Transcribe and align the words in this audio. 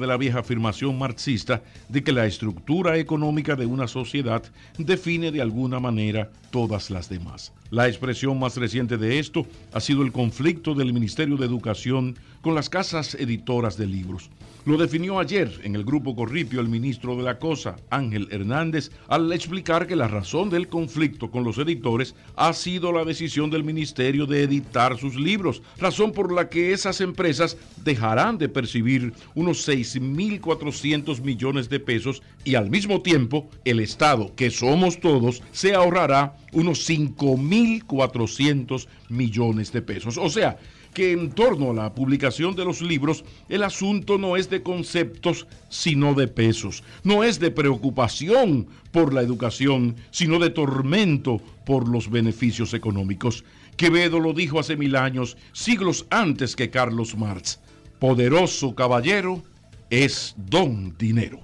de 0.00 0.06
la 0.06 0.16
vieja 0.16 0.38
afirmación 0.38 0.98
marxista 0.98 1.62
de 1.90 2.02
que 2.02 2.12
la 2.12 2.24
estructura 2.24 2.96
económica 2.96 3.56
de 3.56 3.66
una 3.66 3.86
sociedad 3.86 4.42
define 4.78 5.30
de 5.30 5.42
alguna 5.42 5.80
manera 5.80 6.30
todas 6.50 6.88
las 6.88 7.10
demás. 7.10 7.52
La 7.68 7.88
expresión 7.88 8.38
más 8.38 8.56
reciente 8.56 8.96
de 8.96 9.18
esto 9.18 9.46
ha 9.70 9.80
sido 9.80 10.00
el 10.00 10.10
conflicto 10.10 10.74
del 10.74 10.94
Ministerio 10.94 11.36
de 11.36 11.44
Educación 11.44 12.16
con 12.40 12.54
las 12.54 12.70
casas 12.70 13.14
editoras 13.16 13.76
de 13.76 13.86
libros. 13.86 14.30
Lo 14.64 14.76
definió 14.76 15.18
ayer 15.18 15.60
en 15.64 15.74
el 15.74 15.82
grupo 15.82 16.14
Corripio 16.14 16.60
el 16.60 16.68
ministro 16.68 17.16
de 17.16 17.24
la 17.24 17.40
Cosa, 17.40 17.74
Ángel 17.90 18.28
Hernández, 18.30 18.92
al 19.08 19.32
explicar 19.32 19.88
que 19.88 19.96
la 19.96 20.06
razón 20.06 20.50
del 20.50 20.68
conflicto 20.68 21.32
con 21.32 21.42
los 21.42 21.58
editores 21.58 22.14
ha 22.36 22.52
sido 22.52 22.92
la 22.92 23.04
decisión 23.04 23.50
del 23.50 23.64
ministerio 23.64 24.24
de 24.24 24.44
editar 24.44 24.96
sus 24.98 25.16
libros, 25.16 25.62
razón 25.78 26.12
por 26.12 26.32
la 26.32 26.48
que 26.48 26.72
esas 26.72 27.00
empresas 27.00 27.56
dejarán 27.82 28.38
de 28.38 28.48
percibir 28.48 29.12
unos 29.34 29.68
6.400 29.68 31.20
millones 31.22 31.68
de 31.68 31.80
pesos 31.80 32.22
y 32.44 32.54
al 32.54 32.70
mismo 32.70 33.02
tiempo 33.02 33.50
el 33.64 33.80
Estado, 33.80 34.32
que 34.36 34.52
somos 34.52 35.00
todos, 35.00 35.42
se 35.50 35.74
ahorrará 35.74 36.36
unos 36.52 36.88
5.400 36.88 38.86
millones 39.08 39.72
de 39.72 39.82
pesos. 39.82 40.18
O 40.18 40.30
sea, 40.30 40.56
que 40.92 41.12
en 41.12 41.30
torno 41.30 41.70
a 41.70 41.74
la 41.74 41.94
publicación 41.94 42.54
de 42.54 42.64
los 42.64 42.82
libros 42.82 43.24
el 43.48 43.62
asunto 43.62 44.18
no 44.18 44.36
es 44.36 44.50
de 44.50 44.62
conceptos, 44.62 45.46
sino 45.68 46.14
de 46.14 46.28
pesos. 46.28 46.84
No 47.02 47.24
es 47.24 47.40
de 47.40 47.50
preocupación 47.50 48.66
por 48.90 49.12
la 49.12 49.22
educación, 49.22 49.96
sino 50.10 50.38
de 50.38 50.50
tormento 50.50 51.40
por 51.64 51.88
los 51.88 52.10
beneficios 52.10 52.74
económicos. 52.74 53.44
Quevedo 53.76 54.20
lo 54.20 54.32
dijo 54.32 54.60
hace 54.60 54.76
mil 54.76 54.96
años, 54.96 55.36
siglos 55.52 56.06
antes 56.10 56.54
que 56.56 56.70
Carlos 56.70 57.16
Marx. 57.16 57.60
Poderoso 57.98 58.74
caballero 58.74 59.42
es 59.90 60.34
don 60.36 60.96
dinero. 60.98 61.40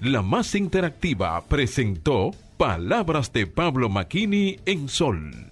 La 0.00 0.22
más 0.22 0.54
interactiva 0.54 1.44
presentó 1.46 2.32
Palabras 2.56 3.32
de 3.32 3.46
Pablo 3.46 3.88
Maquini 3.88 4.56
en 4.66 4.88
Sol. 4.88 5.51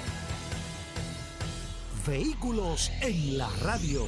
Vehículos 2.07 2.91
en 3.01 3.37
la 3.37 3.47
radio. 3.63 4.07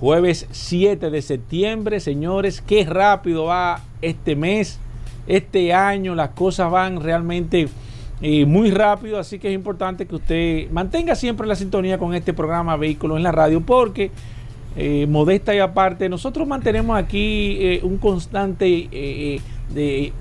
jueves 0.00 0.46
7 0.50 1.10
de 1.10 1.22
septiembre. 1.22 2.00
Señores, 2.00 2.60
qué 2.60 2.84
rápido 2.84 3.44
va 3.44 3.82
este 4.02 4.36
mes 4.36 4.80
este 5.26 5.72
año 5.72 6.14
las 6.14 6.30
cosas 6.30 6.70
van 6.70 7.00
realmente 7.00 7.68
eh, 8.20 8.46
muy 8.46 8.70
rápido, 8.70 9.18
así 9.18 9.38
que 9.38 9.48
es 9.48 9.54
importante 9.54 10.06
que 10.06 10.14
usted 10.14 10.70
mantenga 10.70 11.14
siempre 11.14 11.46
la 11.46 11.56
sintonía 11.56 11.98
con 11.98 12.14
este 12.14 12.32
programa 12.32 12.76
Vehículos 12.76 13.16
en 13.16 13.22
la 13.22 13.32
Radio, 13.32 13.60
porque 13.60 14.10
eh, 14.76 15.06
modesta 15.08 15.54
y 15.54 15.58
aparte, 15.58 16.08
nosotros 16.08 16.46
mantenemos 16.46 16.96
aquí 16.96 17.56
eh, 17.60 17.80
un 17.82 17.98
constante 17.98 19.40
de 19.70 20.12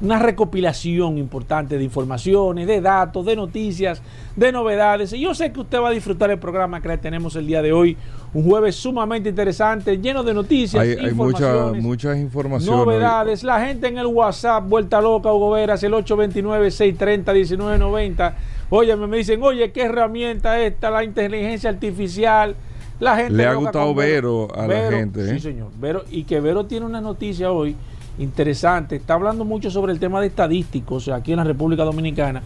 una 0.00 0.18
recopilación 0.18 1.16
importante 1.16 1.78
de 1.78 1.84
informaciones, 1.84 2.66
de 2.66 2.80
datos, 2.80 3.24
de 3.24 3.34
noticias, 3.34 4.02
de 4.34 4.52
novedades. 4.52 5.12
Y 5.12 5.20
yo 5.20 5.34
sé 5.34 5.52
que 5.52 5.60
usted 5.60 5.80
va 5.80 5.88
a 5.88 5.92
disfrutar 5.92 6.30
el 6.30 6.38
programa 6.38 6.82
que 6.82 6.98
tenemos 6.98 7.34
el 7.36 7.46
día 7.46 7.62
de 7.62 7.72
hoy. 7.72 7.96
Un 8.36 8.44
jueves 8.44 8.76
sumamente 8.76 9.30
interesante, 9.30 9.96
lleno 9.96 10.22
de 10.22 10.34
noticias, 10.34 10.82
hay, 10.82 10.92
hay 10.92 11.14
muchas 11.14 12.18
informaciones. 12.18 12.84
Novedades. 12.84 13.42
La 13.42 13.64
gente 13.64 13.88
en 13.88 13.96
el 13.96 14.04
WhatsApp, 14.04 14.68
vuelta 14.68 15.00
loca, 15.00 15.32
Hugo 15.32 15.52
Veras, 15.52 15.82
el 15.82 15.94
829-630-1990. 15.94 18.34
Oye, 18.68 18.94
me 18.94 19.16
dicen, 19.16 19.42
oye, 19.42 19.72
¿qué 19.72 19.84
herramienta 19.84 20.60
esta? 20.60 20.90
La 20.90 21.02
inteligencia 21.02 21.70
artificial. 21.70 22.54
La 23.00 23.16
gente 23.16 23.32
Le 23.32 23.46
ha 23.46 23.54
gustado 23.54 23.94
Vero, 23.94 24.48
a 24.54 24.66
la 24.66 24.90
gente. 24.90 25.26
Sí, 25.26 25.36
¿eh? 25.36 25.40
señor. 25.40 25.70
Vero, 25.80 26.04
y 26.10 26.24
que 26.24 26.38
Vero 26.38 26.66
tiene 26.66 26.84
una 26.84 27.00
noticia 27.00 27.50
hoy 27.50 27.74
interesante. 28.18 28.96
Está 28.96 29.14
hablando 29.14 29.46
mucho 29.46 29.70
sobre 29.70 29.94
el 29.94 29.98
tema 29.98 30.20
de 30.20 30.26
estadísticos 30.26 31.08
aquí 31.08 31.32
en 31.32 31.38
la 31.38 31.44
República 31.44 31.84
Dominicana. 31.84 32.42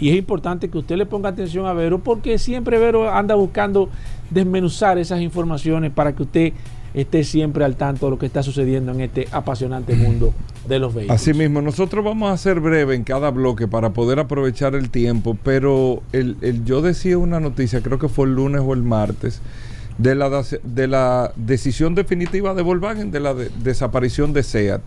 Y 0.00 0.10
es 0.10 0.16
importante 0.16 0.68
que 0.70 0.78
usted 0.78 0.96
le 0.96 1.06
ponga 1.06 1.28
atención 1.28 1.66
a 1.66 1.72
Vero 1.72 2.00
porque 2.00 2.36
siempre 2.38 2.78
Vero 2.78 3.12
anda 3.12 3.36
buscando 3.36 3.90
desmenuzar 4.30 4.98
esas 4.98 5.20
informaciones 5.20 5.90
para 5.92 6.14
que 6.14 6.22
usted 6.22 6.52
esté 6.94 7.24
siempre 7.24 7.64
al 7.64 7.76
tanto 7.76 8.06
de 8.06 8.10
lo 8.10 8.18
que 8.18 8.26
está 8.26 8.42
sucediendo 8.42 8.92
en 8.92 9.00
este 9.00 9.28
apasionante 9.30 9.94
mundo 9.94 10.34
de 10.66 10.78
los 10.78 10.94
vehículos. 10.94 11.20
Asimismo, 11.20 11.62
nosotros 11.62 12.04
vamos 12.04 12.32
a 12.32 12.36
ser 12.36 12.60
breve 12.60 12.94
en 12.94 13.04
cada 13.04 13.30
bloque 13.30 13.68
para 13.68 13.90
poder 13.92 14.18
aprovechar 14.18 14.74
el 14.74 14.90
tiempo, 14.90 15.36
pero 15.42 16.02
el, 16.12 16.64
yo 16.64 16.82
decía 16.82 17.18
una 17.18 17.40
noticia, 17.40 17.80
creo 17.80 17.98
que 17.98 18.08
fue 18.08 18.26
el 18.26 18.34
lunes 18.34 18.62
o 18.64 18.74
el 18.74 18.82
martes, 18.82 19.40
de 19.98 20.14
la, 20.14 20.42
de 20.62 20.86
la 20.86 21.32
decisión 21.36 21.94
definitiva 21.94 22.54
de 22.54 22.62
Volkswagen 22.62 23.10
de 23.10 23.20
la 23.20 23.34
desaparición 23.34 24.32
de 24.32 24.42
SEAT. 24.42 24.80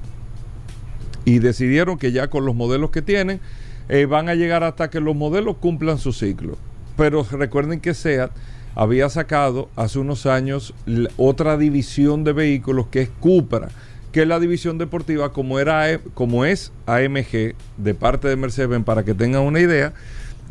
Y 1.26 1.40
decidieron 1.40 1.98
que 1.98 2.12
ya 2.12 2.28
con 2.30 2.46
los 2.46 2.56
modelos 2.56 2.90
que 2.90 3.02
tienen, 3.02 3.40
eh, 3.88 4.06
van 4.06 4.28
a 4.28 4.36
llegar 4.36 4.64
hasta 4.64 4.90
que 4.90 5.00
los 5.00 5.16
modelos 5.16 5.58
cumplan 5.58 6.00
su 6.00 6.12
ciclo. 6.12 6.58
Pero 6.98 7.26
recuerden 7.32 7.80
que 7.80 7.94
SEAT 7.94 8.32
había 8.76 9.10
sacado 9.10 9.70
hace 9.76 10.00
unos 10.00 10.26
años 10.26 10.74
otra 11.18 11.58
división 11.58 12.24
de 12.24 12.34
vehículos 12.34 12.88
que 12.88 13.02
es 13.02 13.10
Cupra, 13.20 13.70
que 14.12 14.22
es 14.22 14.28
la 14.28 14.40
división 14.40 14.78
deportiva 14.78 15.34
como, 15.34 15.60
era, 15.60 16.00
como 16.14 16.46
es 16.46 16.72
AMG 16.86 17.56
de 17.78 17.94
parte 17.94 18.28
de 18.28 18.36
Mercedes-Benz, 18.36 18.86
para 18.86 19.04
que 19.04 19.14
tengan 19.14 19.42
una 19.42 19.60
idea 19.60 19.94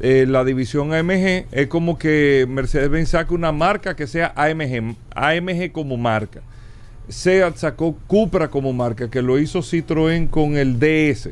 eh, 0.00 0.26
la 0.28 0.44
división 0.44 0.92
AMG 0.92 1.46
es 1.52 1.66
como 1.68 1.96
que 1.96 2.44
Mercedes-Benz 2.48 3.10
saca 3.10 3.32
una 3.34 3.52
marca 3.52 3.94
que 3.94 4.08
sea 4.08 4.32
AMG, 4.34 4.96
AMG 5.14 5.70
como 5.70 5.96
marca. 5.96 6.40
SEAT 7.08 7.56
sacó 7.56 7.96
Cupra 8.06 8.48
como 8.48 8.72
marca, 8.72 9.08
que 9.10 9.22
lo 9.22 9.38
hizo 9.38 9.60
Citroën 9.60 10.28
con 10.28 10.56
el 10.56 10.78
DS. 10.80 11.28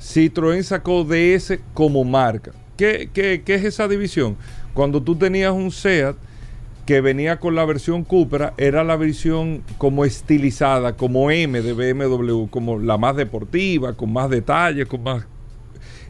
Citroën 0.00 0.62
sacó 0.62 1.04
DS 1.04 1.58
como 1.74 2.04
marca. 2.04 2.52
¿Qué, 2.76 3.10
qué, 3.12 3.42
qué 3.44 3.54
es 3.54 3.64
esa 3.64 3.88
división? 3.88 4.36
Cuando 4.74 5.02
tú 5.02 5.16
tenías 5.16 5.52
un 5.52 5.70
SEAT 5.70 6.16
que 6.86 7.00
venía 7.00 7.38
con 7.38 7.54
la 7.54 7.64
versión 7.64 8.04
Cupra 8.04 8.54
era 8.56 8.82
la 8.82 8.96
versión 8.96 9.62
como 9.78 10.04
estilizada, 10.04 10.96
como 10.96 11.30
M 11.30 11.60
de 11.60 11.72
BMW, 11.72 12.46
como 12.46 12.78
la 12.78 12.98
más 12.98 13.16
deportiva, 13.16 13.92
con 13.92 14.12
más 14.12 14.30
detalles, 14.30 14.86
con 14.86 15.02
más 15.02 15.24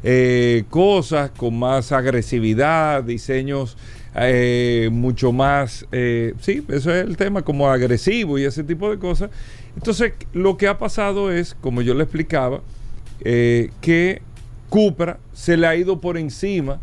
eh, 0.02 0.64
cosas, 0.70 1.30
con 1.36 1.58
más 1.58 1.92
agresividad, 1.92 3.04
diseños 3.04 3.76
eh, 4.14 4.88
mucho 4.90 5.32
más, 5.32 5.86
eh, 5.92 6.32
sí, 6.40 6.64
eso 6.68 6.94
es 6.94 7.06
el 7.06 7.18
tema, 7.18 7.42
como 7.42 7.68
agresivo 7.68 8.38
y 8.38 8.44
ese 8.44 8.64
tipo 8.64 8.90
de 8.90 8.98
cosas. 8.98 9.30
Entonces, 9.76 10.14
lo 10.32 10.56
que 10.56 10.66
ha 10.66 10.78
pasado 10.78 11.30
es, 11.30 11.54
como 11.60 11.82
yo 11.82 11.92
le 11.92 12.04
explicaba, 12.04 12.62
que 13.22 14.22
Cupra 14.70 15.18
se 15.34 15.58
le 15.58 15.66
ha 15.66 15.76
ido 15.76 16.00
por 16.00 16.16
encima 16.16 16.80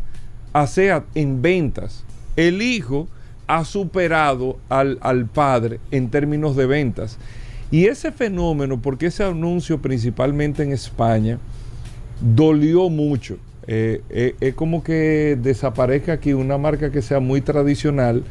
a 0.52 0.66
SEAT 0.66 1.04
en 1.14 1.42
ventas. 1.42 2.04
El 2.36 2.62
hijo 2.62 3.08
ha 3.46 3.64
superado 3.64 4.58
al, 4.68 4.98
al, 5.00 5.26
padre 5.26 5.80
en 5.90 6.10
términos 6.10 6.56
de 6.56 6.66
ventas. 6.66 7.18
Y 7.70 7.86
ese 7.86 8.12
fenómeno, 8.12 8.80
porque 8.80 9.06
ese 9.06 9.24
anuncio 9.24 9.80
principalmente 9.80 10.62
en 10.62 10.72
España, 10.72 11.38
dolió 12.20 12.88
mucho. 12.88 13.38
Eh, 13.66 14.02
eh, 14.08 14.34
es 14.40 14.54
como 14.54 14.82
que 14.82 15.38
desaparezca 15.40 16.14
aquí 16.14 16.32
una 16.32 16.56
marca 16.56 16.90
que 16.90 17.02
sea 17.02 17.20
muy 17.20 17.42
tradicional 17.42 18.24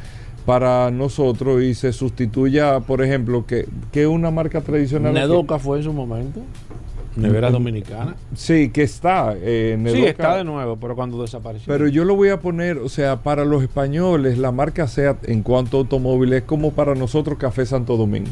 para 0.47 0.89
nosotros 0.89 1.61
y 1.61 1.75
se 1.75 1.93
sustituya, 1.93 2.79
por 2.79 3.03
ejemplo, 3.03 3.45
que, 3.45 3.67
es 3.93 4.07
una 4.07 4.31
marca 4.31 4.61
tradicional. 4.61 5.13
Nedoca 5.13 5.59
fue 5.59 5.77
en 5.77 5.83
su 5.83 5.93
momento. 5.93 6.41
Nevera 7.17 7.49
Dominicana. 7.49 8.15
Sí, 8.35 8.69
que 8.69 8.83
está. 8.83 9.35
Eh, 9.35 9.77
sí, 9.91 10.05
está 10.05 10.37
de 10.37 10.43
nuevo, 10.43 10.77
pero 10.77 10.95
cuando 10.95 11.21
desapareció. 11.21 11.71
Pero 11.71 11.87
yo 11.87 12.05
lo 12.05 12.15
voy 12.15 12.29
a 12.29 12.39
poner, 12.39 12.77
o 12.77 12.89
sea, 12.89 13.23
para 13.23 13.43
los 13.43 13.63
españoles, 13.63 14.37
la 14.37 14.51
marca 14.51 14.87
SEAT 14.87 15.27
en 15.27 15.41
cuanto 15.41 15.77
a 15.77 15.79
automóviles 15.81 16.41
es 16.41 16.47
como 16.47 16.71
para 16.71 16.95
nosotros 16.95 17.37
Café 17.37 17.65
Santo 17.65 17.97
Domingo. 17.97 18.31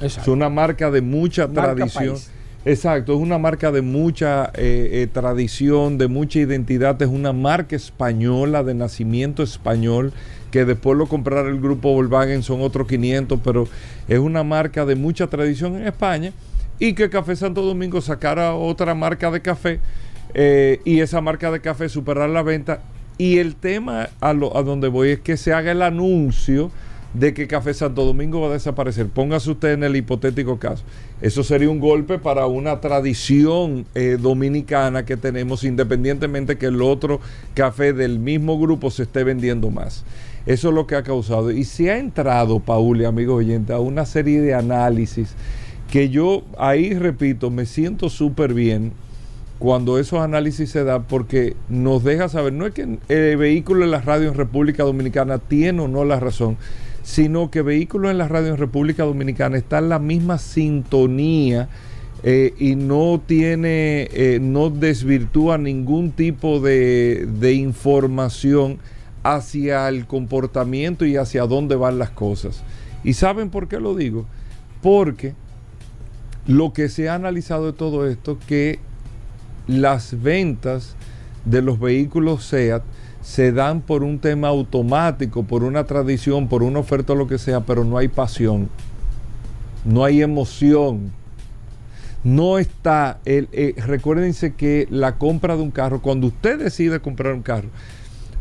Es 0.00 0.28
una 0.28 0.48
marca 0.48 0.90
de 0.90 1.00
mucha 1.00 1.48
tradición. 1.48 2.16
Exacto, 2.66 3.14
es 3.14 3.20
una 3.20 3.38
marca 3.38 3.70
de 3.70 3.80
mucha 3.80 4.46
eh, 4.54 4.88
eh, 4.90 5.08
tradición, 5.12 5.98
de 5.98 6.08
mucha 6.08 6.40
identidad, 6.40 7.00
es 7.00 7.08
una 7.08 7.32
marca 7.32 7.76
española, 7.76 8.64
de 8.64 8.74
nacimiento 8.74 9.44
español, 9.44 10.12
que 10.50 10.64
después 10.64 10.98
lo 10.98 11.06
comprará 11.06 11.48
el 11.48 11.60
grupo 11.60 11.92
Volkswagen, 11.92 12.42
son 12.42 12.62
otros 12.62 12.88
500, 12.88 13.38
pero 13.44 13.68
es 14.08 14.18
una 14.18 14.42
marca 14.42 14.84
de 14.84 14.96
mucha 14.96 15.28
tradición 15.28 15.76
en 15.76 15.86
España 15.86 16.32
y 16.78 16.94
que 16.94 17.10
Café 17.10 17.36
Santo 17.36 17.62
Domingo 17.62 18.00
sacara 18.00 18.54
otra 18.54 18.94
marca 18.94 19.30
de 19.30 19.40
café 19.40 19.80
eh, 20.34 20.80
y 20.84 21.00
esa 21.00 21.20
marca 21.20 21.50
de 21.50 21.60
café 21.60 21.88
superar 21.88 22.28
la 22.28 22.42
venta. 22.42 22.80
Y 23.18 23.38
el 23.38 23.56
tema 23.56 24.10
a, 24.20 24.32
lo, 24.34 24.56
a 24.56 24.62
donde 24.62 24.88
voy 24.88 25.10
es 25.10 25.20
que 25.20 25.36
se 25.36 25.52
haga 25.52 25.72
el 25.72 25.80
anuncio 25.80 26.70
de 27.14 27.32
que 27.32 27.46
Café 27.46 27.72
Santo 27.72 28.04
Domingo 28.04 28.42
va 28.42 28.48
a 28.48 28.52
desaparecer. 28.52 29.06
Póngase 29.06 29.50
usted 29.50 29.72
en 29.72 29.84
el 29.84 29.96
hipotético 29.96 30.58
caso. 30.58 30.84
Eso 31.22 31.42
sería 31.42 31.70
un 31.70 31.80
golpe 31.80 32.18
para 32.18 32.46
una 32.46 32.80
tradición 32.80 33.86
eh, 33.94 34.18
dominicana 34.20 35.06
que 35.06 35.16
tenemos, 35.16 35.64
independientemente 35.64 36.58
que 36.58 36.66
el 36.66 36.82
otro 36.82 37.20
café 37.54 37.94
del 37.94 38.18
mismo 38.18 38.58
grupo 38.58 38.90
se 38.90 39.04
esté 39.04 39.24
vendiendo 39.24 39.70
más. 39.70 40.04
Eso 40.44 40.68
es 40.68 40.74
lo 40.74 40.86
que 40.86 40.94
ha 40.94 41.02
causado. 41.02 41.50
Y 41.50 41.64
se 41.64 41.90
ha 41.90 41.96
entrado, 41.96 42.60
Paul 42.60 43.00
y 43.00 43.06
amigos 43.06 43.38
oyentes, 43.38 43.74
a 43.74 43.80
una 43.80 44.04
serie 44.04 44.42
de 44.42 44.52
análisis 44.52 45.34
que 45.90 46.08
yo 46.08 46.42
ahí, 46.58 46.94
repito, 46.94 47.50
me 47.50 47.66
siento 47.66 48.08
súper 48.10 48.54
bien 48.54 48.92
cuando 49.58 49.98
esos 49.98 50.20
análisis 50.20 50.70
se 50.70 50.84
dan 50.84 51.04
porque 51.04 51.56
nos 51.68 52.04
deja 52.04 52.28
saber, 52.28 52.52
no 52.52 52.66
es 52.66 52.74
que 52.74 52.98
el 53.08 53.36
vehículo 53.36 53.84
en 53.84 53.90
la 53.90 54.00
radio 54.00 54.28
en 54.28 54.34
República 54.34 54.82
Dominicana 54.82 55.38
tiene 55.38 55.82
o 55.82 55.88
no 55.88 56.04
la 56.04 56.20
razón, 56.20 56.58
sino 57.02 57.50
que 57.50 57.62
vehículos 57.62 58.10
en 58.10 58.18
la 58.18 58.28
radio 58.28 58.48
en 58.48 58.58
República 58.58 59.04
Dominicana 59.04 59.56
está 59.56 59.78
en 59.78 59.88
la 59.88 59.98
misma 59.98 60.38
sintonía 60.38 61.68
eh, 62.22 62.52
y 62.58 62.74
no 62.74 63.22
tiene, 63.24 64.08
eh, 64.12 64.38
no 64.42 64.70
desvirtúa 64.70 65.56
ningún 65.56 66.10
tipo 66.10 66.60
de, 66.60 67.26
de 67.38 67.54
información 67.54 68.78
hacia 69.22 69.88
el 69.88 70.06
comportamiento 70.06 71.06
y 71.06 71.16
hacia 71.16 71.46
dónde 71.46 71.76
van 71.76 71.98
las 71.98 72.10
cosas. 72.10 72.62
¿Y 73.04 73.14
saben 73.14 73.50
por 73.50 73.68
qué 73.68 73.80
lo 73.80 73.94
digo? 73.94 74.26
Porque 74.82 75.34
lo 76.46 76.72
que 76.72 76.88
se 76.88 77.08
ha 77.08 77.14
analizado 77.14 77.66
de 77.66 77.72
todo 77.72 78.06
esto 78.06 78.38
que 78.46 78.78
las 79.66 80.22
ventas 80.22 80.94
de 81.44 81.62
los 81.62 81.80
vehículos 81.80 82.44
SEAT 82.44 82.82
se 83.20 83.50
dan 83.50 83.80
por 83.80 84.04
un 84.04 84.20
tema 84.20 84.48
automático, 84.48 85.42
por 85.42 85.64
una 85.64 85.84
tradición, 85.84 86.48
por 86.48 86.62
una 86.62 86.78
oferta 86.78 87.14
o 87.14 87.16
lo 87.16 87.26
que 87.26 87.38
sea, 87.38 87.60
pero 87.60 87.84
no 87.84 87.98
hay 87.98 88.06
pasión, 88.06 88.68
no 89.84 90.04
hay 90.04 90.22
emoción. 90.22 91.12
No 92.22 92.58
está, 92.58 93.20
el, 93.24 93.48
eh, 93.52 93.74
recuérdense 93.76 94.54
que 94.54 94.88
la 94.90 95.16
compra 95.16 95.56
de 95.56 95.62
un 95.62 95.70
carro, 95.70 96.02
cuando 96.02 96.28
usted 96.28 96.58
decide 96.58 96.98
comprar 96.98 97.32
un 97.34 97.42
carro, 97.42 97.68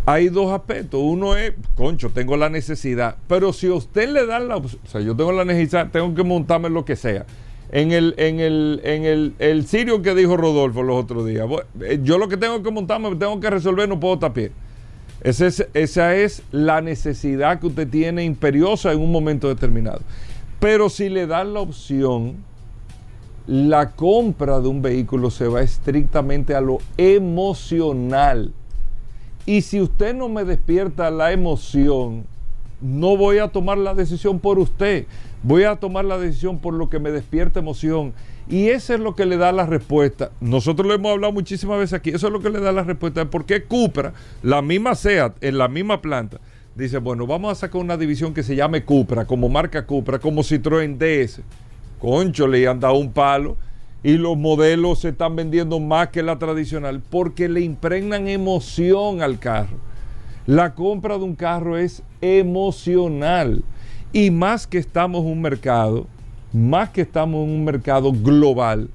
hay 0.08 0.30
dos 0.30 0.52
aspectos. 0.52 1.02
Uno 1.04 1.36
es, 1.36 1.54
concho, 1.76 2.10
tengo 2.10 2.36
la 2.36 2.50
necesidad, 2.50 3.16
pero 3.28 3.54
si 3.54 3.70
usted 3.70 4.10
le 4.10 4.26
da 4.26 4.40
la, 4.40 4.58
o 4.58 4.68
sea, 4.88 5.02
yo 5.02 5.16
tengo 5.16 5.32
la 5.32 5.46
necesidad, 5.46 5.90
tengo 5.92 6.14
que 6.16 6.24
montarme 6.24 6.70
lo 6.70 6.84
que 6.84 6.96
sea 6.96 7.26
en 7.72 7.92
el, 7.92 8.14
en 8.18 8.40
el, 8.40 8.82
en 8.84 9.06
el, 9.06 9.34
el 9.40 9.66
sirio 9.66 10.02
que 10.02 10.16
dijo 10.16 10.38
Rodolfo 10.38 10.84
los 10.84 11.04
otros 11.04 11.26
días. 11.26 11.48
Eh, 11.82 12.00
yo 12.04 12.18
lo 12.18 12.28
que 12.28 12.38
tengo 12.38 12.62
que 12.62 12.72
montarme, 12.72 13.16
tengo 13.16 13.40
que 13.40 13.50
resolver, 13.50 13.90
no 13.90 14.00
puedo 14.00 14.20
tapar. 14.20 14.52
Esa 15.22 15.48
es, 15.48 15.68
esa 15.74 16.16
es 16.16 16.44
la 16.52 16.82
necesidad 16.82 17.60
que 17.60 17.68
usted 17.68 17.90
tiene 17.90 18.24
imperiosa 18.24 18.92
en 18.92 19.00
un 19.00 19.12
momento 19.12 19.48
determinado. 19.48 20.02
Pero 20.60 20.90
si 20.90 21.10
le 21.10 21.26
dan 21.26 21.54
la 21.54 21.62
opción, 21.62 22.36
la 23.48 23.92
compra 23.92 24.60
de 24.60 24.68
un 24.68 24.82
vehículo 24.82 25.30
se 25.30 25.48
va 25.48 25.62
estrictamente 25.62 26.56
a 26.56 26.62
lo 26.62 26.78
emocional. 26.98 28.54
Y 29.46 29.62
si 29.62 29.82
usted 29.82 30.16
no 30.16 30.30
me 30.30 30.44
despierta 30.44 31.12
la 31.12 31.32
emoción, 31.32 32.26
no 32.86 33.18
voy 33.18 33.40
a 33.40 33.48
tomar 33.48 33.78
la 33.78 33.96
decisión 33.96 34.40
por 34.40 34.60
usted. 34.60 35.08
Voy 35.42 35.64
a 35.64 35.76
tomar 35.76 36.06
la 36.06 36.18
decisión 36.18 36.60
por 36.60 36.74
lo 36.74 36.90
que 36.90 37.00
me 37.00 37.12
despierta 37.12 37.60
emoción. 37.60 38.14
Y 38.48 38.68
eso 38.68 38.94
es 38.94 39.00
lo 39.00 39.16
que 39.16 39.26
le 39.26 39.38
da 39.38 39.52
la 39.52 39.66
respuesta. 39.66 40.32
Nosotros 40.40 40.88
lo 40.88 40.94
hemos 40.94 41.12
hablado 41.12 41.34
muchísimas 41.34 41.80
veces 41.80 41.94
aquí. 41.94 42.12
Eso 42.12 42.28
es 42.28 42.34
lo 42.34 42.42
que 42.42 42.50
le 42.50 42.60
da 42.60 42.72
la 42.72 42.84
respuesta 42.84 43.22
de 43.22 43.26
por 43.26 43.46
qué 43.46 43.64
Cupra, 43.64 44.14
la 44.44 44.62
misma 44.62 44.94
SEAT, 44.94 45.44
en 45.44 45.58
la 45.58 45.68
misma 45.68 46.02
planta, 46.02 46.40
dice, 46.76 47.00
bueno, 47.00 47.26
vamos 47.26 47.52
a 47.52 47.56
sacar 47.56 47.82
una 47.82 47.98
división 47.98 48.34
que 48.34 48.44
se 48.44 48.56
llame 48.56 48.84
Cupra, 48.84 49.26
como 49.26 49.50
marca 49.50 49.86
Cupra, 49.86 50.20
como 50.20 50.42
Citroën 50.42 50.98
DS. 50.98 51.42
Concho, 52.00 52.48
le 52.48 52.68
han 52.68 52.80
dado 52.80 52.96
un 52.96 53.12
palo. 53.12 53.58
Y 54.04 54.18
los 54.18 54.38
modelos 54.38 55.00
se 55.00 55.10
están 55.10 55.36
vendiendo 55.36 55.80
más 55.80 56.10
que 56.10 56.22
la 56.22 56.38
tradicional 56.38 57.02
porque 57.10 57.50
le 57.50 57.62
impregnan 57.62 58.28
emoción 58.28 59.24
al 59.24 59.40
carro. 59.40 59.78
La 60.48 60.76
compra 60.76 61.18
de 61.18 61.24
un 61.24 61.36
carro 61.36 61.78
es 61.78 62.04
emocional. 62.22 63.64
Y 64.14 64.30
más 64.32 64.68
que 64.68 64.78
estamos 64.78 65.26
en 65.26 65.32
un 65.32 65.42
mercado, 65.42 66.08
más 66.54 66.90
que 66.92 67.02
estamos 67.02 67.44
en 67.44 67.52
un 67.52 67.66
mercado 67.66 68.12
global, 68.12 68.90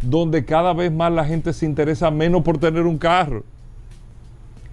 donde 0.00 0.44
cada 0.44 0.72
vez 0.72 0.92
más 0.92 1.12
la 1.12 1.24
gente 1.24 1.52
se 1.52 1.66
interesa 1.66 2.10
menos 2.10 2.42
por 2.42 2.58
tener 2.58 2.86
un 2.86 2.98
carro. 2.98 3.44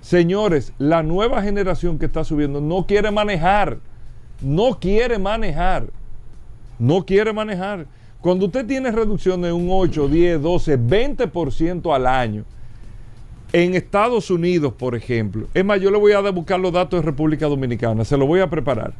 Señores, 0.01 0.71
la 0.77 1.03
nueva 1.03 1.41
generación 1.41 1.99
que 1.99 2.05
está 2.05 2.23
subiendo 2.23 2.61
no 2.61 2.85
quiere 2.85 3.11
manejar. 3.11 3.79
No 4.41 4.79
quiere 4.79 5.17
manejar. 5.19 5.87
No 6.77 7.05
quiere 7.05 7.33
manejar. 7.33 7.87
Cuando 8.21 8.45
usted 8.45 8.65
tiene 8.65 8.91
reducción 8.91 9.41
de 9.41 9.51
un 9.51 9.67
8, 9.69 10.07
10, 10.07 10.41
12, 10.41 10.79
20% 10.79 11.93
al 11.93 12.07
año, 12.07 12.45
en 13.51 13.75
Estados 13.75 14.29
Unidos, 14.29 14.73
por 14.73 14.95
ejemplo, 14.95 15.47
es 15.53 15.65
más, 15.65 15.81
yo 15.81 15.89
le 15.89 15.97
voy 15.97 16.11
a 16.11 16.21
buscar 16.29 16.59
los 16.59 16.71
datos 16.71 16.99
de 16.99 17.05
República 17.05 17.47
Dominicana, 17.47 18.05
se 18.05 18.17
lo 18.17 18.27
voy 18.27 18.41
a 18.41 18.49
preparar. 18.49 18.93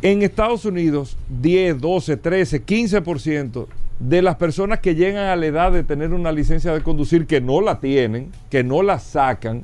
En 0.00 0.22
Estados 0.22 0.64
Unidos, 0.64 1.16
10, 1.28 1.80
12, 1.80 2.16
13, 2.16 2.64
15% 2.64 3.66
de 4.00 4.22
las 4.22 4.36
personas 4.36 4.80
que 4.80 4.94
llegan 4.94 5.26
a 5.26 5.36
la 5.36 5.46
edad 5.46 5.70
de 5.70 5.84
tener 5.84 6.12
una 6.12 6.32
licencia 6.32 6.72
de 6.72 6.82
conducir 6.82 7.26
que 7.26 7.40
no 7.40 7.60
la 7.60 7.78
tienen, 7.78 8.32
que 8.50 8.64
no 8.64 8.82
la 8.82 8.98
sacan, 8.98 9.62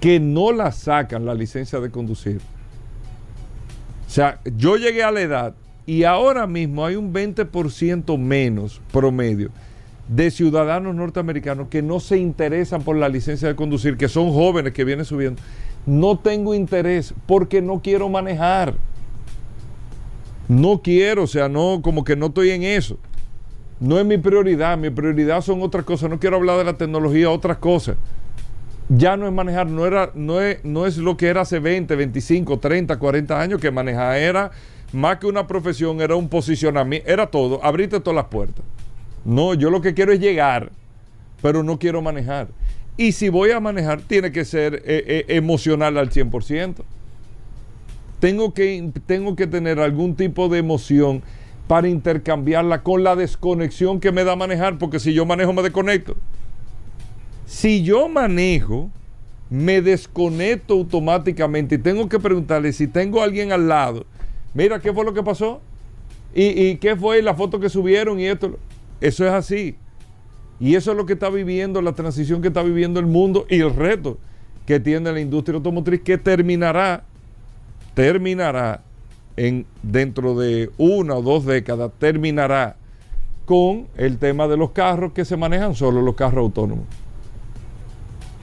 que 0.00 0.20
no 0.20 0.52
la 0.52 0.72
sacan 0.72 1.26
la 1.26 1.34
licencia 1.34 1.80
de 1.80 1.90
conducir. 1.90 2.40
O 4.06 4.10
sea, 4.10 4.40
yo 4.56 4.76
llegué 4.76 5.02
a 5.02 5.10
la 5.10 5.20
edad 5.20 5.54
y 5.84 6.04
ahora 6.04 6.46
mismo 6.46 6.86
hay 6.86 6.96
un 6.96 7.12
20% 7.12 8.16
menos 8.16 8.80
promedio 8.90 9.50
de 10.08 10.30
ciudadanos 10.30 10.94
norteamericanos 10.94 11.68
que 11.68 11.82
no 11.82 12.00
se 12.00 12.18
interesan 12.18 12.82
por 12.82 12.96
la 12.96 13.08
licencia 13.08 13.46
de 13.48 13.54
conducir, 13.54 13.96
que 13.96 14.08
son 14.08 14.32
jóvenes 14.32 14.72
que 14.72 14.84
vienen 14.84 15.04
subiendo 15.04 15.40
no 15.88 16.18
tengo 16.18 16.54
interés 16.54 17.14
porque 17.26 17.62
no 17.62 17.80
quiero 17.82 18.10
manejar. 18.10 18.74
No 20.46 20.82
quiero, 20.82 21.24
o 21.24 21.26
sea, 21.26 21.48
no, 21.48 21.80
como 21.82 22.04
que 22.04 22.14
no 22.14 22.26
estoy 22.26 22.50
en 22.50 22.62
eso. 22.62 22.98
No 23.80 23.98
es 23.98 24.04
mi 24.04 24.18
prioridad, 24.18 24.76
mi 24.76 24.90
prioridad 24.90 25.40
son 25.40 25.62
otras 25.62 25.84
cosas. 25.84 26.10
No 26.10 26.20
quiero 26.20 26.36
hablar 26.36 26.58
de 26.58 26.64
la 26.64 26.76
tecnología, 26.76 27.30
otras 27.30 27.56
cosas. 27.56 27.96
ya 28.90 29.16
no 29.16 29.26
es 29.26 29.32
manejar, 29.32 29.66
no, 29.66 29.86
era, 29.86 30.10
no, 30.14 30.40
es, 30.40 30.62
no 30.64 30.86
es 30.86 30.98
lo 30.98 31.16
que 31.16 31.28
era 31.28 31.42
hace 31.42 31.58
20, 31.58 31.94
25, 31.96 32.58
30, 32.58 32.98
40 32.98 33.40
años, 33.40 33.60
que 33.60 33.70
manejar 33.70 34.16
era 34.16 34.50
más 34.92 35.18
que 35.18 35.26
una 35.26 35.46
profesión, 35.46 36.00
era 36.00 36.16
un 36.16 36.28
posicionamiento, 36.28 37.10
era 37.10 37.26
todo, 37.26 37.62
abrirte 37.62 38.00
todas 38.00 38.16
las 38.16 38.26
puertas. 38.26 38.64
No, 39.28 39.52
yo 39.52 39.68
lo 39.68 39.82
que 39.82 39.92
quiero 39.92 40.10
es 40.10 40.20
llegar, 40.20 40.72
pero 41.42 41.62
no 41.62 41.78
quiero 41.78 42.00
manejar. 42.00 42.48
Y 42.96 43.12
si 43.12 43.28
voy 43.28 43.50
a 43.50 43.60
manejar, 43.60 44.00
tiene 44.00 44.32
que 44.32 44.46
ser 44.46 44.76
eh, 44.86 45.04
eh, 45.06 45.24
emocional 45.28 45.98
al 45.98 46.08
100%. 46.08 46.76
Tengo 48.20 48.54
que, 48.54 48.90
tengo 49.04 49.36
que 49.36 49.46
tener 49.46 49.80
algún 49.80 50.16
tipo 50.16 50.48
de 50.48 50.60
emoción 50.60 51.22
para 51.66 51.88
intercambiarla 51.88 52.82
con 52.82 53.04
la 53.04 53.16
desconexión 53.16 54.00
que 54.00 54.12
me 54.12 54.24
da 54.24 54.34
manejar, 54.34 54.78
porque 54.78 54.98
si 54.98 55.12
yo 55.12 55.26
manejo 55.26 55.52
me 55.52 55.60
desconecto. 55.60 56.16
Si 57.44 57.82
yo 57.82 58.08
manejo, 58.08 58.90
me 59.50 59.82
desconecto 59.82 60.72
automáticamente 60.72 61.74
y 61.74 61.78
tengo 61.78 62.08
que 62.08 62.18
preguntarle 62.18 62.72
si 62.72 62.86
tengo 62.86 63.20
a 63.20 63.24
alguien 63.24 63.52
al 63.52 63.68
lado, 63.68 64.06
mira, 64.54 64.80
¿qué 64.80 64.90
fue 64.90 65.04
lo 65.04 65.12
que 65.12 65.22
pasó? 65.22 65.60
¿Y, 66.34 66.44
y 66.46 66.76
qué 66.76 66.96
fue 66.96 67.20
la 67.20 67.34
foto 67.34 67.60
que 67.60 67.68
subieron 67.68 68.18
y 68.18 68.24
esto? 68.24 68.58
Eso 69.00 69.26
es 69.26 69.32
así. 69.32 69.76
Y 70.60 70.74
eso 70.74 70.90
es 70.90 70.96
lo 70.96 71.06
que 71.06 71.12
está 71.12 71.30
viviendo, 71.30 71.80
la 71.82 71.92
transición 71.92 72.42
que 72.42 72.48
está 72.48 72.62
viviendo 72.62 72.98
el 72.98 73.06
mundo 73.06 73.46
y 73.48 73.60
el 73.60 73.74
reto 73.74 74.18
que 74.66 74.80
tiene 74.80 75.12
la 75.12 75.20
industria 75.20 75.56
automotriz 75.56 76.02
que 76.02 76.18
terminará, 76.18 77.04
terminará 77.94 78.82
en 79.36 79.64
dentro 79.82 80.34
de 80.34 80.70
una 80.76 81.14
o 81.14 81.22
dos 81.22 81.46
décadas, 81.46 81.90
terminará 81.98 82.76
con 83.46 83.86
el 83.96 84.18
tema 84.18 84.46
de 84.46 84.58
los 84.58 84.72
carros 84.72 85.12
que 85.12 85.24
se 85.24 85.36
manejan 85.36 85.74
solo, 85.74 86.02
los 86.02 86.16
carros 86.16 86.42
autónomos. 86.42 86.84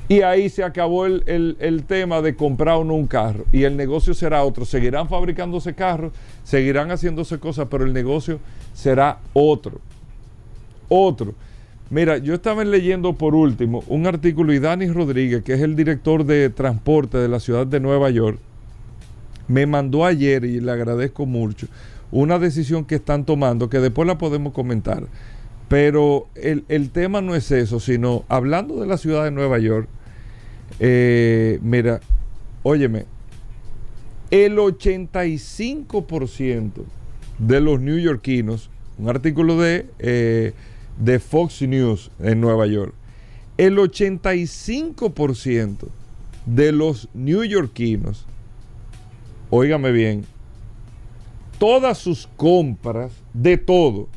Y 0.07 0.21
ahí 0.21 0.49
se 0.49 0.63
acabó 0.63 1.05
el, 1.05 1.23
el, 1.25 1.57
el, 1.59 1.83
tema 1.83 2.21
de 2.21 2.35
comprar 2.35 2.77
o 2.77 2.83
no 2.83 2.93
un 2.93 3.07
carro. 3.07 3.45
Y 3.51 3.63
el 3.63 3.75
negocio 3.75 4.13
será 4.13 4.43
otro. 4.43 4.63
Seguirán 4.63 5.09
fabricándose 5.09 5.73
carros, 5.73 6.13
seguirán 6.43 6.89
haciéndose 6.89 7.39
cosas, 7.39 7.67
pero 7.69 7.85
el 7.85 7.93
negocio 7.93 8.39
será 8.73 9.19
otro. 9.33 9.79
Otro. 10.89 11.33
Mira, 11.89 12.17
yo 12.17 12.33
estaba 12.33 12.63
leyendo 12.63 13.13
por 13.13 13.35
último 13.35 13.83
un 13.87 14.07
artículo 14.07 14.53
y 14.53 14.59
Dani 14.59 14.87
Rodríguez, 14.87 15.43
que 15.43 15.53
es 15.53 15.61
el 15.61 15.75
director 15.75 16.25
de 16.25 16.49
transporte 16.49 17.17
de 17.17 17.27
la 17.27 17.39
ciudad 17.39 17.67
de 17.67 17.79
Nueva 17.79 18.09
York, 18.09 18.39
me 19.47 19.67
mandó 19.67 20.05
ayer, 20.05 20.43
y 20.43 20.59
le 20.59 20.71
agradezco 20.71 21.27
mucho, 21.27 21.67
una 22.11 22.39
decisión 22.39 22.85
que 22.85 22.95
están 22.95 23.25
tomando, 23.25 23.69
que 23.69 23.79
después 23.79 24.07
la 24.07 24.17
podemos 24.17 24.53
comentar. 24.53 25.03
Pero 25.67 26.27
el, 26.35 26.63
el 26.69 26.89
tema 26.89 27.21
no 27.21 27.35
es 27.35 27.51
eso, 27.51 27.79
sino 27.79 28.23
hablando 28.29 28.79
de 28.79 28.87
la 28.87 28.97
ciudad 28.97 29.23
de 29.23 29.31
Nueva 29.31 29.59
York, 29.59 29.87
eh, 30.79 31.59
mira, 31.61 31.99
óyeme, 32.63 33.05
el 34.31 34.57
85% 34.57 36.71
de 37.37 37.61
los 37.61 37.79
neoyorquinos, 37.79 38.71
un 38.97 39.09
artículo 39.09 39.59
de, 39.59 39.85
eh, 39.99 40.53
de 40.97 41.19
Fox 41.19 41.61
News 41.61 42.11
en 42.19 42.41
Nueva 42.41 42.67
York, 42.67 42.93
el 43.57 43.77
85% 43.77 45.87
de 46.45 46.71
los 46.71 47.09
neoyorquinos, 47.13 48.25
óigame 49.49 49.91
bien, 49.91 50.25
todas 51.57 51.97
sus 51.97 52.27
compras 52.37 53.11
de 53.33 53.57
todo, 53.57 54.07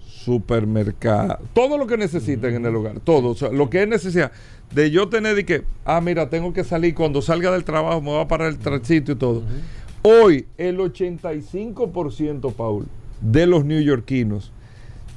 supermercado, 0.00 1.40
todo 1.52 1.78
lo 1.78 1.86
que 1.86 1.96
necesiten 1.96 2.54
en 2.54 2.66
el 2.66 2.76
hogar, 2.76 3.00
todo, 3.00 3.30
o 3.30 3.34
sea, 3.34 3.50
lo 3.50 3.70
que 3.70 3.82
es 3.82 3.88
necesidad 3.88 4.30
de 4.74 4.90
yo 4.90 5.08
tener 5.08 5.34
de 5.34 5.44
que, 5.44 5.64
ah, 5.84 6.00
mira, 6.00 6.30
tengo 6.30 6.52
que 6.52 6.64
salir, 6.64 6.94
cuando 6.94 7.22
salga 7.22 7.52
del 7.52 7.64
trabajo 7.64 8.00
me 8.00 8.12
va 8.12 8.22
a 8.22 8.28
parar 8.28 8.48
el 8.48 8.58
tránsito 8.58 9.12
y 9.12 9.16
todo. 9.16 9.42
Hoy, 10.02 10.46
el 10.56 10.78
85%, 10.78 12.52
Paul, 12.52 12.86
de 13.20 13.46
los 13.46 13.64
neoyorquinos, 13.64 14.50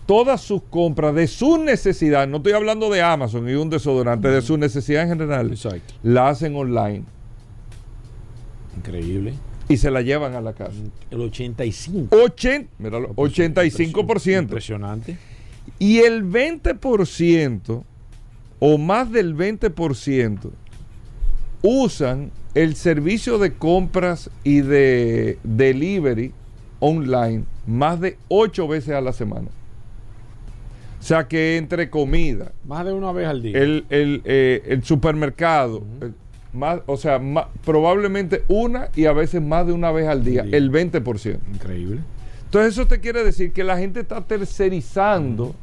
todas 0.05 0.41
sus 0.41 0.61
compras 0.63 1.15
de 1.15 1.27
su 1.27 1.57
necesidad, 1.57 2.27
no 2.27 2.37
estoy 2.37 2.53
hablando 2.53 2.89
de 2.89 3.01
Amazon 3.01 3.49
y 3.49 3.53
un 3.53 3.69
desodorante, 3.69 4.27
de 4.27 4.41
su 4.41 4.57
necesidad 4.57 5.03
en 5.03 5.09
general, 5.09 5.49
Exacto. 5.51 5.93
la 6.03 6.29
hacen 6.29 6.55
online 6.55 7.03
Increíble. 8.77 9.33
y 9.67 9.77
se 9.77 9.89
la 9.91 10.01
llevan 10.01 10.35
a 10.35 10.41
la 10.41 10.53
casa. 10.53 10.73
El 11.09 11.21
85. 11.21 12.15
80, 12.15 12.69
míralo, 12.79 13.13
85%. 13.15 14.39
Impresionante. 14.43 15.17
Y 15.79 15.99
el 15.99 16.23
20% 16.29 17.83
o 18.59 18.77
más 18.77 19.11
del 19.11 19.35
20% 19.35 20.51
usan 21.61 22.31
el 22.53 22.75
servicio 22.75 23.37
de 23.37 23.53
compras 23.53 24.29
y 24.43 24.61
de 24.61 25.39
delivery 25.43 26.31
online 26.79 27.43
más 27.65 27.99
de 27.99 28.17
8 28.27 28.67
veces 28.67 28.93
a 28.93 29.01
la 29.01 29.11
semana. 29.11 29.47
O 31.05 31.07
sea 31.07 31.27
que 31.27 31.57
entre 31.57 31.91
comida, 31.91 32.51
Más 32.67 32.83
de 32.83 32.91
una 32.91 33.11
vez 33.11 33.27
al 33.27 33.43
día. 33.43 33.55
el, 33.59 33.85
el, 33.91 34.23
eh, 34.25 34.63
el 34.65 34.83
supermercado, 34.83 35.83
el- 36.01 36.15
más, 36.51 36.79
o 36.87 36.97
sea, 36.97 37.21
probablemente 37.63 38.43
una 38.47 38.89
y 38.95 39.05
a 39.05 39.13
veces 39.13 39.39
más 39.39 39.67
de 39.67 39.73
una 39.73 39.91
vez 39.91 40.07
al 40.07 40.23
día, 40.23 40.41
día. 40.41 40.57
el 40.57 40.71
20%. 40.71 41.37
Increíble. 41.53 41.99
Entonces 42.45 42.73
eso 42.73 42.87
te 42.87 42.99
quiere 43.01 43.23
decir 43.23 43.53
que 43.53 43.63
la 43.63 43.77
gente 43.77 43.99
está 43.99 44.21
tercerizando 44.21 45.53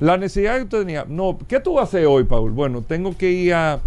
la 0.00 0.16
necesidad 0.16 0.56
que 0.56 0.62
usted 0.64 0.80
tenía. 0.80 1.04
No, 1.08 1.38
¿qué 1.46 1.60
tú 1.60 1.74
vas 1.74 1.82
a 1.82 1.84
hacer 1.84 2.06
hoy, 2.06 2.24
Paul? 2.24 2.50
Bueno, 2.50 2.82
tengo 2.82 3.16
que 3.16 3.30
ir 3.30 3.54
a, 3.54 3.78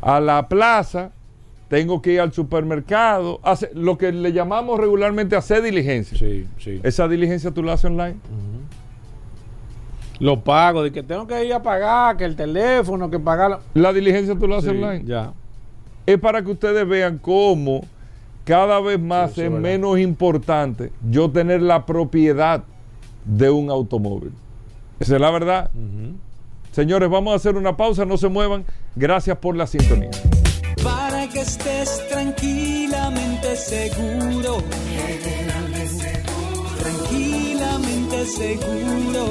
a 0.00 0.18
la 0.18 0.48
plaza, 0.48 1.12
tengo 1.68 2.02
que 2.02 2.14
ir 2.14 2.20
al 2.20 2.32
supermercado, 2.32 3.38
hacer, 3.44 3.70
lo 3.74 3.96
que 3.96 4.10
le 4.10 4.32
llamamos 4.32 4.80
regularmente 4.80 5.36
hacer 5.36 5.62
diligencia. 5.62 6.18
Sí, 6.18 6.44
sí. 6.58 6.80
Esa 6.82 7.06
diligencia 7.06 7.52
tú 7.52 7.62
la 7.62 7.74
haces 7.74 7.84
online. 7.84 8.16
Lo 10.22 10.42
pago, 10.44 10.84
de 10.84 10.92
que 10.92 11.02
tengo 11.02 11.26
que 11.26 11.44
ir 11.44 11.52
a 11.52 11.60
pagar, 11.62 12.16
que 12.16 12.24
el 12.24 12.36
teléfono, 12.36 13.10
que 13.10 13.18
pagar. 13.18 13.58
La 13.74 13.92
diligencia 13.92 14.36
tú 14.38 14.46
la 14.46 14.58
haces 14.58 14.70
Sí, 14.70 14.76
online. 14.76 15.04
Ya. 15.04 15.32
Es 16.06 16.16
para 16.18 16.42
que 16.42 16.50
ustedes 16.52 16.86
vean 16.86 17.18
cómo 17.18 17.84
cada 18.44 18.80
vez 18.80 19.00
más 19.00 19.32
Sí, 19.32 19.40
es 19.42 19.48
verdad. 19.50 19.60
menos 19.62 19.98
importante 19.98 20.92
yo 21.10 21.28
tener 21.30 21.60
la 21.60 21.84
propiedad 21.86 22.62
de 23.24 23.50
un 23.50 23.68
automóvil. 23.68 24.30
Esa 25.00 25.16
es 25.16 25.20
la 25.20 25.30
verdad. 25.32 25.70
Señores, 26.70 27.10
vamos 27.10 27.32
a 27.32 27.36
hacer 27.36 27.56
una 27.56 27.76
pausa, 27.76 28.04
no 28.04 28.16
se 28.16 28.28
muevan. 28.28 28.64
Gracias 28.94 29.36
por 29.38 29.56
la 29.56 29.66
sintonía. 29.66 30.10
para 30.84 31.28
que 31.28 31.40
estés 31.40 32.00
tranquilamente 32.08 33.56
seguro. 33.56 34.58
Seguro. 38.24 39.26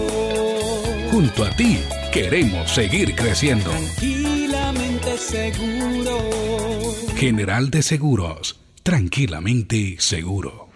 Junto 1.11 1.43
a 1.43 1.49
ti 1.51 1.79
queremos 2.11 2.71
seguir 2.71 3.15
creciendo. 3.15 3.69
Tranquilamente 3.71 5.17
seguro. 5.17 6.17
General 7.15 7.69
de 7.69 7.81
Seguros, 7.83 8.59
tranquilamente 8.83 9.95
seguro. 9.99 10.69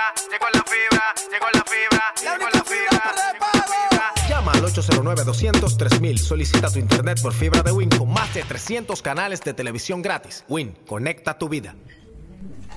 fibra, 0.00 0.14
llegó 0.30 0.46
la 0.52 0.64
fibra, 0.64 1.14
llegó 1.28 1.46
la 1.52 1.64
fibra, 1.64 2.14
llegó 2.20 2.48
la 2.52 2.64
fibra. 2.64 4.28
Llama 4.28 4.52
al 4.52 4.62
809-200-3000. 4.64 6.18
Solicita 6.18 6.70
tu 6.70 6.78
internet 6.78 7.20
por 7.20 7.32
fibra 7.32 7.62
de 7.62 7.72
Win 7.72 7.90
con 7.90 8.12
más 8.12 8.32
de 8.34 8.42
300 8.42 9.02
canales 9.02 9.40
de 9.42 9.54
televisión 9.54 10.02
gratis. 10.02 10.44
Win, 10.48 10.76
conecta 10.86 11.38
tu 11.38 11.48
vida. 11.48 11.74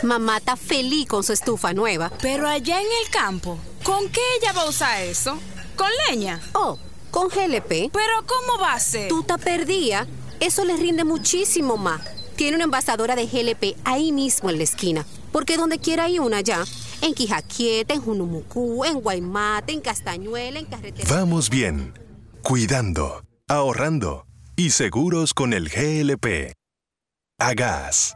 Mamá 0.02 0.38
está 0.38 0.56
feliz 0.56 1.08
con 1.08 1.24
su 1.24 1.34
estufa 1.34 1.74
nueva. 1.74 2.12
Pero 2.22 2.48
allá 2.48 2.82
en 2.82 2.88
el 3.04 3.10
campo, 3.12 3.58
¿con 3.84 4.10
qué 4.10 4.22
ella 4.42 4.52
va 4.54 4.64
a 4.64 4.70
usar 4.70 5.02
eso? 5.04 5.40
¿Con 5.78 5.90
leña? 6.10 6.42
Oh, 6.54 6.78
con 7.12 7.30
GLP. 7.30 7.92
¿Pero 7.92 8.26
cómo 8.26 8.60
va 8.62 8.74
a 8.74 8.80
ser? 8.80 9.08
Tú 9.08 9.24
te 9.24 9.38
perdía. 9.38 10.08
Eso 10.40 10.66
les 10.66 10.80
rinde 10.80 11.06
muchísimo 11.06 11.78
más. 11.78 12.02
Tiene 12.36 12.56
una 12.56 12.66
envasadora 12.66 13.16
de 13.16 13.28
GLP 13.28 13.78
ahí 13.86 14.12
mismo 14.12 14.50
en 14.50 14.58
la 14.58 14.64
esquina. 14.64 15.06
Porque 15.32 15.56
donde 15.56 15.80
quiera 15.80 16.06
hay 16.06 16.20
una 16.20 16.42
ya. 16.42 16.66
En 17.04 17.14
Quijaquieta, 17.14 17.94
en 17.94 18.02
Junumucú, 18.02 18.86
en 18.86 19.02
Guaymate, 19.02 19.74
en 19.74 19.82
Castañuela, 19.82 20.58
en 20.58 20.66
Carretera. 20.66 21.06
Vamos 21.10 21.50
bien. 21.50 21.94
Cuidando, 22.42 23.26
ahorrando 23.50 24.26
y 24.56 24.70
seguros 24.70 25.34
con 25.34 25.52
el 25.52 25.68
GLP. 25.68 26.54
A 27.40 27.54
gas. 27.56 28.16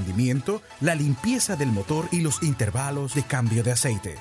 rendimiento, 0.00 0.62
la 0.80 0.94
limpieza 0.94 1.56
del 1.56 1.68
motor 1.68 2.08
y 2.10 2.20
los 2.20 2.42
intervalos 2.42 3.14
de 3.14 3.22
cambio 3.22 3.62
de 3.62 3.72
aceite. 3.72 4.16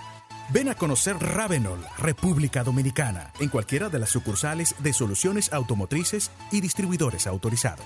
Ven 0.51 0.67
a 0.67 0.75
conocer 0.75 1.15
Ravenol, 1.17 1.79
República 1.97 2.63
Dominicana, 2.63 3.31
en 3.39 3.49
cualquiera 3.49 3.89
de 3.89 3.99
las 3.99 4.09
sucursales 4.09 4.75
de 4.79 4.93
soluciones 4.93 5.53
automotrices 5.53 6.31
y 6.51 6.59
distribuidores 6.59 7.27
autorizados. 7.27 7.85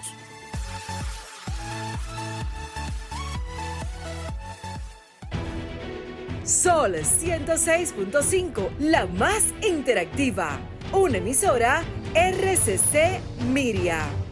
Sol 6.44 6.96
106.5, 6.96 8.78
la 8.80 9.06
más 9.06 9.44
interactiva. 9.62 10.60
Una 10.92 11.18
emisora 11.18 11.84
RCC 12.14 13.20
Miria. 13.52 14.23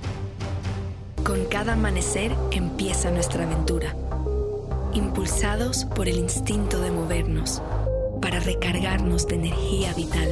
Con 1.24 1.46
cada 1.46 1.74
amanecer 1.74 2.36
empieza 2.52 3.12
nuestra 3.12 3.44
aventura, 3.44 3.96
impulsados 4.94 5.86
por 5.86 6.10
el 6.10 6.18
instinto 6.18 6.82
de 6.82 6.90
movernos, 6.90 7.62
para 8.22 8.40
recargarnos 8.40 9.28
de 9.28 9.36
energía 9.36 9.94
vital 9.94 10.30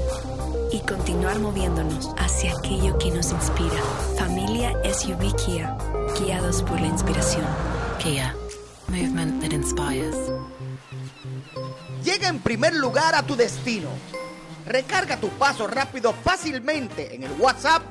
y 0.72 0.80
continuar 0.80 1.40
moviéndonos 1.40 2.10
hacia 2.18 2.58
aquello 2.58 2.98
que 2.98 3.12
nos 3.12 3.32
inspira. 3.32 3.82
Familia 4.18 4.74
SUV 4.84 5.36
Kia, 5.36 5.78
guiados 6.20 6.64
por 6.64 6.82
la 6.82 6.88
inspiración. 6.88 7.46
Kia, 8.00 8.36
movement 8.88 9.44
that 9.44 9.52
inspires. 9.52 10.16
Llega 12.04 12.30
en 12.30 12.40
primer 12.40 12.74
lugar 12.74 13.14
a 13.14 13.22
tu 13.22 13.36
destino. 13.36 13.90
Recarga 14.66 15.18
tu 15.18 15.30
paso 15.30 15.68
rápido 15.68 16.14
fácilmente 16.14 17.14
en 17.14 17.24
el 17.24 17.32
WhatsApp 17.40 17.84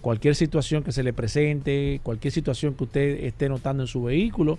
cualquier 0.00 0.34
situación 0.34 0.82
que 0.82 0.92
se 0.92 1.02
le 1.02 1.12
presente, 1.12 2.00
cualquier 2.02 2.32
situación 2.32 2.74
que 2.74 2.84
usted 2.84 3.24
esté 3.24 3.48
notando 3.48 3.82
en 3.82 3.86
su 3.86 4.02
vehículo, 4.02 4.58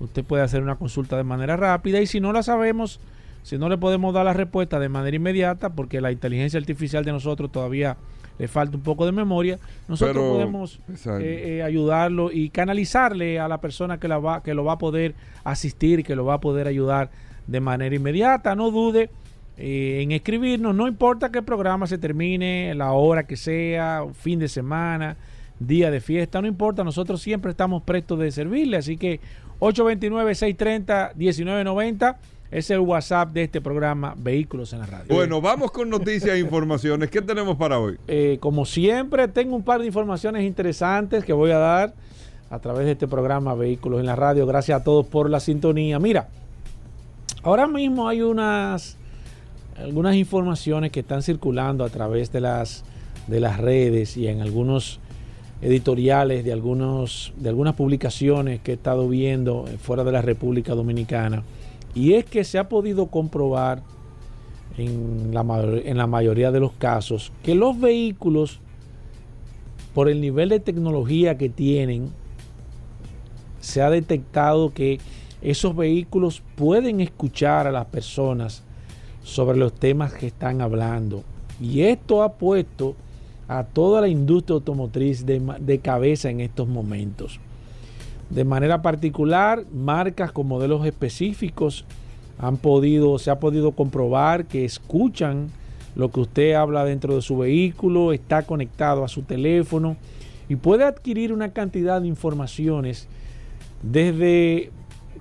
usted 0.00 0.24
puede 0.24 0.42
hacer 0.42 0.62
una 0.62 0.76
consulta 0.76 1.16
de 1.16 1.24
manera 1.24 1.56
rápida 1.56 2.00
y 2.00 2.06
si 2.06 2.20
no 2.20 2.32
la 2.32 2.42
sabemos, 2.42 3.00
si 3.42 3.58
no 3.58 3.68
le 3.68 3.78
podemos 3.78 4.12
dar 4.14 4.24
la 4.24 4.32
respuesta 4.32 4.78
de 4.78 4.88
manera 4.88 5.16
inmediata, 5.16 5.70
porque 5.70 6.00
la 6.00 6.12
inteligencia 6.12 6.58
artificial 6.58 7.04
de 7.04 7.12
nosotros 7.12 7.50
todavía 7.50 7.96
le 8.38 8.48
falta 8.48 8.76
un 8.76 8.82
poco 8.82 9.06
de 9.06 9.12
memoria, 9.12 9.58
nosotros 9.88 10.16
podemos 10.16 10.80
eh, 11.20 11.56
eh, 11.58 11.62
ayudarlo 11.62 12.30
y 12.30 12.50
canalizarle 12.50 13.40
a 13.40 13.48
la 13.48 13.60
persona 13.60 13.98
que, 13.98 14.08
la 14.08 14.18
va, 14.18 14.42
que 14.42 14.52
lo 14.52 14.64
va 14.64 14.72
a 14.72 14.78
poder 14.78 15.14
asistir, 15.42 16.04
que 16.04 16.14
lo 16.14 16.26
va 16.26 16.34
a 16.34 16.40
poder 16.40 16.66
ayudar 16.66 17.10
de 17.46 17.60
manera 17.60 17.94
inmediata. 17.94 18.54
No 18.54 18.70
dude 18.70 19.08
eh, 19.58 20.00
en 20.02 20.12
escribirnos, 20.12 20.74
no 20.74 20.86
importa 20.86 21.30
que 21.30 21.38
el 21.38 21.44
programa 21.44 21.86
se 21.86 21.96
termine, 21.96 22.74
la 22.74 22.92
hora 22.92 23.26
que 23.26 23.36
sea, 23.36 24.04
fin 24.12 24.38
de 24.38 24.48
semana, 24.48 25.16
día 25.58 25.90
de 25.90 26.00
fiesta, 26.00 26.42
no 26.42 26.48
importa, 26.48 26.84
nosotros 26.84 27.22
siempre 27.22 27.52
estamos 27.52 27.82
prestos 27.82 28.18
de 28.18 28.30
servirle, 28.30 28.76
así 28.76 28.98
que 28.98 29.20
829-630-1990 29.60 32.16
es 32.50 32.70
el 32.70 32.80
WhatsApp 32.80 33.32
de 33.32 33.44
este 33.44 33.60
programa 33.60 34.14
Vehículos 34.16 34.72
en 34.72 34.80
la 34.80 34.86
Radio. 34.86 35.14
Bueno, 35.14 35.40
vamos 35.40 35.70
con 35.72 35.90
noticias 35.90 36.36
e 36.36 36.38
informaciones. 36.38 37.10
¿Qué 37.10 37.22
tenemos 37.22 37.56
para 37.56 37.78
hoy? 37.78 37.98
Eh, 38.06 38.38
como 38.40 38.64
siempre, 38.64 39.28
tengo 39.28 39.56
un 39.56 39.62
par 39.62 39.80
de 39.80 39.86
informaciones 39.86 40.44
interesantes 40.44 41.24
que 41.24 41.32
voy 41.32 41.50
a 41.50 41.58
dar 41.58 41.94
a 42.50 42.58
través 42.60 42.86
de 42.86 42.92
este 42.92 43.08
programa 43.08 43.54
Vehículos 43.54 44.00
en 44.00 44.06
la 44.06 44.16
Radio. 44.16 44.46
Gracias 44.46 44.80
a 44.80 44.84
todos 44.84 45.06
por 45.06 45.28
la 45.28 45.40
sintonía. 45.40 45.98
Mira, 45.98 46.28
ahora 47.42 47.66
mismo 47.66 48.08
hay 48.08 48.22
unas 48.22 48.96
algunas 49.78 50.16
informaciones 50.16 50.90
que 50.90 51.00
están 51.00 51.22
circulando 51.22 51.84
a 51.84 51.88
través 51.88 52.32
de 52.32 52.40
las 52.40 52.84
de 53.26 53.40
las 53.40 53.58
redes 53.58 54.16
y 54.16 54.28
en 54.28 54.40
algunos 54.40 55.00
editoriales 55.62 56.44
de 56.44 56.52
algunos 56.52 57.32
de 57.36 57.48
algunas 57.48 57.74
publicaciones 57.74 58.60
que 58.60 58.72
he 58.72 58.74
estado 58.74 59.08
viendo 59.08 59.64
fuera 59.80 60.04
de 60.04 60.12
la 60.12 60.22
República 60.22 60.74
Dominicana. 60.74 61.42
Y 61.94 62.12
es 62.12 62.24
que 62.24 62.44
se 62.44 62.58
ha 62.58 62.68
podido 62.68 63.06
comprobar 63.06 63.82
en 64.76 65.32
la, 65.32 65.40
en 65.84 65.96
la 65.96 66.06
mayoría 66.06 66.50
de 66.52 66.60
los 66.60 66.72
casos 66.72 67.32
que 67.42 67.54
los 67.54 67.80
vehículos, 67.80 68.60
por 69.94 70.10
el 70.10 70.20
nivel 70.20 70.50
de 70.50 70.60
tecnología 70.60 71.38
que 71.38 71.48
tienen, 71.48 72.10
se 73.60 73.80
ha 73.80 73.88
detectado 73.88 74.72
que 74.72 75.00
esos 75.40 75.74
vehículos 75.74 76.42
pueden 76.54 77.00
escuchar 77.00 77.66
a 77.66 77.72
las 77.72 77.86
personas 77.86 78.62
sobre 79.26 79.58
los 79.58 79.72
temas 79.72 80.12
que 80.14 80.28
están 80.28 80.60
hablando. 80.60 81.24
Y 81.60 81.82
esto 81.82 82.22
ha 82.22 82.34
puesto 82.34 82.94
a 83.48 83.64
toda 83.64 84.00
la 84.00 84.08
industria 84.08 84.54
automotriz 84.54 85.26
de, 85.26 85.42
de 85.58 85.78
cabeza 85.80 86.30
en 86.30 86.40
estos 86.40 86.68
momentos. 86.68 87.40
De 88.30 88.44
manera 88.44 88.82
particular, 88.82 89.64
marcas 89.74 90.30
con 90.30 90.46
modelos 90.46 90.86
específicos 90.86 91.84
han 92.38 92.56
podido, 92.56 93.18
se 93.18 93.30
ha 93.30 93.40
podido 93.40 93.72
comprobar 93.72 94.46
que 94.46 94.64
escuchan 94.64 95.50
lo 95.96 96.10
que 96.12 96.20
usted 96.20 96.54
habla 96.54 96.84
dentro 96.84 97.16
de 97.16 97.22
su 97.22 97.38
vehículo, 97.38 98.12
está 98.12 98.42
conectado 98.42 99.02
a 99.02 99.08
su 99.08 99.22
teléfono 99.22 99.96
y 100.48 100.54
puede 100.54 100.84
adquirir 100.84 101.32
una 101.32 101.52
cantidad 101.52 102.00
de 102.00 102.06
informaciones 102.06 103.08
desde 103.82 104.70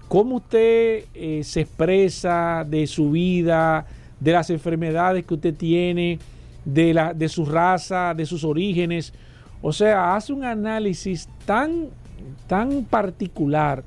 cómo 0.08 0.38
usted 0.38 1.06
eh, 1.14 1.42
se 1.44 1.62
expresa 1.62 2.66
de 2.70 2.86
su 2.88 3.12
vida, 3.12 3.86
de 4.20 4.32
las 4.32 4.50
enfermedades 4.50 5.26
que 5.26 5.34
usted 5.34 5.56
tiene, 5.56 6.20
de, 6.64 6.94
la, 6.94 7.14
de 7.14 7.30
su 7.30 7.46
raza, 7.46 8.14
de 8.14 8.26
sus 8.26 8.44
orígenes. 8.44 9.14
O 9.62 9.72
sea, 9.72 10.16
hace 10.16 10.34
un 10.34 10.44
análisis 10.44 11.30
tan, 11.46 11.88
tan 12.48 12.84
particular 12.86 13.84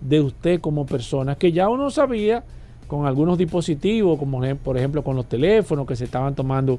de 0.00 0.20
usted 0.20 0.60
como 0.60 0.84
persona 0.84 1.36
que 1.36 1.52
ya 1.52 1.68
uno 1.68 1.90
sabía 1.90 2.44
con 2.88 3.06
algunos 3.06 3.38
dispositivos, 3.38 4.18
como 4.18 4.40
por 4.62 4.76
ejemplo 4.76 5.02
con 5.02 5.16
los 5.16 5.26
teléfonos, 5.26 5.86
que 5.86 5.96
se 5.96 6.04
estaban 6.04 6.34
tomando 6.34 6.78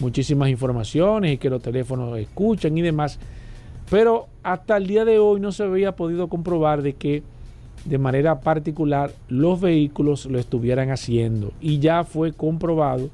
muchísimas 0.00 0.48
informaciones 0.48 1.32
y 1.32 1.38
que 1.38 1.48
los 1.48 1.62
teléfonos 1.62 2.18
escuchan 2.18 2.76
y 2.76 2.82
demás. 2.82 3.18
Pero 3.90 4.26
hasta 4.42 4.76
el 4.76 4.86
día 4.86 5.04
de 5.04 5.18
hoy 5.18 5.40
no 5.40 5.52
se 5.52 5.62
había 5.62 5.92
podido 5.92 6.28
comprobar 6.28 6.82
de 6.82 6.94
que 6.94 7.22
de 7.84 7.98
manera 7.98 8.40
particular 8.40 9.12
los 9.28 9.60
vehículos 9.60 10.26
lo 10.26 10.38
estuvieran 10.38 10.90
haciendo. 10.90 11.52
Y 11.60 11.78
ya 11.78 12.04
fue 12.04 12.32
comprobado. 12.32 13.10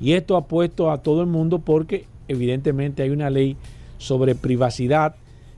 Y 0.00 0.12
esto 0.12 0.36
ha 0.36 0.46
puesto 0.46 0.90
a 0.90 0.98
todo 0.98 1.20
el 1.20 1.26
mundo 1.26 1.58
porque 1.58 2.06
evidentemente 2.28 3.02
hay 3.02 3.10
una 3.10 3.30
ley 3.30 3.56
sobre 3.98 4.34
privacidad 4.34 5.14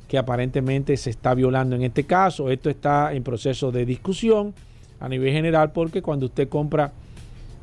que 0.09 0.19
aparentemente 0.19 0.97
se 0.97 1.11
está 1.11 1.33
violando 1.35 1.77
en 1.77 1.83
este 1.83 2.05
caso. 2.05 2.51
Esto 2.51 2.69
está 2.69 3.15
en 3.15 3.23
proceso 3.23 3.73
de 3.73 3.87
discusión 3.87 4.53
a 5.01 5.09
nivel 5.09 5.33
general 5.33 5.73
porque 5.73 6.03
cuando 6.03 6.27
usted 6.27 6.49
compra 6.49 6.93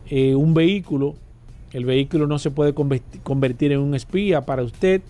eh, 0.10 0.34
un 0.36 0.54
vehículo, 0.54 1.16
el 1.74 1.86
vehículo 1.86 2.26
no 2.26 2.40
se 2.40 2.50
puede 2.50 2.74
converti- 2.74 3.22
convertir 3.22 3.72
en 3.72 3.80
un 3.80 3.94
espía 3.94 4.42
para 4.42 4.64
usted, 4.64 5.02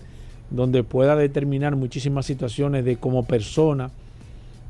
donde 0.50 0.82
pueda 0.82 1.16
determinar 1.16 1.76
muchísimas 1.76 2.26
situaciones 2.26 2.84
de 2.84 2.96
como 2.96 3.24
persona. 3.24 3.90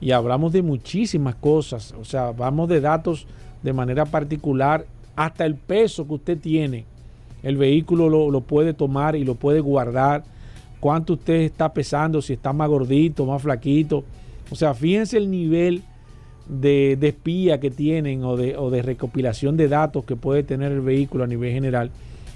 Y 0.00 0.12
hablamos 0.12 0.52
de 0.52 0.62
muchísimas 0.62 1.34
cosas, 1.34 1.94
o 2.00 2.04
sea, 2.04 2.32
vamos 2.32 2.68
de 2.68 2.80
datos 2.80 3.26
de 3.62 3.72
manera 3.72 4.06
particular, 4.06 4.86
hasta 5.14 5.44
el 5.44 5.54
peso 5.54 6.06
que 6.06 6.14
usted 6.14 6.38
tiene. 6.38 6.86
El 7.42 7.56
vehículo 7.56 8.08
lo, 8.08 8.30
lo 8.30 8.40
puede 8.40 8.72
tomar 8.72 9.16
y 9.16 9.24
lo 9.24 9.34
puede 9.34 9.60
guardar. 9.60 10.24
Cuánto 10.78 11.14
usted 11.14 11.34
está 11.34 11.72
pesando, 11.72 12.22
si 12.22 12.32
está 12.32 12.52
más 12.54 12.68
gordito, 12.68 13.26
más 13.26 13.42
flaquito. 13.42 14.04
O 14.50 14.54
sea, 14.54 14.72
fíjense 14.72 15.18
el 15.18 15.30
nivel 15.30 15.82
de, 16.48 16.96
de 16.98 17.08
espía 17.08 17.60
que 17.60 17.70
tienen 17.70 18.24
o 18.24 18.36
de, 18.36 18.56
o 18.56 18.70
de 18.70 18.82
recopilación 18.82 19.56
de 19.56 19.68
datos 19.68 20.04
que 20.04 20.16
puede 20.16 20.42
tener 20.42 20.72
el 20.72 20.80
vehículo 20.80 21.24
a 21.24 21.26
nivel 21.26 21.52
general. 21.52 21.90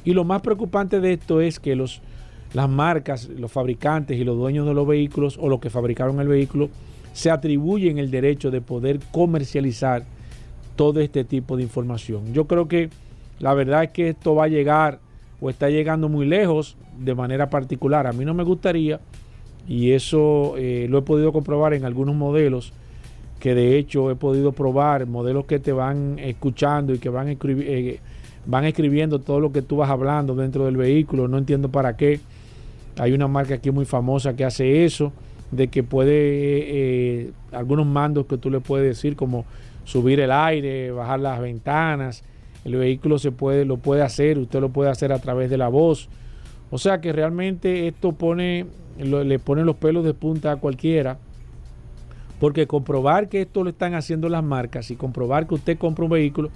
Y 0.05 0.13
lo 0.13 0.25
más 0.25 0.43
preocupante 0.43 1.01
de 1.01 1.15
esto 1.15 1.41
es 1.41 1.59
que 1.59 1.75
los, 1.75 2.03
las 2.53 2.69
marcas, 2.69 3.29
los 3.29 3.51
fabricantes 3.51 4.19
y 4.19 4.25
los 4.25 4.37
dueños 4.37 4.67
de 4.67 4.75
los 4.75 4.87
vehículos 4.87 5.39
o 5.41 5.49
los 5.49 5.61
que 5.61 5.71
fabricaron 5.71 6.21
el 6.21 6.29
vehículo 6.29 6.69
se 7.15 7.31
atribuyen 7.31 7.97
el 7.97 8.11
derecho 8.11 8.51
de 8.51 8.61
poder 8.61 9.01
comercializar 9.13 10.05
todo 10.77 11.01
este 11.01 11.25
tipo 11.25 11.57
de 11.57 11.63
información. 11.63 12.35
Yo 12.35 12.47
creo 12.47 12.69
que 12.69 12.91
la 13.39 13.55
verdad 13.55 13.85
es 13.85 13.91
que 13.91 14.09
esto 14.11 14.35
va 14.35 14.45
a 14.45 14.49
llegar 14.49 14.99
o 15.41 15.49
está 15.49 15.71
llegando 15.71 16.09
muy 16.09 16.27
lejos 16.27 16.77
de 16.99 17.15
manera 17.15 17.49
particular. 17.49 18.07
A 18.07 18.13
mí 18.13 18.25
no 18.25 18.35
me 18.35 18.43
gustaría, 18.43 19.01
y 19.69 19.93
eso 19.93 20.55
eh, 20.59 20.87
lo 20.91 20.99
he 20.99 21.03
podido 21.03 21.33
comprobar 21.33 21.73
en 21.73 21.85
algunos 21.85 22.17
modelos, 22.17 22.73
que 23.39 23.55
de 23.55 23.79
hecho 23.79 24.11
he 24.11 24.17
podido 24.17 24.53
probar 24.53 25.07
modelos 25.07 25.45
que 25.45 25.61
te 25.61 25.73
van 25.73 26.19
escuchando 26.19 26.95
y 26.95 26.99
que 26.99 27.11
van, 27.11 27.29
eh, 27.29 28.01
van 28.47 28.65
escribiendo 28.65 29.21
todo 29.21 29.39
lo 29.39 29.53
que 29.53 29.63
tú 29.63 29.77
vas 29.77 29.91
hablando 29.91 30.35
dentro 30.35 30.65
del 30.65 30.77
vehículo. 30.77 31.29
No 31.29 31.39
entiendo 31.39 31.69
para 31.69 31.97
qué. 31.97 32.21
Hay 32.99 33.13
una 33.13 33.29
marca 33.29 33.55
aquí 33.55 33.71
muy 33.71 33.85
famosa 33.85 34.35
que 34.35 34.45
hace 34.45 34.85
eso, 34.85 35.13
de 35.55 35.69
que 35.69 35.83
puede, 35.83 36.13
eh, 36.13 37.31
algunos 37.53 37.87
mandos 37.87 38.27
que 38.27 38.39
tú 38.39 38.51
le 38.51 38.61
puedes 38.61 38.87
decir, 38.87 39.17
como 39.17 39.45
subir 39.85 40.21
el 40.21 40.33
aire, 40.33 40.91
bajar 40.91 41.21
las 41.21 41.41
ventanas. 41.41 42.25
El 42.65 42.77
vehículo 42.77 43.19
se 43.19 43.31
puede, 43.31 43.65
lo 43.65 43.77
puede 43.77 44.03
hacer, 44.03 44.39
usted 44.39 44.61
lo 44.61 44.71
puede 44.71 44.91
hacer 44.91 45.13
a 45.13 45.19
través 45.19 45.51
de 45.51 45.59
la 45.59 45.69
voz. 45.69 46.09
O 46.71 46.79
sea 46.79 47.01
que 47.01 47.13
realmente 47.13 47.87
esto 47.87 48.13
pone, 48.13 48.67
le 48.99 49.39
pone 49.39 49.65
los 49.65 49.77
pelos 49.77 50.05
de 50.05 50.15
punta 50.15 50.53
a 50.53 50.57
cualquiera. 50.57 51.19
Porque 52.41 52.67
comprobar 52.67 53.29
que 53.29 53.43
esto 53.43 53.63
lo 53.63 53.71
están 53.71 53.95
haciendo 53.95 54.29
las 54.29 54.43
marcas 54.43 54.91
y 54.91 54.97
comprobar 54.97 55.47
que 55.47 55.55
usted 55.55 55.79
compra 55.79 56.05
un 56.05 56.11
vehículo 56.11 56.51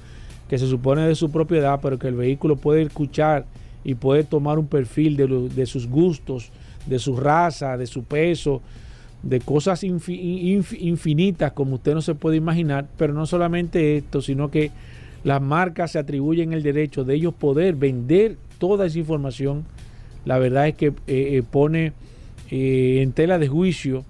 que 0.49 0.59
se 0.59 0.67
supone 0.67 1.03
de 1.03 1.15
su 1.15 1.31
propiedad, 1.31 1.79
pero 1.81 1.99
que 1.99 2.09
el 2.09 2.17
vehículo 2.17 2.57
puede 2.57 2.83
escuchar 2.83 3.45
y 3.85 3.95
puede 3.95 4.25
tomar 4.25 4.59
un 4.59 4.67
perfil 4.67 5.17
de, 5.17 5.27
de 5.27 5.67
sus 5.67 5.89
gustos, 5.89 6.51
de 6.87 6.99
su 6.99 7.17
raza, 7.17 7.77
de 7.77 7.87
su 7.87 8.03
peso, 8.03 8.63
de 9.23 9.41
cosas 9.41 9.83
infi- 9.83 10.21
inf- 10.21 10.77
infinitas 10.81 11.53
como 11.53 11.75
usted 11.77 11.95
no 11.95 12.03
se 12.03 12.15
puede 12.15 12.37
imaginar, 12.37 12.87
pero 12.97 13.13
no 13.13 13.27
solamente 13.27 13.97
esto, 13.97 14.23
sino 14.23 14.51
que 14.51 14.71
las 15.25 15.43
marcas 15.43 15.93
se 15.93 15.99
atribuyen 15.99 16.53
el 16.53 16.63
derecho 16.63 17.05
de 17.05 17.15
ellos 17.15 17.35
poder 17.35 17.75
vender 17.75 18.37
toda 18.59 18.87
esa 18.87 18.99
información. 18.99 19.65
La 20.25 20.39
verdad 20.39 20.69
es 20.69 20.75
que 20.77 20.87
eh, 20.87 20.93
eh, 21.07 21.43
pone 21.49 21.93
eh, 22.51 23.01
en 23.03 23.13
tela 23.13 23.39
de 23.39 23.49
juicio 23.49 24.05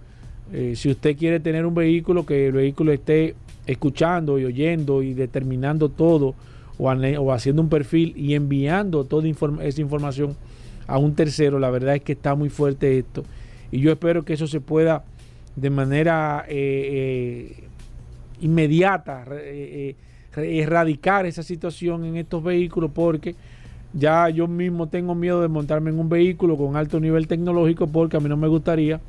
eh, 0.53 0.75
si 0.77 0.91
usted 0.91 1.17
quiere 1.17 1.41
tener 1.41 1.67
un 1.67 1.75
vehículo, 1.75 2.25
que 2.25 2.47
el 2.47 2.53
vehículo 2.53 2.93
esté 2.93 3.35
escuchando 3.67 4.39
y 4.39 4.45
oyendo 4.45 5.03
y 5.03 5.13
determinando 5.13 5.91
todo 5.91 6.35
o, 6.79 7.33
haciendo 7.33 7.61
un 7.61 7.69
perfil 7.69 8.15
y 8.17 8.35
enviando 8.35 9.05
toda 9.05 9.29
esa 9.63 9.81
información 9.81 10.37
a 10.87 10.97
un 10.97 11.15
tercero, 11.15 11.59
la 11.59 11.71
verdad 11.71 11.97
es 11.97 12.03
que 12.03 12.13
está 12.13 12.35
muy 12.35 12.49
fuerte 12.49 12.99
esto. 12.99 13.25
Y 13.71 13.81
yo 13.81 13.93
espero 13.93 14.25
que 14.25 14.35
eso 14.35 14.47
se 14.47 14.61
pueda 14.61 15.05
de 15.57 15.71
manera 15.71 16.45
eh, 16.49 17.57
eh, 17.59 17.65
inmediata 18.41 19.25
eh, 19.31 19.97
erradicar 20.37 21.27
esa 21.27 21.43
situación 21.43 22.05
en 22.05 22.17
estos 22.17 22.43
vehículos 22.45 22.93
porque 22.95 23.35
ya 23.93 24.29
yo 24.29 24.47
mismo 24.47 24.89
tengo 24.89 25.15
miedo 25.15 25.41
de 25.43 25.49
montarme 25.49 25.91
en 25.91 25.99
un 25.99 26.09
vehículo 26.09 26.57
con 26.57 26.77
alto 26.77 27.01
nivel 27.01 27.27
tecnológico 27.27 27.89
porque 27.89 28.17
a 28.17 28.21
mí 28.21 28.29
no 28.29 28.37
me 28.37 28.47
gustaría 28.47 29.01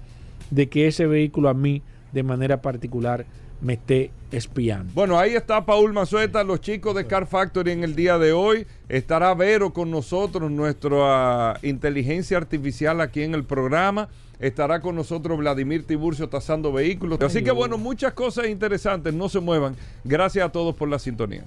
de 0.50 0.68
que 0.68 0.88
ese 0.88 1.06
vehículo 1.06 1.50
a 1.50 1.54
mí 1.54 1.84
de 2.12 2.24
manera 2.24 2.62
particular 2.62 3.26
me 3.62 3.74
esté 3.74 4.12
espiando. 4.32 4.92
Bueno, 4.94 5.20
ahí 5.20 5.36
está 5.36 5.66
Paul 5.66 5.94
Mazueta, 5.94 6.44
los 6.44 6.62
chicos 6.62 6.96
de 6.96 7.06
Car 7.06 7.28
Factory 7.28 7.72
en 7.72 7.84
el 7.84 7.96
día 7.96 8.18
de 8.18 8.32
hoy. 8.32 8.66
Estará 8.88 9.34
Vero 9.34 9.74
con 9.74 9.92
nosotros, 9.92 10.50
nuestra 10.50 11.60
inteligencia 11.62 12.38
artificial 12.38 13.02
aquí 13.02 13.22
en 13.22 13.34
el 13.34 13.44
programa. 13.44 14.08
Estará 14.40 14.80
con 14.80 14.96
nosotros 14.96 15.38
Vladimir 15.38 15.86
Tiburcio 15.86 16.30
tasando 16.30 16.72
vehículos. 16.72 17.20
Así 17.22 17.44
que 17.44 17.52
bueno, 17.52 17.78
muchas 17.78 18.14
cosas 18.14 18.48
interesantes. 18.48 19.14
No 19.14 19.28
se 19.30 19.40
muevan. 19.40 19.76
Gracias 20.04 20.46
a 20.46 20.52
todos 20.52 20.76
por 20.76 20.88
la 20.90 20.98
sintonía. 20.98 21.46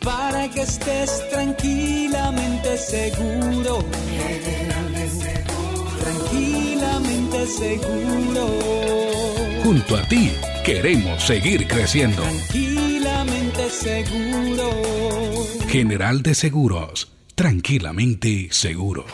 Para 0.00 0.48
que 0.50 0.62
estés 0.62 1.28
tranquilamente 1.30 2.76
seguro. 2.76 3.84
Tranquilamente 6.00 7.46
seguro. 7.46 8.46
Junto 9.62 9.96
a 9.96 10.02
ti 10.08 10.32
queremos 10.64 11.22
seguir 11.22 11.68
creciendo. 11.68 12.22
Tranquilamente 12.22 13.68
seguro. 13.70 14.70
General 15.68 16.22
de 16.22 16.34
Seguros, 16.34 17.12
tranquilamente 17.34 18.48
seguro. 18.50 19.04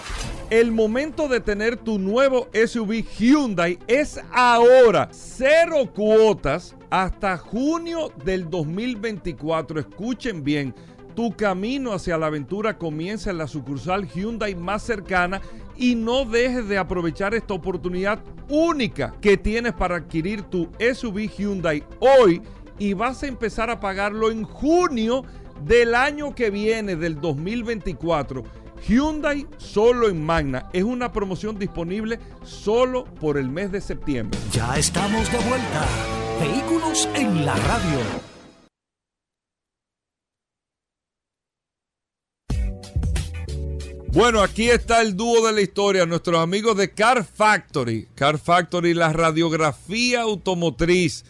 El 0.51 0.73
momento 0.73 1.27
de 1.27 1.41
tener 1.41 1.79
tu 1.79 1.99
nuevo 1.99 2.49
SUV 2.53 3.03
Hyundai 3.19 3.79
es 3.87 4.21
ahora. 4.31 5.09
Cero 5.11 5.91
cuotas 5.95 6.77
hasta 6.91 7.39
junio 7.39 8.13
del 8.25 8.51
2024. 8.51 9.81
Escuchen 9.81 10.45
bien. 10.45 10.75
Tu 11.17 11.35
camino 11.35 11.93
hacia 11.93 12.19
la 12.19 12.27
aventura 12.27 12.77
comienza 12.77 13.31
en 13.31 13.39
la 13.39 13.49
sucursal 13.49 14.07
Hyundai 14.07 14.55
más 14.55 14.83
cercana 14.83 15.41
y 15.77 15.95
no 15.95 16.27
dejes 16.27 16.69
de 16.69 16.77
aprovechar 16.77 17.35
esta 17.35 17.55
oportunidad 17.55 18.23
única 18.49 19.15
que 19.23 19.39
tienes 19.39 19.73
para 19.73 19.97
adquirir 19.97 20.43
tu 20.43 20.69
SUV 20.79 21.31
Hyundai 21.39 21.83
hoy 22.01 22.43
y 22.79 22.93
vas 22.93 23.23
a 23.23 23.29
empezar 23.29 23.71
a 23.71 23.81
pagarlo 23.81 24.31
en 24.31 24.45
junio 24.45 25.25
del 25.65 25.95
año 25.95 26.35
que 26.35 26.51
viene, 26.51 26.97
del 26.97 27.21
2024. 27.21 28.64
Hyundai 28.87 29.47
solo 29.57 30.09
en 30.09 30.25
Magna. 30.25 30.69
Es 30.73 30.85
una 30.85 31.13
promoción 31.13 31.59
disponible 31.59 32.19
solo 32.45 33.05
por 33.05 33.39
el 33.39 33.49
mes 33.49 33.73
de 33.73 33.81
septiembre. 33.81 34.39
Ya 34.53 34.77
estamos 34.77 35.31
de 35.33 35.39
vuelta. 35.39 35.87
Vehículos 36.41 37.09
en 37.15 37.47
la 37.47 37.57
radio. 37.57 37.99
Bueno, 44.13 44.43
aquí 44.43 44.71
está 44.71 45.03
el 45.03 45.17
dúo 45.17 45.45
de 45.45 45.53
la 45.53 45.61
historia, 45.61 46.07
nuestros 46.07 46.41
amigos 46.41 46.77
de 46.77 46.93
Car 46.93 47.25
Factory. 47.25 48.07
Car 48.15 48.39
Factory, 48.39 48.95
la 48.95 49.13
radiografía 49.13 50.21
automotriz. 50.23 51.25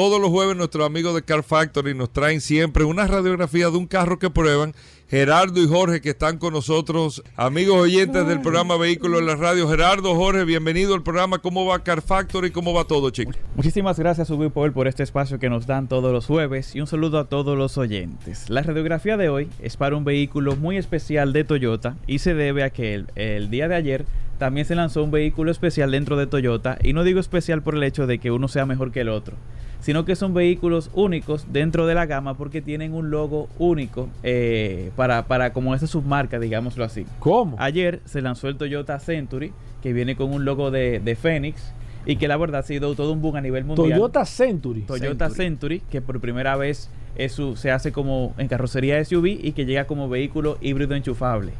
Todos 0.00 0.18
los 0.18 0.30
jueves 0.30 0.56
nuestros 0.56 0.86
amigos 0.86 1.14
de 1.14 1.20
Car 1.20 1.42
Factory 1.42 1.94
nos 1.94 2.10
traen 2.10 2.40
siempre 2.40 2.84
una 2.84 3.06
radiografía 3.06 3.68
de 3.68 3.76
un 3.76 3.86
carro 3.86 4.18
que 4.18 4.30
prueban. 4.30 4.72
Gerardo 5.10 5.60
y 5.60 5.68
Jorge 5.68 6.00
que 6.00 6.08
están 6.08 6.38
con 6.38 6.54
nosotros, 6.54 7.22
amigos 7.36 7.76
oyentes 7.76 8.26
del 8.26 8.40
programa 8.40 8.78
Vehículos 8.78 9.20
en 9.20 9.26
la 9.26 9.36
Radio. 9.36 9.68
Gerardo, 9.68 10.14
Jorge, 10.14 10.46
bienvenido 10.46 10.94
al 10.94 11.02
programa. 11.02 11.40
¿Cómo 11.40 11.66
va 11.66 11.84
Car 11.84 12.00
Factory? 12.00 12.50
¿Cómo 12.50 12.72
va 12.72 12.84
todo, 12.84 13.10
chicos? 13.10 13.36
Muchísimas 13.54 13.98
gracias, 13.98 14.30
Ubi 14.30 14.48
Paul, 14.48 14.72
por 14.72 14.88
este 14.88 15.02
espacio 15.02 15.38
que 15.38 15.50
nos 15.50 15.66
dan 15.66 15.86
todos 15.86 16.14
los 16.14 16.24
jueves 16.24 16.74
y 16.74 16.80
un 16.80 16.86
saludo 16.86 17.18
a 17.18 17.28
todos 17.28 17.58
los 17.58 17.76
oyentes. 17.76 18.48
La 18.48 18.62
radiografía 18.62 19.18
de 19.18 19.28
hoy 19.28 19.50
es 19.60 19.76
para 19.76 19.96
un 19.96 20.04
vehículo 20.04 20.56
muy 20.56 20.78
especial 20.78 21.34
de 21.34 21.44
Toyota 21.44 21.98
y 22.06 22.20
se 22.20 22.32
debe 22.32 22.62
a 22.62 22.70
que 22.70 22.94
el, 22.94 23.06
el 23.16 23.50
día 23.50 23.68
de 23.68 23.74
ayer 23.74 24.06
también 24.38 24.64
se 24.64 24.74
lanzó 24.74 25.04
un 25.04 25.10
vehículo 25.10 25.50
especial 25.50 25.90
dentro 25.90 26.16
de 26.16 26.26
Toyota 26.26 26.78
y 26.82 26.94
no 26.94 27.04
digo 27.04 27.20
especial 27.20 27.62
por 27.62 27.74
el 27.74 27.82
hecho 27.82 28.06
de 28.06 28.18
que 28.18 28.30
uno 28.30 28.48
sea 28.48 28.64
mejor 28.64 28.92
que 28.92 29.02
el 29.02 29.10
otro 29.10 29.36
sino 29.80 30.04
que 30.04 30.14
son 30.16 30.34
vehículos 30.34 30.90
únicos 30.94 31.46
dentro 31.52 31.86
de 31.86 31.94
la 31.94 32.06
gama 32.06 32.34
porque 32.36 32.60
tienen 32.62 32.92
un 32.94 33.10
logo 33.10 33.48
único 33.58 34.08
eh, 34.22 34.90
para, 34.96 35.26
para 35.26 35.52
como 35.52 35.74
esa 35.74 35.86
submarca, 35.86 36.38
digámoslo 36.38 36.84
así. 36.84 37.06
¿Cómo? 37.18 37.56
Ayer 37.58 38.00
se 38.04 38.20
lanzó 38.22 38.48
el 38.48 38.56
Toyota 38.56 38.98
Century, 38.98 39.52
que 39.82 39.92
viene 39.92 40.16
con 40.16 40.32
un 40.32 40.44
logo 40.44 40.70
de, 40.70 41.00
de 41.00 41.16
Phoenix 41.16 41.72
y 42.06 42.16
que 42.16 42.28
la 42.28 42.36
verdad 42.36 42.60
ha 42.60 42.64
sido 42.64 42.94
todo 42.94 43.12
un 43.12 43.20
boom 43.22 43.36
a 43.36 43.40
nivel 43.40 43.64
mundial. 43.64 43.90
Toyota 43.90 44.24
Century. 44.26 44.82
Toyota 44.82 45.28
Century, 45.30 45.80
que 45.90 46.00
por 46.00 46.20
primera 46.20 46.56
vez 46.56 46.90
es 47.16 47.32
su- 47.32 47.56
se 47.56 47.70
hace 47.70 47.92
como 47.92 48.34
en 48.38 48.48
carrocería 48.48 49.02
SUV 49.04 49.26
y 49.42 49.52
que 49.52 49.64
llega 49.66 49.86
como 49.86 50.08
vehículo 50.08 50.56
híbrido 50.60 50.94
enchufable. 50.94 51.52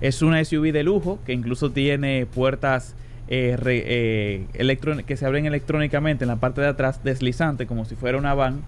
Es 0.00 0.22
una 0.22 0.44
SUV 0.44 0.70
de 0.72 0.84
lujo 0.84 1.18
que 1.26 1.32
incluso 1.32 1.70
tiene 1.70 2.26
puertas 2.26 2.94
eh, 3.28 3.56
re- 3.58 3.82
eh, 3.86 4.46
electro- 4.54 5.04
que 5.04 5.16
se 5.16 5.26
abren 5.26 5.46
electrónicamente 5.46 6.24
en 6.24 6.28
la 6.28 6.36
parte 6.36 6.60
de 6.60 6.68
atrás, 6.68 7.02
deslizante, 7.04 7.66
como 7.66 7.84
si 7.84 7.94
fuera 7.94 8.18
una 8.18 8.34
van. 8.34 8.62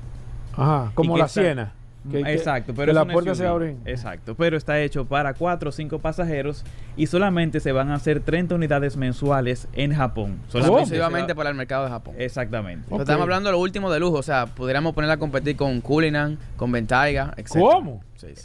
Ajá, 0.52 0.92
como 0.94 1.16
la 1.16 1.26
está- 1.26 1.40
Siena. 1.42 1.72
Que- 2.10 2.20
Exacto, 2.32 2.72
que 2.72 2.76
pero 2.78 3.02
un 3.02 3.08
puertas 3.08 3.36
se 3.36 3.44
SUV. 3.44 3.50
abren. 3.52 3.78
Exacto, 3.84 4.34
pero 4.34 4.56
está 4.56 4.80
hecho 4.80 5.04
para 5.04 5.34
4 5.34 5.68
o 5.68 5.72
5 5.72 5.98
pasajeros 5.98 6.64
y 6.96 7.08
solamente 7.08 7.60
se 7.60 7.72
van 7.72 7.90
a 7.90 7.96
hacer 7.96 8.20
30 8.20 8.54
unidades 8.54 8.96
mensuales 8.96 9.68
en 9.74 9.94
Japón. 9.94 10.38
Solamente 10.48 10.80
Exclusivamente 10.80 11.34
para 11.34 11.50
el 11.50 11.56
mercado 11.56 11.84
de 11.84 11.90
Japón. 11.90 12.14
Exactamente. 12.16 12.86
Estamos 12.96 13.20
hablando 13.20 13.50
de 13.50 13.52
lo 13.52 13.58
último 13.60 13.90
de 13.92 14.00
lujo, 14.00 14.16
o 14.16 14.22
sea, 14.22 14.46
pudiéramos 14.46 14.94
ponerla 14.94 15.14
a 15.14 15.18
competir 15.18 15.56
con 15.56 15.82
Cullinan, 15.82 16.38
con 16.56 16.72
Bentayga, 16.72 17.34
etc. 17.36 17.56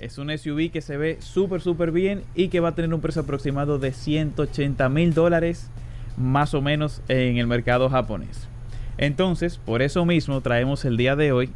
Es 0.02 0.18
un 0.18 0.32
SUV 0.38 0.70
que 0.70 0.82
se 0.82 0.98
ve 0.98 1.18
súper, 1.22 1.62
súper 1.62 1.92
bien 1.92 2.24
y 2.36 2.50
que 2.50 2.60
va 2.60 2.70
a 2.70 2.76
tener 2.76 2.94
un 2.94 3.00
precio 3.00 3.22
aproximado 3.22 3.80
de 3.80 3.94
180 3.94 4.90
mil 4.90 5.14
dólares 5.14 5.70
más 6.18 6.54
o 6.54 6.62
menos 6.62 7.02
en 7.08 7.38
el 7.38 7.48
mercado 7.48 7.90
japonés. 7.90 8.48
Entonces, 8.98 9.58
por 9.58 9.82
eso 9.82 10.06
mismo 10.06 10.42
traemos 10.42 10.86
el 10.86 10.98
día 10.98 11.16
de 11.16 11.32
hoy 11.32 11.50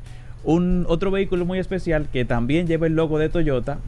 un 0.44 0.86
otro 0.88 1.12
vehículo 1.12 1.46
muy 1.46 1.60
especial 1.60 2.08
que 2.12 2.26
también 2.26 2.68
lleva 2.68 2.88
el 2.88 2.94
logo 2.94 3.20
de 3.20 3.30
Toyota, 3.30 3.80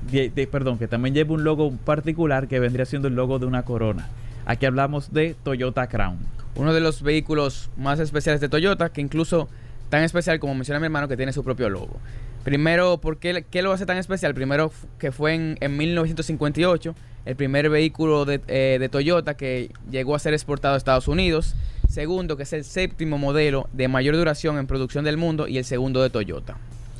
perdón, 0.52 0.78
que 0.78 0.88
también 0.88 1.16
lleva 1.16 1.34
un 1.34 1.44
logo 1.44 1.72
particular 1.72 2.48
que 2.48 2.60
vendría 2.60 2.86
siendo 2.86 3.08
el 3.08 3.16
logo 3.16 3.40
de 3.40 3.46
una 3.46 3.64
corona. 3.64 4.10
Aquí 4.46 4.66
hablamos 4.66 5.14
de 5.14 5.36
Toyota 5.44 5.88
Crown. 5.88 6.18
Uno 6.56 6.74
de 6.74 6.82
los 6.82 7.04
vehículos 7.04 7.70
más 7.78 8.00
especiales 8.00 8.42
de 8.42 8.50
Toyota, 8.50 8.90
que 8.90 9.02
incluso 9.02 9.48
tan 9.90 10.04
especial 10.04 10.40
como 10.40 10.56
menciona 10.56 10.80
mi 10.80 10.86
hermano, 10.86 11.08
que 11.08 11.16
tiene 11.16 11.32
su 11.32 11.44
propio 11.44 11.70
logo. 11.70 12.00
Primero, 12.44 12.98
¿por 12.98 13.18
qué, 13.18 13.46
lo 13.62 13.72
hace 13.72 13.86
tan 13.86 13.98
especial? 13.98 14.34
Primero, 14.34 14.72
que 14.98 15.12
fue 15.12 15.56
en 15.60 15.78
1958 15.78 16.96
el 17.26 17.36
primer 17.36 17.70
vehículo 17.70 18.26
de, 18.26 18.42
eh, 18.48 18.78
de 18.80 18.90
Toyota 18.90 19.36
que 19.36 19.72
llegó 19.90 20.16
a 20.16 20.20
ser 20.20 20.34
exportado 20.34 20.74
a 20.74 20.78
Estados 20.78 21.08
Unidos. 21.08 21.56
Segundo, 21.88 22.38
que 22.38 22.44
es 22.44 22.54
el 22.54 22.64
séptimo 22.64 23.18
modelo 23.18 23.68
de 23.74 23.88
mayor 23.88 24.16
duración 24.16 24.58
en 24.58 24.68
producción 24.68 25.04
del 25.04 25.18
mundo 25.18 25.48
y 25.48 25.58
el 25.58 25.66
segundo 25.66 26.02
de 26.02 26.10
Toyota. 26.10 26.58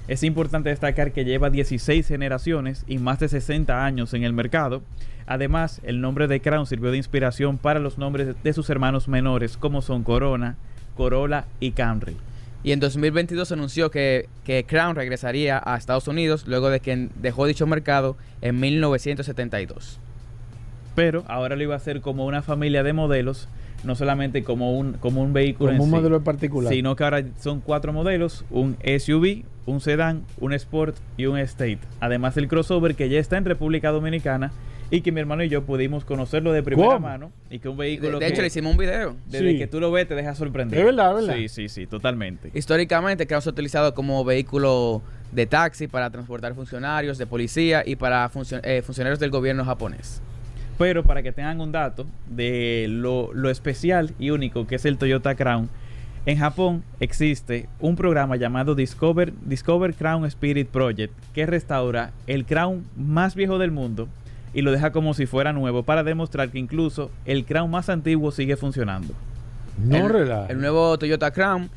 Es 0.08 0.24
importante 0.24 0.70
destacar 0.70 1.14
que 1.14 1.24
lleva 1.24 1.50
16 1.50 2.06
generaciones 2.08 2.84
y 2.88 2.98
más 2.98 3.20
de 3.20 3.30
60 3.30 3.86
años 3.86 4.14
en 4.14 4.24
el 4.24 4.34
mercado. 4.34 4.82
Además, 5.28 5.80
el 5.84 6.02
nombre 6.02 6.28
de 6.28 6.42
Crown 6.42 6.66
sirvió 6.66 6.92
de 6.92 6.98
inspiración 6.98 7.58
para 7.58 7.80
los 7.80 7.98
nombres 7.98 8.36
de 8.44 8.54
sus 8.54 8.70
hermanos 8.70 9.08
menores, 9.08 9.56
como 9.56 9.82
son 9.82 10.04
Corona, 10.04 10.58
Corolla 10.98 11.46
y 11.62 11.72
Camry. 11.72 12.18
Y 12.64 12.74
en 12.74 12.80
2022 12.80 13.48
se 13.48 13.54
anunció 13.54 13.90
que, 13.90 14.28
que 14.44 14.66
Crown 14.66 14.96
regresaría 14.96 15.62
a 15.64 15.78
Estados 15.78 16.08
Unidos 16.08 16.46
luego 16.46 16.70
de 16.70 16.80
que 16.80 17.10
dejó 17.16 17.46
dicho 17.46 17.66
mercado 17.66 18.18
en 18.42 18.60
1972. 18.60 20.00
Pero 20.96 21.24
ahora 21.28 21.56
lo 21.56 21.64
iba 21.64 21.74
a 21.74 21.78
hacer 21.78 22.02
como 22.02 22.26
una 22.26 22.42
familia 22.42 22.84
de 22.84 22.94
modelos, 22.94 23.48
no 23.84 23.96
solamente 23.96 24.44
como 24.44 24.78
un, 24.78 24.94
como 24.94 25.22
un 25.22 25.34
vehículo 25.34 25.72
Como 25.72 25.76
en 25.78 25.82
un 25.82 25.88
sí, 25.90 25.96
modelo 25.96 26.18
en 26.18 26.24
particular. 26.24 26.74
sino 26.74 26.96
que 26.96 27.04
ahora 27.04 27.24
son 27.40 27.62
cuatro 27.62 27.94
modelos, 27.94 28.44
un 28.52 28.78
SUV, 28.84 29.44
un 29.66 29.80
sedán, 29.80 30.24
un 30.40 30.54
Sport 30.54 30.98
y 31.18 31.26
un 31.28 31.38
Estate. 31.38 31.80
Además 32.00 32.36
el 32.38 32.48
crossover 32.48 32.96
que 32.96 33.10
ya 33.10 33.20
está 33.20 33.38
en 33.38 33.46
República 33.46 33.90
Dominicana 33.92 34.52
y 34.94 35.00
que 35.02 35.14
mi 35.14 35.22
hermano 35.22 35.42
y 35.44 35.48
yo 35.50 35.64
pudimos 35.64 36.04
conocerlo 36.04 36.52
de 36.52 36.62
primera 36.64 36.90
¿Cómo? 36.90 37.00
mano 37.08 37.32
y 37.50 37.60
que 37.60 37.70
un 37.70 37.78
vehículo 37.78 38.20
De- 38.20 38.26
de 38.26 38.28
que- 38.28 38.34
hecho, 38.34 38.42
le 38.42 38.48
hicimos 38.50 38.74
un 38.74 38.78
video. 38.78 39.16
Desde 39.28 39.52
Sí. 39.54 39.58
que 39.58 39.68
tú 39.68 39.80
lo 39.80 39.90
ves 39.90 40.06
te 40.08 40.16
deja 40.16 40.36
sorprendido. 40.36 40.80
Es 40.82 40.86
verdad, 40.86 41.16
verdad. 41.16 41.36
Sí, 41.38 41.48
sí, 41.48 41.70
sí, 41.70 41.88
totalmente. 41.88 42.52
Históricamente, 42.54 43.26
Crown 43.26 43.42
se 43.42 43.50
ha 43.50 43.54
utilizado 43.54 43.94
como 43.94 44.26
vehículo 44.26 45.02
de 45.32 45.46
taxi 45.46 45.88
para 45.88 46.10
transportar 46.10 46.54
funcionarios 46.56 47.18
de 47.18 47.26
policía 47.26 47.84
y 47.86 47.96
para 47.96 48.30
eh, 48.64 48.82
funcionarios 48.82 49.20
del 49.20 49.30
gobierno 49.32 49.64
japonés. 49.64 50.22
Pero 50.82 51.04
para 51.04 51.22
que 51.22 51.32
tengan 51.32 51.62
un 51.62 51.72
dato 51.72 52.08
de 52.28 52.88
lo, 52.90 53.30
lo 53.36 53.52
especial 53.52 54.16
y 54.18 54.32
único 54.32 54.66
que 54.66 54.74
es 54.74 54.86
el 54.86 54.98
Toyota 54.98 55.36
Crown, 55.36 55.70
en 56.26 56.40
Japón 56.40 56.84
existe 57.00 57.70
un 57.80 57.96
programa 57.96 58.36
llamado 58.36 58.74
Discover, 58.74 59.32
Discover 59.46 59.94
Crown 59.94 60.26
Spirit 60.26 60.68
Project 60.70 61.14
que 61.36 61.46
restaura 61.46 62.14
el 62.26 62.46
Crown 62.46 62.84
más 62.98 63.36
viejo 63.36 63.60
del 63.60 63.70
mundo 63.70 64.08
y 64.56 64.64
lo 64.64 64.72
deja 64.72 64.92
como 64.92 65.14
si 65.14 65.28
fuera 65.28 65.54
nuevo 65.54 65.84
para 65.84 66.04
demostrar 66.04 66.50
que 66.50 66.58
incluso 66.58 67.12
el 67.26 67.46
Crown 67.46 67.70
más 67.70 67.88
antiguo 67.88 68.32
sigue 68.32 68.56
funcionando. 68.56 69.14
el, 69.88 70.32
el 70.50 70.60
nuevo 70.60 70.98
Toyota 70.98 71.30
Crown 71.30 71.70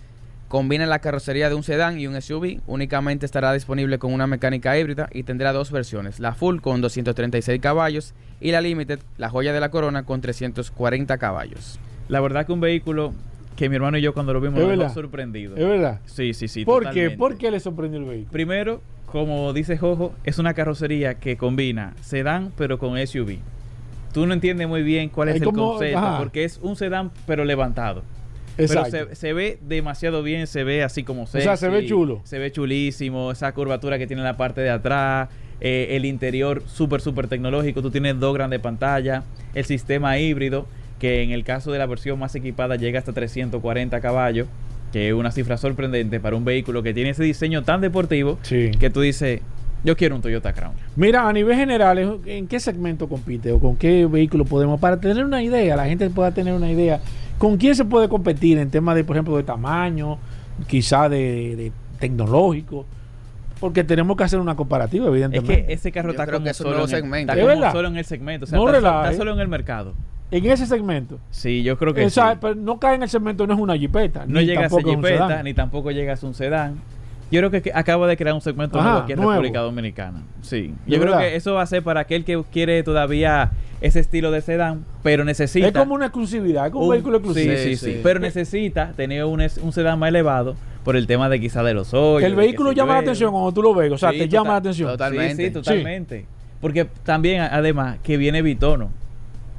combina 0.55 0.87
la 0.87 1.01
carrocería 1.01 1.49
de 1.49 1.57
un 1.57 1.65
sedán 1.65 1.99
y 1.99 2.07
un 2.07 2.15
SUV. 2.23 2.61
Únicamente 2.69 3.27
estará 3.27 3.53
disponible 3.53 3.99
con 3.99 4.13
una 4.13 4.29
mecánica 4.29 4.79
híbrida 4.79 5.09
y 5.13 5.25
tendrá 5.25 5.53
dos 5.53 5.73
versiones: 5.73 6.21
la 6.21 6.33
Full 6.33 6.61
con 6.61 6.81
236 6.81 7.61
caballos 7.61 8.15
y 8.41 8.53
la 8.53 8.61
Limited, 8.61 9.01
la 9.19 9.31
joya 9.31 9.53
de 9.53 9.59
la 9.59 9.73
corona, 9.73 10.05
con 10.05 10.21
340 10.21 11.19
caballos. 11.19 11.81
La 12.07 12.21
verdad 12.21 12.47
que 12.47 12.53
un 12.53 12.61
vehículo 12.61 13.15
que 13.57 13.69
mi 13.69 13.75
hermano 13.75 13.99
y 13.99 14.03
yo 14.03 14.15
cuando 14.15 14.33
lo 14.33 14.41
vimos 14.41 14.61
nos 14.77 14.95
sorprendido. 14.95 15.57
Es 15.57 15.67
verdad. 15.67 15.99
Sí, 16.07 16.35
sí, 16.35 16.47
sí. 16.47 16.65
¿Por 16.65 16.89
qué? 16.93 17.11
¿Por 17.11 17.37
qué 17.37 17.51
le 17.51 17.59
sorprendió 17.59 17.99
el 17.99 18.07
vehículo? 18.07 18.31
Primero, 18.31 18.81
como 19.07 19.53
dice 19.55 19.77
Jojo, 19.77 20.15
es 20.23 20.39
una 20.39 20.55
carrocería 20.55 21.15
que 21.15 21.37
combina 21.37 21.95
sedán 22.01 22.53
pero 22.57 22.79
con 22.79 22.97
SUV. 23.05 23.39
Tú 24.13 24.25
no 24.25 24.35
entiendes 24.35 24.69
muy 24.69 24.85
bien 24.85 25.09
cuál 25.09 25.31
es 25.31 25.35
Es 25.35 25.41
el 25.43 25.47
como- 25.49 25.73
concepto, 25.73 25.99
ajá. 25.99 26.19
porque 26.19 26.45
es 26.45 26.61
un 26.63 26.77
sedán 26.77 27.11
pero 27.27 27.45
levantado. 27.45 28.05
Exacto. 28.59 28.91
Pero 28.91 29.09
se, 29.09 29.15
se 29.15 29.33
ve 29.33 29.59
demasiado 29.63 30.23
bien, 30.23 30.47
se 30.47 30.65
ve 30.65 30.83
así 30.83 31.03
como 31.03 31.23
O 31.23 31.27
sea, 31.27 31.57
se 31.57 31.69
ve 31.69 31.79
sexy, 31.79 31.89
chulo. 31.89 32.21
Se 32.25 32.39
ve 32.39 32.53
chulísimo, 32.53 33.33
esa 33.33 33.53
curvatura 33.53 33.99
que 33.99 34.07
tiene 34.07 34.21
en 34.23 34.27
la 34.27 34.37
parte 34.37 34.61
de 34.61 34.71
atrás, 34.71 35.29
eh, 35.61 35.97
el 35.97 36.05
interior 36.05 36.63
súper, 36.67 37.01
súper 37.01 37.29
tecnológico. 37.29 37.83
Tú 37.83 37.91
tienes 37.91 38.19
dos 38.19 38.35
grandes 38.35 38.61
pantallas, 38.61 39.25
el 39.55 39.65
sistema 39.65 40.19
híbrido, 40.19 40.67
que 40.99 41.23
en 41.23 41.31
el 41.31 41.45
caso 41.45 41.73
de 41.73 41.79
la 41.79 41.87
versión 41.87 42.19
más 42.19 42.35
equipada 42.35 42.77
llega 42.77 42.99
hasta 42.99 43.13
340 43.13 44.01
caballos, 44.01 44.49
que 44.93 45.09
es 45.09 45.15
una 45.15 45.33
cifra 45.33 45.57
sorprendente 45.57 46.21
para 46.21 46.37
un 46.37 46.45
vehículo 46.45 46.83
que 46.83 46.95
tiene 46.95 47.11
ese 47.11 47.25
diseño 47.25 47.63
tan 47.63 47.81
deportivo 47.81 48.39
que 48.49 48.91
tú 48.93 49.01
dices, 49.01 49.41
yo 49.85 49.97
quiero 49.97 50.17
un 50.17 50.23
Toyota 50.23 50.53
Crown. 50.53 50.75
Mira, 50.97 51.29
a 51.29 51.33
nivel 51.33 51.57
general, 51.57 52.21
¿en 52.25 52.47
qué 52.47 52.59
segmento 52.59 53.09
compite 53.09 53.53
o 53.53 53.59
con 53.59 53.77
qué 53.77 54.07
vehículo 54.07 54.45
podemos? 54.45 54.81
Para 54.81 54.99
tener 54.99 55.25
una 55.25 55.43
idea, 55.43 55.77
la 55.77 55.87
gente 55.87 56.09
pueda 56.11 56.33
tener 56.33 56.55
una 56.55 56.71
idea, 56.71 57.01
¿con 57.39 57.57
quién 57.57 57.75
se 57.75 57.85
puede 57.85 58.09
competir 58.09 58.59
en 58.59 58.71
temas 58.71 58.95
de, 58.97 59.05
por 59.05 59.17
ejemplo, 59.17 59.37
de 59.37 59.43
tamaño, 59.43 60.19
quizá 60.67 61.09
de, 61.09 61.57
de 61.57 61.73
tecnológico? 61.99 62.87
Porque 63.61 63.85
tenemos 63.85 64.17
que 64.17 64.25
hacer 64.25 64.41
una 64.41 64.57
comparativa, 64.57 65.07
Es 65.07 65.11
evidentemente. 65.13 65.67
que 65.67 65.73
ese 65.73 65.91
carro 65.93 66.09
Yo 66.09 66.13
está 66.23 66.27
como 66.33 66.45
que 66.45 66.51
es 66.51 66.57
solo 66.57 66.75
en 66.77 66.81
el- 66.83 66.89
segmento. 66.89 67.33
está 67.33 67.41
¿Es 67.41 67.47
como 67.47 67.61
verdad? 67.61 67.73
solo 67.73 67.89
en 67.89 67.97
el 67.97 68.05
segmento, 68.05 68.45
o 68.45 68.47
sea, 68.49 68.59
No 68.59 68.67
está, 68.67 68.73
relaje. 68.79 69.05
está 69.11 69.17
solo 69.19 69.33
en 69.33 69.41
el 69.41 69.49
mercado. 69.49 69.95
En 70.31 70.45
ese 70.47 70.67
segmento. 70.67 71.19
Sí, 71.31 71.63
yo 71.63 71.79
creo 71.79 71.95
que 71.95 72.03
Esa- 72.05 72.33
sí. 72.33 72.39
pero 72.41 72.55
no 72.57 72.79
cae 72.81 72.97
en 72.97 73.05
el 73.05 73.09
segmento, 73.09 73.47
no 73.47 73.55
es 73.55 73.61
una 73.61 73.77
jipeta. 73.77 74.25
No 74.27 74.41
ni 74.41 74.47
llega 74.47 74.67
a 74.67 74.69
ser 74.69 74.81
es 74.81 74.87
jipeta, 74.87 75.43
ni 75.43 75.55
tampoco 75.55 75.91
llega 75.93 76.13
a 76.13 76.17
ser 76.17 76.29
un 76.29 76.35
sedán. 76.35 76.75
Yo 77.31 77.41
creo 77.41 77.51
que, 77.51 77.73
acaba 77.75 78.07
de 78.07 78.17
crear 78.17 78.35
un 78.35 78.41
segmento 78.41 78.79
Ajá, 78.79 78.89
nuevo 78.89 79.03
aquí 79.05 79.13
en 79.13 79.17
nuevo. 79.19 79.33
República 79.33 79.61
Dominicana. 79.61 80.23
Sí. 80.43 80.75
Yo 80.87 80.99
creo 81.01 81.13
verdad. 81.13 81.21
que 81.21 81.37
eso 81.37 81.55
va 81.55 81.63
a 81.63 81.67
ser 81.67 81.83
para 81.83 82.01
aquel 82.01 82.25
que 82.25 82.43
quiere 82.53 82.83
todavía 82.83 83.51
ese 83.81 84.01
estilo 84.01 84.31
de 84.31 84.41
sedán, 84.41 84.85
pero 85.03 85.25
necesita. 85.25 85.67
Es 85.67 85.73
como 85.73 85.95
una 85.95 86.07
exclusividad, 86.07 86.67
es 86.67 86.73
como 86.73 86.85
un, 86.85 86.91
un- 86.91 86.95
vehículo 86.97 87.17
exclusivo. 87.19 87.55
Sí, 87.57 87.77
sí, 87.77 87.93
sí. 87.93 88.01
Pero 88.03 88.21
necesita 88.21 88.93
tener 88.97 89.25
un, 89.25 89.41
sedán 89.73 89.99
más 89.99 90.09
elevado 90.11 90.55
por 90.85 90.97
el 90.97 91.07
tema 91.07 91.29
de 91.29 91.41
quizá 91.41 91.63
de 91.63 91.75
los 91.75 91.93
hoyos. 91.95 92.29
el 92.29 92.37
vehículo 92.37 92.73
llama 92.73 92.95
la 92.95 93.01
atención 93.01 93.33
cuando 93.33 93.53
tú 93.53 93.63
lo 93.63 93.75
ves, 93.75 93.91
o 93.91 93.99
sea, 93.99 94.11
Sí, 94.13 94.19
te 94.19 94.29
llama 94.29 94.51
la 94.51 94.57
atención. 94.57 94.97
Sí, 94.99 95.35
sí, 95.37 95.51
totalmente. 95.51 96.27
Porque 96.61 96.87
también, 97.05 97.41
además, 97.43 97.99
que 98.03 98.17
viene 98.17 98.43
bitono. 98.43 98.91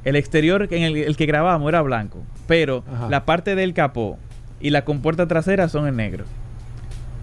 El 0.04 0.14
exterior 0.16 0.68
en 0.70 0.82
el, 0.84 0.96
el 0.96 1.16
que 1.16 1.26
grabamos 1.26 1.68
era 1.68 1.82
blanco, 1.82 2.18
pero 2.46 2.84
Ajá. 2.92 3.08
la 3.10 3.24
parte 3.24 3.56
del 3.56 3.74
capó 3.74 4.18
y 4.60 4.70
la 4.70 4.84
compuerta 4.84 5.26
trasera 5.26 5.68
son 5.68 5.88
en 5.88 5.96
negro. 5.96 6.24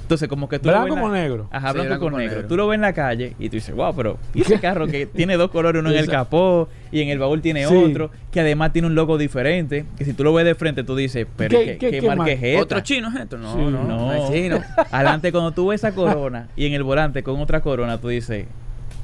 Entonces, 0.04 0.28
como 0.30 0.48
que 0.48 0.60
tú 0.60 0.68
lo 0.70 0.74
¿Blanco 0.74 0.86
ves 0.86 0.94
en 0.94 0.96
la- 0.98 1.02
con 1.02 1.13
negro? 1.13 1.48
Ajá, 1.52 1.68
Sí, 1.70 1.74
blanco, 1.74 1.88
blanco 1.88 2.04
con 2.06 2.12
con 2.13 2.20
negro. 2.22 2.36
negro. 2.36 2.48
Tú 2.50 2.56
lo 2.58 2.68
ves 2.68 2.76
en 2.76 2.82
la 2.82 2.94
calle 2.94 3.36
y 3.39 3.50
tú 3.50 3.56
dices, 3.56 3.74
wow, 3.74 3.96
pero 3.96 4.18
¿y 4.34 4.42
ese 4.42 4.60
carro 4.60 4.86
que 4.88 5.06
tiene 5.06 5.36
dos 5.38 5.50
colores, 5.50 5.80
uno 5.80 5.89
en 5.92 5.98
el 5.98 6.08
capó 6.08 6.68
y 6.92 7.02
en 7.02 7.10
el 7.10 7.20
baúl 7.20 7.42
tiene 7.42 7.66
Sí. 7.66 7.74
otro, 7.76 8.12
que 8.32 8.42
además 8.42 8.72
tiene 8.74 8.88
un 8.88 8.96
logo 8.96 9.18
diferente, 9.18 9.86
que 9.98 10.06
si 10.06 10.13
tú 10.13 10.24
lo 10.24 10.34
ves 10.34 10.46
de 10.46 10.56
frente 10.56 10.84
tú 10.84 10.96
dices, 10.96 11.26
pero 11.38 11.58
¿Qué- 11.58 11.66
¿qué, 11.66 11.78
qué- 11.78 11.92
qué 11.92 12.00
qué 12.02 12.08
marca 12.08 12.24
mar- 12.24 12.30
es? 12.42 12.62
¿Otro 12.62 12.80
chino 12.82 13.10
es 13.10 13.16
esto? 13.16 13.38
No, 13.38 13.54
Sí. 13.54 13.60
no, 13.60 13.72
no, 13.72 13.84
No. 13.88 14.13
es 14.13 14.30
chino. 14.32 14.60
Adelante, 14.92 15.32
cuando 15.32 15.52
tú 15.52 15.68
ves 15.68 15.82
esa 15.84 15.96
corona 15.96 16.48
y 16.56 16.66
en 16.68 16.74
el 16.74 16.84
volante 16.84 17.24
con 17.24 17.39
otra 17.39 17.62
corona, 17.62 17.98
tú 18.00 18.10
dices, 18.10 18.46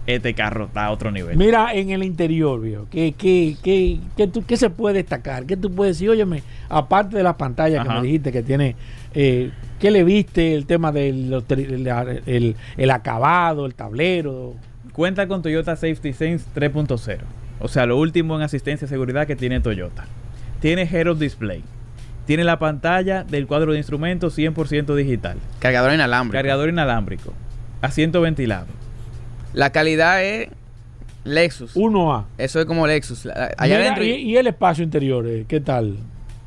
este 0.05 0.33
carro 0.33 0.65
está 0.65 0.85
a 0.87 0.91
otro 0.91 1.11
nivel. 1.11 1.37
Mira 1.37 1.73
en 1.73 1.91
el 1.91 2.03
interior, 2.03 2.59
viejo, 2.59 2.87
¿qué, 2.89 3.13
qué, 3.17 3.55
qué, 3.63 3.99
qué, 4.17 4.27
tú- 4.27 4.43
qué 4.45 4.57
se 4.57 4.69
puede 4.69 4.95
destacar? 4.95 5.45
¿Qué 5.45 5.55
tú 5.55 5.71
puedes 5.73 5.95
decir? 5.97 6.09
Óyeme, 6.09 6.41
aparte 6.67 7.15
de 7.17 7.23
las 7.23 7.35
pantallas 7.35 7.87
que 7.87 7.93
me 7.93 8.01
dijiste 8.01 8.31
que 8.31 8.41
tiene, 8.43 8.75
eh, 9.13 9.51
¿qué 9.79 9.91
le 9.91 10.03
viste? 10.03 10.53
El 10.53 10.65
tema 10.65 10.91
del 10.91 11.43
el, 12.25 12.55
el 12.77 12.91
acabado, 12.91 13.65
el 13.65 13.75
tablero. 13.75 14.55
Cuenta 14.93 15.27
con 15.27 15.41
Toyota 15.41 15.75
Safety 15.75 16.13
Sense 16.13 16.45
3.0. 16.55 17.17
O 17.59 17.67
sea, 17.67 17.85
lo 17.85 17.97
último 17.97 18.35
en 18.35 18.41
asistencia 18.41 18.85
y 18.85 18.89
seguridad 18.89 19.27
que 19.27 19.35
tiene 19.35 19.59
Toyota. 19.59 20.05
Tiene 20.61 20.83
Head 20.83 21.07
Up 21.09 21.17
Display. 21.19 21.63
Tiene 22.25 22.43
la 22.43 22.59
pantalla 22.59 23.23
del 23.23 23.47
cuadro 23.47 23.71
de 23.71 23.79
instrumentos 23.79 24.37
100% 24.37 24.95
digital. 24.95 25.37
Cargador 25.59 25.93
inalámbrico. 25.93 26.37
Cargador 26.37 26.69
inalámbrico. 26.69 27.33
Asiento 27.81 28.21
ventilado. 28.21 28.67
La 29.53 29.71
calidad 29.71 30.23
es 30.23 30.49
Lexus. 31.23 31.75
1A. 31.75 32.25
Eso 32.37 32.59
es 32.59 32.65
como 32.65 32.85
Lexus. 32.85 33.25
Allá 33.25 33.55
Mira, 33.61 33.79
adentro. 33.79 34.03
y, 34.03 34.09
y 34.09 34.37
el 34.37 34.47
espacio 34.47 34.83
interior, 34.83 35.25
eh, 35.27 35.45
¿qué 35.47 35.59
tal? 35.59 35.97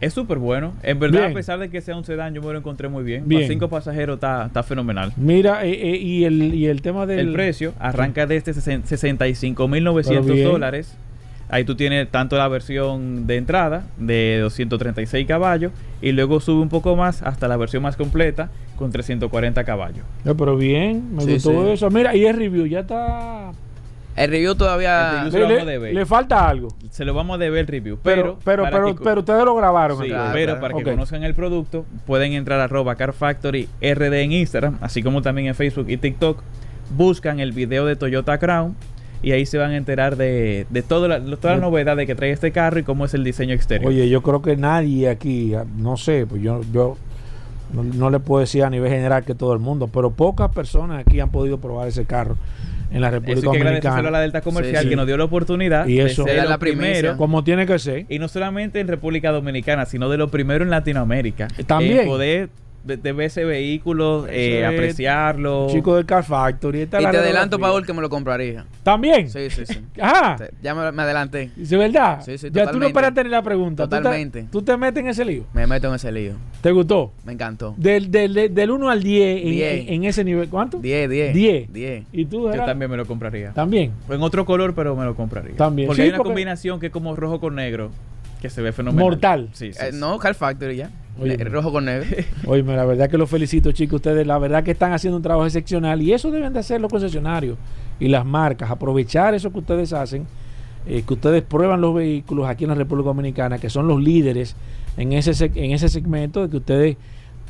Es 0.03 0.12
súper 0.12 0.38
bueno. 0.38 0.75
En 0.83 0.99
verdad, 0.99 1.21
Bien. 1.21 1.31
a 1.31 1.35
pesar 1.35 1.59
de 1.61 1.71
que 1.71 1.81
sea 1.81 1.97
un 1.97 2.05
sedán, 2.05 2.35
yo 2.35 2.43
me 2.43 2.53
lo 2.53 2.59
encontré 2.59 2.88
muy 2.88 3.05
bien. 3.05 3.23
Bien. 3.27 3.43
Para 3.43 3.49
cinco 3.53 3.69
pasajeros 3.69 4.17
está, 4.17 4.47
está 4.47 4.62
fenomenal. 4.65 5.12
Mira, 5.17 5.65
eh, 5.65 5.71
eh, 5.73 5.97
y, 5.97 6.25
el, 6.25 6.53
y 6.55 6.67
el 6.67 6.83
tema 6.83 7.07
del... 7.07 7.21
El 7.21 7.33
precio 7.33 7.73
arranca 7.79 8.27
de 8.27 8.37
este 8.37 8.53
65.900 8.53 10.05
Pero 10.09 10.23
bien. 10.35 10.49
dólares. 10.49 10.97
Ahí 11.49 11.65
tú 11.65 11.75
tienes 11.77 12.09
tanto 12.11 12.37
la 12.37 12.49
versión 12.49 13.27
de 13.27 13.37
entrada 13.37 13.85
de 13.99 14.38
236 14.41 15.27
caballos 15.27 15.71
y 16.01 16.12
luego 16.12 16.41
sube 16.41 16.62
un 16.62 16.69
poco 16.71 16.97
más 16.97 17.23
hasta 17.23 17.47
la 17.47 17.57
versión 17.57 17.83
más 17.83 17.97
completa 17.97 18.51
con 18.77 18.91
340 18.91 19.62
caballos. 19.65 20.05
Eh, 20.25 20.35
pero 20.37 20.57
bien, 20.57 21.15
me 21.15 21.23
Sí, 21.23 21.35
gustó 21.35 21.65
sí. 21.67 21.71
eso. 21.73 21.91
Mira, 21.91 22.17
y 22.17 22.25
el 22.25 22.37
review 22.37 22.67
ya 22.67 22.81
está... 22.81 23.53
El 24.14 24.31
review 24.31 24.55
todavía. 24.55 25.22
El 25.25 25.33
review 25.33 25.33
se 25.33 25.38
lo 25.38 25.46
Le, 25.48 25.55
vamos 25.55 25.68
a 25.68 25.70
deber. 25.70 25.94
le 25.94 26.07
falta 26.07 26.48
algo. 26.48 26.68
Se 26.90 27.05
lo 27.05 27.14
vamos 27.14 27.35
a 27.37 27.38
deber 27.38 27.61
el 27.61 27.66
review. 27.66 27.98
Pero, 28.03 28.38
Pero, 28.44 28.64
pero, 28.64 28.64
pero, 28.70 28.94
que- 28.96 29.05
pero 29.05 29.20
ustedes 29.20 29.44
lo 29.44 29.55
grabaron. 29.55 29.96
Sí, 30.03 30.09
pero 30.33 30.55
claro. 30.55 30.61
para 30.61 30.75
que 30.75 30.83
conozcan 30.85 31.22
el 31.25 31.35
producto, 31.35 31.87
pueden 32.07 32.33
entrar 32.35 32.61
a 32.61 32.64
arroba 32.64 32.94
Car 32.96 33.12
Factory 33.14 33.68
RD 33.81 34.22
en 34.22 34.33
Instagram, 34.33 34.79
así 34.81 35.03
como 35.03 35.22
también 35.22 35.48
en 35.48 35.55
Facebook 35.55 35.87
y 35.88 35.96
TikTok. 35.96 36.42
Buscan 36.96 37.40
el 37.40 37.53
video 37.53 37.87
de 37.87 37.96
Toyota 37.96 38.37
Crown 38.38 38.77
y 39.22 39.33
ahí 39.33 39.46
se 39.46 39.57
van 39.57 39.70
a 39.70 39.77
enterar 39.77 40.16
de, 40.16 40.66
de 40.68 40.85
la- 41.09 41.18
lo- 41.18 41.38
todas 41.38 41.57
las 41.57 41.61
novedades 41.61 42.07
que 42.07 42.14
trae 42.14 42.33
este 42.33 42.53
carro 42.53 42.81
y 42.81 42.83
cómo 42.83 43.07
es 43.07 43.14
el 43.14 43.25
diseño 43.25 43.55
exterior. 43.55 43.88
Oye, 43.90 44.09
yo 44.11 44.22
creo 44.22 44.42
que 44.42 44.57
nadie 44.57 45.09
aquí, 45.09 45.55
no 45.79 45.96
sé, 45.96 46.27
pues 46.29 46.42
yo, 46.42 46.61
yo 46.72 46.96
no, 47.72 47.83
no 47.83 48.11
le 48.11 48.18
puedo 48.20 48.40
decir 48.40 48.62
a 48.64 48.68
nivel 48.68 48.90
general 48.90 49.25
que 49.25 49.35
todo 49.35 49.55
el 49.55 49.59
mundo, 49.59 49.88
pero 49.88 50.11
pocas 50.11 50.51
personas 50.51 51.01
aquí 51.07 51.18
han 51.20 51.31
podido 51.31 51.57
probar 51.59 51.88
ese 51.88 52.05
carro 52.05 52.37
en 52.92 53.00
la 53.00 53.09
Eso 53.09 53.16
República 53.16 53.46
hay 53.50 53.52
que 53.52 53.59
agradecérselo 53.59 53.90
a 53.90 53.96
la 53.96 54.18
Dominicana. 54.18 54.20
Delta 54.20 54.40
Comercial 54.42 54.76
Sí, 54.76 54.83
sí. 54.85 54.88
que 54.90 54.96
nos 54.96 55.07
dio 55.07 55.16
la 55.16 55.24
oportunidad 55.24 55.87
Y 55.87 56.00
eso- 56.00 56.24
de 56.24 56.33
ser 56.33 56.48
la 56.48 56.59
primeros. 56.59 57.16
Como 57.16 57.42
tiene 57.44 57.66
que 57.66 57.78
ser. 57.78 58.07
Y 58.09 58.18
no 58.18 58.28
solamente 58.28 58.81
en 58.81 58.88
República 58.88 59.31
Dominicana, 59.33 59.87
sino 59.87 60.09
de 60.09 60.18
lo 60.18 60.28
primero 60.28 60.64
en 60.64 60.70
Latinoamérica. 60.70 61.48
También. 61.66 62.00
En 62.00 62.07
poder 62.07 62.48
de, 62.85 62.97
de 62.97 63.12
ver 63.12 63.27
ese 63.27 63.45
vehículo, 63.45 64.27
eh, 64.29 64.64
apreciarlo. 64.66 65.68
Chico 65.71 65.97
del 65.97 66.05
Car 66.07 66.25
Factory. 66.25 66.81
esta 66.83 67.01
Y 67.01 67.07
te 67.07 67.16
adelanto. 67.16 67.59
Paul, 67.59 67.85
que 67.87 67.92
me 67.92 68.01
lo 68.01 68.09
compraría. 68.11 68.64
¿También? 68.83 69.31
Sí, 69.31 69.51
sí, 69.51 69.64
sí. 69.66 69.79
Ajá. 70.01 70.37
Ya 70.62 70.75
me, 70.75 70.90
me 70.92 71.03
adelanté. 71.03 71.51
¿Es 71.61 71.71
verdad? 71.71 72.21
Sí, 72.25 72.38
sí, 72.38 72.49
ya 72.53 72.71
tú 72.71 72.79
no 72.79 72.87
esperaste 72.87 73.23
ni 73.25 73.31
la 73.31 73.42
pregunta. 73.42 73.85
¿Tú 73.85 73.90
te- 73.90 73.97
Totalmente. 73.97 74.47
¿Tú 74.51 74.62
te, 74.62 74.77
metes 74.77 75.03
en 75.03 75.09
ese 75.09 75.25
lío? 75.25 75.45
Me 75.53 75.66
meto 75.66 75.88
en 75.88 75.95
ese 75.95 76.11
lío. 76.11 76.33
¿Te 76.61 76.71
gustó? 76.73 77.12
Me 77.25 77.33
encantó. 77.33 77.75
Del, 77.77 78.11
del, 78.11 78.35
del, 78.35 78.55
del 78.55 78.71
1 78.71 78.90
al 78.90 79.03
10 79.03 79.42
en, 79.45 79.51
Diez. 79.51 79.73
en- 79.88 79.95
en 79.95 80.05
ese 80.05 80.25
nivel. 80.25 80.49
¿Cuánto? 80.49 80.79
10, 80.79 81.09
10. 81.11 81.35
10. 81.35 81.73
10. 81.73 82.05
¿Y 82.12 82.25
tú, 82.27 82.51
Yo 82.53 82.64
también 82.64 82.90
me 82.90 82.97
lo 82.97 83.07
compraría. 83.07 83.53
También. 83.53 83.92
En 84.09 84.23
otro 84.23 84.45
color, 84.45 84.75
pero 84.75 84.97
me 84.97 85.05
lo 85.05 85.14
compraría. 85.14 85.57
También. 85.57 85.87
Porque 85.87 86.03
Sí, 86.03 86.03
hay 86.03 86.09
una 86.11 86.18
porque- 86.18 86.31
combinación 86.31 86.81
que 86.81 86.87
es 86.87 86.92
como 86.92 87.14
rojo 87.16 87.40
con 87.40 87.55
negro, 87.55 87.90
que 88.40 88.51
se 88.51 88.61
ve 88.62 88.73
fenomenal. 88.73 89.05
Mortal. 89.05 89.49
Sí, 89.53 89.73
sí, 89.73 89.79
Eh, 89.81 89.92
sí. 89.92 89.99
no, 89.99 90.18
Car 90.18 90.35
Factory 90.35 90.77
ya. 90.77 90.90
Oye, 91.20 91.37
rojo 91.37 91.72
con 91.72 91.85
negro. 91.85 92.07
Oye, 92.46 92.62
la 92.62 92.85
verdad 92.85 93.11
que 93.11 93.18
los 93.18 93.29
felicito, 93.29 93.72
chicos. 93.72 93.96
Ustedes, 93.96 94.27
la 94.27 94.38
verdad 94.38 94.64
que 94.64 94.70
están 94.70 94.92
haciendo 94.92 95.16
un 95.16 95.22
trabajo 95.22 95.46
excepcional 95.46 96.01
y 96.01 96.12
eso 96.12 96.31
deben 96.31 96.53
de 96.53 96.61
hacer 96.61 96.81
los 96.81 96.90
concesionarios 96.90 97.59
y 98.01 98.09
las 98.09 98.25
marcas. 98.25 98.70
Aprovechar 98.70 99.35
eso 99.35 99.53
que 99.53 99.59
ustedes 99.59 99.92
hacen, 99.92 100.27
eh, 100.87 101.03
que 101.07 101.14
ustedes 101.14 101.42
prueban 101.42 101.81
los 101.81 101.94
vehículos 101.94 102.48
aquí 102.48 102.64
en 102.64 102.70
la 102.70 102.77
República 102.77 103.09
Dominicana, 103.09 103.59
que 103.59 103.68
son 103.70 103.87
los 103.87 104.03
líderes 104.03 104.57
en 104.96 105.12
ese, 105.12 105.51
en 105.55 105.72
ese 105.72 105.88
segmento, 105.88 106.42
de 106.42 106.48
que 106.48 106.57
ustedes 106.57 106.96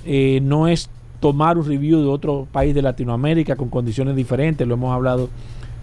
eh, 0.05 0.41
no 0.43 0.67
es 0.67 0.91
tomar 1.21 1.57
un 1.57 1.65
review 1.65 2.01
de 2.01 2.09
otro 2.09 2.49
país 2.51 2.75
de 2.75 2.83
Latinoamérica 2.83 3.55
con 3.55 3.69
condiciones 3.69 4.17
diferentes. 4.17 4.67
Lo 4.67 4.75
hemos 4.75 4.93
hablado, 4.93 5.31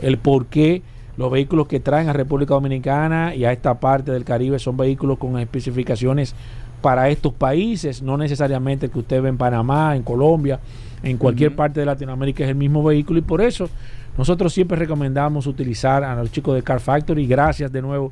el 0.02 0.18
por 0.18 0.48
qué 0.48 0.82
los 1.20 1.32
vehículos 1.32 1.68
que 1.68 1.80
traen 1.80 2.08
a 2.08 2.14
República 2.14 2.54
Dominicana 2.54 3.36
y 3.36 3.46
a 3.46 3.52
esta 3.52 3.80
parte 3.80 4.12
del 4.12 4.24
Caribe 4.24 4.60
son 4.60 4.78
vehículos 4.78 5.18
con 5.18 5.38
especificaciones 5.40 6.36
para 6.82 7.10
estos 7.10 7.34
países, 7.34 8.02
no 8.02 8.18
necesariamente 8.18 8.88
el 8.88 8.92
que 8.92 9.00
usted 9.00 9.22
ve 9.22 9.30
en 9.30 9.38
Panamá, 9.38 9.96
en 9.96 10.04
Colombia, 10.04 10.60
en 11.04 11.18
cualquier 11.18 11.56
parte 11.56 11.80
de 11.80 11.86
Latinoamérica 11.86 12.44
es 12.44 12.50
el 12.50 12.56
mismo 12.56 12.84
vehículo 12.84 13.20
y 13.20 13.22
por 13.22 13.42
eso 13.42 13.70
nosotros 14.18 14.54
siempre 14.54 14.78
recomendamos 14.78 15.48
utilizar 15.48 16.04
a 16.04 16.16
los 16.16 16.32
chicos 16.32 16.56
de 16.56 16.62
Car 16.62 16.80
Factory. 16.80 17.26
Gracias 17.26 17.72
de 17.72 17.82
nuevo 17.82 18.12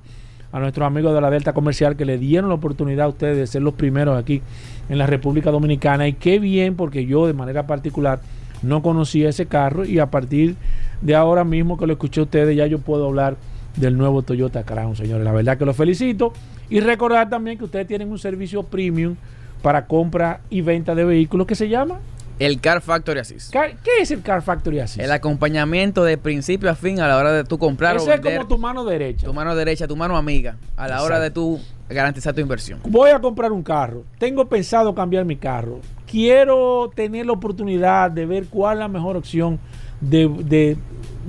a 0.51 0.59
nuestros 0.59 0.87
amigos 0.87 1.13
de 1.13 1.19
la 1.19 1.29
Delta 1.29 1.53
Comercial 1.53 1.97
que 1.97 2.05
le 2.05 2.17
dieron 2.17 2.49
la 2.49 2.55
oportunidad 2.55 3.07
a 3.07 3.09
ustedes 3.09 3.37
de 3.37 3.47
ser 3.47 3.61
los 3.61 3.73
primeros 3.73 4.17
aquí 4.17 4.41
en 4.87 4.97
la 4.97 5.05
República 5.05 5.51
Dominicana 5.51 6.07
y 6.07 6.13
qué 6.13 6.39
bien 6.39 6.75
porque 6.75 7.05
yo 7.05 7.27
de 7.27 7.33
manera 7.33 7.67
particular 7.67 8.21
no 8.61 8.81
conocía 8.81 9.29
ese 9.29 9.45
carro 9.45 9.85
y 9.85 9.99
a 9.99 10.09
partir 10.09 10.55
de 11.01 11.15
ahora 11.15 11.43
mismo 11.43 11.77
que 11.77 11.85
lo 11.85 11.93
escuché 11.93 12.21
a 12.21 12.23
ustedes 12.23 12.55
ya 12.55 12.65
yo 12.67 12.79
puedo 12.79 13.07
hablar 13.07 13.35
del 13.75 13.97
nuevo 13.97 14.21
Toyota 14.21 14.63
Crown, 14.63 14.95
señores. 14.95 15.23
La 15.23 15.31
verdad 15.31 15.57
que 15.57 15.65
los 15.65 15.75
felicito 15.75 16.33
y 16.69 16.79
recordar 16.79 17.29
también 17.29 17.57
que 17.57 17.63
ustedes 17.65 17.87
tienen 17.87 18.11
un 18.11 18.19
servicio 18.19 18.63
premium 18.63 19.15
para 19.61 19.85
compra 19.85 20.41
y 20.49 20.61
venta 20.61 20.93
de 20.95 21.03
vehículos 21.05 21.47
que 21.47 21.55
se 21.55 21.67
llama 21.69 21.99
El 22.39 22.59
Car 22.61 22.81
Factory 22.81 23.19
Assist. 23.19 23.51
¿Qué 23.51 24.01
es 24.01 24.11
el 24.11 24.21
Car 24.21 24.41
Factory 24.41 24.79
Assist? 24.79 24.99
El 24.99 25.11
acompañamiento 25.11 26.03
de 26.03 26.17
principio 26.17 26.69
a 26.69 26.75
fin 26.75 26.99
a 26.99 27.07
la 27.07 27.17
hora 27.17 27.31
de 27.31 27.43
tú 27.43 27.57
comprar 27.57 27.95
Ese 27.95 28.09
o 28.09 28.13
es 28.13 28.21
vender. 28.21 28.37
como 28.37 28.47
tu 28.47 28.57
mano 28.59 28.85
derecha. 28.85 29.25
tu 29.25 29.33
mano 29.33 29.55
derecha, 29.55 29.87
tu 29.87 29.95
mano 29.95 30.15
amiga, 30.17 30.57
a 30.75 30.87
la 30.87 31.01
hora 31.03 31.19
de 31.19 31.31
tú 31.31 31.59
garantizar 31.89 32.33
tu 32.33 32.41
inversión. 32.41 32.79
Voy 32.87 33.09
a 33.11 33.19
comprar 33.19 33.51
un 33.51 33.63
carro. 33.63 34.03
Tengo 34.19 34.45
pensado 34.45 34.93
cambiar 34.93 35.23
mi 35.25 35.37
carro. 35.37 35.79
Quiero 36.05 36.91
tener 36.93 37.25
la 37.25 37.31
oportunidad 37.31 38.11
de 38.11 38.25
ver 38.25 38.45
cuál 38.47 38.77
es 38.77 38.79
la 38.79 38.87
mejor 38.87 39.15
opción 39.17 39.59
de, 40.01 40.27
de- 40.43 40.77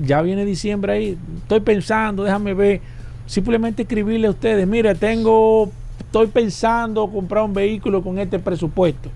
ya 0.02 0.20
viene 0.22 0.44
diciembre 0.44 0.92
ahí. 0.92 1.18
Estoy 1.42 1.60
pensando, 1.60 2.24
déjame 2.24 2.54
ver. 2.54 2.80
Simplemente 3.28 3.82
escribirle 3.82 4.26
a 4.26 4.30
ustedes, 4.30 4.66
mire, 4.66 4.94
tengo, 4.94 5.70
estoy 6.00 6.28
pensando 6.28 7.06
comprar 7.08 7.44
un 7.44 7.52
vehículo 7.52 8.02
con 8.02 8.18
este 8.18 8.38
presupuesto. 8.38 9.10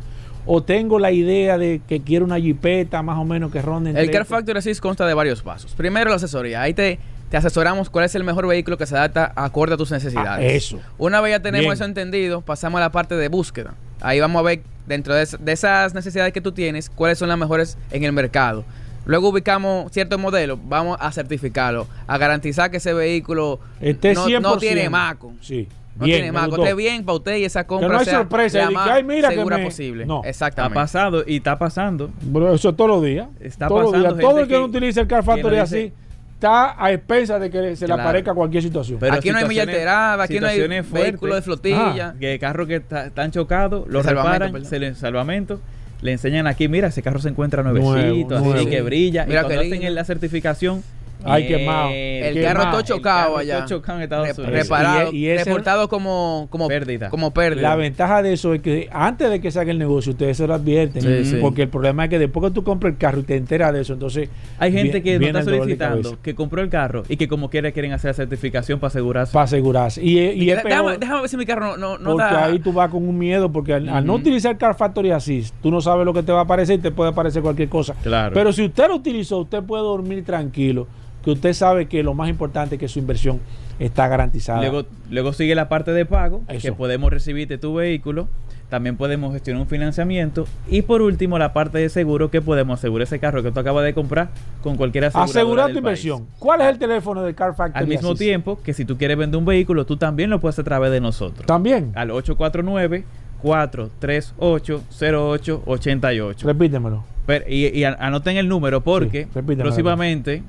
O 0.45 0.63
tengo 0.63 0.99
la 0.99 1.11
idea 1.11 1.57
de 1.57 1.81
que 1.89 2.01
quiero 2.01 2.25
una 2.27 2.39
jipeta 2.39 3.03
más 3.03 3.17
o 3.17 3.25
menos 3.25 3.51
que 3.51 3.63
ronde 3.63 3.91
El 3.91 4.11
Car 4.11 4.23
esto. 4.23 4.35
Factory 4.35 4.59
Assist 4.59 4.83
consta 4.83 5.07
de 5.07 5.15
varios 5.15 5.41
pasos. 5.41 5.73
Primero, 5.73 6.11
la 6.11 6.17
asesoría. 6.17 6.61
Ahí 6.61 6.75
te, 6.75 6.99
te 7.31 7.37
asesoramos 7.39 7.89
cuál 7.89 8.05
es 8.05 8.15
el 8.15 8.25
mejor 8.25 8.47
vehículo 8.47 8.77
que 8.77 8.85
se 8.85 8.95
adapta 8.95 9.33
acorde 9.35 9.75
a 9.75 9.77
tus 9.79 9.91
necesidades. 9.91 10.45
Ah, 10.45 10.55
eso. 10.55 10.81
Una 10.99 11.23
vez 11.23 11.31
ya 11.31 11.41
tenemos 11.41 11.63
Bien. 11.63 11.73
eso 11.73 11.85
entendido, 11.85 12.43
pasamos 12.43 12.79
a 12.79 12.83
la 12.83 12.93
parte 12.93 13.15
de 13.15 13.29
búsqueda. 13.29 13.75
Ahí 14.03 14.21
vamos 14.21 14.41
a 14.41 14.43
ver, 14.43 14.63
dentro 14.87 15.15
de, 15.15 15.27
de 15.39 15.53
esas 15.53 15.95
necesidades 15.95 16.33
que 16.35 16.41
tú 16.41 16.53
tienes, 16.53 16.91
cuáles 16.91 17.19
son 17.19 17.29
las 17.31 17.39
mejores 17.39 17.79
en 17.91 18.05
el 18.05 18.13
mercado. 18.13 18.65
Luego 19.05 19.29
ubicamos 19.31 19.91
ciertos 19.93 20.19
modelos, 20.21 20.59
vamos 20.65 20.97
a 21.01 21.11
certificarlo, 21.13 21.87
a 22.07 22.19
garantizar 22.19 22.71
que 22.71 22.77
ese 22.77 22.93
vehículo 22.95 23.59
no, 23.81 23.87
100%. 23.89 24.41
no 24.41 24.57
tiene 24.59 24.89
maco. 24.89 25.33
Sí. 25.41 25.69
No 25.97 26.07
Bien, 26.07 26.19
tiene 26.21 26.33
maco. 26.33 26.57
Esté 26.57 26.75
bien 26.75 27.05
para 27.05 27.17
usted 27.17 27.37
y 27.37 27.45
esa 27.45 27.67
compra 27.67 27.89
no 27.89 27.99
hay 27.99 28.05
sea 28.07 28.19
sorpresa, 28.19 28.59
la 28.61 28.69
que, 28.69 28.75
más 28.75 28.89
"Ay, 28.89 29.05
mira 29.05 29.29
que 29.29 29.45
me-". 29.45 29.59
posible. 29.65 30.07
No. 30.07 30.23
Ha 30.25 30.29
Exactamente. 30.29 30.75
pasado 30.75 31.23
y 31.27 31.37
está 31.37 31.59
pasando. 31.59 32.11
Bro, 32.23 32.55
eso 32.55 32.73
todos 32.75 32.91
los 32.91 33.05
días. 33.05 33.29
Está 33.41 33.69
todos 33.69 33.83
los 33.83 33.93
pasando 33.93 34.15
días. 34.17 34.31
Todo 34.31 34.41
el 34.41 34.49
que 34.49 34.55
no 34.55 34.61
que- 34.61 34.71
utiliza 34.79 35.01
el 35.03 35.07
Car 35.07 35.21
que 35.21 35.27
no 35.27 35.33
Factory 35.33 35.57
dice- 35.61 35.63
así 35.63 35.93
está 36.35 36.83
a 36.83 36.93
expensas 36.93 37.41
de 37.43 37.51
que 37.51 37.77
se 37.77 37.87
le 37.87 37.93
aparezca 37.93 38.33
cualquier 38.33 38.63
situación. 38.63 38.99
Pero 39.01 39.15
aquí 39.15 39.31
no 39.31 39.39
hay 39.39 39.59
alterada, 39.59 40.25
aquí 40.25 40.41
no 40.41 40.47
hay 40.47 40.55
situaciones 40.55 40.87
fuertes. 40.87 41.11
vehículo 41.13 41.35
de 41.35 41.43
flotilla. 41.43 42.15
Que 42.19 42.39
carros 42.39 42.67
que 42.69 42.77
están 42.77 43.31
chocados, 43.31 43.87
los 43.87 44.07
reparan, 44.07 44.65
se 44.65 44.79
le 44.79 44.95
salvamento, 44.95 45.61
le 46.03 46.13
enseñan 46.13 46.47
aquí, 46.47 46.69
mira, 46.69 46.89
ese 46.89 47.03
carro 47.03 47.21
se 47.21 47.29
encuentra 47.29 47.63
Nuevo, 47.63 47.93
nuevecito, 47.95 48.37
así 48.37 48.45
nuevo. 48.49 48.69
que 48.69 48.83
brilla. 48.83 49.25
Mira 49.25 49.41
y 49.41 49.45
cuando 49.45 49.61
hacen 49.61 49.71
lindo. 49.81 49.91
la 49.95 50.05
certificación, 50.05 50.83
Ay, 51.25 51.47
quemado. 51.47 51.91
El 51.93 52.35
Quemado. 52.35 52.55
carro 52.55 52.71
todo 52.71 52.83
chocado 52.83 53.39
allá. 53.39 53.59
todo 53.59 53.69
chocado 53.69 53.99
en 53.99 54.03
Estados 54.05 54.39
Unidos. 54.39 54.53
Reparado. 54.63 55.13
Y- 55.13 55.17
y 55.19 55.29
ese- 55.29 55.45
reportado 55.45 55.89
como, 55.89 56.47
como 56.51 56.69
Pérdida. 56.69 57.11
Como 57.11 57.33
pérdida. 57.33 57.63
La 57.71 57.77
ventaja 57.77 58.23
de 58.23 58.33
eso 58.33 58.55
es 58.55 58.63
que 58.63 58.89
antes 58.93 59.31
de 59.31 59.41
que 59.41 59.51
saque 59.51 59.71
el 59.71 59.79
negocio, 59.79 60.13
ustedes 60.13 60.37
se 60.37 60.47
lo 60.47 60.55
advierten. 60.55 61.03
Sí, 61.03 61.25
sí. 61.25 61.39
Porque 61.41 61.63
el 61.63 61.69
problema 61.69 62.05
es 62.05 62.11
que 62.11 62.19
después 62.19 62.47
que 62.49 62.55
tú 62.55 62.65
compras 62.65 62.93
el 62.93 62.99
carro 62.99 63.21
y 63.21 63.23
te 63.25 63.37
enteras 63.37 63.73
de 63.73 63.81
eso, 63.83 63.93
entonces. 63.93 64.29
Hay 64.59 64.73
gente 64.73 65.03
que 65.03 65.15
no 65.15 65.19
viene 65.21 65.39
está 65.39 65.51
solicitando, 65.51 66.19
que 66.23 66.35
compró 66.35 66.63
el 66.63 66.69
carro 66.69 67.03
y 67.09 67.17
que 67.17 67.29
como 67.29 67.49
quiera 67.51 67.71
quieren 67.73 67.93
hacer 67.93 68.11
la 68.11 68.15
certificación 68.15 68.79
para 68.81 68.89
asegurarse. 68.89 69.33
Para 69.33 69.45
asegurarse. 69.45 70.03
Y, 70.03 70.19
y 70.19 70.51
es 70.51 70.63
Déjame, 70.63 70.71
peor. 70.91 70.99
déjame 70.99 71.21
ver 71.21 71.29
si 71.29 71.37
mi 71.37 71.47
carro 71.47 71.77
no, 71.77 71.77
no, 71.77 71.99
no 71.99 72.11
porque 72.13 72.25
da- 72.35 72.45
ahí 72.47 72.59
tú 72.59 72.73
vas 72.73 72.91
con 72.91 73.07
un 73.07 73.19
miedo, 73.19 73.51
porque 73.51 73.75
al, 73.75 73.89
al 73.89 74.05
no 74.07 74.15
utilizar 74.15 74.57
Car 74.59 74.77
Factory 74.77 75.11
Assist, 75.11 75.55
tú 75.63 75.71
no 75.71 75.81
sabes 75.81 76.05
lo 76.05 76.13
que 76.13 76.23
te 76.23 76.33
va 76.33 76.41
a 76.41 76.43
aparecer 76.43 76.79
y 76.79 76.83
te 76.83 76.91
puede 76.91 77.11
aparecer 77.11 77.43
cualquier 77.43 77.69
cosa. 77.69 77.95
Claro. 78.03 78.33
Pero 78.35 78.53
si 78.53 78.65
usted 78.65 78.89
lo 78.89 78.97
utilizó, 78.97 79.39
usted 79.39 79.63
puede 79.63 79.83
dormir 79.83 80.25
tranquilo, 80.25 80.87
que 81.25 81.31
usted 81.31 81.53
sabe 81.53 81.87
que 81.87 82.03
lo 82.03 82.15
más 82.15 82.29
importante 82.29 82.75
es 82.77 82.81
que 82.81 82.89
su 82.89 82.99
inversión 82.99 83.41
está 83.79 84.09
garantizada. 84.09 84.61
Luego, 84.61 84.85
luego 85.11 85.33
sigue 85.33 85.55
la 85.55 85.69
parte 85.69 85.93
de 85.93 86.05
pago, 86.05 86.43
Eso. 86.49 86.61
que 86.61 86.73
podemos 86.73 87.11
recibirte 87.13 87.59
tu 87.59 87.75
vehículo. 87.75 88.29
También 88.69 88.97
podemos 88.97 89.33
gestionar 89.35 89.61
un 89.61 89.69
financiamiento. 89.69 90.47
Y 90.67 90.81
por 90.81 91.03
último, 91.03 91.39
la 91.39 91.53
parte 91.53 91.77
de 91.77 91.91
seguro, 91.91 92.31
que 92.31 92.41
podemos 92.41 92.79
asegurar 92.81 93.03
ese 93.03 93.19
carro 93.19 93.43
que 93.43 93.53
tú 93.53 93.61
acabas 93.61 93.85
de 93.85 93.93
comprar 93.93 94.31
con 94.63 94.77
cualquier 94.79 95.05
aseguradora 95.05 95.31
Asegurar 95.41 95.67
tu 95.67 95.73
país. 95.75 95.79
inversión. 96.05 96.27
¿Cuál 96.39 96.63
es 96.63 96.69
el 96.69 96.79
teléfono 96.79 97.23
de 97.23 97.35
Car 97.35 97.55
Factory 97.55 97.83
Al 97.83 97.87
mismo 97.87 98.15
tiempo 98.15 98.59
que 98.65 98.73
si 98.73 98.87
tú 98.87 98.97
quieres 98.97 99.19
vender 99.19 99.37
un 99.39 99.45
vehículo, 99.45 99.85
tú 99.85 99.99
también 99.99 100.31
lo 100.31 100.41
puedes 100.41 100.55
hacer 100.55 100.63
a 100.63 100.65
través 100.65 100.91
de 100.91 101.01
nosotros. 101.03 101.45
También. 101.47 101.93
Al 101.95 102.11
849-438-0888. 105.13 106.43
Repítemelo. 106.45 107.05
Pero- 107.27 107.45
y, 107.49 107.67
y 107.69 107.85
an- 107.85 107.97
anoten 108.01 108.37
el 108.37 108.49
número 108.49 108.81
porque 108.81 109.29
próximamente 109.59 110.43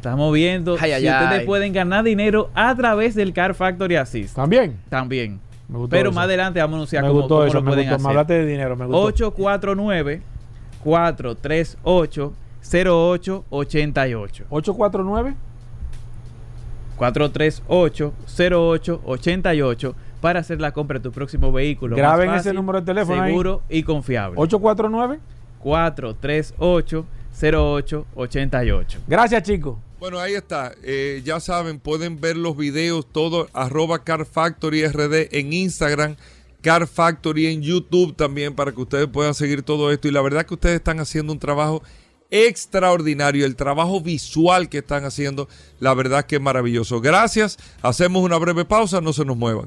estamos 0.00 0.32
viendo 0.32 0.76
Ay, 0.80 0.92
ay, 0.92 1.02
si 1.02 1.08
ustedes 1.08 1.40
ay. 1.40 1.46
pueden 1.46 1.72
ganar 1.72 2.02
dinero 2.04 2.50
a 2.54 2.74
través 2.74 3.14
del 3.14 3.32
Car 3.32 3.54
Factory 3.54 3.96
Assist. 3.96 4.34
También. 4.34 4.78
También. 4.88 5.40
Me 5.68 5.76
gustó 5.78 5.90
Pero 5.90 6.08
eso. 6.10 6.14
más 6.16 6.24
adelante 6.24 6.58
vamos 6.60 6.74
a 6.74 6.76
anunciar 6.78 7.02
Me 7.04 7.08
cómo, 7.10 7.20
gustó 7.20 7.34
cómo 7.36 7.46
eso, 7.46 7.54
lo 7.58 7.62
me 7.62 7.70
pueden 7.70 7.84
gustó. 7.84 7.90
Me 7.90 7.96
hacer. 8.02 8.08
hablaste 8.10 8.32
de 8.34 8.46
dinero, 8.46 8.76
me 8.76 8.86
gustó. 8.86 9.00
849 9.02 10.22
438 10.82 12.32
0888 12.62 14.46
849 14.50 15.34
438 16.96 18.12
0888 19.06 19.94
para 20.20 20.40
hacer 20.40 20.60
la 20.60 20.72
compra 20.72 20.98
de 20.98 21.02
tu 21.04 21.12
próximo 21.12 21.50
vehículo. 21.52 21.96
más 21.96 21.98
Graben 21.98 22.28
ese 22.30 22.36
fácil, 22.38 22.54
número 22.54 22.80
de 22.80 22.86
teléfono 22.86 23.22
ahí. 23.22 23.30
Seguro 23.30 23.62
y 23.68 23.82
confiable. 23.82 24.34
849 24.38 25.18
438 25.60 27.06
0888. 27.40 29.00
Gracias, 29.06 29.42
chicos. 29.42 29.78
Bueno, 29.98 30.18
ahí 30.18 30.34
está. 30.34 30.72
Eh, 30.82 31.22
ya 31.24 31.40
saben, 31.40 31.78
pueden 31.78 32.20
ver 32.20 32.36
los 32.36 32.56
videos, 32.56 33.06
todo, 33.10 33.48
arroba 33.52 34.02
Car 34.02 34.24
Factory 34.24 34.86
RD 34.86 35.28
en 35.32 35.52
Instagram, 35.52 36.16
Car 36.62 36.86
Factory 36.86 37.46
en 37.46 37.62
YouTube 37.62 38.16
también, 38.16 38.54
para 38.54 38.72
que 38.72 38.80
ustedes 38.80 39.08
puedan 39.08 39.34
seguir 39.34 39.62
todo 39.62 39.92
esto. 39.92 40.08
Y 40.08 40.12
la 40.12 40.22
verdad 40.22 40.46
que 40.46 40.54
ustedes 40.54 40.76
están 40.76 41.00
haciendo 41.00 41.32
un 41.32 41.38
trabajo 41.38 41.82
extraordinario. 42.30 43.44
El 43.44 43.56
trabajo 43.56 44.00
visual 44.00 44.68
que 44.68 44.78
están 44.78 45.04
haciendo, 45.04 45.48
la 45.80 45.94
verdad 45.94 46.24
que 46.24 46.36
es 46.36 46.42
maravilloso. 46.42 47.00
Gracias. 47.00 47.58
Hacemos 47.82 48.22
una 48.22 48.38
breve 48.38 48.64
pausa, 48.64 49.00
no 49.00 49.12
se 49.12 49.24
nos 49.24 49.36
muevan. 49.36 49.66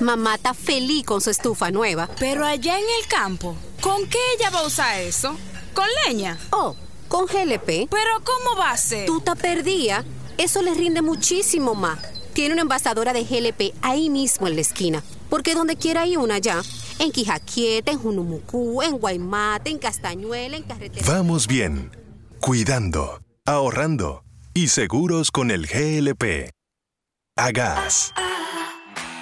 Mamá 0.00 0.36
está 0.36 0.54
feliz 0.54 1.04
con 1.04 1.20
su 1.20 1.30
estufa 1.30 1.70
nueva. 1.70 2.08
Pero 2.18 2.46
allá 2.46 2.78
en 2.78 2.84
el 3.00 3.08
campo, 3.08 3.56
¿con 3.80 4.06
qué 4.08 4.18
ella 4.38 4.50
va 4.50 4.60
a 4.60 4.66
usar 4.66 5.00
eso? 5.00 5.36
¿Con 5.74 5.86
leña? 6.06 6.38
Oh, 6.50 6.76
con 7.08 7.26
GLP. 7.26 7.88
Pero 7.90 8.22
¿cómo 8.24 8.56
va 8.58 8.70
a 8.70 8.76
ser? 8.76 9.06
Tú 9.06 9.20
te 9.20 9.34
perdía. 9.36 10.04
Eso 10.38 10.62
le 10.62 10.74
rinde 10.74 11.02
muchísimo 11.02 11.74
más. 11.74 11.98
Tiene 12.32 12.54
una 12.54 12.62
envasadora 12.62 13.12
de 13.12 13.24
GLP 13.24 13.74
ahí 13.82 14.08
mismo 14.08 14.46
en 14.46 14.54
la 14.54 14.60
esquina. 14.62 15.02
Porque 15.28 15.54
donde 15.54 15.76
quiera 15.76 16.02
hay 16.02 16.16
una 16.16 16.38
ya. 16.38 16.62
En 16.98 17.12
Quijaquieta, 17.12 17.92
en 17.92 17.98
Junumucú, 17.98 18.82
en 18.82 18.98
Guaymate, 18.98 19.70
en 19.70 19.78
Castañuela, 19.78 20.56
en 20.56 20.62
Carretera. 20.62 21.06
Vamos 21.06 21.46
bien, 21.46 21.90
cuidando, 22.40 23.20
ahorrando 23.46 24.22
y 24.54 24.68
seguros 24.68 25.30
con 25.30 25.50
el 25.50 25.66
GLP. 25.66 26.50
A 27.36 27.52
gas. 27.52 28.12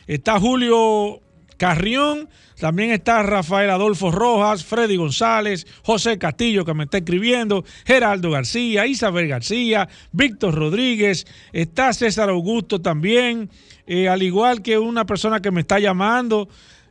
Está 0.06 0.38
Julio 0.38 1.20
Carrión, 1.56 2.28
también 2.60 2.90
está 2.90 3.22
Rafael 3.22 3.70
Adolfo 3.70 4.10
Rojas, 4.10 4.64
Freddy 4.64 4.96
González, 4.96 5.66
José 5.82 6.18
Castillo 6.18 6.64
que 6.64 6.74
me 6.74 6.84
está 6.84 6.98
escribiendo, 6.98 7.64
Geraldo 7.84 8.30
García, 8.30 8.86
Isabel 8.86 9.28
García, 9.28 9.88
Víctor 10.12 10.54
Rodríguez, 10.54 11.26
está 11.52 11.92
César 11.92 12.28
Augusto 12.28 12.80
también, 12.80 13.50
eh, 13.86 14.08
al 14.08 14.22
igual 14.22 14.62
que 14.62 14.78
una 14.78 15.06
persona 15.06 15.40
que 15.40 15.50
me 15.50 15.62
está 15.62 15.78
llamando. 15.78 16.48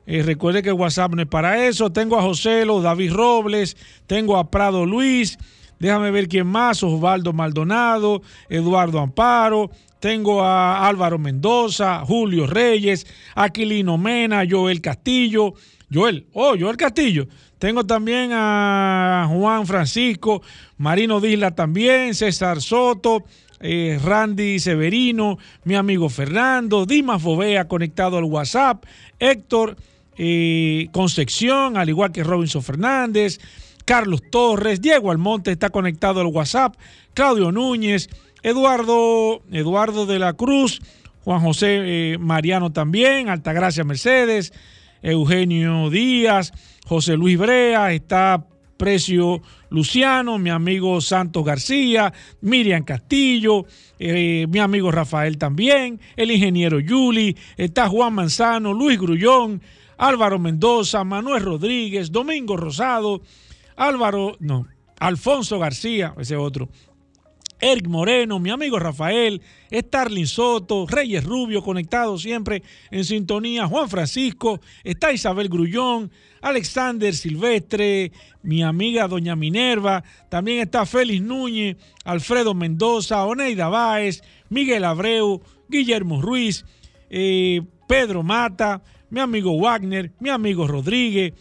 eh, 0.08 0.22
recuerde 0.24 0.62
que 0.62 0.72
WhatsApp 0.72 1.14
no 1.16 1.22
es 1.24 1.28
para 1.28 1.66
eso. 1.66 1.92
Tengo 1.92 2.20
a 2.20 2.22
Joselo, 2.22 2.80
David 2.82 3.12
Robles, 3.12 3.76
tengo 4.06 4.38
a 4.38 4.52
Prado 4.52 4.86
Luis, 4.86 5.38
Déjame 5.80 6.12
ver 6.12 6.28
quién 6.28 6.48
más. 6.48 6.84
Osvaldo 6.84 7.34
Maldonado, 7.34 8.22
Eduardo 8.50 9.00
Amparo, 9.00 9.70
tengo 10.00 10.44
a 10.44 10.88
Álvaro 10.88 11.18
Mendoza, 11.18 12.06
Julio 12.06 12.46
Reyes, 12.46 13.08
Aquilino 13.34 13.98
Mena, 13.98 14.44
Joel 14.48 14.82
Castillo. 14.82 15.54
Joel, 15.92 16.28
oh, 16.34 16.56
Joel 16.60 16.78
Castillo. 16.78 17.28
Tengo 17.58 17.86
también 17.86 18.32
a 18.34 19.28
Juan 19.30 19.66
Francisco, 19.66 20.42
Marino 20.78 21.20
Disla 21.20 21.52
también, 21.52 22.14
César 22.14 22.62
Soto, 22.62 23.24
eh, 23.62 23.98
Randy 24.04 24.60
Severino, 24.60 25.38
mi 25.64 25.76
amigo 25.76 26.10
Fernando, 26.10 26.86
Dimas 26.86 27.22
Fovea 27.22 27.68
conectado 27.68 28.18
al 28.18 28.26
WhatsApp, 28.26 28.84
Héctor 29.20 29.78
eh, 30.18 30.88
Concepción, 30.92 31.78
al 31.78 31.90
igual 31.90 32.12
que 32.12 32.24
Robinson 32.24 32.62
Fernández, 32.62 33.40
Carlos 33.86 34.22
Torres, 34.30 34.82
Diego 34.82 35.12
Almonte 35.12 35.52
está 35.52 35.70
conectado 35.70 36.20
al 36.20 36.28
WhatsApp, 36.28 36.76
Claudio 37.14 37.52
Núñez, 37.52 38.10
Eduardo, 38.44 39.42
Eduardo 39.52 40.06
de 40.06 40.20
la 40.20 40.34
Cruz, 40.34 40.82
Juan 41.24 41.42
José 41.42 42.14
eh, 42.14 42.18
Mariano 42.20 42.72
también, 42.72 43.30
Altagracia 43.30 43.84
Mercedes, 43.84 44.54
Eugenio 45.02 45.90
Díaz, 45.90 46.52
José 46.86 47.16
Luis 47.16 47.38
Brea, 47.38 47.94
está 47.94 48.46
Precio 48.78 49.42
Luciano, 49.70 50.38
mi 50.38 50.50
amigo 50.50 51.00
Santos 51.02 51.46
García, 51.46 52.14
Miriam 52.42 52.84
Castillo, 52.84 53.66
eh, 54.00 54.46
mi 54.50 54.60
amigo 54.60 54.92
Rafael 54.92 55.38
también, 55.38 56.00
el 56.16 56.32
ingeniero 56.32 56.80
Yuli, 56.80 57.36
está 57.58 57.88
Juan 57.88 58.14
Manzano, 58.14 58.74
Luis 58.74 59.00
Grullón, 59.00 59.62
Álvaro 59.98 60.40
Mendoza, 60.40 61.04
Manuel 61.04 61.44
Rodríguez, 61.44 62.12
Domingo 62.12 62.58
Rosado, 62.58 63.22
Álvaro, 63.76 64.38
no, 64.40 64.68
Alfonso 65.00 65.60
García, 65.60 66.14
ese 66.18 66.36
otro, 66.36 66.70
Eric 67.60 67.88
Moreno, 67.88 68.38
mi 68.40 68.50
amigo 68.50 68.78
Rafael, 68.80 69.42
Starlin 69.72 70.28
Soto, 70.28 70.86
Reyes 70.88 71.24
Rubio, 71.24 71.64
conectado 71.64 72.18
siempre 72.18 72.64
en 72.92 73.06
sintonía, 73.06 73.66
Juan 73.66 73.90
Francisco, 73.90 74.60
está 74.84 75.14
Isabel 75.14 75.48
Grullón, 75.48 76.12
Alexander 76.42 77.14
Silvestre, 77.16 78.12
mi 78.44 78.62
amiga 78.62 79.08
Doña 79.08 79.36
Minerva, 79.36 80.04
también 80.30 80.60
está 80.60 80.86
Félix 80.86 81.22
Núñez, 81.22 81.78
Alfredo 82.04 82.54
Mendoza, 82.54 83.26
Oneida 83.26 83.70
Báez, 83.70 84.22
Miguel 84.50 84.84
Abreu, 84.84 85.42
Guillermo 85.70 86.22
Ruiz, 86.22 86.66
eh, 87.10 87.62
Pedro 87.88 88.22
Mata, 88.22 88.84
mi 89.10 89.22
amigo 89.22 89.58
Wagner, 89.58 90.12
mi 90.20 90.30
amigo 90.30 90.68
Rodríguez, 90.68 91.34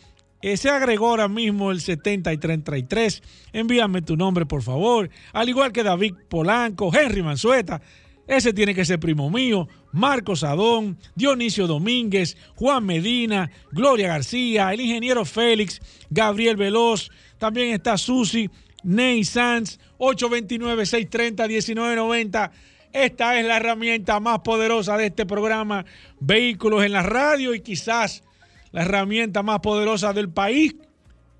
eh, 0.47 0.59
se 0.59 0.69
agregó 0.69 1.09
ahora 1.09 1.27
mismo 1.27 1.71
el 1.71 1.81
70 1.81 2.31
y 2.31 2.37
33. 2.37 3.23
Envíame 3.55 4.03
tu 4.03 4.15
nombre, 4.15 4.45
por 4.45 4.63
favor. 4.63 5.09
Al 5.33 5.49
igual 5.49 5.73
que 5.73 5.83
David 5.83 6.17
Polanco, 6.29 6.95
Henry 6.95 7.23
Manzueta. 7.23 7.81
Ese 8.27 8.53
tiene 8.53 8.75
que 8.75 8.85
ser 8.85 9.01
primo 9.01 9.31
mío. 9.31 9.69
Marcos 9.93 10.45
Adón, 10.45 10.99
Dionisio 11.15 11.67
Domínguez, 11.67 12.37
Juan 12.57 12.85
Medina, 12.85 13.51
Gloria 13.73 14.09
García, 14.09 14.71
el 14.75 14.83
ingeniero 14.83 15.25
Félix, 15.25 15.81
Gabriel 16.11 16.57
Veloz. 16.57 17.09
También 17.39 17.73
está 17.73 17.97
Susi, 17.97 18.51
Ney 18.83 19.25
Sanz, 19.25 19.81
829-630-1990. 19.99 22.51
Esta 22.93 23.41
es 23.41 23.47
la 23.47 23.57
herramienta 23.57 24.21
más 24.21 24.41
poderosa 24.41 24.99
de 24.99 25.07
este 25.07 25.25
programa, 25.25 25.87
Vehículos 26.21 26.85
en 26.85 26.93
la 26.93 27.03
Radio 27.03 27.55
y 27.55 27.61
quizás 27.61 28.24
la 28.75 28.83
herramienta 28.83 29.43
más 29.45 29.61
poderosa 29.61 30.13
del 30.13 30.29
país 30.29 30.75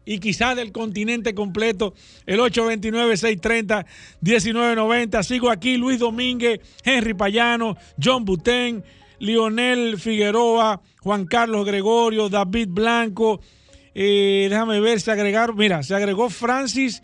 y 0.07 0.21
quizás 0.21 0.55
del 0.55 0.71
continente 0.71 1.35
completo, 1.35 1.95
el 2.27 2.39
829-630-1990. 2.39 5.21
Sigo 5.25 5.51
aquí, 5.51 5.77
Luis 5.77 5.99
Domínguez, 5.99 6.61
Henry 6.85 7.13
Payano, 7.13 7.77
John 8.03 8.25
Butén, 8.25 8.85
Lionel 9.19 9.99
Figueroa, 9.99 10.81
Juan 11.01 11.27
Carlos 11.27 11.67
Gregorio, 11.67 12.29
David 12.29 12.69
Blanco. 12.71 13.41
Eh, 13.97 14.47
déjame 14.49 14.79
ver, 14.79 15.01
se 15.01 15.11
agregaron, 15.11 15.57
mira, 15.57 15.83
se 15.83 15.97
agregó 15.97 16.31
Francis 16.31 17.03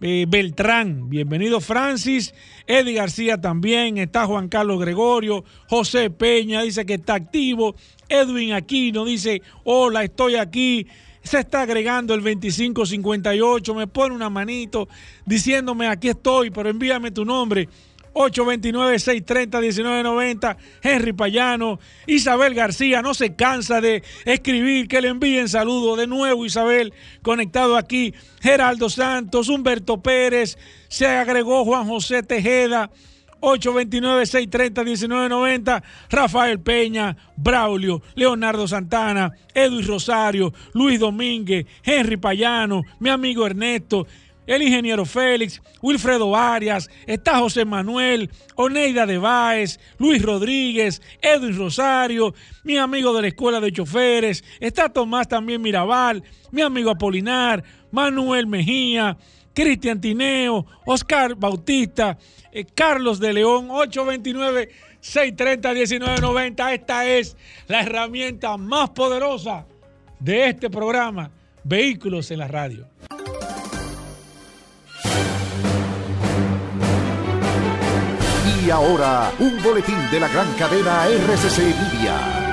eh, 0.00 0.26
Beltrán. 0.28 1.08
Bienvenido 1.08 1.60
Francis. 1.60 2.34
Eddie 2.66 2.94
García 2.94 3.40
también. 3.40 3.98
Está 3.98 4.26
Juan 4.26 4.48
Carlos 4.48 4.80
Gregorio. 4.80 5.44
José 5.68 6.10
Peña 6.10 6.62
dice 6.62 6.86
que 6.86 6.94
está 6.94 7.14
activo. 7.14 7.74
Edwin 8.08 8.52
Aquino 8.52 9.04
dice, 9.04 9.42
hola, 9.64 10.04
estoy 10.04 10.36
aquí. 10.36 10.86
Se 11.22 11.40
está 11.40 11.62
agregando 11.62 12.14
el 12.14 12.20
2558. 12.20 13.74
Me 13.74 13.86
pone 13.86 14.14
una 14.14 14.30
manito 14.30 14.88
diciéndome, 15.26 15.88
aquí 15.88 16.08
estoy, 16.08 16.50
pero 16.50 16.70
envíame 16.70 17.10
tu 17.10 17.24
nombre. 17.24 17.68
829-630-1990, 18.18 20.56
Henry 20.82 21.12
Payano, 21.12 21.78
Isabel 22.06 22.54
García, 22.54 23.02
no 23.02 23.14
se 23.14 23.36
cansa 23.36 23.80
de 23.80 24.02
escribir, 24.24 24.88
que 24.88 25.00
le 25.00 25.06
envíen 25.08 25.48
saludos 25.48 25.96
de 25.98 26.08
nuevo, 26.08 26.44
Isabel, 26.44 26.92
conectado 27.22 27.76
aquí, 27.76 28.12
Geraldo 28.40 28.90
Santos, 28.90 29.48
Humberto 29.48 30.02
Pérez, 30.02 30.58
se 30.88 31.06
agregó 31.06 31.64
Juan 31.64 31.86
José 31.86 32.24
Tejeda, 32.24 32.90
829-630-1990, 33.40 35.82
Rafael 36.10 36.60
Peña, 36.60 37.16
Braulio, 37.36 38.02
Leonardo 38.14 38.68
Santana, 38.68 39.32
Edwin 39.54 39.86
Rosario, 39.86 40.52
Luis 40.74 41.00
Domínguez, 41.00 41.66
Henry 41.82 42.16
Payano, 42.16 42.82
mi 43.00 43.10
amigo 43.10 43.44
Ernesto, 43.46 44.06
el 44.48 44.62
ingeniero 44.62 45.04
Félix, 45.04 45.60
Wilfredo 45.82 46.34
Arias, 46.34 46.88
está 47.06 47.38
José 47.38 47.66
Manuel, 47.66 48.30
Oneida 48.56 49.04
de 49.04 49.18
Báez, 49.18 49.78
Luis 49.98 50.22
Rodríguez, 50.22 51.02
Edwin 51.20 51.56
Rosario, 51.56 52.34
mi 52.64 52.78
amigo 52.78 53.12
de 53.12 53.22
la 53.22 53.28
Escuela 53.28 53.60
de 53.60 53.72
Choferes, 53.72 54.42
está 54.58 54.88
Tomás 54.88 55.28
también 55.28 55.60
Mirabal, 55.60 56.24
mi 56.50 56.62
amigo 56.62 56.90
Apolinar, 56.90 57.62
Manuel 57.90 58.46
Mejía, 58.46 59.18
Cristian 59.58 60.00
Tineo, 60.00 60.64
Oscar 60.86 61.34
Bautista, 61.34 62.16
eh, 62.52 62.64
Carlos 62.64 63.18
de 63.18 63.32
León, 63.32 63.66
829 63.72 64.68
630 65.00 65.68
1990. 65.72 66.74
Esta 66.74 67.04
es 67.08 67.36
la 67.66 67.80
herramienta 67.80 68.56
más 68.56 68.90
poderosa 68.90 69.66
de 70.20 70.50
este 70.50 70.70
programa, 70.70 71.32
Vehículos 71.64 72.30
en 72.30 72.38
la 72.38 72.46
Radio. 72.46 72.86
Y 78.64 78.70
ahora, 78.70 79.32
un 79.40 79.60
boletín 79.60 79.98
de 80.12 80.20
la 80.20 80.28
gran 80.28 80.52
cadena 80.54 81.08
RCC 81.08 81.58
Media. 81.58 82.47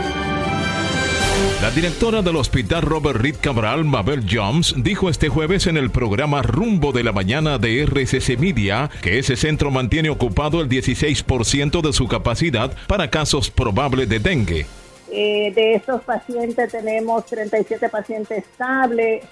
La 1.61 1.71
directora 1.71 2.21
del 2.21 2.35
Hospital 2.35 2.83
Robert 2.83 3.19
Reed 3.19 3.37
Cabral, 3.41 3.85
Mabel 3.85 4.25
Jones, 4.29 4.75
dijo 4.77 5.09
este 5.09 5.29
jueves 5.29 5.67
en 5.67 5.77
el 5.77 5.89
programa 5.89 6.41
Rumbo 6.41 6.91
de 6.91 7.03
la 7.03 7.11
Mañana 7.11 7.57
de 7.57 7.83
RCC 7.83 8.37
Media 8.37 8.89
que 9.01 9.19
ese 9.19 9.35
centro 9.35 9.71
mantiene 9.71 10.09
ocupado 10.09 10.61
el 10.61 10.69
16% 10.69 11.81
de 11.81 11.91
su 11.91 12.07
capacidad 12.07 12.71
para 12.87 13.09
casos 13.09 13.49
probables 13.49 14.07
de 14.07 14.19
dengue. 14.19 14.65
Eh, 15.11 15.51
de 15.55 15.75
estos 15.75 16.01
pacientes 16.03 16.71
tenemos 16.71 17.25
37 17.25 17.89
pacientes 17.89 18.45
estables, 18.45 19.23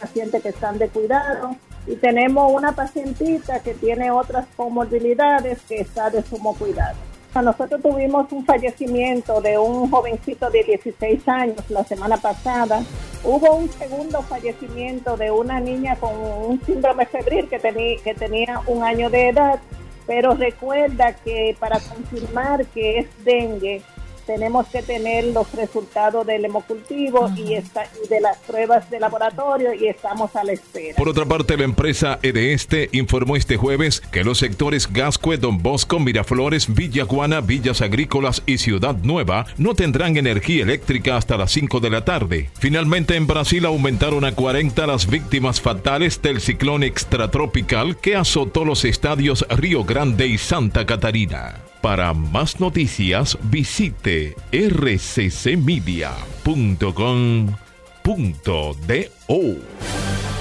pacientes 0.00 0.42
que 0.42 0.48
están 0.48 0.78
de 0.78 0.88
cuidado 0.88 1.56
y 1.86 1.96
tenemos 1.96 2.52
una 2.52 2.72
pacientita 2.72 3.60
que 3.60 3.74
tiene 3.74 4.10
otras 4.10 4.46
comorbilidades 4.56 5.58
que 5.68 5.76
está 5.76 6.10
de 6.10 6.22
sumo 6.22 6.54
cuidado. 6.56 7.13
Nosotros 7.42 7.82
tuvimos 7.82 8.30
un 8.30 8.44
fallecimiento 8.44 9.40
de 9.40 9.58
un 9.58 9.90
jovencito 9.90 10.50
de 10.50 10.62
16 10.62 11.28
años 11.28 11.68
la 11.68 11.82
semana 11.84 12.16
pasada. 12.16 12.82
Hubo 13.24 13.56
un 13.56 13.68
segundo 13.70 14.22
fallecimiento 14.22 15.16
de 15.16 15.30
una 15.30 15.58
niña 15.58 15.96
con 15.96 16.12
un 16.14 16.60
síndrome 16.64 17.06
febril 17.06 17.48
que, 17.48 17.58
que 18.02 18.14
tenía 18.14 18.60
un 18.66 18.84
año 18.84 19.10
de 19.10 19.30
edad. 19.30 19.58
Pero 20.06 20.34
recuerda 20.34 21.14
que 21.14 21.56
para 21.58 21.80
confirmar 21.80 22.66
que 22.66 22.98
es 23.00 23.24
dengue, 23.24 23.82
tenemos 24.26 24.66
que 24.68 24.82
tener 24.82 25.24
los 25.26 25.52
resultados 25.52 26.26
del 26.26 26.44
hemocultivo 26.44 27.30
y, 27.36 27.54
esta, 27.54 27.84
y 28.04 28.08
de 28.08 28.20
las 28.20 28.38
pruebas 28.38 28.90
de 28.90 29.00
laboratorio 29.00 29.74
y 29.74 29.86
estamos 29.86 30.34
a 30.36 30.44
la 30.44 30.52
espera. 30.52 30.96
Por 30.96 31.08
otra 31.08 31.24
parte, 31.24 31.56
la 31.56 31.64
empresa 31.64 32.18
Edeeste 32.22 32.88
informó 32.92 33.36
este 33.36 33.56
jueves 33.56 34.00
que 34.00 34.24
los 34.24 34.38
sectores 34.38 34.92
Gascue, 34.92 35.36
Don 35.36 35.62
Bosco, 35.62 35.98
Miraflores, 35.98 36.72
Villaguana, 36.72 37.40
Villas 37.40 37.80
Agrícolas 37.80 38.42
y 38.46 38.58
Ciudad 38.58 38.96
Nueva 39.02 39.46
no 39.58 39.74
tendrán 39.74 40.16
energía 40.16 40.62
eléctrica 40.62 41.16
hasta 41.16 41.36
las 41.36 41.52
5 41.52 41.80
de 41.80 41.90
la 41.90 42.04
tarde. 42.04 42.50
Finalmente, 42.58 43.16
en 43.16 43.26
Brasil 43.26 43.64
aumentaron 43.66 44.24
a 44.24 44.34
40 44.34 44.86
las 44.86 45.08
víctimas 45.08 45.60
fatales 45.60 46.20
del 46.22 46.40
ciclón 46.40 46.82
extratropical 46.82 47.96
que 47.96 48.16
azotó 48.16 48.64
los 48.64 48.84
estadios 48.84 49.46
Río 49.50 49.84
Grande 49.84 50.26
y 50.26 50.38
Santa 50.38 50.86
Catarina. 50.86 51.73
Para 51.84 52.14
más 52.14 52.60
noticias 52.60 53.36
visite 53.42 54.34
rccmedia.com.do. 54.50 56.18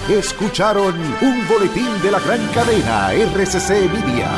Escucharon 0.10 0.96
un 1.22 1.48
boletín 1.50 2.02
de 2.02 2.12
la 2.12 2.22
gran 2.22 2.40
cadena 2.54 3.12
RCC 3.12 3.92
Media. 3.92 4.32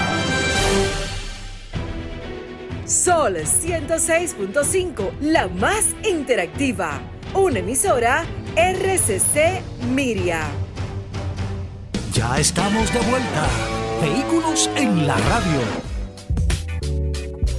Sol 2.87 3.35
106.5, 3.35 5.11
la 5.21 5.47
más 5.47 5.95
interactiva. 6.09 6.99
Una 7.35 7.59
emisora 7.59 8.25
RCC 8.55 9.61
Miria. 9.93 10.41
Ya 12.13 12.39
estamos 12.39 12.91
de 12.91 12.99
vuelta. 13.01 13.47
Vehículos 14.01 14.71
en 14.75 15.05
la 15.05 15.17
radio. 15.17 15.84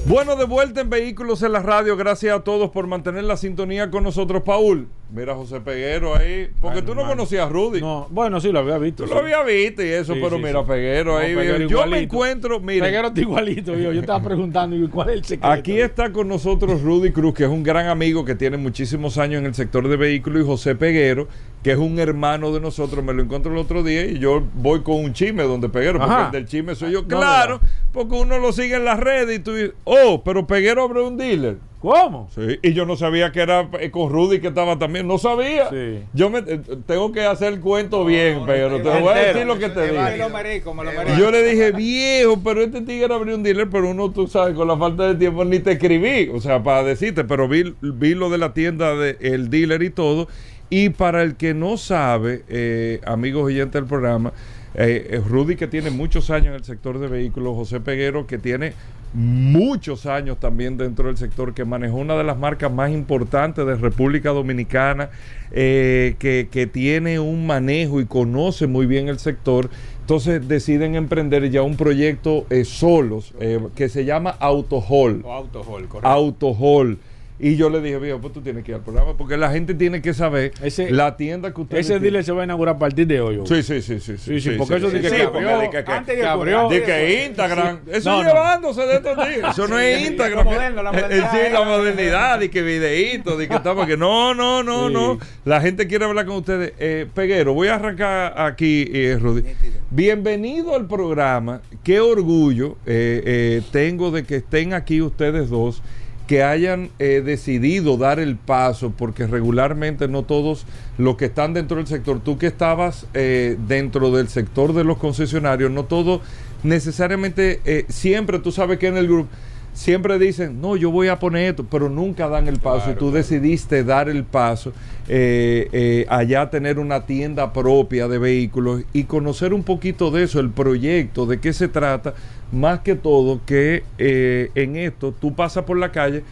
Bueno, 0.09 0.37
de 0.37 0.45
vuelta 0.45 0.83
en 0.83 0.89
Vehículos 0.89 1.43
en 1.43 1.51
la 1.51 1.59
Radio. 1.59 1.97
Gracias 1.97 2.33
a 2.33 2.45
todos 2.45 2.71
por 2.71 2.87
mantener 2.87 3.25
la 3.25 3.37
sintonía 3.37 3.91
con 3.91 4.05
nosotros, 4.05 4.45
Paul. 4.45 4.87
Mira 5.13 5.33
a 5.33 5.35
José 5.37 5.61
Peguero 5.61 6.15
ahí. 6.15 6.49
Porque 6.61 6.81
tú 6.81 6.95
no 6.95 7.05
conocías 7.05 7.47
a 7.47 7.49
Rudy. 7.49 7.81
No, 7.81 8.07
bueno, 8.11 8.41
sí, 8.41 8.53
lo 8.53 8.61
había 8.61 8.79
visto. 8.79 9.03
Tú 9.03 9.09
sí. 9.09 9.15
lo 9.15 9.21
había 9.21 9.43
visto 9.43 9.83
y 9.83 9.89
eso, 9.89 10.15
Sí, 10.15 10.21
pero 10.23 10.37
sí, 10.37 10.43
mira. 10.45 10.65
Peguero 10.65 11.13
No, 11.13 11.19
ahí. 11.19 11.35
Peguero 11.35 11.69
yo 11.69 11.87
me 11.89 11.99
encuentro, 11.99 12.61
mira. 12.61 12.87
Peguero 12.87 13.09
está 13.09 13.21
igualito, 13.21 13.75
yo. 13.75 13.93
Yo 13.93 14.01
estaba 14.01 14.23
preguntando 14.23 14.77
¿y 14.77 14.87
cuál 14.87 15.09
es 15.09 15.15
el 15.17 15.25
secreto. 15.25 15.53
Aquí 15.53 15.81
está 15.81 16.13
con 16.13 16.29
nosotros 16.29 16.83
Rudy 16.83 17.11
Cruz, 17.11 17.35
que 17.35 17.43
es 17.43 17.51
un 17.51 17.65
gran 17.65 17.89
amigo 17.89 18.25
que 18.25 18.37
tiene 18.37 18.59
muchísimos 18.59 19.19
años 19.19 19.41
en 19.41 19.47
el 19.47 19.55
sector 19.55 19.89
de 19.89 19.97
vehículos, 19.97 20.43
y 20.43 20.47
José 20.47 20.77
Peguero, 20.77 21.27
que 21.67 21.73
es 21.73 21.79
un 21.79 21.99
hermano 21.99 22.53
de 22.53 22.61
nosotros. 22.61 23.03
Me 23.03 23.13
lo 23.13 23.25
encontré 23.25 23.51
el 23.51 23.59
otro 23.59 23.83
día 23.83 24.07
y 24.07 24.21
yo 24.21 24.41
voy 24.55 24.83
con 24.83 25.03
un 25.03 25.13
chisme 25.13 25.43
donde 25.43 25.69
Peguero, 25.69 25.99
porque 25.99 26.23
el 26.27 26.31
del 26.31 26.47
chisme 26.47 26.77
soy 26.77 26.93
yo. 26.93 27.03
No, 27.03 27.09
Claro, 27.09 27.61
porque 27.93 28.15
uno 28.15 28.39
lo 28.39 28.53
sigue 28.53 28.77
en 28.77 28.85
las 28.85 29.01
redes 29.01 29.41
y 29.41 29.43
tú 29.43 29.53
dices, 29.53 29.73
oh, 29.83 30.23
pero 30.25 30.47
Peguero 30.47 30.85
abrió 30.85 31.09
un 31.09 31.17
dealer. 31.17 31.57
¿Cómo? 31.81 32.29
Sí, 32.35 32.59
y 32.63 32.73
yo 32.73 32.87
no 32.87 32.97
sabía 32.97 33.33
que 33.33 33.41
era 33.41 33.69
eh, 33.81 33.91
con 33.91 34.11
Rudy 34.11 34.41
que 34.41 34.49
estaba 34.49 34.79
también. 34.79 35.09
No 35.09 35.19
sabía. 35.19 35.69
Yo 36.15 36.31
me 36.31 36.39
eh, 36.39 36.61
tengo 36.87 37.11
que 37.11 37.25
hacer 37.25 37.53
el 37.53 37.61
cuento 37.61 38.05
bien, 38.05 38.43
pero 38.47 38.81
te 38.81 39.01
voy 39.01 39.13
a 39.13 39.15
decir 39.15 39.45
lo 39.45 39.59
que 39.59 39.69
te. 39.69 39.93
Y 39.93 41.19
yo 41.19 41.33
le 41.33 41.43
dije, 41.43 41.73
viejo, 41.73 42.41
pero 42.45 42.63
este 42.63 42.81
tigre 42.83 43.13
abrió 43.13 43.35
un 43.35 43.43
dealer, 43.43 43.69
pero 43.69 43.91
uno, 43.91 44.13
tú 44.13 44.29
sabes, 44.29 44.55
con 44.55 44.69
la 44.69 44.77
falta 44.77 45.09
de 45.09 45.17
tiempo 45.17 45.45
ni 45.45 45.59
te 45.59 45.73
escribí, 45.73 46.31
o 46.33 46.41
sea, 46.41 46.63
para 46.63 46.85
decirte, 46.85 47.25
pero 47.25 47.49
vi, 47.49 47.75
vi 47.81 48.15
lo 48.15 48.31
de 48.31 48.39
la 48.39 48.55
tienda 48.55 48.95
del 48.95 49.51
dealer 49.51 49.83
y 49.83 49.91
todo. 49.91 50.29
Y 50.71 50.91
para 50.91 51.23
el 51.23 51.37
que 51.37 51.55
no 51.55 51.77
sabe, 51.77 52.45
eh, 52.49 53.01
amigos 53.05 53.45
oyentes 53.45 53.73
del 53.73 53.87
programa, 53.87 54.33
eh, 54.75 55.09
eh, 55.11 55.23
Rudy 55.27 55.57
que 55.57 55.67
tiene 55.67 55.91
muchos 55.91 56.29
años 56.31 56.49
en 56.49 56.55
el 56.55 56.65
sector 56.65 56.99
de 56.99 57.09
vehículos, 57.09 57.55
José 57.55 57.81
Peguero 57.81 58.27
que 58.27 58.37
tiene 58.37 58.75
muchos 59.15 60.05
años 60.05 60.39
también 60.39 60.77
dentro 60.77 61.07
del 61.07 61.17
sector, 61.17 61.55
que 61.55 61.65
manejó 61.65 61.97
una 61.97 62.17
de 62.17 62.25
las 62.25 62.37
marcas 62.37 62.71
más 62.71 62.91
importantes 62.91 63.65
de 63.65 63.77
República 63.77 64.31
Dominicana, 64.31 65.09
eh, 65.53 66.17
que, 66.19 66.49
que 66.51 66.67
tiene 66.67 67.19
un 67.19 67.47
manejo 67.47 68.01
y 68.03 68.05
conoce 68.05 68.67
muy 68.67 68.85
bien 68.85 69.09
el 69.09 69.19
sector. 69.19 69.71
Entonces 70.01 70.47
deciden 70.47 70.95
emprender 70.95 71.51
ya 71.51 71.63
un 71.63 71.77
proyecto 71.77 72.47
eh, 72.51 72.65
solos 72.65 73.33
que 73.75 73.89
se 73.89 74.05
llama 74.05 74.37
Autohall. 74.39 75.23
O 75.25 75.33
autohol, 75.33 75.89
correcto. 75.89 76.09
Autohall. 76.09 76.99
Y 77.39 77.57
yo 77.57 77.69
le 77.69 77.81
dije, 77.81 77.99
viejo, 77.99 78.19
pues 78.21 78.33
tú 78.33 78.41
tienes 78.41 78.65
que 78.65 78.73
ir 78.73 78.77
al 78.77 78.83
programa 78.83 79.15
porque 79.17 79.37
la 79.37 79.51
gente 79.51 79.75
tiene 79.75 80.01
que 80.01 80.15
saber 80.15 80.53
la 80.91 81.17
tienda 81.17 81.53
que 81.53 81.61
usted 81.61 81.79
Ese 81.79 81.99
dealer 82.01 82.25
se 82.25 82.33
va 82.33 82.43
a 82.43 82.45
inaugurar 82.45 82.77
a 82.77 82.79
partir 82.79 83.07
de 83.07 83.21
hoy. 83.21 83.41
Sí, 83.45 83.63
sí, 83.63 83.83
sí, 83.83 84.01
sí. 84.01 84.17
Sí, 84.17 84.41
sí, 84.41 84.51
porque 84.57 84.77
eso 84.77 84.91
sí, 84.91 85.01
que 85.01 85.09
porque 85.31 85.49
abrió, 85.49 85.71
antes 85.87 86.17
de 86.17 86.23
que 86.23 86.27
abrió. 86.27 86.69
di 86.69 86.81
que 86.81 87.27
Instagram. 87.27 87.81
Eso 87.91 88.23
llevándose 88.23 88.83
de 88.83 88.95
estos 88.97 89.17
días. 89.17 89.51
Eso 89.57 89.69
no 89.69 89.79
es 89.79 90.07
Instagram. 90.09 90.47
Eh, 90.47 90.51
modernidad, 90.51 91.31
Sí, 91.31 91.39
eh, 91.39 91.51
la 91.53 91.61
la 91.61 91.65
modernidad, 91.65 92.41
y 92.41 92.49
que 92.49 92.63
videitos, 92.63 93.43
y 93.43 93.49
que 93.49 93.55
estamos 93.57 93.87
que 93.87 93.97
no, 93.97 94.35
no, 94.35 94.63
no, 94.63 94.89
no. 94.89 95.19
La 95.45 95.61
gente 95.61 95.87
quiere 95.87 96.05
hablar 96.05 96.27
con 96.27 96.37
ustedes. 96.37 96.73
Eh, 96.79 97.07
Peguero, 97.15 97.55
voy 97.55 97.69
a 97.69 97.75
arrancar 97.75 98.35
aquí, 98.41 98.89
eh, 98.93 99.19
Rudy. 99.21 99.43
Bienvenido 99.91 100.75
al 100.75 100.87
programa. 100.87 101.61
Qué 101.85 102.01
orgullo 102.01 102.77
eh, 102.87 103.23
eh, 103.25 103.63
tengo 103.71 104.11
de 104.11 104.25
que 104.25 104.37
estén 104.37 104.75
aquí 104.75 105.01
ustedes 105.01 105.49
dos 105.49 105.83
que 106.27 106.43
hayan 106.43 106.91
eh, 106.99 107.23
decidido 107.25 107.97
dar 107.97 108.19
el 108.19 108.37
paso, 108.37 108.93
porque 108.97 109.27
regularmente 109.27 110.09
no 110.09 110.25
todos 110.25 110.67
los 110.99 111.17
que 111.17 111.27
están 111.27 111.55
dentro 111.55 111.77
del 111.77 111.87
sector, 111.87 112.21
tú 112.21 112.39
que 112.39 112.47
estabas 112.47 113.07
eh, 113.15 113.57
dentro 113.69 114.11
del 114.11 114.29
sector 114.29 114.73
de 114.73 114.85
los 114.85 114.99
concesionarios, 114.99 115.71
no 115.71 115.85
todos 115.85 116.21
necesariamente, 116.63 117.61
eh, 117.65 117.87
siempre 117.89 118.39
tú 118.39 118.51
sabes 118.51 118.79
que 118.79 118.89
en 118.89 118.97
el 118.97 119.07
grupo, 119.07 119.29
siempre 119.77 120.19
dicen, 120.19 120.61
no, 120.61 120.75
yo 120.75 120.91
voy 120.91 121.09
a 121.09 121.19
poner 121.19 121.51
esto, 121.51 121.65
pero 121.71 121.91
nunca 121.91 122.29
dan 122.29 122.49
el 122.49 122.59
paso 122.59 122.91
y 122.91 122.95
tú 122.95 123.13
decidiste 123.13 123.85
dar 123.85 124.09
el 124.09 124.25
paso, 124.25 124.73
eh, 125.07 125.69
eh, 125.71 126.07
allá 126.09 126.49
tener 126.49 126.79
una 126.79 127.05
tienda 127.05 127.53
propia 127.53 128.09
de 128.09 128.19
vehículos 128.19 128.83
y 128.95 129.05
conocer 129.05 129.53
un 129.53 129.63
poquito 129.63 130.11
de 130.11 130.25
eso, 130.25 130.41
el 130.41 130.49
proyecto, 130.49 131.27
de 131.27 131.41
qué 131.41 131.53
se 131.53 131.69
trata, 131.69 132.15
más 132.53 132.81
que 132.81 132.95
todo 132.95 133.41
que 133.45 133.83
eh, 133.99 134.51
en 134.55 134.77
esto 134.77 135.13
tú 135.13 135.35
pasas 135.35 135.65
por 135.65 135.77
la 135.79 135.93
calle 135.93 136.23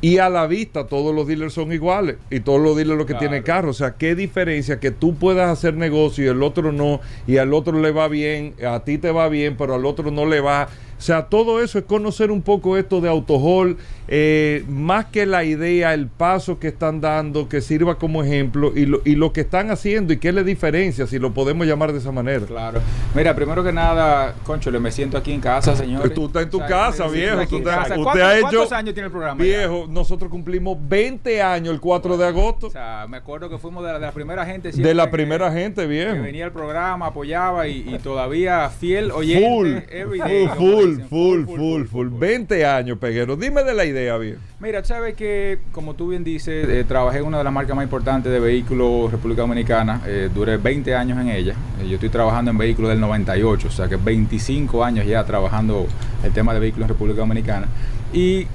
y 0.00 0.18
a 0.18 0.28
la 0.28 0.46
vista 0.46 0.86
todos 0.86 1.14
los 1.14 1.26
dealers 1.26 1.54
son 1.54 1.72
iguales 1.72 2.16
y 2.30 2.40
todos 2.40 2.60
los 2.60 2.76
dealers 2.76 2.98
lo 2.98 3.06
que 3.06 3.14
tienen 3.14 3.42
carro. 3.42 3.70
O 3.70 3.74
sea, 3.74 3.96
qué 3.96 4.14
diferencia 4.14 4.78
que 4.78 4.90
tú 4.90 5.16
puedas 5.16 5.50
hacer 5.50 5.74
negocio 5.74 6.24
y 6.24 6.28
el 6.28 6.42
otro 6.42 6.70
no, 6.70 7.00
y 7.26 7.38
al 7.38 7.52
otro 7.52 7.80
le 7.80 7.90
va 7.90 8.06
bien, 8.06 8.54
a 8.64 8.84
ti 8.84 8.98
te 8.98 9.10
va 9.10 9.28
bien, 9.28 9.56
pero 9.56 9.74
al 9.74 9.84
otro 9.84 10.10
no 10.10 10.24
le 10.26 10.40
va. 10.40 10.68
O 10.98 11.00
sea, 11.00 11.26
todo 11.26 11.62
eso 11.62 11.78
es 11.78 11.84
conocer 11.84 12.30
un 12.30 12.42
poco 12.42 12.76
esto 12.76 13.00
de 13.00 13.08
autohol, 13.08 13.76
eh, 14.08 14.64
más 14.68 15.06
que 15.06 15.26
la 15.26 15.44
idea, 15.44 15.94
el 15.94 16.08
paso 16.08 16.58
que 16.58 16.68
están 16.68 17.00
dando, 17.00 17.48
que 17.48 17.60
sirva 17.60 17.98
como 17.98 18.24
ejemplo 18.24 18.72
y 18.74 18.86
lo, 18.86 19.00
y 19.04 19.14
lo 19.14 19.32
que 19.32 19.42
están 19.42 19.70
haciendo 19.70 20.12
y 20.12 20.16
qué 20.18 20.32
le 20.32 20.42
diferencia, 20.44 21.06
si 21.06 21.18
lo 21.18 21.32
podemos 21.32 21.66
llamar 21.66 21.92
de 21.92 21.98
esa 21.98 22.10
manera. 22.10 22.44
Claro. 22.46 22.80
Mira, 23.14 23.34
primero 23.36 23.62
que 23.62 23.72
nada, 23.72 24.34
Concho, 24.44 24.70
me 24.80 24.90
siento 24.90 25.16
aquí 25.18 25.32
en 25.32 25.40
casa, 25.40 25.76
señor. 25.76 26.08
Tú 26.10 26.26
estás 26.26 26.44
en 26.44 26.50
tu 26.50 26.56
O 26.56 26.60
sea, 26.60 26.68
casa, 26.68 27.06
viejo. 27.08 27.46
tú 27.48 27.62
casa. 27.62 27.80
usted 27.82 28.02
¿Cuántos- 28.02 28.22
ha 28.22 28.36
hecho. 28.38 28.42
¿Cuántos 28.48 28.72
años 28.72 28.94
tiene 28.94 29.06
el 29.06 29.12
programa? 29.12 29.38
ya? 29.38 29.44
Viejo, 29.44 29.86
nosotros 29.88 30.30
cumplimos 30.30 30.76
20 30.88 31.40
años 31.42 31.72
el 31.74 31.80
4 31.80 32.16
de 32.16 32.26
agosto. 32.26 32.66
O 32.68 32.70
sea, 32.70 33.06
me 33.08 33.16
acuerdo 33.18 33.48
que 33.48 33.58
fuimos 33.58 33.84
de 33.84 33.92
la, 33.92 33.98
de 33.98 34.06
la 34.06 34.12
primera 34.12 34.44
gente. 34.46 34.70
De 34.72 34.94
la 34.94 35.04
que- 35.06 35.12
primera 35.12 35.52
gente, 35.52 35.82
Que 35.82 35.86
viejo. 35.88 36.22
venía 36.22 36.44
al 36.44 36.52
programa, 36.52 37.06
apoyaba 37.06 37.68
y, 37.68 37.84
y 37.88 37.98
todavía 37.98 38.68
fiel 38.70 39.10
oyente. 39.12 39.84
Full, 40.04 40.18
full, 40.56 40.87
full, 40.96 41.44
full, 41.44 41.56
full, 41.56 41.84
full. 41.86 42.08
20 42.18 42.66
años, 42.66 42.98
Peguero. 42.98 43.36
Dime 43.36 43.62
de 43.64 43.74
la 43.74 43.84
idea, 43.84 44.16
viejo. 44.16 44.40
Mira, 44.60 44.84
sabes 44.84 45.14
que, 45.14 45.58
como 45.72 45.94
tú 45.94 46.08
bien 46.08 46.24
dices, 46.24 46.68
eh, 46.68 46.84
trabajé 46.86 47.18
en 47.18 47.26
una 47.26 47.38
de 47.38 47.44
las 47.44 47.52
marcas 47.52 47.76
más 47.76 47.84
importantes 47.84 48.32
de 48.32 48.40
vehículos 48.40 49.10
República 49.10 49.42
Dominicana. 49.42 50.02
eh, 50.06 50.28
duré 50.34 50.56
20 50.56 50.94
años 50.94 51.18
en 51.20 51.28
ella. 51.28 51.54
Eh, 51.80 51.88
yo 51.88 51.94
estoy 51.94 52.08
trabajando 52.08 52.50
en 52.50 52.58
vehículos 52.58 52.90
del 52.90 53.00
98, 53.00 53.68
o 53.68 53.70
sea 53.70 53.88
que 53.88 53.96
25 53.96 54.84
años 54.84 55.06
ya 55.06 55.24
trabajando 55.24 55.86
el 56.24 56.32
tema 56.32 56.54
de 56.54 56.60
vehículos 56.60 56.86
en 56.86 56.88
República 56.94 57.20
Dominicana. 57.20 57.68
Y 58.12 58.46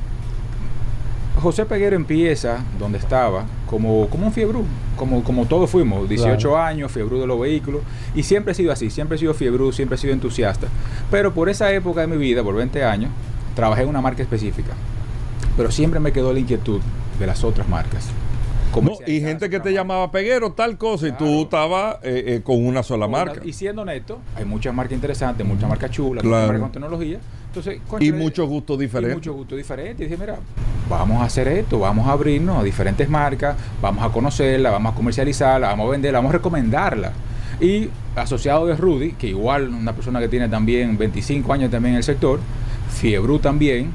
José 1.41 1.65
Peguero 1.65 1.95
empieza 1.95 2.63
donde 2.79 2.97
estaba 2.97 3.45
como, 3.65 4.07
como 4.09 4.27
un 4.27 4.33
fiebrú, 4.33 4.65
como, 4.95 5.23
como 5.23 5.45
todos 5.45 5.69
fuimos, 5.69 6.07
18 6.09 6.37
Claro. 6.49 6.57
años, 6.63 6.91
fiebrú 6.91 7.19
de 7.19 7.27
los 7.27 7.39
vehículos, 7.39 7.81
y 8.15 8.23
siempre 8.23 8.51
he 8.51 8.55
sido 8.55 8.71
así, 8.71 8.89
siempre 8.89 9.15
he 9.15 9.19
sido 9.19 9.33
fiebrú, 9.33 9.71
siempre 9.71 9.95
he 9.95 9.99
sido 9.99 10.13
entusiasta. 10.13 10.67
Pero 11.11 11.33
por 11.33 11.49
esa 11.49 11.71
época 11.71 12.01
de 12.01 12.07
mi 12.07 12.17
vida, 12.17 12.43
por 12.43 12.55
20 12.55 12.83
años, 12.83 13.11
trabajé 13.55 13.83
en 13.83 13.89
una 13.89 14.01
marca 14.01 14.23
específica, 14.23 14.73
pero 15.57 15.71
siempre 15.71 15.99
me 15.99 16.11
quedó 16.11 16.33
la 16.33 16.39
inquietud 16.39 16.81
de 17.19 17.27
las 17.27 17.43
otras 17.43 17.67
marcas. 17.67 18.07
Y 19.07 19.19
gente 19.21 19.49
que 19.49 19.59
te 19.59 19.73
llamaba 19.73 20.11
Peguero, 20.11 20.51
tal 20.53 20.77
cosa, 20.77 21.07
y 21.07 21.11
tú 21.13 21.43
estabas 21.43 21.97
eh, 22.03 22.23
eh, 22.27 22.41
con 22.43 22.65
una 22.65 22.83
sola 22.83 23.07
marca. 23.07 23.41
Y 23.43 23.53
siendo 23.53 23.81
honesto, 23.83 24.19
hay 24.35 24.45
muchas 24.45 24.73
marcas 24.73 24.93
interesantes, 24.93 25.45
muchas 25.45 25.69
marcas 25.69 25.91
chulas, 25.91 26.21
Claro. 26.23 26.35
muchas 26.35 26.47
marcas 26.47 26.61
con 26.61 26.71
tecnología. 26.71 27.19
Entonces, 27.47 27.79
Y 27.99 28.11
muchos 28.11 28.47
gustos 28.49 28.79
diferentes. 28.79 29.15
mucho 29.17 29.33
gusto 29.33 29.55
diferente. 29.55 30.03
Y 30.03 30.07
dije, 30.07 30.17
mira, 30.19 30.37
vamos 30.89 31.21
a 31.21 31.25
hacer 31.25 31.47
esto, 31.47 31.79
vamos 31.79 32.07
a 32.07 32.11
abrirnos 32.13 32.57
a 32.59 32.63
diferentes 32.63 33.07
marcas, 33.07 33.55
vamos 33.81 34.03
a 34.03 34.09
conocerla, 34.09 34.71
vamos 34.71 34.93
a 34.93 34.95
comercializarla, 34.95 35.67
vamos 35.67 35.87
a 35.87 35.91
venderla, 35.91 36.17
vamos 36.19 36.29
a 36.31 36.33
recomendarla. 36.33 37.11
Y 37.61 37.89
asociado 38.15 38.65
de 38.65 38.75
Rudy, 38.75 39.11
que 39.11 39.27
igual 39.27 39.69
una 39.69 39.93
persona 39.93 40.19
que 40.19 40.27
tiene 40.27 40.49
también 40.49 40.97
25 40.97 41.53
años 41.53 41.69
también 41.69 41.93
en 41.93 41.97
el 41.97 42.03
sector, 42.03 42.39
Fiebru 42.89 43.39
también, 43.39 43.91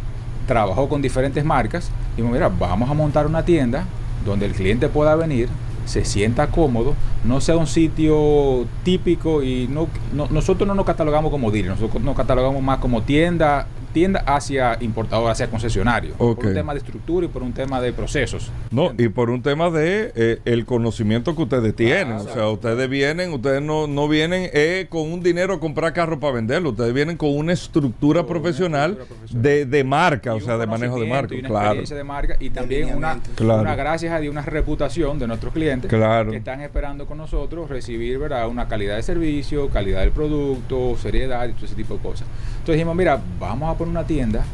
trabajó 0.46 0.88
con 0.88 1.02
diferentes 1.02 1.44
marcas. 1.44 1.90
Y 2.12 2.22
dijimos, 2.22 2.32
mira, 2.32 2.48
vamos 2.48 2.88
a 2.88 2.94
montar 2.94 3.26
una 3.26 3.44
tienda 3.44 3.84
donde 4.24 4.46
el 4.46 4.52
cliente 4.52 4.88
pueda 4.88 5.14
venir, 5.16 5.48
se 5.86 6.04
sienta 6.04 6.48
cómodo, 6.48 6.94
no 7.24 7.40
sea 7.40 7.56
un 7.56 7.66
sitio 7.66 8.66
típico 8.84 9.42
y 9.42 9.68
no, 9.68 9.88
no- 10.12 10.28
nosotros 10.30 10.66
no 10.68 10.74
nos 10.74 10.84
catalogamos 10.86 11.30
como 11.30 11.50
dealer, 11.50 11.70
nosotros 11.72 12.02
nos 12.02 12.16
catalogamos 12.16 12.62
más 12.62 12.78
como 12.78 13.02
tienda 13.02 13.66
tienda 13.92 14.20
hacia 14.26 14.76
importador, 14.80 15.30
hacia 15.30 15.48
concesionario, 15.48 16.14
por 16.14 16.38
un 16.46 16.54
tema 16.54 16.72
de 16.74 16.78
estructura 16.78 17.26
y 17.26 17.28
por 17.28 17.42
un 17.42 17.52
tema 17.52 17.80
de 17.80 17.92
procesos. 17.92 18.50
No, 18.70 18.92
y 18.96 19.08
por 19.08 19.30
un 19.30 19.42
tema 19.42 19.70
de 19.70 20.12
eh, 20.14 20.38
el 20.44 20.64
conocimiento 20.66 21.34
que 21.34 21.42
ustedes 21.42 21.74
tienen. 21.74 22.12
o 22.16 22.20
sea, 22.32 22.48
ustedes 22.48 22.88
vienen, 22.88 23.32
ustedes 23.32 23.62
no, 23.62 23.86
no 23.86 24.08
vienen 24.08 24.50
eh, 24.52 24.86
con 24.88 25.10
un 25.12 25.22
dinero 25.22 25.54
a 25.54 25.60
comprar 25.60 25.92
carro 25.92 26.18
para 26.20 26.34
venderlo. 26.34 26.70
Ustedes 26.70 26.92
vienen 26.94 27.16
con 27.16 27.36
una 27.36 27.52
estructura 27.52 28.26
profesional 28.26 28.98
de, 29.30 29.66
de 29.66 29.84
marca, 29.84 30.34
o 30.34 30.40
sea, 30.40 30.56
de 30.58 30.66
manejo 30.66 31.00
de 31.00 31.06
marca. 31.06 31.34
y 31.34 31.38
una 31.40 31.48
Claro. 31.48 31.64
experiencia 31.66 31.96
de 31.96 32.04
marca 32.04 32.36
y 32.40 32.50
también 32.50 32.94
una, 32.94 33.20
Claro. 33.34 33.62
una 33.62 33.74
gracias 33.74 34.12
a 34.12 34.20
Dios 34.20 34.32
una 34.32 34.42
reputación 34.42 35.18
de 35.18 35.26
nuestros 35.26 35.52
clientes 35.52 35.88
Claro. 35.88 36.30
que 36.30 36.36
están 36.36 36.60
esperando 36.60 37.06
con 37.06 37.18
nosotros 37.18 37.68
recibir 37.70 38.18
¿verdad? 38.18 38.48
una 38.48 38.68
calidad 38.68 38.96
de 38.96 39.02
servicio, 39.02 39.68
calidad 39.70 40.00
del 40.00 40.10
producto, 40.10 40.96
seriedad 41.00 41.48
y 41.48 41.52
todo 41.52 41.66
ese 41.66 41.74
tipo 41.74 41.94
de 41.94 42.00
cosas. 42.00 42.26
Entonces 42.68 42.80
dijimos, 42.80 42.96
mira, 42.96 43.18
vamos 43.40 43.74
a 43.74 43.78
poner 43.78 43.92
una 43.92 44.04
tienda 44.06 44.44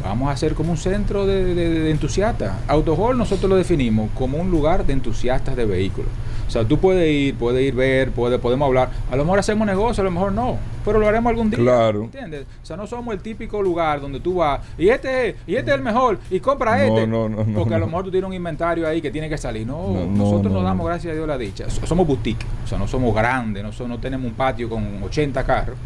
Vamos 0.00 0.28
a 0.28 0.30
hacer 0.30 0.54
como 0.54 0.70
un 0.70 0.76
centro 0.76 1.26
de, 1.26 1.56
de, 1.56 1.70
de 1.70 1.90
entusiastas. 1.90 2.52
Autohall 2.68 3.18
nosotros 3.18 3.50
lo 3.50 3.56
definimos 3.56 4.10
como 4.14 4.38
un 4.38 4.48
lugar 4.48 4.86
de 4.86 4.92
entusiastas 4.92 5.56
de 5.56 5.64
vehículos. 5.64 6.08
O 6.46 6.50
sea, 6.52 6.64
tú 6.64 6.78
puedes 6.78 7.10
ir, 7.12 7.34
puedes 7.34 7.66
ir 7.66 7.74
ver, 7.74 8.12
puede, 8.12 8.38
podemos 8.38 8.66
hablar. 8.66 8.90
A 9.10 9.16
lo 9.16 9.24
mejor 9.24 9.40
hacemos 9.40 9.66
negocio, 9.66 10.00
a 10.02 10.04
lo 10.04 10.12
mejor 10.12 10.30
no, 10.30 10.56
pero 10.84 11.00
lo 11.00 11.08
haremos 11.08 11.28
algún 11.30 11.50
día. 11.50 11.58
Claro. 11.58 12.04
¿Entiendes? 12.04 12.46
O 12.62 12.64
sea, 12.64 12.76
no 12.76 12.86
somos 12.86 13.12
el 13.12 13.20
típico 13.20 13.60
lugar 13.60 14.00
donde 14.00 14.20
tú 14.20 14.36
vas 14.36 14.60
y 14.78 14.88
este 14.88 15.30
es, 15.30 15.34
y 15.48 15.56
este 15.56 15.72
es 15.72 15.76
el 15.76 15.82
mejor 15.82 16.20
y 16.30 16.38
compra 16.38 16.80
este. 16.86 17.04
no, 17.08 17.28
no, 17.28 17.44
no, 17.44 17.58
porque 17.58 17.74
a 17.74 17.78
lo 17.78 17.86
mejor 17.86 18.04
tú 18.04 18.12
tienes 18.12 18.28
un 18.28 18.34
inventario 18.34 18.86
ahí 18.86 19.02
que 19.02 19.10
tiene 19.10 19.28
que 19.28 19.36
salir. 19.36 19.66
No, 19.66 19.92
No, 19.92 20.04
no, 20.06 20.06
nosotros 20.06 20.52
no, 20.52 20.60
nos 20.60 20.62
damos, 20.64 20.86
gracias 20.86 21.10
a 21.10 21.14
Dios, 21.16 21.26
la 21.26 21.36
dicha. 21.36 21.68
So- 21.68 21.84
Somos 21.88 22.06
boutique, 22.06 22.46
o 22.64 22.68
sea, 22.68 22.78
no 22.78 22.86
somos 22.86 23.12
grandes, 23.12 23.64
no, 23.64 23.88
no 23.88 23.98
tenemos 23.98 24.28
un 24.28 24.34
patio 24.34 24.68
con 24.70 25.02
80 25.02 25.44
carros, 25.44 25.76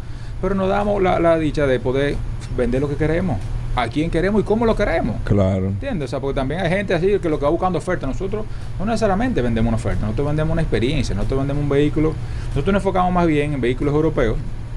pero 0.43 0.55
nos 0.55 0.67
damos 0.67 1.01
la, 1.01 1.21
la 1.21 1.39
dicha 1.39 1.65
de 1.65 1.79
poder 1.79 2.17
vender 2.57 2.81
lo 2.81 2.89
que 2.89 2.97
queremos, 2.97 3.37
a 3.77 3.87
quién 3.87 4.11
queremos 4.11 4.41
y 4.41 4.43
cómo 4.43 4.65
lo 4.65 4.75
queremos. 4.75 5.15
Claro. 5.23 5.67
¿Entiendes? 5.67 6.07
O 6.07 6.09
sea, 6.09 6.19
porque 6.19 6.35
también 6.35 6.59
hay 6.59 6.69
gente 6.69 6.93
así 6.93 7.17
que 7.19 7.29
lo 7.29 7.39
que 7.39 7.45
va 7.45 7.49
buscando 7.49 7.79
oferta. 7.79 8.05
Nosotros 8.05 8.45
no 8.77 8.85
necesariamente 8.85 9.41
vendemos 9.41 9.69
una 9.69 9.77
oferta, 9.77 10.01
nosotros 10.01 10.27
vendemos 10.27 10.51
una 10.51 10.61
experiencia, 10.61 11.15
nosotros 11.15 11.39
vendemos 11.39 11.63
un 11.63 11.69
vehículo. 11.69 12.13
Nosotros 12.49 12.73
nos 12.73 12.81
enfocamos 12.81 13.13
más 13.13 13.25
bien 13.25 13.53
en 13.53 13.61
vehículos 13.61 13.93
europeos, 13.93 14.35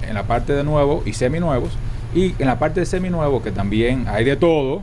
en 0.09 0.15
la 0.15 0.23
parte 0.23 0.53
de 0.53 0.63
nuevos 0.63 1.05
y 1.05 1.15
seminuevos, 1.15 1.73
y 2.15 2.37
en 2.39 2.47
la 2.47 2.61
parte 2.61 2.79
de 2.79 2.87
seminuevos, 2.87 3.43
que 3.43 3.51
también 3.51 4.07
hay 4.07 4.25
de 4.25 4.37
todo. 4.37 4.83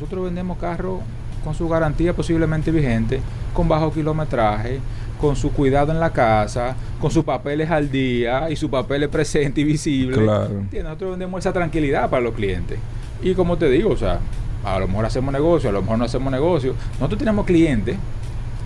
Nosotros 0.00 0.24
vendemos 0.24 0.56
carros 0.56 1.00
con 1.44 1.54
su 1.54 1.68
garantía 1.68 2.14
posiblemente 2.14 2.70
vigente, 2.70 3.20
con 3.52 3.68
bajo 3.68 3.92
kilometraje, 3.92 4.80
con 5.20 5.36
su 5.36 5.52
cuidado 5.52 5.92
en 5.92 6.00
la 6.00 6.10
casa, 6.10 6.76
con 7.00 7.10
sus 7.10 7.24
papeles 7.24 7.70
al 7.70 7.90
día 7.90 8.50
y 8.50 8.56
sus 8.56 8.70
papeles 8.70 9.08
presentes 9.08 9.62
y 9.62 9.64
visibles. 9.64 10.18
Claro. 10.18 10.64
Nosotros 10.72 11.10
vendemos 11.12 11.40
esa 11.40 11.52
tranquilidad 11.52 12.08
para 12.10 12.22
los 12.22 12.34
clientes. 12.34 12.78
Y 13.22 13.34
como 13.34 13.56
te 13.56 13.68
digo, 13.68 13.90
o 13.90 13.96
sea, 13.96 14.20
a 14.64 14.78
lo 14.78 14.88
mejor 14.88 15.06
hacemos 15.06 15.32
negocio, 15.32 15.70
a 15.70 15.72
lo 15.72 15.82
mejor 15.82 15.98
no 15.98 16.04
hacemos 16.04 16.30
negocio. 16.30 16.74
Nosotros 16.94 17.18
tenemos 17.18 17.46
clientes 17.46 17.96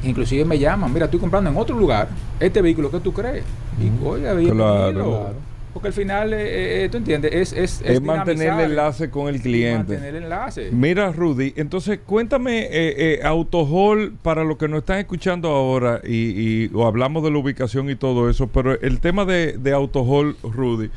que 0.03 0.09
inclusive 0.09 0.45
me 0.45 0.59
llaman, 0.59 0.93
mira, 0.93 1.05
estoy 1.05 1.21
comprando 1.21 1.51
en 1.51 1.57
otro 1.57 1.77
lugar 1.77 2.09
este 2.39 2.63
vehículo, 2.63 2.91
¿qué 2.91 3.01
tú 3.01 3.13
crees? 3.13 3.45
Y 3.79 4.05
oiga, 4.05 4.33
bienvenido. 4.33 4.55
Claro, 4.55 4.93
claro. 4.93 5.50
Porque 5.73 5.89
al 5.89 5.95
final, 5.95 6.33
eh, 6.33 6.85
eh, 6.85 6.89
tú 6.91 6.97
entiendes, 6.99 7.33
es, 7.33 7.53
es, 7.53 7.81
Es 7.85 8.03
mantener 8.03 8.53
el 8.55 8.61
enlace 8.71 9.09
con 9.09 9.29
el 9.29 9.41
cliente. 9.41 9.93
Mantener 9.95 10.17
el 10.17 10.23
enlace. 10.25 10.71
Mira, 10.73 11.13
Rudy, 11.13 11.53
entonces 11.57 12.01
cuéntame, 12.05 12.63
eh, 12.65 12.69
eh, 12.73 13.21
Autohall, 13.23 14.13
para 14.23 14.43
los 14.43 14.57
que 14.59 14.67
nos 14.67 14.81
están 14.81 14.99
escuchando 14.99 15.49
ahora, 15.49 16.01
y, 16.05 16.65
y- 16.65 16.71
o 16.75 16.87
hablamos 16.87 17.23
de 17.23 17.31
la 17.31 17.39
ubicación 17.39 17.89
y 17.89 17.95
todo 17.95 18.29
eso, 18.29 18.49
pero 18.49 18.81
el 18.81 18.99
tema 19.01 19.25
de, 19.25 19.53
de 19.59 19.73
Autohall, 19.73 20.37
Rudy, 20.43 20.91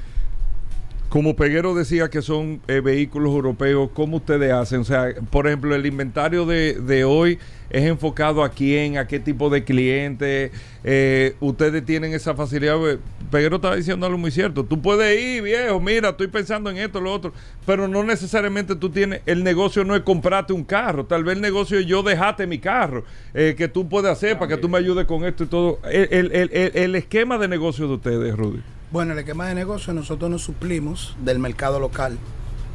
como 1.14 1.36
Peguero 1.36 1.76
decía 1.76 2.10
que 2.10 2.24
son 2.24 2.60
eh, 2.68 2.80
vehículos 2.80 3.32
europeos, 3.34 3.92
¿cómo 3.94 4.18
ustedes 4.18 4.52
hacen? 4.52 4.80
O 4.80 4.84
sea, 4.84 5.14
por 5.30 5.46
ejemplo, 5.46 5.76
el 5.76 5.86
inventario 5.86 6.48
de, 6.48 6.74
de 6.74 7.04
hoy 7.04 7.38
es 7.70 7.84
enfocado 7.84 8.44
a 8.44 8.50
quién, 8.50 8.98
a 8.98 9.06
qué 9.06 9.20
tipo 9.20 9.52
de 9.52 9.64
cliente. 9.64 10.52
eh, 10.84 11.36
ustedes 11.40 11.86
tienen 11.86 12.14
esa 12.16 12.34
facilidad. 12.34 12.78
eh, 12.90 12.98
Peguero 13.30 13.58
estaba 13.58 13.76
diciendo 13.76 14.08
algo 14.08 14.18
muy 14.18 14.32
cierto. 14.32 14.64
Tú 14.64 14.82
puedes 14.82 15.22
ir, 15.22 15.44
viejo, 15.44 15.80
mira, 15.80 16.10
estoy 16.10 16.30
pensando 16.30 16.72
en 16.72 16.78
esto, 16.80 17.00
lo 17.00 17.14
otro. 17.14 17.32
Pero 17.64 17.88
no 17.88 18.02
necesariamente 18.04 18.76
tú 18.76 18.90
tienes. 18.90 19.22
El 19.28 19.44
negocio 19.44 19.84
no 19.84 19.96
es 19.96 20.02
comprarte 20.02 20.52
un 20.52 20.64
carro. 20.64 21.06
Tal 21.06 21.24
vez 21.24 21.36
el 21.36 21.42
negocio 21.44 21.78
es 21.78 21.86
yo 21.86 22.02
dejarte 22.02 22.48
mi 22.48 22.58
carro. 22.58 23.04
eh, 23.36 23.54
que 23.56 23.68
tú 23.68 23.88
puedes 23.88 24.10
hacer 24.10 24.40
para 24.40 24.50
que 24.56 24.58
tú 24.58 24.68
me 24.68 24.80
ayudes 24.80 25.06
con 25.06 25.26
esto 25.26 25.44
y 25.44 25.48
todo. 25.48 25.78
El- 25.84 26.32
el- 26.34 26.50
el- 26.52 26.72
el 26.74 26.96
esquema 26.96 27.38
de 27.38 27.48
negocio 27.48 27.88
de 27.88 27.94
ustedes, 27.94 28.36
Rudy. 28.36 28.62
Bueno, 28.94 29.14
el 29.14 29.20
esquema 29.20 29.48
de 29.48 29.56
negocio 29.56 29.92
nosotros 29.92 30.30
nos 30.30 30.44
suplimos 30.44 31.16
del 31.26 31.40
mercado 31.40 31.80
local, 31.80 32.20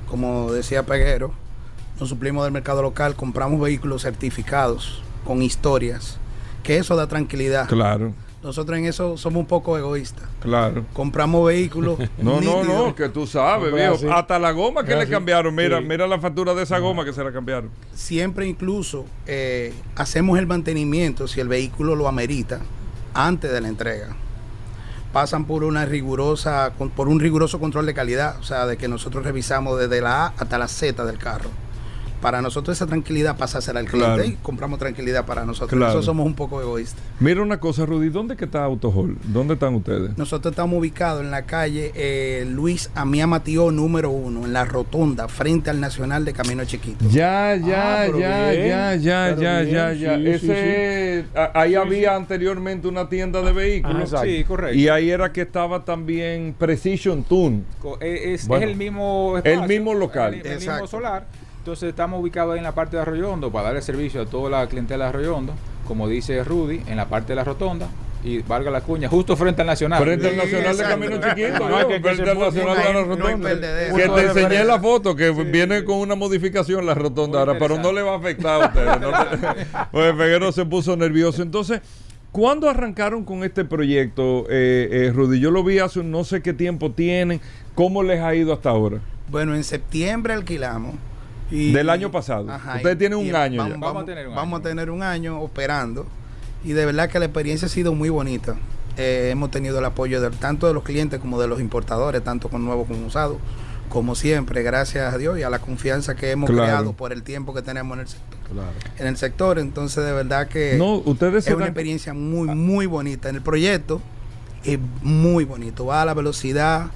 como 0.08 0.50
decía 0.52 0.82
Peguero, 0.84 1.32
nos 2.00 2.08
suplimos 2.08 2.42
del 2.42 2.52
mercado 2.52 2.82
local, 2.82 3.14
compramos 3.14 3.60
vehículos 3.60 4.02
certificados 4.02 5.00
con 5.24 5.42
historias, 5.42 6.18
que 6.64 6.78
eso 6.78 6.96
da 6.96 7.06
tranquilidad. 7.06 7.68
Claro, 7.68 8.12
Nosotros 8.42 8.78
en 8.78 8.86
eso 8.86 9.16
somos 9.16 9.38
un 9.40 9.46
poco 9.46 9.78
egoístas. 9.78 10.28
claro. 10.40 10.84
Compramos 10.92 11.46
vehículos. 11.46 11.98
No, 12.18 12.32
no, 12.32 12.40
nítidos. 12.40 12.66
no, 12.66 12.94
que 12.96 13.08
tú 13.10 13.24
sabes, 13.24 13.72
viejo. 13.72 14.12
Hasta 14.12 14.40
la 14.40 14.50
goma 14.50 14.82
que 14.84 14.96
le 14.96 15.08
cambiaron. 15.08 15.54
Mira, 15.54 15.78
Sí. 15.78 15.84
mira 15.84 16.08
la 16.08 16.18
factura 16.18 16.52
de 16.52 16.64
esa 16.64 16.80
goma 16.80 17.04
que 17.04 17.12
se 17.12 17.22
la 17.22 17.30
cambiaron. 17.32 17.70
Siempre 17.94 18.48
incluso 18.48 19.04
eh, 19.26 19.72
hacemos 19.94 20.36
el 20.38 20.48
mantenimiento 20.48 21.28
si 21.28 21.38
el 21.40 21.46
vehículo 21.46 21.94
lo 21.94 22.08
amerita 22.08 22.58
antes 23.14 23.52
de 23.52 23.60
la 23.60 23.68
entrega. 23.68 24.16
Pasan 25.12 25.46
por 25.46 25.64
una 25.64 25.86
rigurosa, 25.86 26.72
por 26.94 27.08
un 27.08 27.18
riguroso 27.18 27.58
control 27.58 27.86
de 27.86 27.94
calidad, 27.94 28.38
o 28.38 28.42
sea, 28.42 28.66
de 28.66 28.76
que 28.76 28.88
nosotros 28.88 29.24
revisamos 29.24 29.78
desde 29.78 30.00
la 30.00 30.26
A 30.26 30.34
hasta 30.36 30.58
la 30.58 30.68
Z 30.68 31.04
del 31.04 31.18
carro. 31.18 31.50
Para 32.20 32.42
nosotros 32.42 32.76
esa 32.76 32.86
tranquilidad 32.86 33.36
pasa 33.36 33.58
a 33.58 33.60
ser 33.60 33.76
al 33.76 33.86
cliente 33.86 34.14
Claro. 34.14 34.24
y 34.28 34.32
compramos 34.42 34.78
tranquilidad 34.78 35.24
para 35.24 35.44
nosotros. 35.44 35.70
Claro. 35.70 35.84
Nosotros 35.86 36.04
somos 36.06 36.26
un 36.26 36.34
poco 36.34 36.60
egoístas. 36.60 37.00
Mira 37.20 37.42
una 37.42 37.58
cosa, 37.60 37.86
Rudy, 37.86 38.08
¿dónde 38.08 38.36
que 38.36 38.44
está 38.46 38.64
Autohall? 38.64 39.16
¿Dónde 39.24 39.54
están 39.54 39.74
ustedes? 39.74 40.16
Nosotros 40.18 40.52
estamos 40.52 40.78
ubicados 40.78 41.22
en 41.22 41.30
la 41.30 41.42
calle 41.46 41.92
eh, 41.94 42.44
Luis 42.50 42.90
Amía 42.94 43.26
Matío 43.26 43.70
número 43.70 44.10
uno, 44.10 44.44
en 44.44 44.52
la 44.52 44.64
rotonda, 44.64 45.28
frente 45.28 45.70
al 45.70 45.80
Nacional 45.80 46.24
de 46.24 46.32
Camino 46.32 46.64
Chiquito. 46.64 47.04
Ya, 47.10 47.54
ya, 47.56 48.02
Ah, 48.02 48.06
ya, 48.06 48.50
bien, 48.50 48.68
ya, 48.68 48.94
ya, 48.96 49.26
pero 49.30 49.40
ya, 49.42 49.60
bien, 49.60 49.72
ya, 49.74 49.92
ya. 49.92 50.16
sí, 50.38 50.46
Ese, 50.50 51.24
ahí 51.54 51.74
había 51.74 52.16
anteriormente 52.16 52.88
una 52.88 53.08
tienda 53.08 53.42
de 53.42 53.52
vehículos. 53.52 54.12
Ah. 54.14 54.22
Sí, 54.24 54.44
correcto. 54.44 54.76
Y 54.78 54.88
ahí 54.88 55.10
era 55.10 55.32
que 55.32 55.42
estaba 55.42 55.84
también 55.84 56.54
Precision 56.58 57.22
Tune. 57.22 57.62
Co- 57.80 57.98
eh, 58.00 58.34
Es, 58.34 58.46
Bueno, 58.48 58.64
es 58.64 58.70
el 58.72 58.76
mismo 58.76 59.40
el 59.44 59.62
mismo 59.68 59.94
local. 59.94 60.34
el, 60.34 60.40
el 60.40 60.56
mismo 60.56 60.72
Exacto. 60.72 60.86
solar 60.88 61.26
entonces 61.68 61.90
estamos 61.90 62.22
ubicados 62.22 62.52
ahí 62.54 62.58
en 62.58 62.64
la 62.64 62.72
parte 62.74 62.96
de 62.96 63.02
Arroyondo 63.02 63.52
para 63.52 63.66
darle 63.66 63.82
servicio 63.82 64.22
a 64.22 64.24
toda 64.26 64.48
la 64.48 64.66
clientela 64.68 65.04
de 65.04 65.08
Arroyondo 65.10 65.52
como 65.86 66.08
dice 66.08 66.42
Rudy 66.42 66.80
en 66.86 66.96
la 66.96 67.08
parte 67.10 67.28
de 67.28 67.34
la 67.36 67.44
rotonda 67.44 67.88
y 68.24 68.38
valga 68.38 68.70
la 68.70 68.80
cuña 68.80 69.06
justo 69.10 69.36
frente 69.36 69.60
al 69.60 69.66
Nacional 69.66 70.02
Frente 70.02 70.28
al 70.30 70.36
Nacional 70.38 70.76
de 70.78 70.82
Camino 70.82 71.16
Chiquito, 71.20 71.68
No, 71.68 71.86
que- 71.88 71.94
que 72.00 72.00
frente 72.14 72.30
al 72.30 72.38
Nacional 72.38 72.76
de 72.78 72.84
la 72.94 73.02
Rotonda. 73.04 73.50
que 73.96 74.08
te 74.08 74.20
enseñé 74.26 74.64
la 74.64 74.80
foto 74.80 75.14
que 75.14 75.30
viene 75.30 75.84
con 75.84 75.96
una 75.98 76.14
modificación 76.14 76.86
la 76.86 76.94
rotonda 76.94 77.40
ahora, 77.40 77.58
pero 77.58 77.76
no 77.78 77.92
le 77.92 78.00
va 78.00 78.14
a 78.14 78.16
afectar 78.16 78.62
a 78.62 78.66
ustedes. 78.68 79.00
¿no? 79.00 79.10
Pues 79.92 80.14
Peguero 80.18 80.50
se 80.52 80.64
puso 80.64 80.96
nervioso. 80.96 81.42
Entonces, 81.42 81.80
¿cuándo 82.32 82.68
arrancaron 82.70 83.24
con 83.24 83.44
este 83.44 83.64
proyecto, 83.66 84.46
eh, 84.48 84.88
eh, 84.90 85.12
Rudy? 85.14 85.38
Yo 85.38 85.50
lo 85.50 85.62
vi 85.62 85.78
hace 85.80 86.00
un 86.00 86.10
no 86.10 86.24
sé 86.24 86.40
qué 86.42 86.54
tiempo 86.54 86.90
tienen. 86.92 87.40
¿Cómo 87.74 88.02
les 88.02 88.20
ha 88.20 88.34
ido 88.34 88.52
hasta 88.54 88.70
ahora? 88.70 88.98
Bueno, 89.30 89.54
en 89.54 89.62
septiembre 89.62 90.32
alquilamos. 90.32 90.94
Y, 91.50 91.72
Del 91.72 91.88
año 91.90 92.10
pasado. 92.10 92.50
Ajá, 92.50 92.76
Ustedes 92.76 92.96
y- 92.96 92.98
tienen 92.98 93.18
un 93.18 93.34
año 93.34 93.56
ya. 93.56 93.62
Vamos, 93.62 93.80
Vamos 93.80 93.84
a 93.88 93.92
vamos- 93.94 94.04
tener 94.06 94.28
un 94.28 94.34
vamos 94.34 94.60
a 94.60 94.62
tener 94.62 94.90
un 94.90 95.02
año 95.02 95.40
operando. 95.40 96.06
Y 96.64 96.72
de 96.72 96.84
verdad 96.86 97.08
que 97.08 97.18
la 97.18 97.24
experiencia 97.26 97.66
ha 97.66 97.68
sido 97.70 97.94
muy 97.94 98.08
bonita. 98.10 98.56
Eh, 98.96 99.28
hemos 99.30 99.50
tenido 99.50 99.78
el 99.78 99.84
apoyo 99.84 100.20
de, 100.20 100.30
tanto 100.30 100.66
de 100.66 100.74
los 100.74 100.82
clientes 100.82 101.20
como 101.20 101.40
de 101.40 101.46
los 101.46 101.60
importadores, 101.60 102.22
tanto 102.24 102.48
con 102.48 102.64
nuevos 102.64 102.86
como 102.88 103.06
usados. 103.06 103.38
Como 103.88 104.14
siempre, 104.14 104.62
gracias 104.62 105.14
a 105.14 105.16
Dios 105.16 105.38
y 105.38 105.42
a 105.44 105.48
la 105.50 105.60
confianza 105.60 106.14
que 106.14 106.30
hemos 106.32 106.50
Claro. 106.50 106.64
creado 106.66 106.92
por 106.92 107.12
el 107.12 107.22
tiempo 107.22 107.54
que 107.54 107.62
tenemos 107.62 107.94
en 107.96 108.00
el 108.02 108.08
sector. 108.08 108.38
En 108.98 109.06
el 109.06 109.16
sector, 109.16 109.58
entonces 109.58 110.04
de 110.04 110.12
verdad 110.12 110.48
que 110.48 110.74
No, 110.76 110.96
ustedes 110.96 111.44
se 111.44 111.50
es 111.50 111.56
una 111.56 111.64
dan- 111.66 111.70
experiencia 111.70 112.12
muy, 112.12 112.48
muy 112.48 112.84
bonita. 112.86 113.28
En 113.30 113.36
el 113.36 113.42
proyecto 113.42 114.02
es 114.64 114.78
muy 115.02 115.44
bonito. 115.44 115.86
Va 115.86 116.02
a 116.02 116.04
la 116.04 116.12
velocidad 116.12 116.88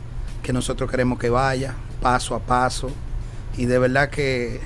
que 0.42 0.52
nosotros 0.52 0.90
queremos 0.90 1.18
que 1.18 1.30
vaya, 1.30 1.74
paso 2.02 2.34
a 2.34 2.40
paso. 2.40 2.90
Y 3.56 3.66
de 3.66 3.78
verdad 3.78 4.08
que 4.10 4.60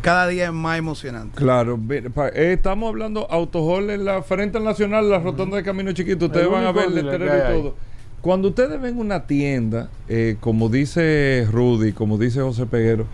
cada 0.00 0.26
día 0.28 0.46
es 0.46 0.52
más 0.52 0.78
emocionante. 0.78 1.36
Claro, 1.36 1.78
eh, 1.90 2.52
estamos 2.52 2.88
hablando 2.88 3.30
Autohall 3.30 3.90
en 3.90 4.04
la 4.04 4.22
frente 4.22 4.58
al 4.58 4.64
Nacional, 4.64 5.08
la 5.08 5.18
rotonda 5.20 5.56
de 5.56 5.62
Camino 5.62 5.92
Chiquito. 5.92 6.26
Ustedes 6.26 6.48
van 6.50 6.64
a 6.64 6.72
ver 6.72 6.86
el 6.86 6.94
letrero 6.96 7.26
y 7.26 7.52
todo. 7.52 7.74
Cuando 8.20 8.48
ustedes 8.48 8.80
ven 8.80 8.98
una 8.98 9.26
tienda, 9.26 9.90
eh, 10.08 10.36
como 10.40 10.68
dice 10.68 11.46
Rudy, 11.50 11.92
como 11.92 12.18
dice 12.18 12.40
José 12.40 12.66
Peguero, 12.66 13.06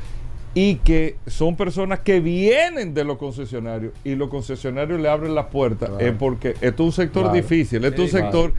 y 0.54 0.76
que 0.76 1.16
son 1.26 1.56
personas 1.56 2.00
que 2.00 2.20
vienen 2.20 2.92
de 2.94 3.04
los 3.04 3.16
concesionarios 3.18 3.92
y 4.04 4.14
los 4.16 4.28
concesionarios 4.28 5.00
le 5.00 5.09
abren 5.09 5.34
las 5.34 5.46
puertas, 5.46 5.88
Claro. 5.90 6.04
es 6.06 6.12
porque 6.14 6.50
esto 6.61 6.66
es 6.68 6.80
un 6.80 6.92
sector 6.92 7.22
Claro. 7.24 7.36
difícil, 7.36 7.84
esto 7.84 8.02
es 8.02 8.12
un 8.12 8.20
sector 8.20 8.52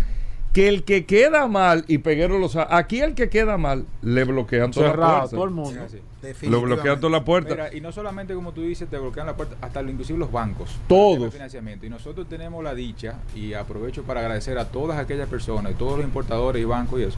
que 0.54 0.68
el 0.68 0.84
que 0.84 1.06
queda 1.06 1.48
mal, 1.48 1.86
y 1.88 2.00
Peguero 2.00 2.40
lo 2.40 2.50
sabe, 2.50 2.68
aquí 2.72 3.02
el 3.02 3.14
que 3.14 3.30
queda 3.30 3.58
mal, 3.58 3.86
le 4.02 4.24
bloquean 4.24 4.72
toda 4.72 4.88
la 4.88 4.92
Cerrado, 4.94 5.14
puerta. 5.20 5.36
todo 5.36 5.44
el 5.46 5.52
mundo. 5.52 5.82
Lo 6.44 6.62
bloquean 6.62 7.00
toda 7.00 7.12
la 7.12 7.24
puerta. 7.24 7.52
Mira, 7.54 7.74
y 7.74 7.82
no 7.82 7.92
solamente 7.92 8.34
como 8.34 8.52
tú 8.52 8.62
dices, 8.64 8.90
te 8.90 8.98
bloquean 8.98 9.28
la 9.28 9.36
puerta, 9.38 9.56
hasta 9.62 9.82
lo- 9.82 9.92
inclusive 9.92 10.18
los 10.18 10.32
bancos. 10.32 10.76
Todos. 10.88 11.32
Financiamiento. 11.32 11.86
Y 11.86 11.90
nosotros 11.90 12.28
tenemos 12.28 12.64
la 12.64 12.74
dicha, 12.74 13.16
y 13.36 13.54
aprovecho 13.54 14.04
para 14.04 14.22
agradecer 14.22 14.58
a 14.58 14.66
todas 14.66 14.98
aquellas 14.98 15.30
personas, 15.30 15.76
todos 15.78 15.98
los 15.98 16.06
importadores 16.06 16.62
y 16.62 16.66
bancos 16.66 17.00
y 17.00 17.04
eso, 17.04 17.18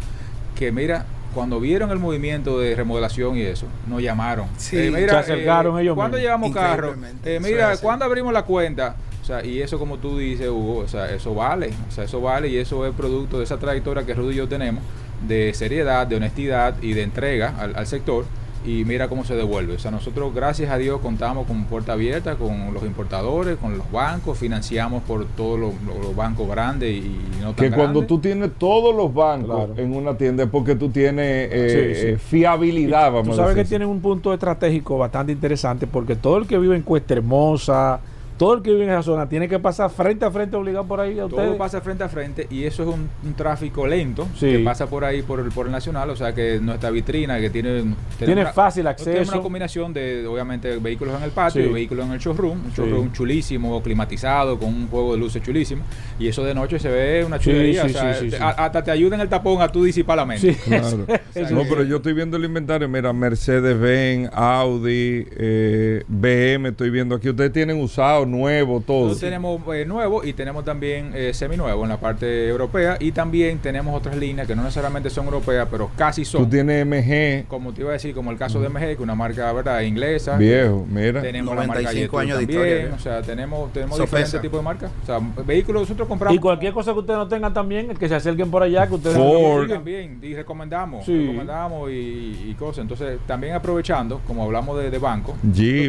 que 0.55 0.71
mira, 0.71 1.05
cuando 1.33 1.61
vieron 1.61 1.89
el 1.91 1.97
movimiento 1.99 2.59
de 2.59 2.75
remodelación 2.75 3.37
y 3.37 3.41
eso, 3.43 3.65
nos 3.87 4.01
llamaron. 4.01 4.47
Sí. 4.57 4.91
Se 4.91 5.09
acercaron 5.15 5.79
ellos 5.79 5.95
¿Cuándo 5.95 6.17
mismos. 6.17 6.25
llevamos 6.27 6.51
carro? 6.53 6.93
Eh, 7.23 7.39
mira. 7.41 7.77
¿cuándo 7.77 8.03
abrimos 8.03 8.33
la 8.33 8.43
cuenta? 8.43 8.97
Sea, 9.31 9.45
y 9.45 9.61
eso 9.61 9.79
como 9.79 9.97
tú 9.97 10.17
dices, 10.17 10.49
Hugo, 10.49 10.79
o 10.79 10.87
sea, 10.87 11.13
eso 11.13 11.33
vale, 11.33 11.71
o 11.87 11.91
sea, 11.91 12.03
eso 12.03 12.19
vale 12.19 12.49
y 12.49 12.57
eso 12.57 12.85
es 12.85 12.93
producto 12.93 13.37
de 13.37 13.45
esa 13.45 13.57
trayectoria 13.57 14.05
que 14.05 14.13
Rudy 14.13 14.33
y 14.33 14.37
yo 14.37 14.47
tenemos 14.49 14.83
de 15.27 15.53
seriedad, 15.53 16.05
de 16.07 16.17
honestidad 16.17 16.75
y 16.81 16.93
de 16.93 17.03
entrega 17.03 17.53
al, 17.57 17.75
al 17.75 17.87
sector 17.87 18.25
y 18.63 18.85
mira 18.85 19.07
cómo 19.07 19.23
se 19.23 19.35
devuelve. 19.35 19.73
O 19.75 19.79
sea, 19.79 19.89
nosotros, 19.89 20.35
gracias 20.35 20.69
a 20.69 20.77
Dios, 20.77 20.99
contamos 21.01 21.47
con 21.47 21.63
puerta 21.65 21.93
abierta, 21.93 22.35
con 22.35 22.73
los 22.73 22.83
importadores, 22.83 23.57
con 23.57 23.77
los 23.77 23.91
bancos, 23.91 24.37
financiamos 24.37 25.01
por 25.03 25.25
todos 25.29 25.59
los, 25.59 25.73
los 26.03 26.15
bancos 26.15 26.47
grandes 26.47 26.91
y 26.91 27.17
no 27.41 27.53
tan 27.53 27.55
Que 27.55 27.69
cuando 27.71 28.01
grandes. 28.01 28.07
tú 28.07 28.19
tienes 28.19 28.51
todos 28.59 28.95
los 28.95 29.13
bancos 29.13 29.69
en 29.77 29.95
una 29.95 30.15
tienda 30.15 30.43
es 30.43 30.49
porque 30.49 30.75
tú 30.75 30.89
tienes 30.89 31.25
eh, 31.51 32.11
eh, 32.13 32.17
fiabilidad, 32.19 33.11
vamos 33.11 33.29
Tú 33.29 33.33
a 33.33 33.35
sabes 33.37 33.55
que 33.55 33.65
tienen 33.65 33.87
un 33.87 34.01
punto 34.01 34.33
estratégico 34.33 34.97
bastante 34.97 35.31
interesante 35.31 35.87
porque 35.87 36.15
todo 36.15 36.37
el 36.37 36.45
que 36.47 36.57
vive 36.57 36.75
en 36.75 36.83
Cuesta 36.83 37.13
Hermosa, 37.15 37.99
todo 38.37 38.55
el 38.55 38.61
que 38.63 38.71
vive 38.71 38.85
en 38.85 38.89
esa 38.91 39.03
zona 39.03 39.29
tiene 39.29 39.47
que 39.47 39.59
pasar 39.59 39.89
frente 39.91 40.25
a 40.25 40.31
frente 40.31 40.55
obligado 40.57 40.85
por 40.85 40.99
ahí 40.99 41.13
a 41.19 41.27
Todo 41.27 41.37
ustedes. 41.37 41.55
pasa 41.57 41.81
frente 41.81 42.03
a 42.03 42.09
frente 42.09 42.47
y 42.49 42.63
eso 42.63 42.81
es 42.83 42.89
un, 42.89 43.07
un 43.23 43.33
tráfico 43.35 43.85
lento 43.85 44.27
Sí. 44.35 44.47
que 44.53 44.59
pasa 44.59 44.87
por 44.87 45.05
ahí 45.05 45.21
por 45.21 45.39
el, 45.39 45.49
por 45.51 45.67
el 45.67 45.71
nacional, 45.71 46.09
o 46.09 46.15
sea 46.15 46.33
que 46.33 46.59
nuestra 46.59 46.89
vitrina 46.89 47.39
que 47.39 47.49
tiene 47.49 47.83
Tiene 48.17 48.41
una- 48.41 48.51
fácil 48.53 48.87
acceso. 48.87 49.31
una 49.33 49.41
combinación 49.41 49.93
de 49.93 50.25
obviamente 50.25 50.77
vehículos 50.77 51.15
en 51.17 51.23
el 51.23 51.31
patio 51.31 51.61
Sí. 51.63 51.69
y 51.69 51.71
vehículos 51.73 52.05
en 52.07 52.13
el 52.13 52.19
showroom, 52.19 52.65
un 52.65 52.71
Sí. 52.71 52.81
showroom 52.81 53.11
chulísimo, 53.11 53.81
climatizado 53.83 54.57
con 54.57 54.69
un 54.69 54.87
juego 54.87 55.13
de 55.13 55.19
luces 55.19 55.41
chulísimo 55.43 55.83
y 56.17 56.27
eso 56.27 56.43
de 56.43 56.53
noche 56.55 56.79
se 56.79 56.89
ve 56.89 57.23
una 57.23 57.37
chulería, 57.39 57.83
sí, 57.83 57.89
o 57.89 57.93
sea, 57.93 58.13
sí, 58.15 58.25
sí, 58.25 58.37
te- 58.37 58.43
hasta 58.43 58.83
te 58.83 58.91
ayuda 58.91 59.15
en 59.15 59.21
el 59.21 59.29
tapón 59.29 59.61
a 59.61 59.67
tú 59.67 59.83
disipar 59.83 60.17
la 60.17 60.25
mente. 60.25 60.55
Claro. 60.65 60.97
no, 61.51 61.61
pero 61.69 61.83
yo 61.83 61.97
estoy 61.97 62.13
viendo 62.13 62.37
el 62.37 62.45
inventario. 62.45 62.89
Mira, 62.89 63.13
Mercedes-Benz, 63.13 64.29
Audi, 64.33 65.27
eh, 65.37 66.03
BM, 66.07 66.69
estoy 66.69 66.89
viendo 66.89 67.15
aquí. 67.15 67.29
Ustedes 67.29 67.51
tienen 67.51 67.79
usado, 67.81 68.25
nuevo, 68.31 68.81
todo. 68.81 69.07
Nosotros 69.09 69.19
tenemos 69.19 69.61
eh, 69.75 69.85
nuevo 69.85 70.23
y 70.23 70.33
tenemos 70.33 70.63
también 70.65 71.11
eh, 71.13 71.33
seminuevo 71.33 71.83
en 71.83 71.89
la 71.89 71.97
parte 71.97 72.47
europea 72.47 72.97
y 72.99 73.11
también 73.11 73.59
tenemos 73.59 73.95
otras 73.95 74.15
líneas 74.17 74.47
que 74.47 74.55
no 74.55 74.63
necesariamente 74.63 75.09
son 75.09 75.25
europeas, 75.25 75.67
pero 75.69 75.91
casi 75.95 76.25
son. 76.25 76.43
Tú 76.45 76.49
tienes 76.49 76.85
MG, 76.85 77.47
como 77.47 77.73
te 77.73 77.81
iba 77.81 77.89
a 77.91 77.93
decir, 77.93 78.15
como 78.15 78.31
el 78.31 78.37
caso 78.37 78.59
de 78.61 78.69
MG, 78.69 78.79
que 78.79 78.91
es 78.93 78.99
una 78.99 79.15
marca 79.15 79.51
verdad 79.53 79.81
inglesa. 79.81 80.37
Viejo, 80.37 80.85
mira. 80.89 81.21
Tenemos 81.21 81.55
la 81.55 81.63
marca 81.67 81.81
95 81.83 82.17
Yeti 82.17 82.17
años 82.31 82.39
de 82.39 82.45
también, 82.45 82.77
historia, 82.77 82.95
O 82.95 82.99
sea, 82.99 83.21
tenemos, 83.21 83.73
tenemos 83.73 83.97
Sofesa. 83.97 84.15
diferentes 84.17 84.41
tipos 84.41 84.59
de 84.59 84.63
marcas. 84.63 84.91
O 85.03 85.05
sea, 85.05 85.19
vehículos 85.45 85.81
nosotros 85.83 86.07
compramos. 86.07 86.35
Y 86.37 86.39
cualquier 86.39 86.73
cosa 86.73 86.93
que 86.93 86.99
ustedes 86.99 87.17
no 87.19 87.27
tengan 87.27 87.53
también, 87.53 87.93
que 87.95 88.07
se 88.07 88.15
acerquen 88.15 88.49
por 88.49 88.63
allá, 88.63 88.87
que 88.87 88.95
ustedes 88.95 89.15
Ford 89.17 89.69
también 89.69 90.19
y 90.21 90.33
recomendamos, 90.33 91.05
Sí. 91.05 91.17
recomendamos 91.27 91.89
y, 91.91 92.47
y 92.49 92.55
cosas. 92.57 92.83
Entonces, 92.83 93.19
también 93.27 93.53
aprovechando, 93.53 94.21
como 94.27 94.43
hablamos 94.43 94.77
de, 94.79 94.89
de 94.89 94.97
banco, 94.99 95.35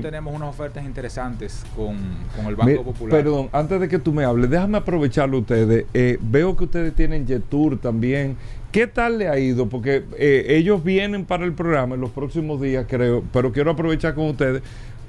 tenemos 0.03 0.35
unas 0.35 0.49
ofertas 0.49 0.85
interesantes 0.85 1.65
con, 1.77 1.97
con 2.37 2.47
el 2.47 2.57
Banco 2.57 2.71
Mi- 2.73 2.85
Popular. 2.85 3.11
Perdón, 3.23 3.49
antes 3.53 3.81
de 3.81 3.89
que 3.89 3.99
tú 3.99 4.13
me 4.13 4.25
hables, 4.25 4.51
déjame 4.51 4.79
aprovecharlo 4.79 5.39
ustedes. 5.39 5.87
Eh, 5.95 6.19
veo 6.21 6.57
que 6.57 6.65
ustedes 6.65 6.95
tienen 6.95 7.27
Jetour 7.27 7.79
también. 7.81 8.37
¿Qué 8.71 8.87
tal 8.87 9.19
le 9.19 9.29
ha 9.29 9.39
ido? 9.39 9.69
Porque 9.69 10.03
eh, 10.19 10.47
ellos 10.49 10.83
vienen 10.83 11.27
para 11.27 11.45
el 11.45 11.53
programa 11.53 11.95
en 11.95 12.01
los 12.01 12.11
próximos 12.11 12.59
días, 12.61 12.87
creo, 12.89 13.23
pero 13.33 13.53
quiero 13.53 13.71
aprovechar 13.73 14.15
con 14.15 14.27
ustedes 14.29 14.63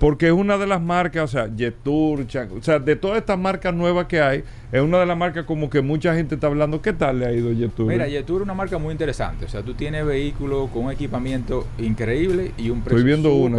porque 0.03 0.25
es 0.27 0.33
una 0.33 0.57
de 0.57 0.67
las 0.67 0.81
marcas, 0.81 1.23
o 1.23 1.27
sea, 1.29 1.49
Jetour, 1.57 2.25
o 2.27 2.61
sea, 2.61 2.77
de 2.77 2.97
todas 2.97 3.19
estas 3.19 3.39
marcas 3.39 3.73
nuevas 3.73 4.05
que 4.07 4.19
hay, 4.21 4.43
es 4.69 4.81
una 4.81 4.99
de 4.99 5.05
las 5.05 5.17
marcas 5.17 5.45
como 5.45 5.69
que 5.69 5.81
mucha 5.81 6.13
gente 6.13 6.35
está 6.35 6.47
hablando. 6.47 6.81
¿Qué 6.81 6.91
tal 6.91 7.19
le 7.19 7.25
ha 7.25 7.31
ido 7.31 7.55
Jetour? 7.55 7.87
Mira, 7.87 8.05
Jetour 8.09 8.41
es 8.41 8.43
una 8.43 8.53
marca 8.53 8.77
muy 8.77 8.91
interesante. 8.91 9.45
O 9.45 9.47
sea, 9.47 9.61
tú 9.61 9.75
tienes 9.75 10.05
vehículos 10.05 10.69
con 10.71 10.83
un 10.87 10.91
equipamiento 10.91 11.65
increíble 11.77 12.51
y 12.57 12.69
un 12.69 12.81
precio 12.81 12.97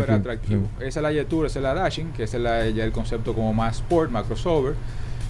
súper 0.01 0.11
atractivo. 0.21 0.69
Esa 0.81 1.01
es 1.01 1.03
la 1.03 1.13
Jetour, 1.13 1.47
esa 1.47 1.61
es 1.61 1.63
la 1.63 1.73
Dashing, 1.73 2.13
que 2.13 2.25
es 2.25 2.35
la- 2.35 2.69
ya 2.69 2.85
el 2.85 2.93
concepto 2.93 3.33
como 3.33 3.55
más 3.55 3.77
sport, 3.77 4.11
más 4.11 4.27
crossover. 4.27 4.75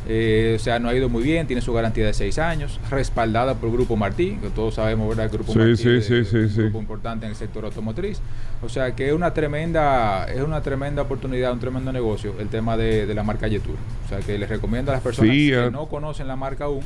Eh, 0.07 0.57
o 0.57 0.63
sea, 0.63 0.79
no 0.79 0.89
ha 0.89 0.95
ido 0.95 1.09
muy 1.09 1.23
bien, 1.23 1.47
tiene 1.47 1.63
su 1.63 1.73
garantía 1.73 2.05
de 2.05 2.13
seis 2.13 2.39
años, 2.39 2.79
respaldada 2.91 3.55
por 3.55 3.73
Grupo 3.73 3.97
Martí, 3.97 4.37
que 4.43 4.51
todos 4.51 4.75
sabemos, 4.75 5.09
¿verdad? 5.09 5.31
Que 5.31 5.37
Grupo 5.37 5.53
Sí, 5.53 5.59
Martí 5.59 5.77
sí, 5.77 5.89
es 5.89 6.07
sí, 6.07 6.25
sí, 6.25 6.37
un 6.37 6.55
grupo 6.55 6.79
importante 6.79 7.25
en 7.25 7.31
el 7.31 7.37
sector 7.37 7.65
automotriz. 7.65 8.21
O 8.63 8.69
sea, 8.69 8.95
que 8.95 9.09
es 9.09 9.15
una 9.15 9.33
tremenda, 9.33 10.27
es 10.27 10.43
una 10.43 10.61
tremenda 10.61 11.03
oportunidad, 11.03 11.53
un 11.53 11.61
tremendo 11.61 11.93
negocio 11.93 12.35
el 12.39 12.49
tema 12.49 12.77
de, 12.77 13.07
de 13.07 13.15
la 13.15 13.23
marca 13.23 13.49
Jetour. 13.49 13.77
O 14.05 14.09
sea, 14.09 14.19
que 14.19 14.39
les 14.39 14.49
recomiendo 14.49 14.91
a 14.91 14.95
las 14.95 15.03
personas 15.03 15.33
que 15.33 15.71
no 15.73 15.87
conocen 15.87 16.29
la 16.29 16.37
marca 16.37 16.65
aún, 16.65 16.83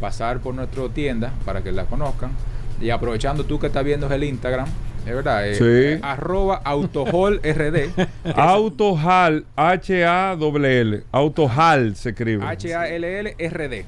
pasar 0.00 0.40
por 0.40 0.54
nuestra 0.54 0.88
tienda 0.88 1.32
para 1.44 1.62
que 1.62 1.72
la 1.72 1.84
conozcan. 1.86 2.32
Y 2.80 2.90
aprovechando 2.90 3.44
tú 3.44 3.58
que 3.58 3.66
estás 3.68 3.84
viendo 3.84 4.12
el 4.12 4.24
Instagram, 4.24 4.68
es 5.08 5.14
verdad, 5.14 5.48
eh, 5.48 5.54
Sí. 5.54 5.64
eh, 5.64 6.00
arroba 6.02 6.56
autoholrd. 6.64 7.42
Autohal, 8.36 9.44
H-A-L-L. 9.56 11.02
Autohal 11.12 11.96
se 11.96 12.10
escribe. 12.10 12.44
H-A-L-L-R-D. 12.44 13.84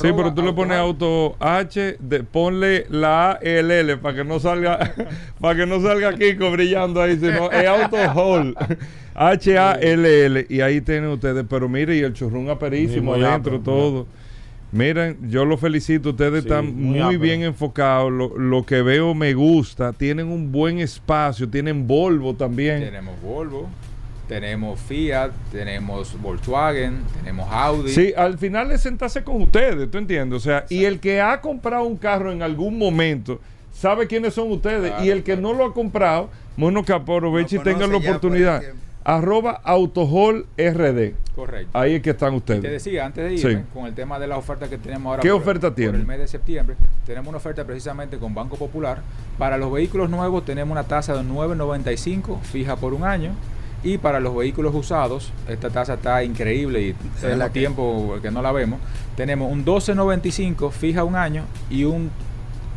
Sí, 0.00 0.08
pero 0.16 0.32
tú 0.32 0.42
le 0.42 0.54
pones 0.54 0.78
auto 0.78 1.36
H, 1.38 1.96
de, 2.00 2.22
ponle 2.24 2.86
la 2.88 3.32
A 3.32 3.38
L 3.42 3.78
L 3.80 3.98
para 3.98 4.16
que 4.16 4.24
no 4.24 4.40
salga, 4.40 4.94
para 5.40 5.54
que 5.54 5.66
no 5.66 5.82
salga 5.82 6.14
Kiko 6.14 6.50
brillando 6.50 7.02
ahí, 7.02 7.16
sino 7.18 7.50
es 7.50 7.66
auto 7.66 7.96
hall. 8.14 8.56
H 9.14 9.58
A 9.58 9.72
L 9.74 10.26
L 10.26 10.46
y 10.48 10.60
ahí 10.62 10.80
tienen 10.80 11.10
ustedes, 11.10 11.44
pero 11.48 11.68
mire 11.68 11.94
y 11.96 12.00
el 12.00 12.14
churrón 12.14 12.48
aperísimo 12.48 13.14
adentro 13.14 13.60
todo. 13.60 14.06
Miren, 14.76 15.30
yo 15.30 15.44
los 15.44 15.58
felicito, 15.58 16.10
ustedes 16.10 16.42
Sí, 16.42 16.48
están 16.48 16.74
muy 16.76 17.16
bien 17.16 17.42
enfocados, 17.42 18.12
lo, 18.12 18.36
lo 18.36 18.66
que 18.66 18.82
veo 18.82 19.14
me 19.14 19.32
gusta, 19.32 19.92
tienen 19.92 20.26
un 20.26 20.52
buen 20.52 20.78
espacio, 20.78 21.48
tienen 21.48 21.86
Volvo 21.86 22.34
también. 22.34 22.80
Tenemos 22.80 23.20
Volvo, 23.22 23.68
tenemos 24.28 24.78
Fiat, 24.80 25.30
tenemos 25.50 26.20
Volkswagen, 26.20 26.98
tenemos 27.16 27.48
Audi. 27.50 27.90
Sí, 27.90 28.12
al 28.16 28.36
final 28.38 28.70
es 28.70 28.82
sentarse 28.82 29.24
con 29.24 29.40
ustedes, 29.42 29.90
¿tú 29.90 29.98
entiendes? 29.98 30.36
O 30.36 30.40
sea, 30.40 30.66
y 30.68 30.84
el 30.84 31.00
que 31.00 31.20
ha 31.20 31.40
comprado 31.40 31.84
un 31.84 31.96
carro 31.96 32.30
en 32.30 32.42
algún 32.42 32.76
momento 32.76 33.40
sabe 33.72 34.06
quiénes 34.06 34.34
son 34.34 34.50
ustedes. 34.50 34.92
y 35.02 35.10
el 35.10 35.22
que 35.22 35.36
no 35.36 35.52
lo 35.52 35.64
ha 35.64 35.72
comprado, 35.72 36.28
bueno, 36.56 36.84
que 36.84 36.92
aproveche 36.92 37.56
y 37.56 37.58
tenga 37.60 37.86
la 37.86 37.94
por 37.94 38.02
oportunidad. 38.02 38.62
Arroba 39.08 39.60
Autohol 39.62 40.46
RD. 40.58 41.14
Correcto. 41.36 41.78
Ahí 41.78 41.94
es 41.94 42.02
que 42.02 42.10
están 42.10 42.34
Y 42.34 42.38
ustedes. 42.38 42.60
te 42.62 42.70
decía, 42.70 43.06
antes 43.06 43.24
de 43.24 43.34
irme, 43.34 43.62
Sí. 43.62 43.68
con 43.72 43.86
el 43.86 43.94
tema 43.94 44.18
de 44.18 44.26
la 44.26 44.36
oferta 44.36 44.68
que 44.68 44.78
tenemos 44.78 45.10
ahora. 45.10 45.22
¿Qué 45.22 45.30
por- 45.30 45.40
oferta 45.42 45.68
por 45.68 45.76
tiene? 45.76 45.98
el 45.98 46.06
mes 46.06 46.18
de 46.18 46.26
septiembre, 46.26 46.74
tenemos 47.06 47.28
una 47.28 47.36
oferta 47.38 47.64
precisamente 47.64 48.18
con 48.18 48.34
Banco 48.34 48.56
Popular. 48.56 49.02
Para 49.38 49.58
los 49.58 49.70
vehículos 49.72 50.10
nuevos 50.10 50.44
tenemos 50.44 50.72
una 50.72 50.82
tasa 50.84 51.14
de 51.14 51.22
9.95 51.22 52.40
fija 52.42 52.74
por 52.76 52.94
un 52.94 53.04
año. 53.04 53.30
Y 53.84 53.98
para 53.98 54.18
los 54.18 54.34
vehículos 54.34 54.74
usados, 54.74 55.30
esta 55.48 55.70
tasa 55.70 55.94
está 55.94 56.24
increíble 56.24 56.80
y 56.82 56.94
tenemos 57.20 57.52
tiempo 57.52 58.16
que 58.20 58.32
no 58.32 58.42
la 58.42 58.50
vemos. 58.50 58.80
Tenemos 59.14 59.52
un 59.52 59.64
12.95 59.64 60.72
fija 60.72 61.04
un 61.04 61.14
año 61.14 61.44
y 61.70 61.84
un 61.84 62.10
13. 62.10 62.25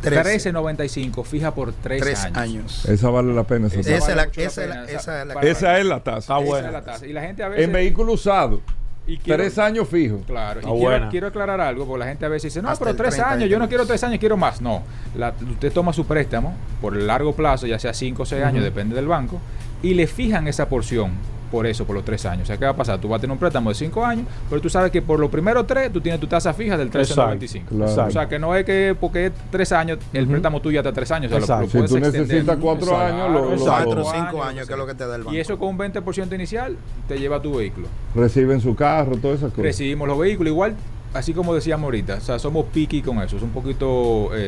13.95 0.02 1.24
fija 1.24 1.54
por 1.54 1.72
tres, 1.72 2.00
Tres 2.02 2.24
años. 2.24 2.36
años. 2.38 2.84
Esa 2.86 3.10
vale 3.10 3.32
la 3.34 3.44
pena. 3.44 3.66
Esa, 3.68 3.80
Esa 3.80 3.90
es 3.90 4.16
la- 4.16 4.26
mucho 4.26 4.40
la 4.40 4.46
esa 4.46 4.62
es 4.62 4.68
la- 4.68 4.74
pena. 4.74 4.84
esa 4.98 5.20
es 5.22 5.26
la- 5.28 5.34
Para- 5.34 5.48
Esa 5.48 5.78
es 5.78 5.86
la 5.86 6.00
tasa. 6.02 6.38
Esa 6.40 6.58
es 6.66 6.72
la 6.72 6.82
tasa. 6.84 7.06
Y 7.06 7.12
la 7.12 7.22
gente 7.22 7.42
a 7.42 7.48
veces... 7.48 7.64
En 7.64 7.72
vehículo 7.72 8.12
usado. 8.14 8.60
Y 9.06 9.16
quiero- 9.18 9.42
tres 9.42 9.58
años 9.58 9.88
fijos. 9.88 10.20
Claro, 10.26 10.60
y 10.60 10.62
Está 10.62 10.70
quiero, 10.70 10.84
buena. 10.84 11.08
quiero 11.08 11.26
aclarar 11.26 11.60
algo, 11.60 11.86
porque 11.86 12.00
la 12.00 12.06
gente 12.06 12.26
a 12.26 12.28
veces 12.28 12.52
dice, 12.52 12.62
no, 12.62 12.68
Hasta 12.70 12.84
pero 12.84 12.96
tres 12.96 13.14
30 13.14 13.30
años, 13.32 13.48
yo 13.50 13.58
no 13.58 13.68
quiero 13.68 13.84
tres 13.86 14.04
años, 14.04 14.18
quiero 14.20 14.36
más. 14.36 14.60
No, 14.60 14.82
La- 15.16 15.34
usted 15.50 15.72
toma 15.72 15.92
su 15.92 16.06
préstamo 16.06 16.54
por 16.80 16.94
el 16.96 17.06
largo 17.06 17.34
plazo, 17.34 17.66
ya 17.66 17.78
sea 17.78 17.92
cinco 17.92 18.22
o 18.22 18.26
seis 18.26 18.44
años, 18.44 18.62
depende 18.62 18.94
del 18.94 19.08
banco, 19.08 19.40
y 19.82 19.94
le 19.94 20.06
fijan 20.06 20.46
esa 20.46 20.68
porción 20.68 21.12
por 21.50 21.66
eso, 21.66 21.84
por 21.84 21.96
los 21.96 22.04
tres 22.04 22.24
años. 22.26 22.44
O 22.44 22.46
sea, 22.46 22.56
¿qué 22.56 22.64
va 22.64 22.70
a 22.70 22.76
pasar? 22.76 22.98
Tú 23.00 23.08
vas 23.08 23.18
a 23.18 23.20
tener 23.20 23.32
un 23.32 23.38
préstamo 23.38 23.70
de 23.70 23.74
cinco 23.74 24.04
años, 24.04 24.26
pero 24.48 24.60
tú 24.60 24.68
sabes 24.70 24.90
que 24.90 25.02
por 25.02 25.18
los 25.18 25.30
primeros 25.30 25.66
tres 25.66 25.92
tú 25.92 26.00
tienes 26.00 26.20
tu 26.20 26.26
tasa 26.26 26.52
fija 26.54 26.76
del 26.76 26.90
13.95. 26.90 27.00
Exacto, 27.00 27.76
claro. 27.76 28.06
O 28.06 28.10
sea, 28.10 28.28
que 28.28 28.38
no 28.38 28.54
es 28.54 28.64
que 28.64 28.96
porque 28.98 29.26
es 29.26 29.32
tres 29.50 29.72
años, 29.72 29.98
el 30.12 30.26
préstamo 30.26 30.60
tuyo 30.60 30.80
hasta 30.80 30.92
tres 30.92 31.10
años. 31.10 31.32
o 31.32 31.40
sea, 31.40 31.56
lo- 31.56 31.62
lo 31.62 31.68
Si 31.68 31.78
tú 31.94 31.98
necesitas 32.00 32.56
cuatro 32.60 32.86
Exacto. 32.92 33.14
años, 33.14 33.30
lo- 33.32 33.44
lo- 33.46 33.52
Exacto. 33.52 33.84
Cuatro 33.84 34.00
o 34.00 34.04
Cuatro 34.04 34.20
cinco 34.30 34.44
años, 34.44 34.66
que 34.66 34.72
es 34.72 34.78
lo 34.78 34.86
que 34.86 34.94
te 34.94 35.06
da 35.06 35.16
el 35.16 35.22
banco. 35.22 35.34
Y 35.36 35.40
eso 35.40 35.58
con 35.58 35.68
un 35.70 35.78
20% 35.78 36.34
inicial 36.34 36.76
te 37.08 37.18
lleva 37.18 37.40
tu 37.42 37.56
vehículo 37.56 37.88
Reciben 38.14 38.60
su 38.60 38.74
carro, 38.74 39.16
todas 39.16 39.38
esas 39.38 39.50
cosas. 39.50 39.64
recibimos 39.64 40.06
los 40.08 40.18
vehículos. 40.18 40.50
Igual, 40.52 40.74
así 41.14 41.32
como 41.32 41.54
decíamos 41.54 41.84
ahorita, 41.84 42.14
o 42.14 42.20
sea, 42.20 42.38
somos 42.38 42.66
picky 42.66 43.02
con 43.02 43.18
eso, 43.20 43.36
es 43.36 43.42
un 43.42 43.50
poquito 43.50 44.30
eh, 44.34 44.38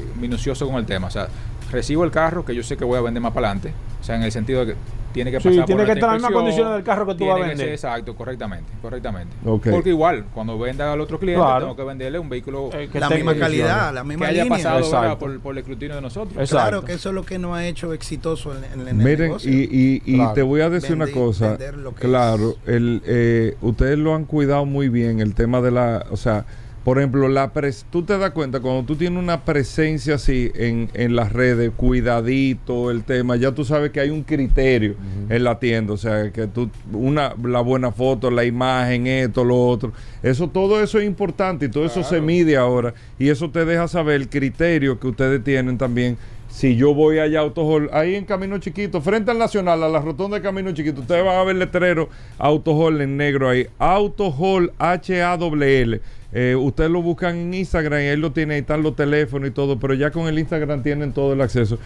eh, 0.00 0.04
minucioso 0.20 0.66
con 0.66 0.76
el 0.76 0.86
tema. 0.86 1.08
O 1.08 1.10
sea, 1.10 1.28
recibo 1.70 2.04
el 2.04 2.10
carro 2.10 2.44
que 2.44 2.54
yo 2.54 2.62
sé 2.62 2.76
que 2.76 2.84
voy 2.84 2.98
a 2.98 3.00
vender 3.02 3.22
más 3.22 3.32
para 3.32 3.48
adelante, 3.48 3.72
o 4.00 4.04
sea, 4.04 4.16
en 4.16 4.22
el 4.22 4.32
sentido 4.32 4.64
de 4.64 4.72
que 4.74 4.78
tiene 5.12 5.30
que 5.30 5.40
Sí, 5.40 5.48
pasar 5.48 5.64
tiene 5.64 5.80
por 5.82 5.86
que 5.86 5.92
esta 5.92 6.06
estar 6.06 6.16
en 6.16 6.22
las 6.22 6.30
mismas 6.30 6.32
condiciones 6.42 6.74
del 6.74 6.82
carro 6.84 7.06
que 7.06 7.14
tú 7.14 7.24
vas 7.26 7.32
a 7.32 7.36
tiene 7.36 7.48
vender. 7.48 7.66
ser- 7.66 7.74
exacto, 7.74 8.14
correctamente, 8.14 8.70
correctamente. 8.82 9.36
Porque 9.42 9.88
igual, 9.88 10.26
cuando 10.34 10.58
venda 10.58 10.92
al 10.92 11.00
otro 11.00 11.18
cliente, 11.18 11.40
Claro. 11.42 11.60
tengo 11.60 11.76
que 11.76 11.84
venderle 11.84 12.18
un 12.18 12.28
vehículo 12.28 12.68
que 12.70 13.00
La 13.00 13.08
misma 13.10 13.34
calidad, 13.34 13.92
la 13.94 14.04
misma 14.04 14.26
que 14.26 14.32
haya 14.32 14.44
línea. 14.44 14.58
pasado 14.58 14.76
¿verdad? 14.76 15.02
Exacto. 15.04 15.18
por, 15.18 15.40
por 15.40 15.52
el 15.52 15.58
escrutinio 15.58 15.96
de 15.96 16.02
nosotros. 16.02 16.48
Claro 16.50 16.84
que 16.84 16.92
eso 16.92 17.08
es 17.08 17.14
lo 17.14 17.24
que 17.24 17.38
nos 17.38 17.56
ha 17.56 17.66
hecho 17.66 17.92
exitoso 17.94 18.54
en, 18.56 18.64
en- 18.64 18.80
en 18.82 18.88
el 18.88 18.94
Miren, 18.96 19.20
negocio. 19.28 19.50
y, 19.50 19.56
y- 19.70 20.02
y 20.04 20.16
Claro. 20.16 20.32
te 20.34 20.42
voy 20.42 20.60
a 20.60 20.70
decir 20.70 20.94
una 20.94 21.06
cosa. 21.10 21.56
que 21.58 21.68
Claro, 22.06 22.56
el, 22.66 23.02
eh, 23.06 23.56
ustedes 23.62 23.98
lo 23.98 24.14
han 24.14 24.24
cuidado 24.26 24.66
muy 24.66 24.88
bien, 24.90 25.20
el 25.20 25.34
tema 25.34 25.60
de 25.62 25.70
la. 25.70 26.04
O 26.10 26.16
sea, 26.16 26.44
por 26.88 26.96
ejemplo, 26.96 27.28
la 27.28 27.52
pres 27.52 27.84
tú 27.90 28.02
te 28.02 28.16
das 28.16 28.30
cuenta, 28.30 28.60
cuando 28.60 28.82
tú 28.84 28.96
tienes 28.96 29.22
una 29.22 29.44
presencia 29.44 30.14
así 30.14 30.50
en, 30.54 30.88
en 30.94 31.16
las 31.16 31.34
redes, 31.34 31.70
cuidadito, 31.76 32.90
el 32.90 33.04
tema, 33.04 33.36
ya 33.36 33.52
tú 33.52 33.62
sabes 33.62 33.90
que 33.90 34.00
hay 34.00 34.08
un 34.08 34.22
criterio 34.22 34.94
en 35.28 35.44
la 35.44 35.58
tienda. 35.58 35.92
O 35.92 35.98
sea, 35.98 36.30
que 36.32 36.46
tú, 36.46 36.70
una, 36.90 37.34
la 37.44 37.60
buena 37.60 37.92
foto, 37.92 38.30
la 38.30 38.46
imagen, 38.46 39.06
esto, 39.06 39.44
lo 39.44 39.68
otro. 39.68 39.92
Eso, 40.22 40.48
todo 40.48 40.82
eso 40.82 40.98
es 40.98 41.04
importante 41.04 41.66
y 41.66 41.68
todo 41.68 41.84
eso 41.84 42.02
se 42.02 42.22
mide 42.22 42.56
ahora. 42.56 42.94
Y 43.18 43.28
eso 43.28 43.50
te 43.50 43.66
deja 43.66 43.86
saber 43.86 44.14
el 44.14 44.30
criterio 44.30 44.98
que 44.98 45.08
ustedes 45.08 45.44
tienen 45.44 45.76
también 45.76 46.16
Si 46.48 46.74
yo 46.74 46.94
voy 46.94 47.18
allá 47.18 47.40
a 47.40 47.42
Autohall, 47.42 47.90
ahí 47.92 48.14
en 48.14 48.24
Camino 48.24 48.56
Chiquito, 48.56 49.02
frente 49.02 49.30
al 49.30 49.38
Nacional, 49.38 49.82
a 49.82 49.90
la 49.90 50.00
rotonda 50.00 50.38
de 50.38 50.42
Camino 50.42 50.72
Chiquito, 50.72 51.02
ustedes 51.02 51.22
van 51.22 51.36
a 51.36 51.44
ver 51.44 51.56
letrero 51.56 52.08
Autohall 52.38 53.02
en 53.02 53.18
negro 53.18 53.50
ahí. 53.50 53.66
Autohall 53.78 54.72
H-A-W-L. 54.78 56.00
Eh, 56.32 56.54
ustedes 56.56 56.90
lo 56.90 57.00
buscan 57.00 57.36
en 57.36 57.54
Instagram 57.54 58.00
y 58.00 58.04
ahí 58.04 58.16
lo 58.16 58.32
tienen, 58.32 58.54
ahí 58.56 58.60
están 58.60 58.82
los 58.82 58.94
teléfonos 58.94 59.48
y 59.48 59.52
todo, 59.52 59.78
pero 59.78 59.94
ya 59.94 60.10
con 60.10 60.28
el 60.28 60.38
Instagram 60.38 60.82
tienen 60.82 61.12
todo 61.12 61.32
el 61.32 61.40
acceso. 61.40 61.78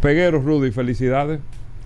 Pegueros, 0.00 0.44
Rudy, 0.44 0.70
felicidades. 0.72 1.40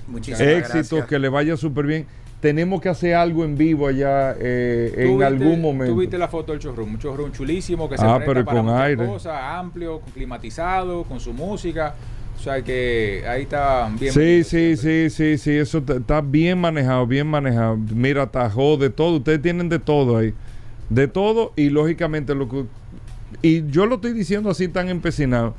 Muchísimas 0.09 0.41
Éxitos, 0.41 0.73
gracias. 0.91 1.07
que 1.07 1.19
le 1.19 1.29
vaya 1.29 1.57
súper 1.57 1.87
bien. 1.87 2.07
Tenemos 2.41 2.81
que 2.81 2.89
hacer 2.89 3.15
algo 3.15 3.45
en 3.45 3.57
vivo 3.57 3.87
allá 3.87 4.35
eh, 4.39 4.93
en 4.97 5.11
viste- 5.11 5.25
algún 5.25 5.61
momento. 5.61 5.95
Tú 5.95 6.01
viste 6.01 6.19
la 6.19 6.27
foto 6.29 6.51
del 6.53 6.61
showroom, 6.61 6.95
un 6.95 6.99
showroom 6.99 7.31
chulísimo 7.31 7.89
que 7.89 7.97
se 7.97 8.05
Ah, 8.05 8.17
presta 8.17 8.33
pero 8.35 8.45
para 8.45 8.57
con 8.59 8.67
muchas 8.67 8.81
aire. 8.83 9.07
cosas, 9.07 9.41
amplio, 9.41 10.01
climatizado, 10.13 11.05
con 11.05 11.21
su 11.21 11.33
música. 11.33 11.95
O 12.37 12.43
sea 12.43 12.61
que 12.63 13.23
ahí 13.29 13.43
está 13.43 13.89
bien. 14.01 14.13
Sí, 14.13 14.43
sí, 14.43 14.77
sí, 14.77 15.09
sí, 15.11 15.39
sí, 15.39 15.51
eso 15.53 15.79
está 15.87 16.21
bien 16.21 16.59
manejado, 16.59 17.07
bien 17.07 17.29
manejado. 17.29 17.77
Mira, 17.77 18.27
tajó 18.27 18.77
de 18.77 18.91
todo, 18.91 19.19
ustedes 19.19 19.41
tienen 19.41 19.69
de 19.69 19.79
todo 19.79 20.17
ahí. 20.17 20.35
De 20.95 21.09
todo 21.09 21.53
y 21.57 21.71
lógicamente 21.71 22.35
lo 22.35 22.49
que... 22.49 22.65
Y 23.41 23.67
yo 23.71 23.87
lo 23.87 23.97
estoy 23.97 24.13
diciendo 24.13 24.51
así 24.51 24.69
tan 24.69 24.89
empecinado, 24.89 25.55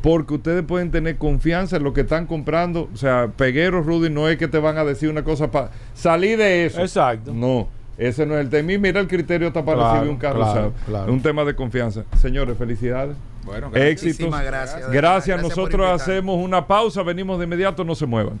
porque 0.00 0.34
ustedes 0.34 0.64
pueden 0.64 0.90
tener 0.90 1.16
confianza 1.16 1.76
en 1.76 1.84
lo 1.84 1.92
que 1.92 2.00
están 2.00 2.26
comprando. 2.26 2.88
O 2.92 2.96
sea, 2.96 3.28
Peguero, 3.36 3.82
Rudy, 3.82 4.08
no 4.10 4.28
es 4.28 4.38
que 4.38 4.48
te 4.48 4.58
van 4.58 4.78
a 4.78 4.84
decir 4.84 5.08
una 5.10 5.22
cosa 5.22 5.50
para 5.50 5.70
salir 5.94 6.38
de 6.38 6.66
eso. 6.66 6.80
Exacto. 6.80 7.32
No, 7.34 7.68
ese 7.98 8.24
no 8.26 8.34
es 8.34 8.40
el 8.40 8.50
tema. 8.50 8.72
Y 8.72 8.78
mira, 8.78 8.98
el 9.00 9.08
criterio 9.08 9.48
está 9.48 9.64
para 9.64 9.76
Claro, 9.78 9.92
recibir 9.92 10.10
un 10.10 10.18
carro 10.18 10.36
claro, 10.38 10.52
usado. 10.52 10.72
claro. 10.86 11.04
Es 11.06 11.12
un 11.12 11.22
tema 11.22 11.44
de 11.44 11.54
confianza. 11.54 12.04
Señores, 12.20 12.56
felicidades. 12.56 13.16
Bueno, 13.44 13.70
Éxitos. 13.74 14.20
Muchísimas 14.20 14.44
gracias. 14.44 14.80
Gracias. 14.80 14.92
Gracias 14.92 15.40
por 15.42 15.48
Nosotros 15.50 15.90
hacemos 16.02 16.42
una 16.42 16.66
pausa. 16.66 17.02
Venimos 17.02 17.38
de 17.38 17.44
inmediato. 17.44 17.84
No 17.84 17.94
se 17.94 18.06
muevan. 18.06 18.40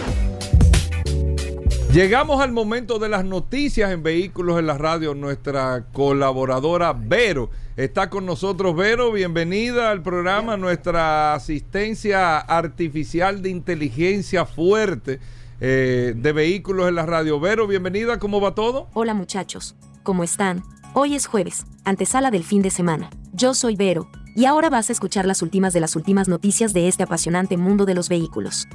Llegamos 1.91 2.39
al 2.39 2.51
momento 2.51 2.99
de 2.99 3.09
las 3.09 3.25
noticias 3.25 3.91
en 3.91 4.03
Vehículos 4.03 4.59
en 4.59 4.67
la 4.67 4.77
Radio. 4.77 5.15
Nuestra 5.15 5.87
colaboradora 5.91 6.93
Vero 6.93 7.49
está 7.77 8.11
con 8.11 8.27
nosotros. 8.27 8.75
Vero, 8.75 9.11
bienvenida 9.11 9.89
al 9.89 10.03
programa. 10.03 10.55
Nuestra 10.55 11.33
asistencia 11.33 12.37
artificial 12.37 13.41
de 13.41 13.49
inteligencia 13.49 14.45
fuerte 14.45 15.19
eh, 15.59 16.13
de 16.15 16.31
Vehículos 16.31 16.87
en 16.87 16.93
la 16.93 17.07
Radio. 17.07 17.39
Vero, 17.39 17.65
bienvenida. 17.65 18.19
¿Cómo 18.19 18.39
va 18.39 18.53
todo? 18.53 18.87
Hola 18.93 19.15
muchachos, 19.15 19.75
¿cómo 20.03 20.23
están? 20.23 20.61
Hoy 20.93 21.15
es 21.15 21.25
jueves, 21.25 21.65
antesala 21.85 22.29
del 22.29 22.43
fin 22.43 22.61
de 22.61 22.69
semana. 22.69 23.09
Yo 23.33 23.53
soy 23.53 23.75
Vero, 23.75 24.09
y 24.35 24.45
ahora 24.45 24.69
vas 24.69 24.89
a 24.89 24.93
escuchar 24.93 25.25
las 25.25 25.41
últimas 25.41 25.73
de 25.73 25.79
las 25.79 25.95
últimas 25.95 26.27
noticias 26.27 26.73
de 26.73 26.87
este 26.87 27.03
apasionante 27.03 27.57
mundo 27.57 27.85
de 27.85 27.95
los 27.95 28.09
vehículos. 28.09 28.67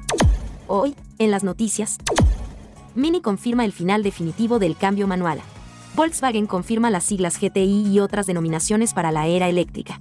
Hoy, 0.66 0.94
en 1.18 1.30
las 1.30 1.44
noticias, 1.44 1.98
Mini 2.94 3.20
confirma 3.20 3.64
el 3.64 3.72
final 3.72 4.02
definitivo 4.02 4.58
del 4.58 4.76
cambio 4.76 5.06
manual. 5.06 5.40
Volkswagen 5.94 6.46
confirma 6.46 6.90
las 6.90 7.04
siglas 7.04 7.38
GTI 7.40 7.86
y 7.88 8.00
otras 8.00 8.26
denominaciones 8.26 8.92
para 8.92 9.12
la 9.12 9.26
era 9.26 9.48
eléctrica. 9.48 9.98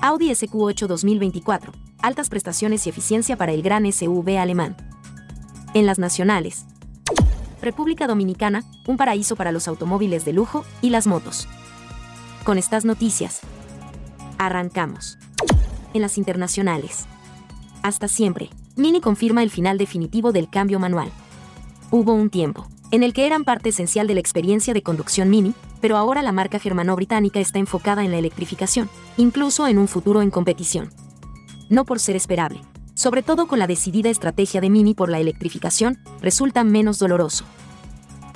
Audi 0.00 0.30
SQ8 0.30 0.86
2024, 0.86 1.72
altas 2.00 2.28
prestaciones 2.28 2.86
y 2.86 2.90
eficiencia 2.90 3.36
para 3.36 3.52
el 3.52 3.62
gran 3.62 3.90
SUV 3.90 4.38
alemán. 4.38 4.76
En 5.74 5.86
las 5.86 5.98
nacionales, 5.98 6.66
República 7.62 8.08
Dominicana, 8.08 8.64
un 8.86 8.96
paraíso 8.96 9.36
para 9.36 9.52
los 9.52 9.68
automóviles 9.68 10.24
de 10.24 10.32
lujo 10.32 10.64
y 10.82 10.90
las 10.90 11.06
motos. 11.06 11.48
Con 12.44 12.58
estas 12.58 12.84
noticias, 12.84 13.40
arrancamos. 14.38 15.18
En 15.94 16.02
las 16.02 16.18
internacionales. 16.18 17.06
Hasta 17.82 18.08
siempre, 18.08 18.50
Mini 18.76 19.00
confirma 19.00 19.42
el 19.42 19.50
final 19.50 19.78
definitivo 19.78 20.32
del 20.32 20.48
cambio 20.48 20.78
manual. 20.78 21.10
Hubo 21.90 22.14
un 22.14 22.30
tiempo 22.30 22.66
en 22.92 23.02
el 23.02 23.14
que 23.14 23.26
eran 23.26 23.44
parte 23.44 23.70
esencial 23.70 24.06
de 24.06 24.14
la 24.14 24.20
experiencia 24.20 24.74
de 24.74 24.82
conducción 24.82 25.30
Mini, 25.30 25.54
pero 25.80 25.96
ahora 25.96 26.22
la 26.22 26.30
marca 26.30 26.58
germano-británica 26.58 27.40
está 27.40 27.58
enfocada 27.58 28.04
en 28.04 28.10
la 28.10 28.18
electrificación, 28.18 28.88
incluso 29.16 29.66
en 29.66 29.78
un 29.78 29.88
futuro 29.88 30.20
en 30.20 30.30
competición. 30.30 30.90
No 31.70 31.86
por 31.86 32.00
ser 32.00 32.16
esperable, 32.16 32.60
sobre 32.94 33.22
todo 33.22 33.46
con 33.46 33.58
la 33.58 33.66
decidida 33.66 34.10
estrategia 34.10 34.60
de 34.60 34.68
Mini 34.68 34.92
por 34.92 35.08
la 35.08 35.20
electrificación, 35.20 35.98
resulta 36.20 36.64
menos 36.64 36.98
doloroso. 36.98 37.44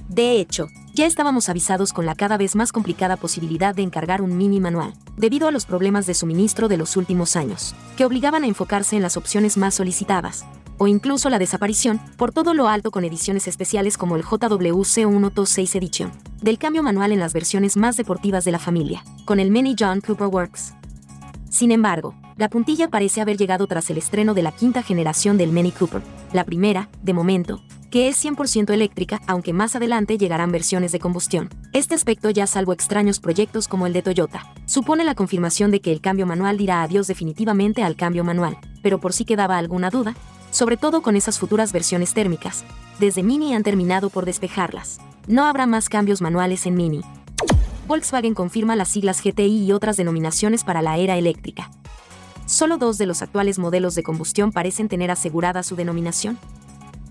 De 0.09 0.41
hecho, 0.41 0.69
ya 0.97 1.05
estábamos 1.05 1.51
avisados 1.51 1.93
con 1.93 2.07
la 2.07 2.15
cada 2.15 2.39
vez 2.39 2.57
más 2.57 2.73
complicada 2.73 3.19
posibilidad 3.19 3.75
de 3.75 3.83
encargar 3.83 4.23
un 4.23 4.35
Mini 4.39 4.61
manual, 4.61 4.95
debido 5.19 5.47
a 5.47 5.51
los 5.51 5.67
problemas 5.67 6.07
de 6.07 6.15
suministro 6.15 6.69
de 6.69 6.79
los 6.79 6.97
últimos 6.97 7.37
años, 7.37 7.75
que 7.99 8.07
obligaban 8.07 8.45
a 8.45 8.47
enfocarse 8.47 8.97
en 8.97 9.03
las 9.03 9.19
opciones 9.19 9.59
más 9.59 9.75
solicitadas, 9.75 10.47
o 10.79 10.87
incluso 10.87 11.29
la 11.29 11.39
desaparición, 11.39 12.01
por 12.17 12.33
todo 12.33 12.55
lo 12.55 12.67
alto 12.67 12.91
con 12.91 13.05
ediciones 13.05 13.47
especiales 13.47 13.99
como 13.99 14.17
el 14.17 14.25
JWC1 14.25 15.35
TO 15.35 15.45
6 15.45 15.75
Edition, 15.75 16.13
del 16.41 16.57
cambio 16.57 16.83
manual 16.83 17.13
en 17.13 17.21
las 17.21 17.35
versiones 17.35 17.77
más 17.77 17.99
deportivas 17.99 18.47
de 18.47 18.53
la 18.53 18.59
familia, 18.59 19.05
con 19.27 19.39
el 19.39 19.51
Mini 19.51 19.77
John 19.79 20.01
Cooper 20.01 20.29
Works. 20.29 20.73
Sin 21.51 21.73
embargo, 21.73 22.15
la 22.39 22.49
puntilla 22.49 22.89
parece 22.89 23.21
haber 23.21 23.37
llegado 23.37 23.67
tras 23.67 23.91
el 23.91 23.99
estreno 23.99 24.33
de 24.33 24.43
la 24.43 24.53
quinta 24.53 24.83
generación 24.83 25.37
del 25.37 25.53
Mini 25.53 25.73
Cooper, 25.73 26.01
la 26.33 26.45
primera, 26.45 26.89
de 27.03 27.13
momento, 27.13 27.61
que 27.91 28.09
es 28.09 28.25
100% 28.25 28.73
eléctrica, 28.73 29.21
aunque 29.27 29.53
más 29.53 29.77
adelante 29.77 30.19
llegarán 30.19 30.53
versiones 30.53 30.93
de 30.93 30.99
combustión. 30.99 31.49
Este 31.73 31.95
aspecto 31.95 32.31
ya 32.31 32.47
salvo 32.47 32.73
extraños 32.73 33.21
proyectos 33.21 33.69
como 33.69 33.87
el 33.87 33.93
de 33.93 34.03
Toyota, 34.03 34.53
supone 34.67 35.05
la 35.05 35.15
confirmación 35.15 35.71
de 35.71 35.81
que 35.81 35.93
el 35.93 36.01
cambio 36.01 36.27
manual 36.27 36.59
dirá 36.59 36.83
adiós 36.83 37.07
definitivamente 37.07 37.83
al 37.83 37.97
cambio 37.97 38.25
manual, 38.25 38.59
pero 38.83 38.99
por 39.01 39.13
si 39.13 39.25
quedaba 39.25 39.59
alguna 39.59 39.91
duda, 39.91 40.15
sobre 40.51 40.77
todo 40.77 41.03
con 41.03 41.17
esas 41.17 41.39
futuras 41.39 41.73
versiones 41.73 42.15
térmicas, 42.15 42.65
desde 42.99 43.23
Mini 43.23 43.55
han 43.55 43.63
terminado 43.63 44.11
por 44.11 44.25
despejarlas. 44.25 44.99
No 45.27 45.45
habrá 45.45 45.67
más 45.67 45.89
cambios 45.89 46.23
manuales 46.23 46.67
en 46.67 46.75
Mini. 46.75 47.03
Volkswagen 47.87 48.35
confirma 48.35 48.75
las 48.75 48.89
siglas 48.89 49.23
GTI 49.23 49.65
y 49.65 49.73
otras 49.73 49.97
denominaciones 49.97 50.65
para 50.65 50.83
la 50.83 50.97
era 50.99 51.17
eléctrica. 51.17 51.71
Solo 52.47 52.79
dos 52.79 52.97
de 52.97 53.07
los 53.07 53.23
actuales 53.23 53.59
modelos 53.59 53.95
de 53.95 54.03
combustión 54.03 54.53
parecen 54.53 54.89
tener 54.89 55.11
asegurada 55.11 55.63
su 55.63 55.77
denominación. 55.77 56.39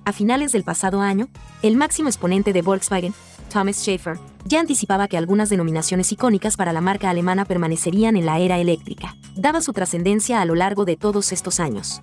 A 0.05 0.13
finales 0.13 0.51
del 0.51 0.63
pasado 0.63 1.01
año, 1.01 1.29
el 1.63 1.75
máximo 1.75 2.09
exponente 2.09 2.53
de 2.53 2.61
Volkswagen, 2.61 3.15
Thomas 3.51 3.77
Schaefer, 3.77 4.19
ya 4.45 4.59
anticipaba 4.59 5.07
que 5.07 5.17
algunas 5.17 5.49
denominaciones 5.49 6.11
icónicas 6.11 6.57
para 6.57 6.73
la 6.73 6.81
marca 6.81 7.09
alemana 7.09 7.43
permanecerían 7.43 8.15
en 8.15 8.27
la 8.27 8.37
era 8.37 8.59
eléctrica, 8.59 9.15
dada 9.35 9.61
su 9.61 9.73
trascendencia 9.73 10.41
a 10.41 10.45
lo 10.45 10.53
largo 10.53 10.85
de 10.85 10.95
todos 10.95 11.31
estos 11.31 11.59
años. 11.59 12.01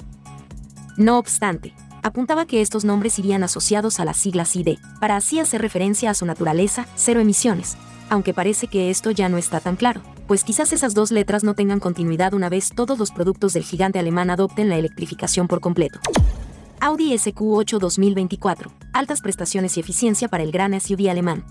No 0.96 1.16
obstante, 1.16 1.74
apuntaba 2.02 2.44
que 2.44 2.60
estos 2.60 2.84
nombres 2.84 3.20
irían 3.20 3.44
asociados 3.44 4.00
a 4.00 4.04
las 4.04 4.16
siglas 4.16 4.56
ID, 4.56 4.78
para 4.98 5.14
así 5.14 5.38
hacer 5.38 5.62
referencia 5.62 6.10
a 6.10 6.14
su 6.14 6.26
naturaleza, 6.26 6.88
cero 6.96 7.20
emisiones, 7.20 7.76
aunque 8.10 8.34
parece 8.34 8.66
que 8.66 8.90
esto 8.90 9.12
ya 9.12 9.28
no 9.28 9.38
está 9.38 9.60
tan 9.60 9.76
claro, 9.76 10.02
pues 10.26 10.42
quizás 10.42 10.72
esas 10.72 10.94
dos 10.94 11.12
letras 11.12 11.44
no 11.44 11.54
tengan 11.54 11.78
continuidad 11.78 12.34
una 12.34 12.48
vez 12.48 12.70
todos 12.74 12.98
los 12.98 13.12
productos 13.12 13.52
del 13.52 13.62
gigante 13.62 14.00
alemán 14.00 14.28
adopten 14.28 14.68
la 14.68 14.76
electrificación 14.76 15.46
por 15.46 15.60
completo. 15.60 16.00
Audi 16.84 17.12
SQ8 17.12 17.78
2024, 17.78 18.72
altas 18.92 19.20
prestaciones 19.20 19.76
y 19.76 19.80
eficiencia 19.80 20.26
para 20.26 20.42
el 20.42 20.50
gran 20.50 20.72
SUV 20.80 21.10
alemán. 21.10 21.44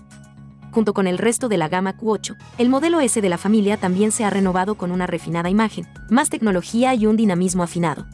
Junto 0.72 0.92
con 0.92 1.06
el 1.06 1.16
resto 1.16 1.48
de 1.48 1.56
la 1.56 1.70
gama 1.70 1.96
Q8, 1.96 2.36
el 2.58 2.68
modelo 2.68 3.00
S 3.00 3.18
de 3.18 3.28
la 3.30 3.38
familia 3.38 3.78
también 3.78 4.12
se 4.12 4.26
ha 4.26 4.30
renovado 4.30 4.74
con 4.74 4.92
una 4.92 5.06
refinada 5.06 5.48
imagen, 5.48 5.88
más 6.10 6.28
tecnología 6.28 6.94
y 6.94 7.06
un 7.06 7.16
dinamismo 7.16 7.62
afinado. 7.62 8.04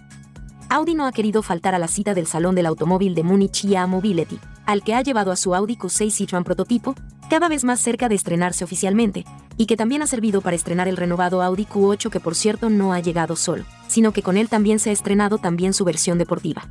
Audi 0.69 0.95
no 0.95 1.07
ha 1.07 1.12
querido 1.12 1.43
faltar 1.43 1.75
a 1.75 1.81
la 1.81 1.89
cita 1.89 2.14
del 2.14 2.29
Salón 2.29 2.55
del 2.55 2.66
Automóvil 2.66 3.16
de 3.16 3.25
Múnich 3.25 3.64
IA 3.64 3.89
Mobility, 3.89 4.39
al 4.64 4.85
que 4.85 4.95
ha 4.95 5.03
llevado 5.03 5.33
a 5.33 5.37
su 5.37 5.57
Audi 5.57 5.77
Q6 5.77 6.21
e-tron 6.21 6.45
prototipo, 6.45 6.95
cada 7.29 7.49
vez 7.49 7.64
más 7.64 7.81
cerca 7.81 8.09
de 8.09 8.14
estrenarse 8.14 8.62
oficialmente, 8.62 9.25
y 9.57 9.66
que 9.66 9.77
también 9.77 10.03
ha 10.03 10.07
servido 10.07 10.41
para 10.41 10.55
estrenar 10.55 10.87
el 10.87 10.97
renovado 10.97 11.43
Audi 11.43 11.64
Q8 11.64 12.11
que 12.11 12.21
por 12.21 12.37
cierto 12.37 12.71
no 12.71 12.93
ha 12.93 13.01
llegado 13.01 13.35
solo, 13.35 13.64
sino 13.89 14.12
que 14.12 14.23
con 14.23 14.37
él 14.37 14.49
también 14.49 14.79
se 14.79 14.91
ha 14.91 14.93
estrenado 14.93 15.39
también 15.39 15.75
su 15.75 15.85
versión 15.85 16.16
deportiva. 16.16 16.69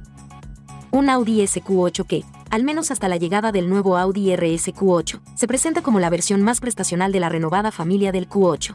Un 0.91 1.09
Audi 1.09 1.41
SQ8 1.41 2.05
que, 2.05 2.23
al 2.49 2.63
menos 2.63 2.91
hasta 2.91 3.07
la 3.07 3.17
llegada 3.17 3.51
del 3.51 3.69
nuevo 3.69 3.97
Audi 3.97 4.27
RSQ8, 4.29 5.19
se 5.35 5.47
presenta 5.47 5.81
como 5.81 5.99
la 5.99 6.09
versión 6.09 6.41
más 6.41 6.59
prestacional 6.59 7.11
de 7.11 7.19
la 7.19 7.29
renovada 7.29 7.71
familia 7.71 8.11
del 8.11 8.29
Q8. 8.29 8.73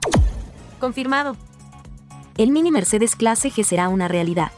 Confirmado. 0.79 1.37
El 2.37 2.51
mini 2.51 2.71
Mercedes 2.71 3.17
Clase 3.17 3.51
G 3.51 3.63
será 3.63 3.89
una 3.89 4.09
realidad 4.09 4.53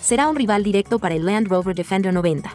será 0.00 0.28
un 0.28 0.36
rival 0.36 0.62
directo 0.62 0.98
para 0.98 1.14
el 1.14 1.24
Land 1.26 1.48
Rover 1.48 1.74
Defender 1.74 2.12
90. 2.12 2.50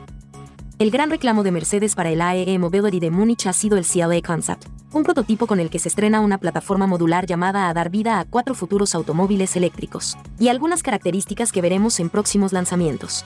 El 0.78 0.92
gran 0.92 1.10
reclamo 1.10 1.44
de 1.44 1.52
Mercedes 1.52 1.96
para 1.96 2.10
el 2.10 2.22
AEE 2.22 2.60
Mobility 2.60 3.00
de 3.00 3.12
Múnich 3.12 3.48
ha 3.48 3.54
sido 3.54 3.78
el 3.78 3.86
CLA 3.86 4.22
Concept, 4.22 4.66
un 4.92 5.04
prototipo 5.04 5.48
con 5.48 5.60
el 5.60 5.70
que 5.70 5.80
se 5.80 5.88
estrena 5.88 6.20
una 6.20 6.38
plataforma 6.38 6.86
modular 6.86 7.26
llamada 7.26 7.70
a 7.70 7.74
dar 7.74 7.90
vida 7.90 8.20
a 8.20 8.26
cuatro 8.26 8.56
futuros 8.56 8.94
automóviles 8.94 9.56
eléctricos, 9.56 10.18
y 10.38 10.50
algunas 10.50 10.84
características 10.84 11.54
que 11.54 11.62
veremos 11.62 12.00
en 12.02 12.10
próximos 12.10 12.52
lanzamientos. 12.52 13.24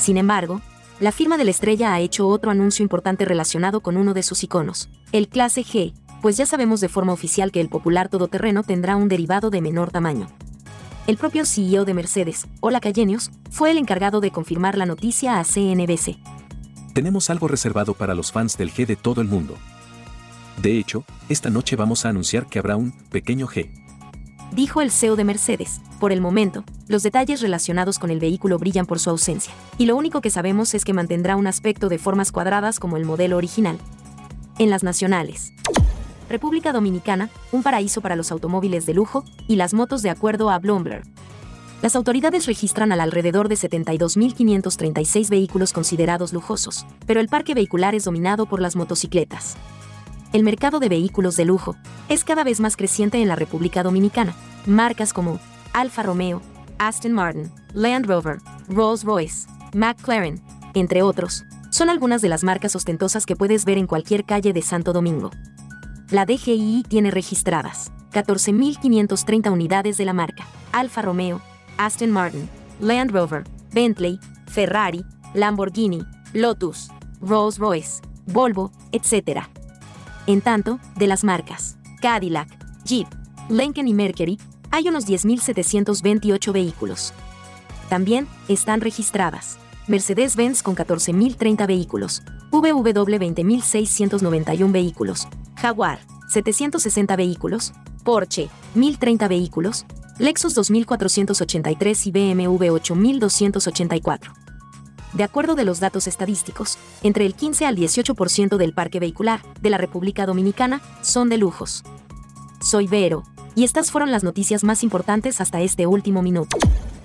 Sin 0.00 0.16
embargo, 0.16 0.60
la 0.98 1.12
firma 1.12 1.36
de 1.36 1.44
la 1.44 1.50
estrella 1.50 1.94
ha 1.94 2.00
hecho 2.00 2.26
otro 2.26 2.50
anuncio 2.50 2.82
importante 2.82 3.24
relacionado 3.24 3.80
con 3.80 3.96
uno 3.96 4.14
de 4.14 4.22
sus 4.22 4.42
iconos, 4.42 4.88
el 5.12 5.28
Clase 5.28 5.62
G, 5.62 5.94
pues 6.22 6.36
ya 6.36 6.46
sabemos 6.46 6.80
de 6.80 6.88
forma 6.88 7.12
oficial 7.12 7.52
que 7.52 7.60
el 7.60 7.68
popular 7.68 8.08
todoterreno 8.08 8.62
tendrá 8.62 8.96
un 8.96 9.08
derivado 9.08 9.50
de 9.50 9.60
menor 9.60 9.90
tamaño, 9.90 10.26
el 11.10 11.16
propio 11.16 11.44
CEO 11.44 11.84
de 11.84 11.92
Mercedes, 11.92 12.46
Ola 12.60 12.78
Callenius, 12.78 13.30
fue 13.50 13.72
el 13.72 13.78
encargado 13.78 14.20
de 14.20 14.30
confirmar 14.30 14.78
la 14.78 14.86
noticia 14.86 15.40
a 15.40 15.44
CNBC. 15.44 16.18
Tenemos 16.94 17.30
algo 17.30 17.48
reservado 17.48 17.94
para 17.94 18.14
los 18.14 18.30
fans 18.30 18.56
del 18.56 18.72
G 18.72 18.86
de 18.86 18.94
todo 18.94 19.20
el 19.20 19.26
mundo. 19.26 19.56
De 20.62 20.78
hecho, 20.78 21.04
esta 21.28 21.50
noche 21.50 21.74
vamos 21.74 22.04
a 22.04 22.10
anunciar 22.10 22.46
que 22.46 22.60
habrá 22.60 22.76
un 22.76 22.92
pequeño 23.08 23.48
G. 23.48 23.70
Dijo 24.52 24.80
el 24.80 24.90
CEO 24.90 25.14
de 25.14 25.22
Mercedes. 25.22 25.80
Por 26.00 26.10
el 26.10 26.20
momento, 26.20 26.64
los 26.88 27.04
detalles 27.04 27.40
relacionados 27.40 28.00
con 28.00 28.10
el 28.10 28.18
vehículo 28.18 28.58
brillan 28.58 28.84
por 28.84 28.98
su 28.98 29.10
ausencia, 29.10 29.52
y 29.78 29.86
lo 29.86 29.96
único 29.96 30.20
que 30.20 30.30
sabemos 30.30 30.74
es 30.74 30.84
que 30.84 30.92
mantendrá 30.92 31.36
un 31.36 31.46
aspecto 31.46 31.88
de 31.88 31.98
formas 31.98 32.32
cuadradas 32.32 32.80
como 32.80 32.96
el 32.96 33.04
modelo 33.04 33.36
original. 33.36 33.78
En 34.58 34.68
las 34.70 34.82
nacionales. 34.82 35.52
República 36.28 36.72
Dominicana, 36.72 37.30
un 37.52 37.62
paraíso 37.62 38.00
para 38.00 38.16
los 38.16 38.32
automóviles 38.32 38.86
de 38.86 38.94
lujo 38.94 39.24
y 39.46 39.54
las 39.54 39.72
motos 39.72 40.02
de 40.02 40.10
acuerdo 40.10 40.50
a 40.50 40.58
Bloomberg. 40.58 41.04
Las 41.80 41.94
autoridades 41.96 42.46
registran 42.46 42.92
al 42.92 43.00
alrededor 43.00 43.48
de 43.48 43.54
72.536 43.54 45.30
vehículos 45.30 45.72
considerados 45.72 46.32
lujosos, 46.32 46.86
pero 47.06 47.20
el 47.20 47.28
parque 47.28 47.54
vehicular 47.54 47.94
es 47.94 48.04
dominado 48.04 48.46
por 48.46 48.60
las 48.60 48.76
motocicletas. 48.76 49.56
El 50.32 50.44
mercado 50.44 50.80
de 50.80 50.88
vehículos 50.88 51.36
de 51.36 51.44
lujo 51.44 51.76
es 52.08 52.24
cada 52.24 52.44
vez 52.44 52.60
más 52.60 52.76
creciente 52.76 53.20
en 53.20 53.28
la 53.28 53.36
República 53.36 53.82
Dominicana. 53.82 54.34
Marcas 54.66 55.12
como 55.12 55.40
Alfa 55.72 56.02
Romeo, 56.02 56.40
Aston 56.78 57.12
Martin, 57.12 57.50
Land 57.74 58.06
Rover, 58.06 58.38
Rolls-Royce, 58.68 59.48
McLaren, 59.74 60.42
entre 60.74 61.02
otros, 61.02 61.44
son 61.70 61.88
algunas 61.88 62.22
de 62.22 62.28
las 62.28 62.44
marcas 62.44 62.76
ostentosas 62.76 63.26
que 63.26 63.36
puedes 63.36 63.64
ver 63.64 63.78
en 63.78 63.86
cualquier 63.86 64.24
calle 64.24 64.52
de 64.52 64.62
Santo 64.62 64.92
Domingo 64.92 65.30
la 66.10 66.26
DGI 66.26 66.84
tiene 66.88 67.12
registradas 67.12 67.92
14.530 68.12 69.52
unidades 69.52 69.96
de 69.96 70.04
la 70.04 70.12
marca 70.12 70.44
Alfa 70.72 71.02
Romeo, 71.02 71.40
Aston 71.78 72.10
Martin, 72.10 72.48
Land 72.80 73.12
Rover, 73.12 73.44
Bentley, 73.72 74.18
Ferrari, 74.46 75.04
Lamborghini, 75.34 76.02
Lotus, 76.32 76.90
Rolls-Royce, 77.20 78.02
Volvo, 78.26 78.72
etc. 78.90 79.42
En 80.26 80.40
tanto, 80.40 80.78
de 80.96 81.06
las 81.06 81.24
marcas 81.24 81.76
Cadillac, 82.00 82.48
Jeep, 82.84 83.06
Lincoln 83.48 83.88
y 83.88 83.94
Mercury, 83.94 84.38
hay 84.70 84.88
unos 84.88 85.06
10.728 85.06 86.52
vehículos. 86.52 87.12
También 87.88 88.26
están 88.48 88.80
registradas 88.80 89.58
Mercedes-Benz 89.86 90.62
con 90.62 90.76
14.030 90.76 91.66
vehículos, 91.66 92.22
VW 92.52 93.18
20.691 93.18 94.72
vehículos, 94.72 95.26
Jaguar, 95.56 95.98
760 96.28 97.16
vehículos, 97.16 97.72
Porsche, 98.04 98.48
1030 98.74 99.26
vehículos, 99.28 99.84
Lexus 100.18 100.54
2483 100.54 102.06
y 102.06 102.10
BMW 102.12 102.70
8284. 102.72 104.32
De 105.12 105.24
acuerdo 105.24 105.54
de 105.54 105.64
los 105.64 105.80
datos 105.80 106.06
estadísticos, 106.06 106.78
entre 107.02 107.26
el 107.26 107.34
15 107.34 107.66
al 107.66 107.76
18% 107.76 108.56
del 108.56 108.72
parque 108.72 109.00
vehicular 109.00 109.42
de 109.60 109.70
la 109.70 109.78
República 109.78 110.26
Dominicana 110.26 110.80
son 111.02 111.28
de 111.28 111.38
lujos. 111.38 111.82
Soy 112.60 112.86
Vero, 112.86 113.24
y 113.54 113.64
estas 113.64 113.90
fueron 113.90 114.12
las 114.12 114.22
noticias 114.22 114.62
más 114.62 114.82
importantes 114.84 115.40
hasta 115.40 115.60
este 115.60 115.86
último 115.86 116.22
minuto. 116.22 116.56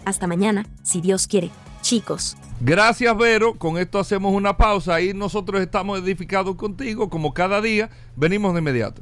Hasta 0.05 0.27
mañana, 0.27 0.67
si 0.83 1.01
Dios 1.01 1.27
quiere. 1.27 1.49
Chicos. 1.81 2.37
Gracias, 2.61 3.15
Vero. 3.17 3.55
Con 3.55 3.77
esto 3.77 3.99
hacemos 3.99 4.33
una 4.33 4.57
pausa 4.57 5.01
y 5.01 5.13
nosotros 5.13 5.61
estamos 5.61 5.99
edificados 5.99 6.55
contigo, 6.55 7.09
como 7.09 7.33
cada 7.33 7.61
día. 7.61 7.89
Venimos 8.15 8.53
de 8.53 8.59
inmediato. 8.59 9.01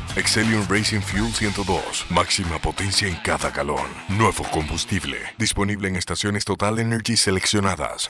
Excelium 0.17 0.65
Racing 0.67 0.99
Fuel 0.99 1.31
102. 1.31 2.05
Máxima 2.09 2.59
potencia 2.59 3.07
en 3.07 3.15
cada 3.23 3.49
galón. 3.49 3.87
Nuevo 4.09 4.43
combustible. 4.51 5.17
Disponible 5.37 5.87
en 5.87 5.95
estaciones 5.95 6.43
Total 6.43 6.79
Energy 6.79 7.15
seleccionadas. 7.15 8.09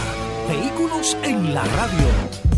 Vehículos 0.48 1.14
en 1.22 1.52
la 1.52 1.64
radio. 1.64 2.57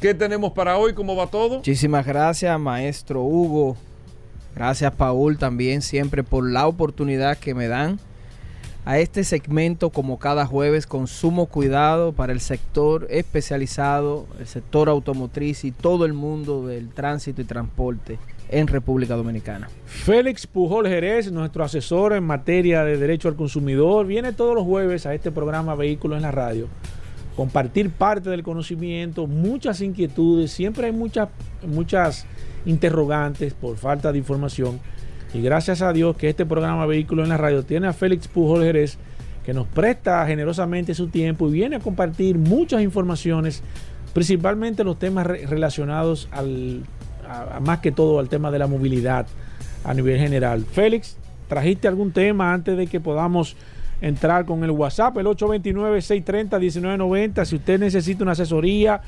¿Qué 0.00 0.12
tenemos 0.12 0.52
para 0.52 0.76
hoy? 0.76 0.92
¿Cómo 0.92 1.16
va 1.16 1.26
todo? 1.26 1.56
Muchísimas 1.56 2.04
gracias, 2.04 2.60
maestro 2.60 3.22
Hugo. 3.22 3.76
Gracias, 4.54 4.94
Paul, 4.94 5.38
también 5.38 5.80
siempre 5.80 6.22
por 6.22 6.50
la 6.50 6.66
oportunidad 6.66 7.38
que 7.38 7.54
me 7.54 7.66
dan 7.66 7.98
a 8.84 8.98
este 8.98 9.24
segmento, 9.24 9.88
como 9.90 10.18
cada 10.18 10.44
jueves, 10.44 10.86
con 10.86 11.06
sumo 11.06 11.46
cuidado 11.46 12.12
para 12.12 12.34
el 12.34 12.40
sector 12.40 13.06
especializado, 13.10 14.26
el 14.38 14.46
sector 14.46 14.90
automotriz 14.90 15.64
y 15.64 15.72
todo 15.72 16.04
el 16.04 16.12
mundo 16.12 16.66
del 16.66 16.90
tránsito 16.90 17.40
y 17.40 17.44
transporte 17.44 18.18
en 18.50 18.66
República 18.66 19.16
Dominicana. 19.16 19.68
Félix 19.86 20.46
Pujol 20.46 20.86
Jerez, 20.86 21.32
nuestro 21.32 21.64
asesor 21.64 22.12
en 22.12 22.24
materia 22.24 22.84
de 22.84 22.98
derecho 22.98 23.28
al 23.28 23.34
consumidor, 23.34 24.06
viene 24.06 24.34
todos 24.34 24.54
los 24.54 24.64
jueves 24.64 25.06
a 25.06 25.14
este 25.14 25.32
programa 25.32 25.74
Vehículos 25.74 26.16
en 26.16 26.22
la 26.22 26.32
Radio. 26.32 26.68
Compartir 27.36 27.90
parte 27.90 28.30
del 28.30 28.42
conocimiento, 28.42 29.26
muchas 29.26 29.82
inquietudes, 29.82 30.50
siempre 30.50 30.86
hay 30.86 30.92
muchas, 30.92 31.28
muchas 31.66 32.26
interrogantes 32.64 33.52
por 33.52 33.76
falta 33.76 34.10
de 34.10 34.18
información. 34.18 34.80
Y 35.34 35.42
gracias 35.42 35.82
a 35.82 35.92
Dios 35.92 36.16
que 36.16 36.30
este 36.30 36.46
programa 36.46 36.86
Vehículos 36.86 37.24
en 37.24 37.28
la 37.28 37.36
Radio 37.36 37.62
tiene 37.62 37.88
a 37.88 37.92
Félix 37.92 38.26
Pujol 38.26 38.62
Jerez, 38.62 38.96
que 39.44 39.52
nos 39.52 39.66
presta 39.66 40.26
generosamente 40.26 40.94
su 40.94 41.08
tiempo 41.08 41.48
y 41.48 41.52
viene 41.52 41.76
a 41.76 41.80
compartir 41.80 42.38
muchas 42.38 42.80
informaciones, 42.80 43.62
principalmente 44.14 44.82
los 44.82 44.98
temas 44.98 45.26
re- 45.26 45.46
relacionados 45.46 46.28
al, 46.32 46.84
más 47.60 47.80
que 47.80 47.92
todo 47.92 48.18
al 48.18 48.28
tema 48.30 48.50
de 48.50 48.58
la 48.58 48.66
movilidad 48.66 49.26
a 49.84 49.92
nivel 49.92 50.18
general. 50.18 50.64
Félix, 50.64 51.18
¿trajiste 51.48 51.86
algún 51.86 52.12
tema 52.12 52.54
antes 52.54 52.76
de 52.78 52.86
que 52.86 52.98
podamos 52.98 53.56
entrar 54.00 54.44
con 54.44 54.62
el 54.64 54.70
WhatsApp? 54.70 55.18
El 55.18 55.26
829-630-1990. 55.26 57.44
Si 57.44 57.56
usted 57.56 57.80
necesita 57.80 58.22
una 58.22 58.32
asesoría, 58.32 59.02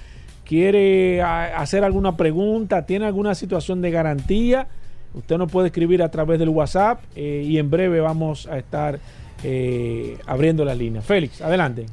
quiere 0.48 1.20
hacer 1.23 1.85
alguna 1.85 2.16
pregunta, 2.16 2.86
tiene 2.86 3.05
alguna 3.05 3.35
situación 3.35 3.82
de 3.82 3.90
garantía, 3.90 4.66
usted 5.12 5.36
nos 5.36 5.52
puede 5.52 5.66
escribir 5.66 6.02
a 6.02 6.10
través 6.10 6.39
del 6.39 6.48
WhatsApp 6.48 7.02
eh, 7.15 7.44
y 7.47 7.59
en 7.59 7.69
breve 7.69 8.01
vamos 8.01 8.47
a 8.47 8.56
estar 8.56 8.98
eh, 9.44 10.16
abriendo 10.27 10.65
la 10.65 10.74
línea. 10.74 11.02
Félix, 11.02 11.43
adelante. 11.43 11.85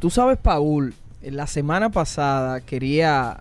Tú 0.00 0.10
sabes, 0.10 0.38
Paul, 0.38 0.92
la 1.22 1.46
semana 1.46 1.90
pasada 1.90 2.60
quería, 2.62 3.38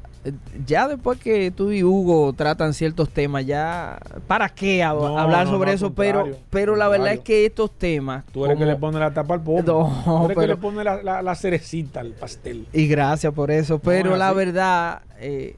ya 0.67 0.87
después 0.87 1.17
que 1.19 1.49
tú 1.51 1.71
y 1.71 1.83
Hugo 1.83 2.33
tratan 2.33 2.73
ciertos 2.73 3.09
temas, 3.09 3.45
ya, 3.45 3.97
¿para 4.27 4.49
qué 4.49 4.81
hab- 4.83 4.99
No, 4.99 5.17
hablar 5.17 5.45
no, 5.45 5.51
sobre 5.53 5.71
no, 5.71 5.75
eso? 5.75 5.93
Pero, 5.93 6.27
pero 6.49 6.75
la 6.75 6.87
verdad 6.89 7.13
es 7.13 7.19
que 7.21 7.45
estos 7.45 7.71
temas... 7.77 8.25
Tú 8.33 8.43
eres 8.45 8.53
el 8.55 8.59
que 8.59 8.65
como- 8.65 8.73
le 8.75 8.79
pone 8.79 8.99
la 8.99 9.13
tapa 9.13 9.35
al 9.35 9.41
pomo. 9.43 9.63
Tú 9.63 9.79
eres 9.81 10.21
el 10.23 10.27
que 10.29 10.35
pero- 10.35 10.47
le 10.47 10.57
pone 10.57 10.83
la, 10.83 11.01
la- 11.01 11.21
la 11.21 11.35
cerecita 11.35 12.01
al 12.01 12.11
pastel. 12.11 12.67
Y 12.73 12.87
gracias 12.87 13.33
por 13.33 13.49
eso. 13.49 13.79
Pero 13.79 14.17
la 14.17 14.33
verdad, 14.33 15.01
eh, 15.19 15.55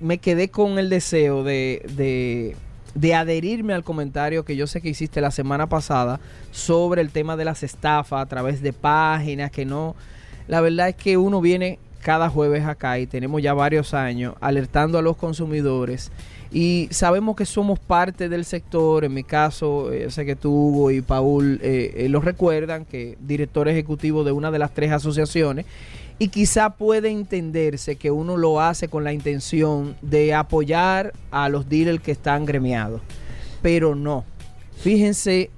me 0.00 0.18
quedé 0.18 0.50
con 0.50 0.78
el 0.78 0.90
deseo 0.90 1.42
de, 1.42 1.84
de, 1.96 2.56
de 2.94 3.14
adherirme 3.14 3.72
al 3.72 3.84
comentario 3.84 4.44
que 4.44 4.54
yo 4.54 4.66
sé 4.66 4.82
que 4.82 4.90
hiciste 4.90 5.22
la 5.22 5.30
semana 5.30 5.66
pasada 5.68 6.20
sobre 6.50 7.00
el 7.00 7.10
tema 7.10 7.36
de 7.38 7.46
las 7.46 7.62
estafas 7.62 8.20
a 8.22 8.26
través 8.26 8.60
de 8.60 8.72
páginas 8.74 9.50
que 9.50 9.64
no... 9.64 9.96
La 10.46 10.60
verdad 10.60 10.90
es 10.90 10.94
que 10.94 11.16
uno 11.16 11.40
viene 11.40 11.78
cada 12.04 12.28
jueves 12.28 12.66
acá 12.66 12.98
y 12.98 13.06
tenemos 13.06 13.40
ya 13.40 13.54
varios 13.54 13.94
años 13.94 14.34
alertando 14.42 14.98
a 14.98 15.02
los 15.02 15.16
consumidores 15.16 16.12
y 16.52 16.86
sabemos 16.90 17.34
que 17.34 17.46
somos 17.46 17.78
parte 17.78 18.28
del 18.28 18.44
sector, 18.44 19.06
en 19.06 19.14
mi 19.14 19.24
caso, 19.24 19.90
eh, 19.90 20.10
sé 20.10 20.26
que 20.26 20.36
tú, 20.36 20.52
Hugo 20.52 20.90
y 20.90 21.00
Paul 21.00 21.58
eh, 21.62 21.94
eh, 21.96 22.08
lo 22.10 22.20
recuerdan, 22.20 22.84
que 22.84 23.16
director 23.20 23.68
ejecutivo 23.68 24.22
de 24.22 24.32
una 24.32 24.50
de 24.50 24.58
las 24.58 24.74
tres 24.74 24.92
asociaciones, 24.92 25.64
y 26.18 26.28
quizá 26.28 26.76
puede 26.76 27.08
entenderse 27.08 27.96
que 27.96 28.10
uno 28.10 28.36
lo 28.36 28.60
hace 28.60 28.86
con 28.86 29.02
la 29.02 29.14
intención 29.14 29.96
de 30.02 30.34
apoyar 30.34 31.14
a 31.32 31.48
los 31.48 31.68
dealers 31.68 32.02
que 32.02 32.12
están 32.12 32.44
gremiados, 32.44 33.00
pero 33.62 33.94
no. 33.94 34.24
Fíjense 34.76 35.50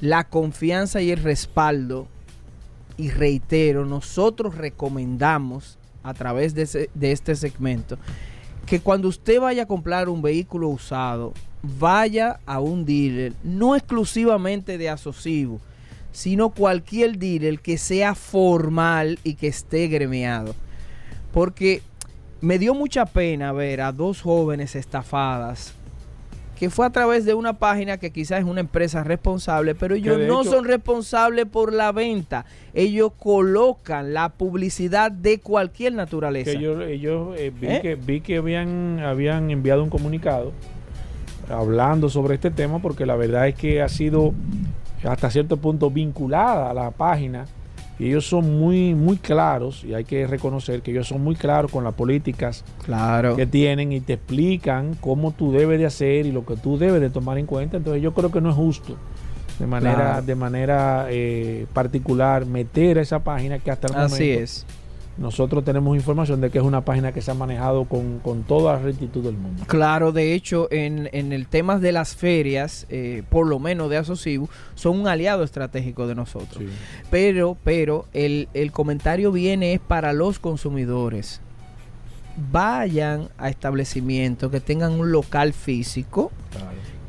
la 0.00 0.24
confianza 0.24 1.00
y 1.00 1.12
el 1.12 1.22
respaldo, 1.22 2.08
y 2.98 3.08
reitero, 3.08 3.86
nosotros 3.86 4.56
recomendamos 4.56 5.78
a 6.02 6.14
través 6.14 6.54
de, 6.54 6.88
este 7.12 7.34
segmento 7.34 7.98
que 8.66 8.80
cuando 8.80 9.08
usted 9.08 9.40
vaya 9.40 9.64
a 9.64 9.66
comprar 9.66 10.08
un 10.08 10.22
vehículo 10.22 10.68
usado, 10.68 11.32
vaya 11.62 12.38
a 12.46 12.60
un 12.60 12.84
dealer, 12.84 13.32
no 13.42 13.74
exclusivamente 13.74 14.78
de 14.78 14.88
asocivo, 14.88 15.60
sino 16.12 16.50
cualquier 16.50 17.18
dealer 17.18 17.58
que 17.58 17.76
sea 17.76 18.14
formal 18.14 19.18
y 19.24 19.34
que 19.34 19.48
esté 19.48 19.88
gremiado. 19.88 20.54
Porque 21.32 21.82
me 22.40 22.58
dio 22.58 22.74
mucha 22.74 23.04
pena 23.04 23.52
ver 23.52 23.80
a 23.80 23.90
dos 23.90 24.22
jóvenes 24.22 24.76
estafadas 24.76 25.74
que 26.62 26.70
fue 26.70 26.86
a 26.86 26.90
través 26.90 27.24
de 27.24 27.34
una 27.34 27.54
página 27.58 27.96
que 27.98 28.12
quizás 28.12 28.38
es 28.38 28.44
una 28.44 28.60
empresa 28.60 29.02
responsable, 29.02 29.74
pero 29.74 29.96
ellos 29.96 30.16
no 30.28 30.42
hecho- 30.42 30.52
son 30.52 30.64
responsables 30.64 31.44
por 31.46 31.72
la 31.72 31.90
venta. 31.90 32.44
Ellos 32.72 33.10
colocan 33.18 34.14
la 34.14 34.28
publicidad 34.28 35.10
de 35.10 35.40
cualquier 35.40 35.92
naturaleza. 35.94 36.52
que 36.52 36.92
ellos 36.92 37.34
eh, 37.36 37.50
vi, 37.60 37.66
¿Eh? 37.66 37.80
que 37.82 37.94
vi 37.96 38.20
que 38.20 38.36
habían 38.36 39.00
habían 39.00 39.50
enviado 39.50 39.82
un 39.82 39.90
comunicado 39.90 40.52
hablando 41.50 42.08
sobre 42.08 42.36
este 42.36 42.52
tema 42.52 42.78
porque 42.80 43.06
la 43.06 43.16
verdad 43.16 43.48
es 43.48 43.56
que 43.56 43.82
ha 43.82 43.88
sido 43.88 44.32
hasta 45.02 45.30
cierto 45.30 45.56
punto 45.56 45.90
vinculada 45.90 46.70
a 46.70 46.74
la 46.74 46.92
página 46.92 47.46
y 47.98 48.06
ellos 48.08 48.26
son 48.26 48.58
muy 48.58 48.94
muy 48.94 49.16
claros 49.18 49.84
y 49.84 49.94
hay 49.94 50.04
que 50.04 50.26
reconocer 50.26 50.82
que 50.82 50.90
ellos 50.90 51.06
son 51.08 51.22
muy 51.22 51.34
claros 51.36 51.70
con 51.70 51.84
las 51.84 51.94
políticas 51.94 52.64
Claro. 52.84 53.36
que 53.36 53.46
tienen 53.46 53.92
y 53.92 54.00
te 54.00 54.14
explican 54.14 54.96
cómo 55.00 55.32
tú 55.32 55.52
debes 55.52 55.78
de 55.78 55.86
hacer 55.86 56.26
y 56.26 56.32
lo 56.32 56.44
que 56.46 56.56
tú 56.56 56.78
debes 56.78 57.00
de 57.00 57.10
tomar 57.10 57.38
en 57.38 57.46
cuenta 57.46 57.76
entonces 57.76 58.02
yo 58.02 58.12
creo 58.14 58.30
que 58.32 58.40
no 58.40 58.50
es 58.50 58.56
justo 58.56 58.96
de 59.58 59.66
manera 59.66 59.94
Claro. 59.94 60.22
de 60.22 60.34
manera 60.34 61.06
eh, 61.10 61.66
particular 61.72 62.46
meter 62.46 62.98
a 62.98 63.02
esa 63.02 63.22
página 63.22 63.58
que 63.58 63.70
hasta 63.70 63.88
el 63.88 63.94
Así 63.94 64.14
momento 64.24 64.42
es. 64.42 64.66
Nosotros 65.18 65.64
tenemos 65.64 65.94
información 65.94 66.40
de 66.40 66.50
que 66.50 66.58
es 66.58 66.64
una 66.64 66.84
página 66.84 67.12
que 67.12 67.20
se 67.20 67.30
ha 67.30 67.34
manejado 67.34 67.84
con, 67.84 68.18
con 68.20 68.44
toda 68.44 68.74
la 68.74 68.78
rectitud 68.78 69.22
del 69.22 69.36
mundo 69.36 69.64
Claro, 69.66 70.12
de 70.12 70.34
hecho, 70.34 70.68
en, 70.70 71.08
en 71.12 71.32
el 71.32 71.46
tema 71.46 71.78
de 71.78 71.92
las 71.92 72.16
ferias, 72.16 72.86
eh, 72.88 73.22
por 73.28 73.46
lo 73.46 73.58
menos 73.58 73.90
de 73.90 73.98
Asocibu, 73.98 74.48
son 74.74 75.00
un 75.00 75.08
aliado 75.08 75.44
estratégico 75.44 76.06
de 76.06 76.14
nosotros. 76.14 76.64
Pero, 77.10 77.56
pero, 77.62 78.06
el, 78.12 78.48
el 78.54 78.72
comentario 78.72 79.32
viene 79.32 79.74
es 79.74 79.80
para 79.80 80.12
los 80.12 80.38
consumidores. 80.38 81.40
Vayan 82.50 83.28
a 83.36 83.50
establecimientos 83.50 84.50
que 84.50 84.60
tengan 84.60 84.92
un 84.92 85.12
local 85.12 85.52
físico, 85.52 86.32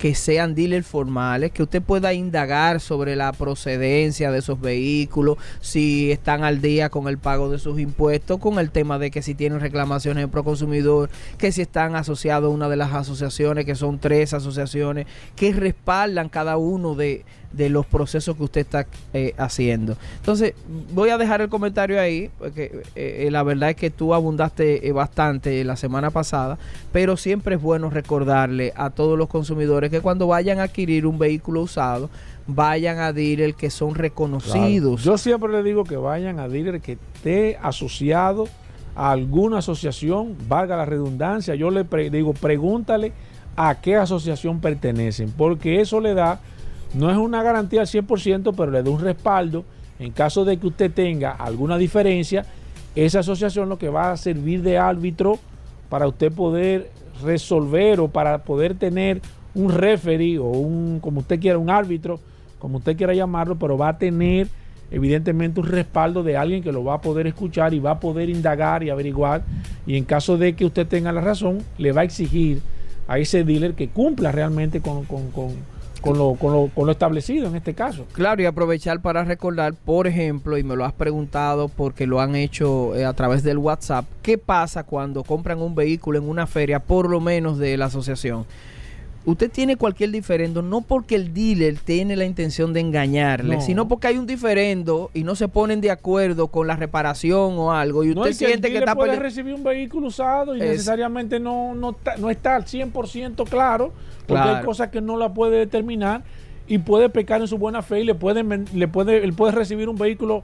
que 0.04 0.16
sean 0.16 0.54
dealers 0.54 0.86
formales, 0.86 1.52
que 1.52 1.64
usted 1.64 1.82
pueda 1.82 2.12
indagar 2.12 2.82
sobre 2.82 3.16
la 3.16 3.32
procedencia 3.32 4.34
de 4.34 4.40
esos 4.40 4.60
vehículos, 4.60 5.38
si 5.62 6.12
están 6.12 6.44
al 6.44 6.60
día 6.60 6.90
con 6.90 7.08
el 7.08 7.18
pago 7.18 7.50
de 7.50 7.58
sus 7.58 7.80
impuestos, 7.80 8.38
con 8.42 8.60
el 8.60 8.70
tema 8.70 9.00
de 9.00 9.12
que 9.12 9.22
si 9.22 9.34
tienen 9.34 9.62
reclamaciones 9.62 10.26
en 10.26 10.30
Proconsumidor, 10.30 11.10
que 11.38 11.54
si 11.54 11.62
están 11.62 11.96
asociados 11.96 12.52
a 12.52 12.54
una 12.54 12.68
de 12.68 12.76
las 12.76 12.92
asociaciones, 12.92 13.64
que 13.64 13.76
son 13.76 13.98
tres 13.98 14.34
asociaciones, 14.34 15.08
que 15.38 15.54
respaldan 15.54 16.28
cada 16.28 16.58
uno 16.58 16.96
de, 16.96 17.24
de 17.54 17.70
los 17.70 17.86
procesos 17.86 18.36
que 18.36 18.44
usted 18.44 18.62
está 18.62 18.86
eh, 19.14 19.34
haciendo. 19.38 19.96
Entonces, 20.18 20.54
voy 20.94 21.10
a 21.10 21.18
dejar 21.18 21.42
el 21.42 21.50
comentario 21.50 22.00
ahí, 22.00 22.30
porque 22.38 22.84
eh, 22.96 23.26
eh, 23.26 23.32
la 23.32 23.44
verdad 23.44 23.70
es 23.70 23.76
que 23.76 23.90
tú 23.90 24.14
abundaste 24.14 24.92
bastante 24.92 25.64
la 25.64 25.76
semana 25.76 26.10
pasada, 26.12 26.58
pero 26.92 27.16
siempre 27.16 27.56
es 27.56 27.62
bueno 27.62 27.90
recordarle 27.90 28.74
a 28.76 28.90
todos 28.90 29.18
los 29.18 29.30
consumidores 29.30 29.90
que 29.90 30.02
cuando 30.02 30.28
vayan 30.28 30.60
a 30.60 30.64
adquirir 30.64 31.06
un 31.08 31.18
vehículo 31.18 31.62
usado, 31.62 32.10
vayan 32.48 33.00
a 33.00 33.14
dealer 33.14 33.54
que 33.54 33.70
son 33.70 33.96
reconocidos. 33.96 35.04
Yo 35.04 35.18
siempre 35.18 35.52
le 35.52 35.64
digo 35.64 35.84
que 35.84 35.96
vayan 35.96 36.40
a 36.40 36.50
dealer 36.50 36.82
que 36.82 36.98
esté 37.14 37.58
asociado 37.62 38.48
a 38.96 39.12
alguna 39.12 39.60
asociación, 39.60 40.36
valga 40.48 40.76
la 40.76 40.86
redundancia. 40.86 41.56
Yo 41.56 41.72
le 41.72 41.84
digo, 42.10 42.34
pregúntale 42.34 43.14
a 43.56 43.80
qué 43.82 43.96
asociación 43.96 44.60
pertenecen, 44.60 45.32
porque 45.32 45.82
eso 45.82 46.00
le 46.00 46.14
da, 46.14 46.40
no 46.94 47.10
es 47.12 47.18
una 47.18 47.42
garantía 47.44 47.82
al 47.82 47.88
100%, 47.88 48.54
pero 48.56 48.72
le 48.72 48.84
da 48.84 48.90
un 48.90 49.00
respaldo. 49.00 49.66
En 50.00 50.12
caso 50.12 50.44
de 50.46 50.58
que 50.58 50.68
usted 50.68 50.92
tenga 50.92 51.32
alguna 51.32 51.78
diferencia, 51.78 52.46
esa 52.96 53.20
asociación 53.20 53.70
lo 53.70 53.78
que 53.78 53.90
va 53.90 54.12
a 54.12 54.18
servir 54.18 54.62
de 54.62 54.78
árbitro 54.78 55.40
para 55.90 56.08
usted 56.08 56.32
poder 56.32 56.90
resolver 57.24 58.00
o 58.00 58.08
para 58.08 58.40
poder 58.44 58.76
tener 58.76 59.22
un 59.56 59.72
referee 59.72 60.40
o 60.40 60.46
un, 60.46 61.00
como 61.00 61.20
usted 61.22 61.40
quiera, 61.40 61.58
un 61.60 61.70
árbitro, 61.70 62.20
como 62.60 62.80
usted 62.80 62.98
quiera 62.98 63.14
llamarlo, 63.14 63.56
pero 63.58 63.78
va 63.78 63.90
a 63.90 63.98
tener 63.98 64.48
evidentemente 64.92 65.60
un 65.60 65.68
respaldo 65.68 66.24
de 66.24 66.38
alguien 66.38 66.62
que 66.64 66.72
lo 66.72 66.84
va 66.84 66.96
a 66.96 67.02
poder 67.02 67.28
escuchar 67.28 67.74
y 67.74 67.80
va 67.80 67.92
a 67.92 68.00
poder 68.00 68.30
indagar 68.30 68.84
y 68.84 68.90
averiguar. 68.90 69.44
Y 69.88 69.96
en 69.98 70.04
caso 70.06 70.38
de 70.38 70.54
que 70.56 70.66
usted 70.66 70.88
tenga 70.88 71.12
la 71.12 71.22
razón, 71.22 71.60
le 71.78 71.92
va 71.92 72.02
a 72.02 72.04
exigir 72.04 72.62
a 73.08 73.20
ese 73.20 73.44
dealer 73.44 73.74
que 73.74 73.90
cumpla 73.90 74.32
realmente 74.32 74.82
con, 74.82 75.04
con- 75.06 75.30
con- 75.32 75.73
con 76.04 76.18
lo, 76.18 76.34
con 76.36 76.52
lo- 76.54 76.70
con 76.76 76.86
lo 76.86 76.92
establecido 76.92 77.48
en 77.48 77.56
este 77.56 77.74
caso. 77.74 78.06
Claro, 78.14 78.42
y 78.42 78.46
aprovechar 78.46 79.02
para 79.02 79.24
recordar, 79.24 79.74
por 79.74 80.06
ejemplo, 80.08 80.58
y 80.58 80.64
me 80.64 80.76
lo 80.76 80.86
has 80.86 80.94
preguntado 80.94 81.70
porque 81.70 82.06
lo 82.06 82.20
han 82.20 82.36
hecho 82.36 82.96
eh, 82.96 83.06
a 83.06 83.14
través 83.14 83.42
del 83.44 83.58
WhatsApp, 83.58 84.06
¿qué 84.22 84.38
pasa 84.38 84.84
cuando 84.84 85.24
compran 85.24 85.62
un 85.62 85.74
vehículo 85.76 86.20
en 86.20 86.28
una 86.28 86.46
feria, 86.46 86.80
por 86.80 87.10
lo 87.10 87.20
menos 87.20 87.58
de 87.58 87.78
la 87.78 87.86
asociación? 87.86 88.46
Usted 89.26 89.50
tiene 89.50 89.78
cualquier 89.78 90.12
diferendo, 90.12 90.62
no 90.62 90.82
porque 90.82 91.16
el 91.16 91.34
dealer 91.34 91.78
tiene 91.78 92.18
la 92.18 92.26
intención 92.26 92.74
de 92.74 92.82
engañarle, 92.82 93.56
No. 93.56 93.62
sino 93.62 93.88
porque 93.88 94.08
hay 94.08 94.18
un 94.18 94.28
diferendo 94.28 95.12
y 95.14 95.24
no 95.24 95.36
se 95.36 95.48
ponen 95.48 95.80
de 95.80 95.92
acuerdo 95.92 96.48
con 96.50 96.68
la 96.68 96.76
reparación 96.76 97.54
o 97.58 97.72
algo, 97.72 98.04
y 98.04 98.10
usted 98.10 98.20
No, 98.20 98.28
y 98.28 98.32
que 98.32 98.36
siente 98.36 98.68
el 98.68 98.74
que 98.74 98.80
está 98.80 98.96
puede 98.96 99.18
recibir 99.18 99.54
un 99.54 99.64
vehículo 99.64 100.08
usado 100.08 100.58
y 100.58 100.60
Es- 100.62 100.68
necesariamente 100.72 101.40
no, 101.40 101.74
no, 101.74 101.92
está, 101.92 102.18
no 102.18 102.30
está 102.30 102.58
al 102.58 102.66
100% 102.66 103.46
claro, 103.48 103.94
porque 104.28 104.42
Claro. 104.44 104.58
hay 104.58 104.64
cosas 104.66 104.90
que 104.90 105.02
no 105.02 105.18
la 105.18 105.34
puede 105.34 105.58
determinar 105.58 106.24
y 106.68 106.78
puede 106.78 107.10
pecar 107.10 107.42
en 107.42 107.48
su 107.48 107.58
buena 107.58 107.82
fe 107.82 108.02
y 108.02 108.04
le 108.06 108.16
puede, 108.16 108.44
le 108.74 108.88
puede, 108.88 109.24
él 109.24 109.34
puede 109.34 109.52
recibir 109.52 109.90
un 109.90 109.98
vehículo 109.98 110.44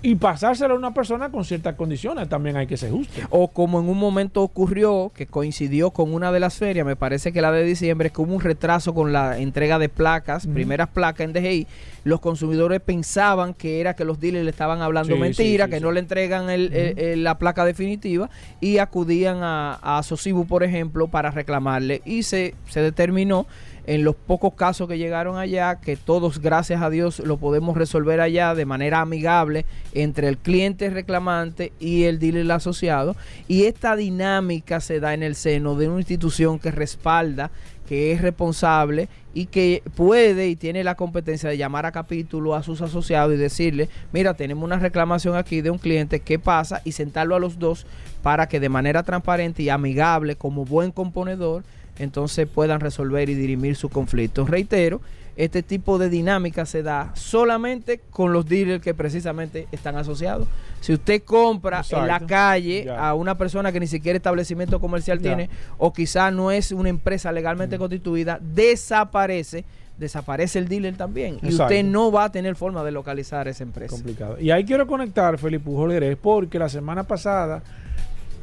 y 0.00 0.14
pasárselo 0.14 0.74
a 0.74 0.78
una 0.78 0.94
persona 0.94 1.28
con 1.30 1.44
ciertas 1.44 1.74
condiciones. 1.74 2.28
También 2.28 2.56
hay 2.56 2.66
que 2.68 2.76
ser 2.76 2.90
justo. 2.92 3.20
O 3.30 3.48
como 3.48 3.80
en 3.80 3.88
un 3.88 3.98
momento 3.98 4.42
ocurrió, 4.42 5.10
que 5.14 5.26
coincidió 5.26 5.90
con 5.90 6.14
una 6.14 6.30
de 6.30 6.38
las 6.38 6.54
ferias, 6.56 6.86
me 6.86 6.94
parece 6.94 7.32
que 7.32 7.42
la 7.42 7.50
de 7.50 7.64
diciembre, 7.64 8.10
que 8.10 8.20
hubo 8.20 8.32
un 8.32 8.40
retraso 8.40 8.94
con 8.94 9.12
la 9.12 9.38
entrega 9.38 9.78
de 9.80 9.88
placas, 9.88 10.46
primeras 10.46 10.88
placas 10.88 11.24
en 11.24 11.32
DGI, 11.32 11.66
los 12.04 12.20
consumidores 12.20 12.80
pensaban 12.80 13.54
que 13.54 13.80
era 13.80 13.94
que 13.94 14.04
los 14.04 14.20
dealers 14.20 14.44
le 14.44 14.50
estaban 14.50 14.82
hablando 14.82 15.14
Sí, 15.14 15.20
mentira, 15.20 15.64
sí, 15.66 15.70
sí, 15.72 15.74
que 15.76 15.80
no 15.80 15.90
le 15.90 16.00
entregan 16.00 16.48
el- 16.48 16.72
el- 16.72 16.98
el- 16.98 17.24
la 17.24 17.36
placa 17.38 17.64
definitiva 17.64 18.30
y 18.60 18.78
acudían 18.78 19.38
a, 19.42 19.74
a 19.98 20.02
Sosibu, 20.04 20.46
por 20.46 20.62
ejemplo, 20.62 21.08
para 21.08 21.32
reclamarle 21.32 22.02
y 22.04 22.22
se, 22.22 22.54
se 22.68 22.80
determinó 22.80 23.46
en 23.88 24.04
los 24.04 24.14
pocos 24.14 24.52
casos 24.52 24.86
que 24.86 24.98
llegaron 24.98 25.38
allá, 25.38 25.76
que 25.76 25.96
todos, 25.96 26.42
gracias 26.42 26.82
a 26.82 26.90
Dios, 26.90 27.20
lo 27.20 27.38
podemos 27.38 27.74
resolver 27.74 28.20
allá 28.20 28.54
de 28.54 28.66
manera 28.66 29.00
amigable 29.00 29.64
entre 29.94 30.28
el 30.28 30.36
cliente 30.36 30.90
reclamante 30.90 31.72
y 31.80 32.04
el 32.04 32.18
dealer 32.18 32.52
asociado. 32.52 33.16
Y 33.48 33.64
esta 33.64 33.96
dinámica 33.96 34.80
se 34.80 35.00
da 35.00 35.14
en 35.14 35.22
el 35.22 35.34
seno 35.34 35.74
de 35.74 35.88
una 35.88 36.00
institución 36.00 36.58
que 36.58 36.70
respalda, 36.70 37.50
que 37.88 38.12
es 38.12 38.20
responsable 38.20 39.08
y 39.32 39.46
que 39.46 39.82
puede 39.96 40.48
y 40.48 40.56
tiene 40.56 40.84
la 40.84 40.94
competencia 40.94 41.48
de 41.48 41.56
llamar 41.56 41.86
a 41.86 41.92
capítulo 41.92 42.54
a 42.54 42.62
sus 42.62 42.82
asociados 42.82 43.32
y 43.32 43.38
decirle, 43.38 43.88
mira, 44.12 44.34
tenemos 44.34 44.64
una 44.64 44.78
reclamación 44.78 45.34
aquí 45.34 45.62
de 45.62 45.70
un 45.70 45.78
cliente, 45.78 46.20
¿qué 46.20 46.38
pasa? 46.38 46.82
Y 46.84 46.92
sentarlo 46.92 47.36
a 47.36 47.40
los 47.40 47.58
dos 47.58 47.86
para 48.22 48.48
que 48.48 48.60
de 48.60 48.68
manera 48.68 49.02
transparente 49.02 49.62
y 49.62 49.70
amigable, 49.70 50.36
como 50.36 50.66
buen 50.66 50.90
componedor, 50.90 51.64
entonces 51.98 52.46
puedan 52.46 52.80
resolver 52.80 53.28
y 53.28 53.34
dirimir 53.34 53.76
su 53.76 53.88
conflicto. 53.88 54.46
Reitero, 54.46 55.00
este 55.38 55.62
tipo 55.62 55.98
de 55.98 56.08
dinámica 56.08 56.66
se 56.66 56.82
da 56.82 57.12
solamente 57.14 58.00
con 58.10 58.32
los 58.32 58.46
dealers 58.46 58.82
que 58.82 58.92
precisamente 58.92 59.68
están 59.70 59.96
asociados. 59.96 60.48
Si 60.80 60.92
usted 60.92 61.22
compra 61.22 61.84
en 61.90 62.08
la 62.08 62.18
calle 62.20 62.90
a 62.90 63.14
una 63.14 63.38
persona 63.38 63.70
que 63.70 63.78
ni 63.78 63.86
siquiera 63.86 64.16
establecimiento 64.16 64.80
comercial 64.80 65.20
tiene 65.20 65.48
o 65.78 65.92
quizá 65.92 66.32
no 66.32 66.50
es 66.50 66.72
una 66.72 66.88
empresa 66.88 67.30
legalmente 67.30 67.78
constituida, 67.78 68.40
desaparece, 68.42 69.64
desaparece 69.96 70.58
el 70.58 70.66
dealer 70.66 70.96
también. 70.96 71.38
Y 71.40 71.54
usted 71.54 71.84
no 71.84 72.10
va 72.10 72.24
a 72.24 72.32
tener 72.32 72.56
forma 72.56 72.82
de 72.82 72.90
localizar 72.90 73.46
esa 73.46 73.62
empresa. 73.62 73.94
complicado. 73.94 74.40
Y 74.40 74.50
ahí 74.50 74.64
quiero 74.64 74.88
conectar, 74.88 75.38
Felipe 75.38 75.64
Pujol 75.64 75.92
Jerez, 75.92 76.18
porque 76.20 76.58
la 76.58 76.68
semana 76.68 77.04
pasada, 77.04 77.62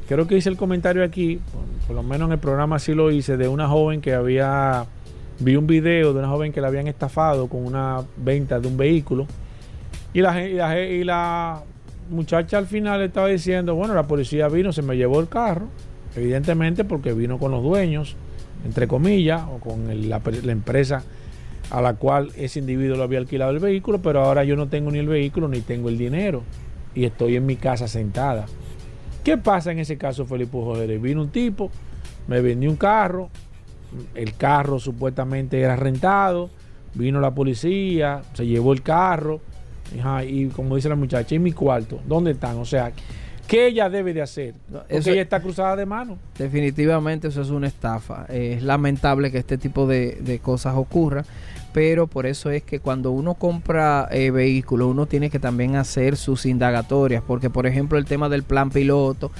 creo 0.06 0.26
que 0.26 0.36
hice 0.36 0.48
el 0.48 0.56
comentario 0.56 1.04
aquí, 1.04 1.40
por, 1.86 1.96
lo 1.96 2.02
menos 2.02 2.28
en 2.28 2.32
el 2.32 2.38
programa 2.38 2.78
sí 2.78 2.94
lo 2.94 3.10
hice, 3.10 3.36
de 3.36 3.48
una 3.48 3.68
joven 3.68 4.00
que 4.00 4.14
había, 4.14 4.86
vi 5.40 5.56
un 5.56 5.66
video 5.66 6.12
de 6.12 6.18
una 6.20 6.28
joven 6.28 6.52
que 6.52 6.60
la 6.60 6.68
habían 6.68 6.86
estafado 6.86 7.48
con 7.48 7.64
una 7.64 8.02
venta 8.16 8.60
de 8.60 8.68
un 8.68 8.76
vehículo. 8.76 9.26
Y 10.14 10.22
la, 10.22 11.62
muchacha 12.08 12.58
al 12.58 12.66
final 12.66 13.02
estaba 13.02 13.26
diciendo, 13.26 13.74
bueno, 13.74 13.92
la 13.94 14.04
policía 14.04 14.48
vino, 14.48 14.72
se 14.72 14.80
me 14.80 14.96
llevó 14.96 15.20
el 15.20 15.28
carro, 15.28 15.66
evidentemente 16.14 16.84
porque 16.84 17.12
vino 17.12 17.38
con 17.38 17.50
los 17.50 17.62
dueños, 17.62 18.16
entre 18.64 18.86
comillas, 18.86 19.42
o 19.50 19.58
con 19.58 20.08
la, 20.08 20.20
la 20.24 20.52
empresa 20.52 21.02
a 21.70 21.80
la 21.82 21.94
cual 21.94 22.30
ese 22.36 22.60
individuo 22.60 22.96
lo 22.96 23.02
había 23.02 23.18
alquilado 23.18 23.50
el 23.50 23.58
vehículo, 23.58 24.00
pero 24.00 24.22
ahora 24.22 24.44
yo 24.44 24.56
no 24.56 24.68
tengo 24.68 24.90
ni 24.90 25.00
el 25.00 25.08
vehículo 25.08 25.48
ni 25.48 25.60
tengo 25.60 25.88
el 25.88 25.98
dinero 25.98 26.42
y 26.94 27.04
estoy 27.04 27.36
en 27.36 27.46
mi 27.46 27.56
casa 27.56 27.88
sentada. 27.88 28.46
¿Qué 29.26 29.36
pasa 29.36 29.72
en 29.72 29.80
ese 29.80 29.98
caso, 29.98 30.24
Felipe 30.24 30.52
Joder? 30.52 30.96
Vino 31.00 31.20
un 31.20 31.30
tipo, 31.30 31.68
me 32.28 32.40
vendió 32.40 32.70
un 32.70 32.76
carro, 32.76 33.28
el 34.14 34.34
carro 34.34 34.78
supuestamente 34.78 35.60
era 35.60 35.74
rentado, 35.74 36.48
vino 36.94 37.18
la 37.18 37.34
policía, 37.34 38.22
se 38.34 38.46
llevó 38.46 38.72
el 38.72 38.82
carro, 38.82 39.40
y 40.24 40.46
como 40.46 40.76
dice 40.76 40.88
la 40.88 40.94
muchacha, 40.94 41.34
¿y 41.34 41.40
mi 41.40 41.50
cuarto? 41.50 41.98
¿Dónde 42.06 42.30
están? 42.30 42.56
O 42.58 42.64
sea, 42.64 42.92
¿qué 43.48 43.66
ella 43.66 43.90
debe 43.90 44.14
de 44.14 44.22
hacer? 44.22 44.54
Porque 44.70 44.96
eso- 44.96 45.10
ella 45.10 45.22
está 45.22 45.40
cruzada 45.42 45.74
de 45.74 45.86
mano. 45.86 46.18
Definitivamente 46.38 47.26
eso 47.26 47.42
es 47.42 47.50
una 47.50 47.66
estafa. 47.66 48.26
Es 48.28 48.62
lamentable 48.62 49.32
que 49.32 49.38
este 49.38 49.58
tipo 49.58 49.88
de, 49.88 50.18
de 50.20 50.38
cosas 50.38 50.74
ocurran, 50.76 51.24
pero 51.76 52.06
por 52.06 52.24
eso 52.24 52.48
es 52.48 52.62
que 52.62 52.80
cuando 52.80 53.10
uno 53.10 53.34
compra 53.34 54.08
eh, 54.10 54.30
vehículos, 54.30 54.88
uno 54.88 55.04
tiene 55.04 55.28
que 55.28 55.38
también 55.38 55.76
hacer 55.76 56.16
sus 56.16 56.46
indagatorias, 56.46 57.22
porque 57.22 57.50
por 57.50 57.66
ejemplo 57.66 57.98
el 57.98 58.06
tema 58.06 58.30
del 58.30 58.44
plan 58.44 58.70
piloto, 58.70 59.30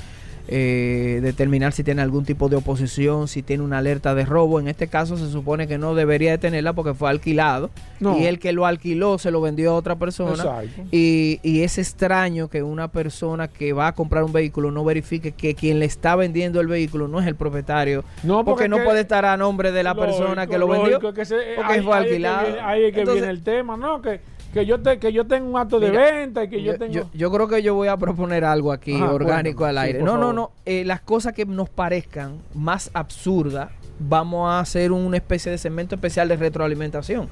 eh, 0.49 1.21
determinar 1.23 1.73
si 1.73 1.83
tiene 1.85 2.03
algún 2.03 2.25
tipo 2.25 2.49
de 2.49 2.57
oposición, 2.57 3.29
si 3.29 3.43
tiene 3.43 3.63
una 3.63 3.79
alerta 3.79 4.15
de 4.15 4.25
robo. 4.25 4.61
En 4.61 4.69
este 4.69 4.87
caso 4.89 5.17
se 5.17 5.31
supone 5.31 5.67
que 5.67 5.79
no 5.79 5.95
debería 5.95 6.31
de 6.33 6.39
tenerla 6.39 6.73
porque 6.73 6.95
fue 6.95 7.11
alquilado 7.11 7.71
No. 8.01 8.19
y 8.19 8.27
el 8.27 8.39
que 8.39 8.53
lo 8.53 8.67
alquiló 8.67 9.19
se 9.19 9.31
lo 9.31 9.41
vendió 9.41 9.73
a 9.73 9.75
otra 9.75 9.97
persona. 9.97 10.45
Y, 10.93 11.41
y 11.43 11.63
es 11.63 11.79
extraño 11.79 12.49
que 12.49 12.63
una 12.63 12.89
persona 12.89 13.49
que 13.49 13.73
va 13.73 13.89
a 13.89 13.95
comprar 13.95 14.25
un 14.25 14.33
vehículo 14.33 14.71
no 14.71 14.85
verifique 14.85 15.33
que 15.33 15.55
quien 15.55 15.79
le 15.79 15.85
está 15.87 16.17
vendiendo 16.17 16.61
el 16.61 16.67
vehículo 16.69 17.09
no 17.09 17.21
es 17.21 17.27
el 17.27 17.35
propietario. 17.37 18.05
No, 18.23 18.45
porque, 18.45 18.51
porque 18.65 18.69
no 18.69 18.85
puede 18.85 19.01
estar 19.01 19.25
a 19.25 19.37
nombre 19.37 19.73
de 19.73 19.83
la 19.83 19.95
Lógico, 19.95 20.17
persona 20.19 20.47
que 20.47 20.59
lo 20.59 20.69
vendió. 20.69 20.91
lógico, 20.93 21.13
que 21.13 21.25
se- 21.25 21.37
porque 21.57 21.63
fue 21.65 21.67
ahí 21.73 21.79
es 21.79 21.85
que 21.85 21.93
alquilado. 21.93 22.47
viene- 22.47 22.61
Ahí 22.61 22.85
es 22.85 22.93
que 22.95 23.01
Entonces, 23.01 23.23
viene 23.23 23.33
el 23.39 23.43
tema, 23.43 23.77
¿no? 23.77 24.01
Que, 24.03 24.21
que, 24.61 24.67
yo 24.67 24.81
te, 24.81 24.99
que 24.99 25.13
yo 25.13 25.27
tengo 25.27 25.49
un 25.51 25.57
acto 25.57 25.79
de 25.81 25.91
Mira, 25.91 26.11
venta 26.13 26.45
y 26.45 26.49
que 26.49 26.63
yo, 26.63 26.73
yo, 26.73 26.79
tengo... 26.79 26.93
yo- 26.93 27.11
yo 27.15 27.31
creo 27.31 27.49
que 27.49 27.63
yo 27.63 27.75
voy 27.75 27.89
a 27.89 27.97
proponer 27.97 28.45
algo 28.45 28.73
aquí 28.73 28.95
Ajá, 28.95 29.13
orgánico 29.13 29.65
al 29.65 29.79
aire. 29.79 30.03
no, 30.03 30.17
no, 30.17 30.33
no. 30.33 30.51
Eh, 30.65 30.85
las 30.85 31.01
cosas 31.01 31.33
que 31.33 31.45
nos 31.47 31.69
parezcan 31.69 32.39
más 32.55 32.91
absurdas, 32.95 33.71
vamos 33.99 34.49
a 34.51 34.61
hacer 34.61 34.93
una 34.93 35.17
especie 35.17 35.51
de 35.53 35.59
segmento 35.59 35.95
especial 35.95 36.29
de 36.29 36.37
retroalimentación. 36.37 37.29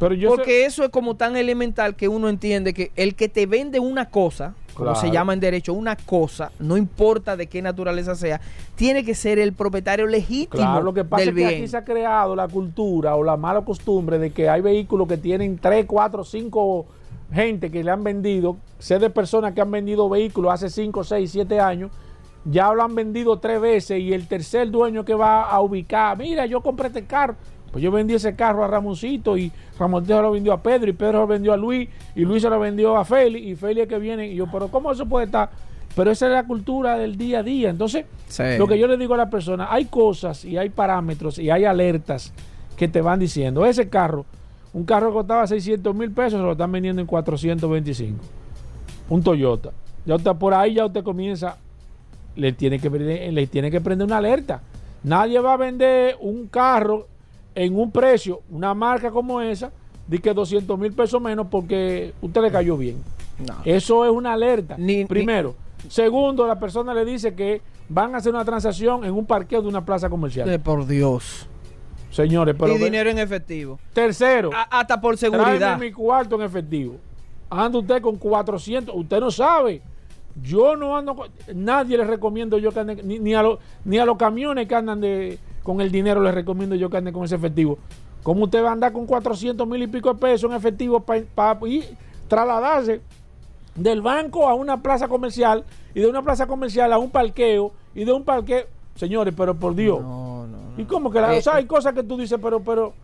Pero 0.00 0.14
yo 0.14 0.28
Porque 0.30 0.64
eso 0.64 0.82
es 0.84 0.90
como 0.90 1.14
tan 1.16 1.36
elemental 1.36 1.94
que 1.94 2.08
uno 2.08 2.28
entiende 2.28 2.74
que 2.74 2.90
el 2.96 3.14
que 3.14 3.28
te 3.28 3.46
vende 3.46 3.78
una 3.78 4.10
cosa, 4.10 4.54
como 4.74 4.90
Claro. 4.92 5.00
se 5.00 5.10
llama 5.10 5.32
en 5.32 5.40
derecho, 5.40 5.72
una 5.72 5.96
cosa, 5.96 6.50
no 6.58 6.76
importa 6.76 7.36
de 7.36 7.46
qué 7.46 7.62
naturaleza 7.62 8.14
sea, 8.14 8.40
tiene 8.74 9.04
que 9.04 9.14
ser 9.14 9.38
el 9.38 9.52
propietario 9.52 10.06
legítimo 10.06 10.62
Claro, 10.64 10.82
lo 10.82 10.92
que 10.92 11.04
pasa 11.04 11.20
del 11.20 11.28
es 11.30 11.34
que 11.34 11.40
bien. 11.48 11.60
aquí 11.60 11.68
se 11.68 11.76
ha 11.76 11.84
creado 11.84 12.34
la 12.36 12.48
cultura 12.48 13.14
o 13.16 13.22
la 13.24 13.36
mala 13.36 13.62
costumbre 13.62 14.18
de 14.18 14.30
que 14.32 14.48
hay 14.48 14.60
vehículos 14.60 15.08
que 15.08 15.16
tienen 15.16 15.58
3, 15.58 15.86
4, 15.86 16.24
5 16.24 16.86
gente 17.32 17.70
que 17.70 17.82
le 17.82 17.90
han 17.90 18.04
vendido, 18.04 18.56
sé 18.78 18.98
de 18.98 19.10
personas 19.10 19.54
que 19.54 19.60
han 19.60 19.70
vendido 19.70 20.08
vehículos 20.08 20.52
hace 20.52 20.68
5, 20.70 21.02
6, 21.02 21.30
7 21.30 21.58
años, 21.58 21.90
ya 22.44 22.72
lo 22.74 22.82
han 22.82 22.94
vendido 22.94 23.38
tres 23.38 23.58
veces 23.60 23.98
y 23.98 24.12
el 24.12 24.28
tercer 24.28 24.70
dueño 24.70 25.04
que 25.04 25.14
va 25.14 25.44
a 25.44 25.60
ubicar, 25.62 26.16
mira, 26.18 26.44
yo 26.46 26.60
compré 26.60 26.88
este 26.88 27.06
carro, 27.06 27.36
pues 27.74 27.82
yo 27.82 27.90
vendí 27.90 28.14
ese 28.14 28.36
carro 28.36 28.62
a 28.62 28.68
Ramoncito 28.68 29.36
y 29.36 29.50
Ramoncito 29.76 30.22
lo 30.22 30.30
vendió 30.30 30.52
a 30.52 30.62
Pedro 30.62 30.88
y 30.88 30.92
Pedro 30.92 31.18
lo 31.22 31.26
vendió 31.26 31.52
a 31.52 31.56
Luis 31.56 31.88
y 32.14 32.20
Luis 32.20 32.40
se 32.40 32.48
lo 32.48 32.60
vendió 32.60 32.96
a 32.96 33.04
Félix 33.04 33.44
y 33.44 33.56
Félix 33.56 33.82
es 33.82 33.88
que 33.88 33.98
viene 33.98 34.28
y 34.28 34.36
yo, 34.36 34.46
pero 34.46 34.68
¿cómo 34.68 34.92
eso 34.92 35.04
puede 35.06 35.26
estar? 35.26 35.50
Pero 35.96 36.08
esa 36.12 36.26
es 36.28 36.32
la 36.34 36.46
cultura 36.46 36.96
del 36.96 37.16
día 37.16 37.40
a 37.40 37.42
día. 37.42 37.70
Entonces, 37.70 38.04
Sí. 38.28 38.44
lo 38.58 38.68
que 38.68 38.78
yo 38.78 38.86
le 38.86 38.96
digo 38.96 39.14
a 39.14 39.16
la 39.16 39.28
persona, 39.28 39.66
hay 39.72 39.86
cosas 39.86 40.44
y 40.44 40.56
hay 40.56 40.68
parámetros 40.70 41.40
y 41.40 41.50
hay 41.50 41.64
alertas 41.64 42.32
que 42.76 42.86
te 42.86 43.00
van 43.00 43.18
diciendo. 43.18 43.66
Ese 43.66 43.88
carro, 43.88 44.24
un 44.72 44.84
carro 44.84 45.08
que 45.08 45.14
costaba 45.14 45.44
600 45.44 45.92
mil 45.96 46.12
pesos, 46.12 46.38
se 46.38 46.44
lo 46.46 46.52
están 46.52 46.70
vendiendo 46.70 47.00
en 47.00 47.08
425. 47.08 48.22
Un 49.08 49.20
Toyota. 49.24 49.70
Ya 50.06 50.14
usted, 50.14 50.30
por 50.36 50.54
ahí 50.54 50.74
ya 50.74 50.86
usted 50.86 51.02
comienza, 51.02 51.56
le 52.36 52.52
tiene, 52.52 52.78
que, 52.78 52.88
le 52.88 53.46
tiene 53.48 53.68
que 53.68 53.80
prender 53.80 54.06
una 54.06 54.18
alerta. 54.18 54.60
Nadie 55.02 55.40
va 55.40 55.54
a 55.54 55.56
vender 55.56 56.16
un 56.20 56.46
carro 56.46 57.08
en 57.54 57.78
un 57.78 57.90
precio, 57.90 58.40
una 58.50 58.74
marca 58.74 59.10
como 59.10 59.40
esa, 59.40 59.70
de 60.06 60.18
que 60.18 60.32
200 60.34 60.78
mil 60.78 60.92
pesos 60.92 61.20
menos 61.20 61.46
porque 61.50 62.12
usted 62.20 62.42
le 62.42 62.50
cayó 62.50 62.76
bien. 62.76 63.02
Eso 63.64 64.04
es 64.04 64.10
una 64.10 64.32
alerta. 64.34 64.76
Primero. 65.08 65.54
Segundo, 65.88 66.46
la 66.46 66.58
persona 66.58 66.94
le 66.94 67.04
dice 67.04 67.34
que 67.34 67.60
van 67.88 68.14
a 68.14 68.18
hacer 68.18 68.32
una 68.32 68.44
transacción 68.44 69.04
en 69.04 69.12
un 69.12 69.26
parqueo 69.26 69.60
de 69.62 69.68
una 69.68 69.84
plaza 69.84 70.08
comercial. 70.08 70.48
Eh, 70.48 70.58
por 70.58 70.86
Dios. 70.86 71.46
Señores, 72.10 72.54
pero 72.58 72.74
y 72.74 72.78
ve- 72.78 72.84
dinero 72.84 73.10
en 73.10 73.18
efectivo. 73.18 73.78
Tercero, 73.92 74.50
hasta 74.70 75.00
por 75.00 75.16
seguridad. 75.18 75.78
mi 75.78 75.90
cuarto 75.92 76.36
en 76.36 76.42
efectivo. 76.42 76.96
Anda 77.50 77.78
usted 77.78 78.00
con 78.00 78.16
400, 78.16 78.94
usted 78.96 79.20
no 79.20 79.30
sabe. 79.30 79.82
Yo 80.42 80.76
no 80.76 80.96
ando, 80.96 81.26
nadie 81.54 81.96
le 81.96 82.04
recomiendo 82.04 82.58
yo 82.58 82.72
que 82.72 82.80
ande, 82.80 83.02
ni, 83.02 83.18
ni 83.18 83.34
a, 83.34 83.42
los- 83.42 83.58
ni 83.84 83.98
a 83.98 84.04
los 84.04 84.16
camiones 84.16 84.66
que 84.66 84.74
andan 84.74 85.00
de, 85.00 85.38
con 85.64 85.80
el 85.80 85.90
dinero 85.90 86.22
les 86.22 86.32
recomiendo 86.34 86.76
yo 86.76 86.88
que 86.88 86.98
anden 86.98 87.12
con 87.12 87.24
ese 87.24 87.34
efectivo. 87.34 87.78
¿Cómo 88.22 88.44
usted 88.44 88.62
va 88.62 88.68
a 88.70 88.72
andar 88.72 88.92
con 88.92 89.06
400 89.06 89.66
mil 89.66 89.82
y 89.82 89.86
pico 89.88 90.14
de 90.14 90.20
pesos 90.20 90.48
en 90.48 90.56
efectivo 90.56 91.00
para 91.00 91.58
trasladarse 92.28 93.00
del 93.74 94.00
banco 94.00 94.48
a 94.48 94.54
una 94.54 94.80
plaza 94.80 95.08
comercial 95.08 95.64
y 95.94 96.00
de 96.00 96.06
una 96.06 96.22
plaza 96.22 96.46
comercial 96.46 96.92
a 96.92 96.98
un 96.98 97.10
parqueo 97.10 97.72
y 97.94 98.04
de 98.04 98.12
un 98.12 98.24
parqueo? 98.24 98.66
Señores, 98.94 99.34
pero 99.36 99.54
por 99.54 99.74
Dios. 99.74 100.00
¿Y 100.76 100.84
cómo 100.84 101.10
que 101.10 101.20
la, 101.20 101.34
Eh, 101.34 101.38
o 101.38 101.42
sea, 101.42 101.56
hay 101.56 101.66
cosas 101.66 101.92
que 101.94 102.02
tú 102.02 102.16
dices, 102.16 102.38
pero, 102.42 102.60
pero 102.60 102.94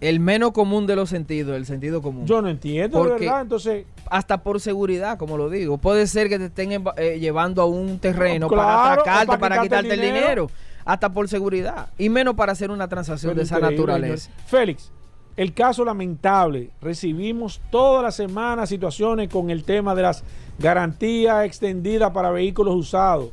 El 0.00 0.20
menos 0.20 0.52
común 0.52 0.86
de 0.86 0.96
los 0.96 1.08
sentidos, 1.10 1.56
el 1.56 1.66
sentido 1.66 2.00
común. 2.00 2.26
yo 2.26 2.40
no 2.40 2.48
entiendo, 2.48 3.04
de 3.04 3.10
verdad. 3.10 3.42
Entonces, 3.42 3.86
hasta 4.06 4.42
por 4.42 4.60
seguridad, 4.60 5.18
como 5.18 5.36
lo 5.36 5.50
digo. 5.50 5.78
Puede 5.78 6.06
ser 6.06 6.28
que 6.28 6.38
te 6.38 6.46
estén 6.46 6.84
eh, 6.96 7.18
llevando 7.20 7.62
a 7.62 7.66
un 7.66 7.98
terreno 7.98 8.48
Claro, 8.48 8.62
para 8.62 8.92
atracarte, 8.92 9.26
para 9.26 9.38
para, 9.38 9.62
quitarte 9.62 9.94
el 9.94 10.00
dinero. 10.00 10.50
Hasta 10.84 11.12
por 11.12 11.28
seguridad. 11.28 11.88
Y 11.98 12.08
menos 12.08 12.34
para 12.34 12.52
hacer 12.52 12.70
una 12.70 12.88
transacción 12.88 13.30
Pero 13.30 13.38
de 13.40 13.44
esa 13.44 13.58
naturaleza. 13.58 14.24
señor. 14.24 14.40
Félix, 14.46 14.92
el 15.36 15.54
caso 15.54 15.84
lamentable. 15.84 16.70
Recibimos 16.80 17.60
toda 17.70 18.02
la 18.02 18.10
semana 18.10 18.66
situaciones 18.66 19.28
con 19.28 19.50
el 19.50 19.64
tema 19.64 19.94
de 19.94 20.02
las 20.02 20.24
garantías 20.58 21.44
extendidas 21.44 22.10
para 22.10 22.30
vehículos 22.30 22.74
usados. 22.74 23.30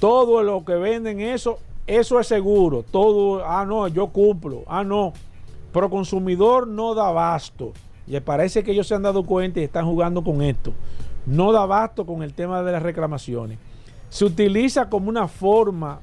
Todo 0.00 0.42
lo 0.42 0.64
que 0.64 0.74
venden 0.74 1.20
eso, 1.20 1.58
eso 1.86 2.20
es 2.20 2.26
seguro. 2.26 2.82
Todo, 2.82 3.44
ah, 3.46 3.64
no, 3.64 3.88
yo 3.88 4.08
cumplo. 4.08 4.64
Ah, 4.66 4.84
no. 4.84 5.12
Pero 5.72 5.88
consumidor 5.90 6.66
no 6.66 6.94
da 6.94 7.08
abasto. 7.08 7.72
Y 8.06 8.18
parece 8.20 8.62
que 8.62 8.72
ellos 8.72 8.86
se 8.86 8.94
han 8.94 9.02
dado 9.02 9.24
cuenta 9.24 9.60
y 9.60 9.64
están 9.64 9.86
jugando 9.86 10.22
con 10.22 10.42
esto. 10.42 10.72
No 11.26 11.52
da 11.52 11.62
abasto 11.62 12.04
con 12.04 12.22
el 12.22 12.34
tema 12.34 12.62
de 12.62 12.72
las 12.72 12.82
reclamaciones. 12.82 13.58
Se 14.10 14.24
utiliza 14.24 14.90
como 14.90 15.08
una 15.08 15.26
forma 15.26 16.00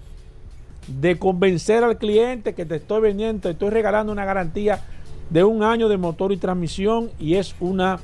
de 0.87 1.17
convencer 1.17 1.83
al 1.83 1.97
cliente 1.97 2.53
que 2.53 2.65
te 2.65 2.77
estoy 2.77 3.01
vendiendo, 3.01 3.41
te 3.41 3.51
estoy 3.51 3.69
regalando 3.69 4.11
una 4.11 4.25
garantía 4.25 4.81
de 5.29 5.43
un 5.43 5.63
año 5.63 5.87
de 5.87 5.97
motor 5.97 6.31
y 6.31 6.37
transmisión 6.37 7.09
y 7.19 7.35
es 7.35 7.55
una 7.59 7.99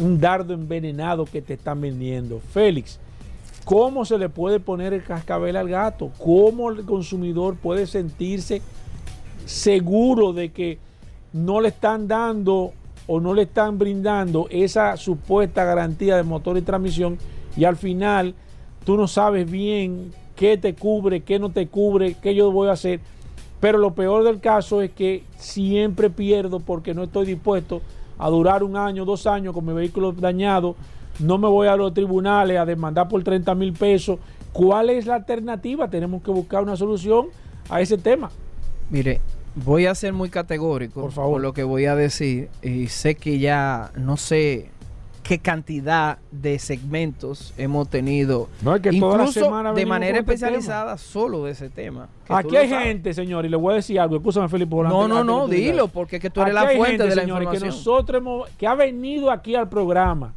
un 0.00 0.20
dardo 0.20 0.54
envenenado 0.54 1.24
que 1.24 1.42
te 1.42 1.54
están 1.54 1.80
vendiendo. 1.80 2.40
Félix, 2.40 2.98
¿cómo 3.64 4.04
se 4.04 4.18
le 4.18 4.28
puede 4.28 4.60
poner 4.60 4.92
el 4.92 5.04
cascabel 5.04 5.56
al 5.56 5.68
gato? 5.68 6.10
¿Cómo 6.18 6.70
el 6.70 6.84
consumidor 6.84 7.56
puede 7.56 7.86
sentirse 7.86 8.60
seguro 9.44 10.32
de 10.32 10.50
que 10.50 10.78
no 11.32 11.60
le 11.60 11.68
están 11.68 12.08
dando 12.08 12.72
o 13.06 13.20
no 13.20 13.34
le 13.34 13.42
están 13.42 13.78
brindando 13.78 14.46
esa 14.50 14.96
supuesta 14.96 15.64
garantía 15.64 16.16
de 16.16 16.22
motor 16.22 16.56
y 16.56 16.62
transmisión 16.62 17.18
y 17.56 17.64
al 17.64 17.76
final 17.76 18.34
tú 18.84 18.96
no 18.96 19.06
sabes 19.06 19.50
bien 19.50 20.12
qué 20.36 20.56
te 20.56 20.74
cubre, 20.74 21.22
qué 21.22 21.38
no 21.38 21.50
te 21.50 21.66
cubre, 21.66 22.16
qué 22.20 22.34
yo 22.34 22.50
voy 22.50 22.68
a 22.68 22.72
hacer. 22.72 23.00
Pero 23.60 23.78
lo 23.78 23.94
peor 23.94 24.24
del 24.24 24.40
caso 24.40 24.82
es 24.82 24.90
que 24.90 25.24
siempre 25.36 26.10
pierdo 26.10 26.60
porque 26.60 26.92
no 26.94 27.04
estoy 27.04 27.26
dispuesto 27.26 27.80
a 28.18 28.28
durar 28.28 28.62
un 28.62 28.76
año, 28.76 29.04
dos 29.04 29.26
años 29.26 29.54
con 29.54 29.64
mi 29.64 29.72
vehículo 29.72 30.12
dañado. 30.12 30.76
No 31.18 31.38
me 31.38 31.48
voy 31.48 31.68
a 31.68 31.76
los 31.76 31.94
tribunales 31.94 32.58
a 32.58 32.66
demandar 32.66 33.08
por 33.08 33.22
30 33.22 33.54
mil 33.54 33.72
pesos. 33.72 34.18
¿Cuál 34.52 34.90
es 34.90 35.06
la 35.06 35.16
alternativa? 35.16 35.88
Tenemos 35.88 36.22
que 36.22 36.30
buscar 36.30 36.62
una 36.62 36.76
solución 36.76 37.28
a 37.68 37.80
ese 37.80 37.98
tema. 37.98 38.30
Mire, 38.90 39.20
voy 39.54 39.86
a 39.86 39.94
ser 39.94 40.12
muy 40.12 40.28
categórico 40.28 41.00
por, 41.00 41.12
favor. 41.12 41.40
lo 41.40 41.52
que 41.52 41.64
voy 41.64 41.86
a 41.86 41.96
decir. 41.96 42.48
Y 42.62 42.88
sé 42.88 43.14
que 43.14 43.38
ya 43.38 43.92
no 43.96 44.16
sé 44.16 44.70
qué 45.24 45.38
cantidad 45.38 46.18
de 46.30 46.58
segmentos 46.58 47.54
hemos 47.56 47.88
tenido. 47.88 48.48
No, 48.62 48.76
es 48.76 48.82
que 48.82 48.92
toda 48.92 49.16
la 49.16 49.24
incluso 49.24 49.72
de 49.72 49.86
manera 49.86 50.18
este 50.18 50.32
especializada 50.34 50.98
solo 50.98 51.44
de 51.44 51.52
ese 51.52 51.70
tema. 51.70 52.08
Aquí 52.28 52.54
hay 52.56 52.68
gente, 52.68 53.12
señor, 53.14 53.46
y 53.46 53.48
le 53.48 53.56
voy 53.56 53.72
a 53.72 53.76
decir 53.76 53.98
algo. 53.98 54.16
Escúchame, 54.16 54.48
Felipe. 54.48 54.76
No, 54.76 55.08
no, 55.08 55.24
no, 55.24 55.48
dilo, 55.48 55.88
porque 55.88 56.16
es 56.16 56.22
que 56.22 56.30
tú 56.30 56.42
eres 56.42 56.54
Aquí 56.54 56.64
la 56.66 56.70
fuente 56.76 56.88
gente, 56.88 57.08
de 57.08 57.16
la 57.16 57.22
señores, 57.22 57.46
información. 57.46 57.70
Que 57.70 57.76
nosotros 57.76 58.20
hemos, 58.20 58.50
que 58.50 58.66
ha 58.66 58.74
venido 58.74 59.30
aquí 59.30 59.54
al 59.54 59.68
programa, 59.68 60.34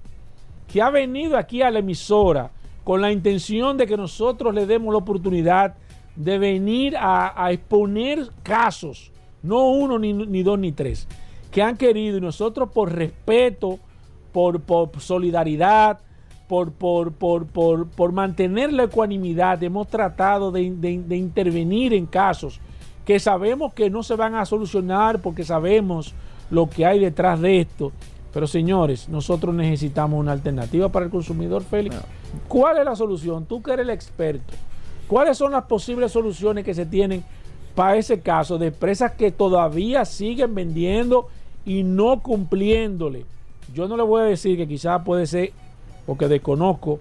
que 0.71 0.81
ha 0.81 0.89
venido 0.89 1.37
aquí 1.37 1.61
a 1.61 1.69
la 1.69 1.79
emisora 1.79 2.49
con 2.85 3.01
la 3.01 3.11
intención 3.11 3.75
de 3.75 3.85
que 3.85 3.97
nosotros 3.97 4.55
le 4.55 4.65
demos 4.65 4.93
la 4.93 4.99
oportunidad 4.99 5.75
de 6.15 6.37
venir 6.37 6.95
a, 6.95 7.45
a 7.45 7.51
exponer 7.51 8.29
casos, 8.41 9.11
no 9.43 9.69
uno, 9.69 9.99
ni, 9.99 10.13
ni 10.13 10.43
dos, 10.43 10.57
ni 10.57 10.71
tres, 10.71 11.09
que 11.51 11.61
han 11.61 11.75
querido 11.75 12.17
y 12.17 12.21
nosotros 12.21 12.69
por 12.73 12.93
respeto, 12.93 13.79
por, 14.37 14.61
por 14.61 14.91
solidaridad, 15.01 15.97
por, 16.47 16.71
por, 16.71 17.11
por, 17.11 17.47
por, 17.47 17.87
por 17.87 18.11
mantener 18.11 18.71
la 18.71 18.83
ecuanimidad, 18.83 19.63
hemos 19.63 19.87
tratado 19.87 20.51
de, 20.51 20.69
de- 20.75 21.01
de 21.01 21.17
intervenir 21.17 21.91
en 21.95 22.05
casos 22.05 22.59
que 23.03 23.19
sabemos 23.19 23.73
que 23.73 23.89
no 23.89 24.03
se 24.03 24.15
van 24.15 24.35
a 24.35 24.45
solucionar 24.45 25.21
porque 25.23 25.43
sabemos 25.43 26.13
lo 26.51 26.69
que 26.69 26.85
hay 26.85 26.99
detrás 26.99 27.41
de 27.41 27.61
esto. 27.61 27.91
Pero 28.31 28.45
señores, 28.45 29.09
nosotros 29.09 29.55
necesitamos 29.55 30.19
una 30.19 30.33
alternativa 30.33 30.87
para 30.89 31.05
el 31.05 31.11
consumidor, 31.11 31.63
Félix. 31.63 31.95
¿Cuál 32.47 32.77
es 32.77 32.85
la 32.85 32.95
solución? 32.95 33.45
Tú 33.45 33.63
que 33.63 33.71
eres 33.71 33.85
el 33.85 33.89
experto. 33.89 34.53
¿Cuáles 35.07 35.35
son 35.35 35.53
las 35.53 35.63
posibles 35.63 36.11
soluciones 36.11 36.63
que 36.63 36.75
se 36.75 36.85
tienen 36.85 37.23
para 37.73 37.95
ese 37.95 38.19
caso 38.19 38.59
de 38.59 38.67
empresas 38.67 39.13
que 39.13 39.31
todavía 39.31 40.05
siguen 40.05 40.53
vendiendo 40.53 41.27
y 41.65 41.81
no 41.81 42.21
cumpliéndole? 42.21 43.25
Yo 43.73 43.87
no 43.87 43.97
le 43.97 44.03
voy 44.03 44.21
a 44.21 44.25
decir 44.25 44.57
que 44.57 44.67
quizás 44.67 45.01
puede 45.03 45.27
ser, 45.27 45.51
porque 46.05 46.27
desconozco, 46.27 46.99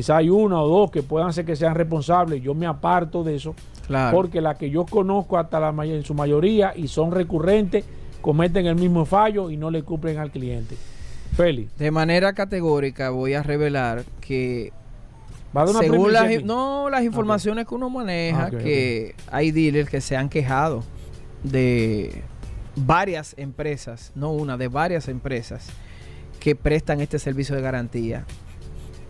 Quizá 0.00 0.16
hay 0.16 0.30
una 0.30 0.62
o 0.62 0.68
dos 0.68 0.90
que 0.90 1.02
puedan 1.02 1.32
ser 1.32 1.44
que 1.44 1.56
sean 1.56 1.74
responsables. 1.74 2.42
Yo 2.42 2.54
me 2.54 2.66
aparto 2.66 3.22
de 3.22 3.36
eso. 3.36 3.54
Claro. 3.86 4.16
Porque 4.16 4.40
la 4.40 4.54
que 4.54 4.70
yo 4.70 4.86
conozco 4.86 5.36
hasta 5.36 5.58
la 5.58 5.84
en 5.84 6.04
su 6.04 6.14
mayoría 6.14 6.72
y 6.76 6.88
son 6.88 7.10
recurrentes, 7.10 7.84
cometen 8.20 8.66
el 8.66 8.76
mismo 8.76 9.04
fallo 9.04 9.50
y 9.50 9.56
no 9.56 9.70
le 9.70 9.82
cumplen 9.82 10.18
al 10.18 10.30
cliente. 10.30 10.76
Félix. 11.36 11.76
De 11.76 11.90
manera 11.90 12.32
categórica 12.32 13.10
voy 13.10 13.34
a 13.34 13.42
revelar 13.42 14.04
que 14.20 14.72
Va 15.56 15.64
a 15.64 15.66
según 15.66 16.12
las, 16.12 16.22
aquí. 16.22 16.44
no, 16.44 16.88
las 16.88 17.02
informaciones 17.02 17.66
que 17.66 17.74
uno 17.74 17.90
maneja, 17.90 18.50
que 18.50 19.16
hay 19.30 19.50
dealers 19.50 19.90
que 19.90 20.00
se 20.00 20.16
han 20.16 20.28
quejado 20.28 20.84
de 21.42 22.22
varias 22.76 23.34
empresas, 23.36 24.12
no 24.14 24.30
una, 24.30 24.56
de 24.56 24.68
varias 24.68 25.08
empresas 25.08 25.68
que 26.40 26.56
prestan 26.56 27.00
este 27.00 27.18
servicio 27.20 27.54
de 27.54 27.62
garantía. 27.62 28.24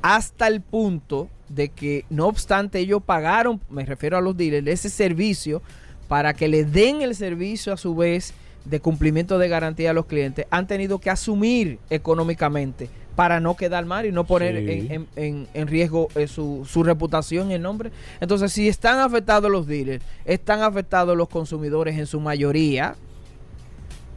Hasta 0.02 0.47
el 0.48 0.61
punto 0.61 1.28
de 1.48 1.69
que, 1.69 2.05
no 2.11 2.27
obstante, 2.27 2.78
ellos 2.78 3.02
pagaron, 3.05 3.61
me 3.70 3.85
refiero 3.85 4.16
a 4.16 4.20
los 4.20 4.36
dealers, 4.36 4.66
ese 4.66 4.90
servicio 4.90 5.62
para 6.09 6.35
que 6.35 6.48
le 6.48 6.65
den 6.65 7.02
el 7.02 7.15
servicio 7.15 7.73
a 7.73 7.77
su 7.77 7.94
vez 7.94 8.32
de 8.65 8.81
cumplimiento 8.81 9.39
de 9.39 9.48
garantía 9.48 9.90
a 9.90 9.93
los 9.94 10.07
clientes, 10.07 10.47
han 10.51 10.66
tenido 10.66 10.98
que 10.98 11.11
asumir 11.11 11.78
económicamente 11.89 12.89
para 13.16 13.40
no 13.40 13.57
quedar 13.57 13.85
mal 13.85 14.07
y 14.07 14.12
no 14.12 14.24
poner 14.24 14.57
Sí. 14.57 14.86
en, 14.90 14.93
en- 14.93 15.09
en- 15.16 15.48
en 15.55 15.69
riesgo 15.69 16.09
eh, 16.15 16.27
su, 16.27 16.66
su 16.69 16.82
reputación 16.82 17.51
y 17.51 17.55
el 17.55 17.62
nombre. 17.62 17.90
Entonces, 18.20 18.52
si 18.52 18.69
están 18.69 18.98
afectados 19.01 19.51
los 19.51 19.66
dealers, 19.66 20.02
están 20.24 20.62
afectados 20.62 21.16
los 21.16 21.28
consumidores 21.28 21.98
en 21.98 22.07
su 22.07 22.20
mayoría, 22.20 22.97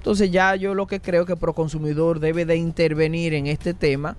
entonces 0.03 0.31
ya 0.31 0.53
yo 0.57 0.75
lo 0.75 0.85
que 0.85 0.99
creo 0.99 1.25
que 1.25 1.37
Proconsumidor 1.37 2.19
debe 2.19 2.43
de 2.43 2.57
intervenir 2.57 3.33
en 3.33 3.47
este 3.47 3.73
tema. 3.73 4.17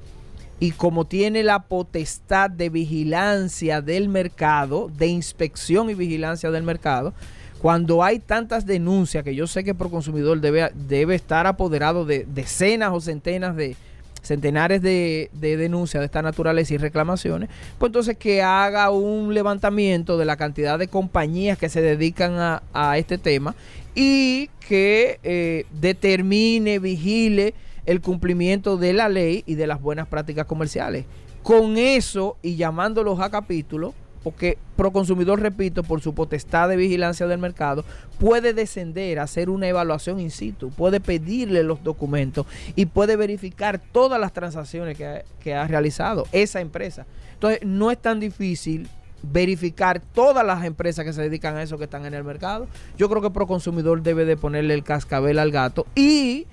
Y 0.59 0.71
como 0.71 1.05
tiene 1.05 1.43
la 1.43 1.65
potestad 1.65 2.49
de 2.49 2.71
vigilancia 2.71 3.83
del 3.83 4.09
mercado, 4.09 4.91
de 4.97 5.09
inspección 5.09 5.91
y 5.91 5.95
vigilancia 5.95 6.51
del 6.51 6.63
mercado, 6.63 7.13
cuando 7.61 8.03
hay 8.03 8.19
tantas 8.19 8.65
denuncias 8.65 9.25
que 9.25 9.35
yo 9.35 9.47
sé 9.47 9.63
que 9.63 9.75
Proconsumidor 9.75 10.41
debe, 10.41 10.73
debe 10.75 11.17
estar 11.17 11.47
apoderado 11.47 12.07
de 12.07 12.25
decenas 12.33 12.91
o 12.95 13.03
centenas 13.03 13.55
de 13.55 13.77
centenares 14.23 14.81
de, 14.81 15.29
de 15.35 15.59
denuncias 15.59 16.01
de 16.01 16.07
esta 16.07 16.23
naturaleza 16.23 16.73
y 16.73 16.79
reclamaciones, 16.79 17.51
pues 17.79 17.91
entonces 17.91 18.17
que 18.17 18.43
haga 18.43 18.89
un 18.89 19.35
levantamiento 19.35 20.17
de 20.17 20.25
la 20.25 20.39
cantidad 20.39 20.79
de 20.79 20.89
compañías 20.89 21.59
que 21.59 21.69
se 21.69 21.83
dedican 21.83 22.61
a 22.73 22.97
este 22.97 23.19
tema 23.19 23.55
y 23.95 24.49
que 24.67 25.21
eh, 25.23 25.67
determine, 25.81 26.79
vigile 26.79 27.55
el 27.87 28.01
cumplimiento 28.01 28.77
de 28.77 28.93
la 28.93 29.09
ley 29.09 29.45
y 29.47 29.55
de 29.55 29.67
las 29.67 29.81
buenas 29.81 30.09
prácticas 30.09 30.47
comerciales. 30.47 31.05
Con 31.43 31.77
eso 31.77 32.37
y 32.43 32.57
llamándolos 32.57 33.21
a 33.21 33.31
capítulo, 33.31 33.95
porque 34.23 34.57
Proconsumidor, 34.77 35.41
repito, 35.41 35.85
por 35.85 36.01
su 36.01 36.15
potestad 36.15 36.69
de 36.69 36.77
vigilancia 36.77 37.29
del 37.29 37.39
mercado, 37.39 37.85
puede 38.19 38.53
descender 38.55 39.21
a 39.21 39.23
hacer 39.23 39.49
una 39.49 39.69
evaluación 39.69 40.19
in 40.19 40.33
situ, 40.33 40.71
puede 40.71 40.99
pedirle 40.99 41.63
los 41.63 41.85
documentos 41.85 42.47
y 42.75 42.87
puede 42.87 43.15
verificar 43.15 43.81
todas 43.93 44.21
las 44.21 44.33
transacciones 44.33 44.97
que 44.97 45.07
ha, 45.07 45.23
que 45.39 45.55
ha 45.55 45.69
realizado 45.69 46.27
esa 46.33 46.61
empresa. 46.61 47.07
Entonces, 47.35 47.61
no 47.65 47.93
es 47.93 47.99
tan 47.99 48.19
difícil 48.19 48.89
verificar 49.31 50.01
todas 50.01 50.45
las 50.45 50.65
empresas 50.65 51.05
que 51.05 51.13
se 51.13 51.23
dedican 51.23 51.57
a 51.57 51.63
eso 51.63 51.79
que 51.79 51.85
están 51.85 52.07
en 52.07 52.15
el 52.15 52.25
mercado. 52.25 52.67
Yo 52.97 53.09
creo 53.09 53.23
que 53.23 53.31
Proconsumidor 53.31 54.03
debe 54.03 54.25
de 54.25 54.37
ponerle 54.37 54.75
el 54.75 54.85
cascabel 54.85 55.39
al 55.39 55.51
gato 55.51 55.87
y 55.95 56.47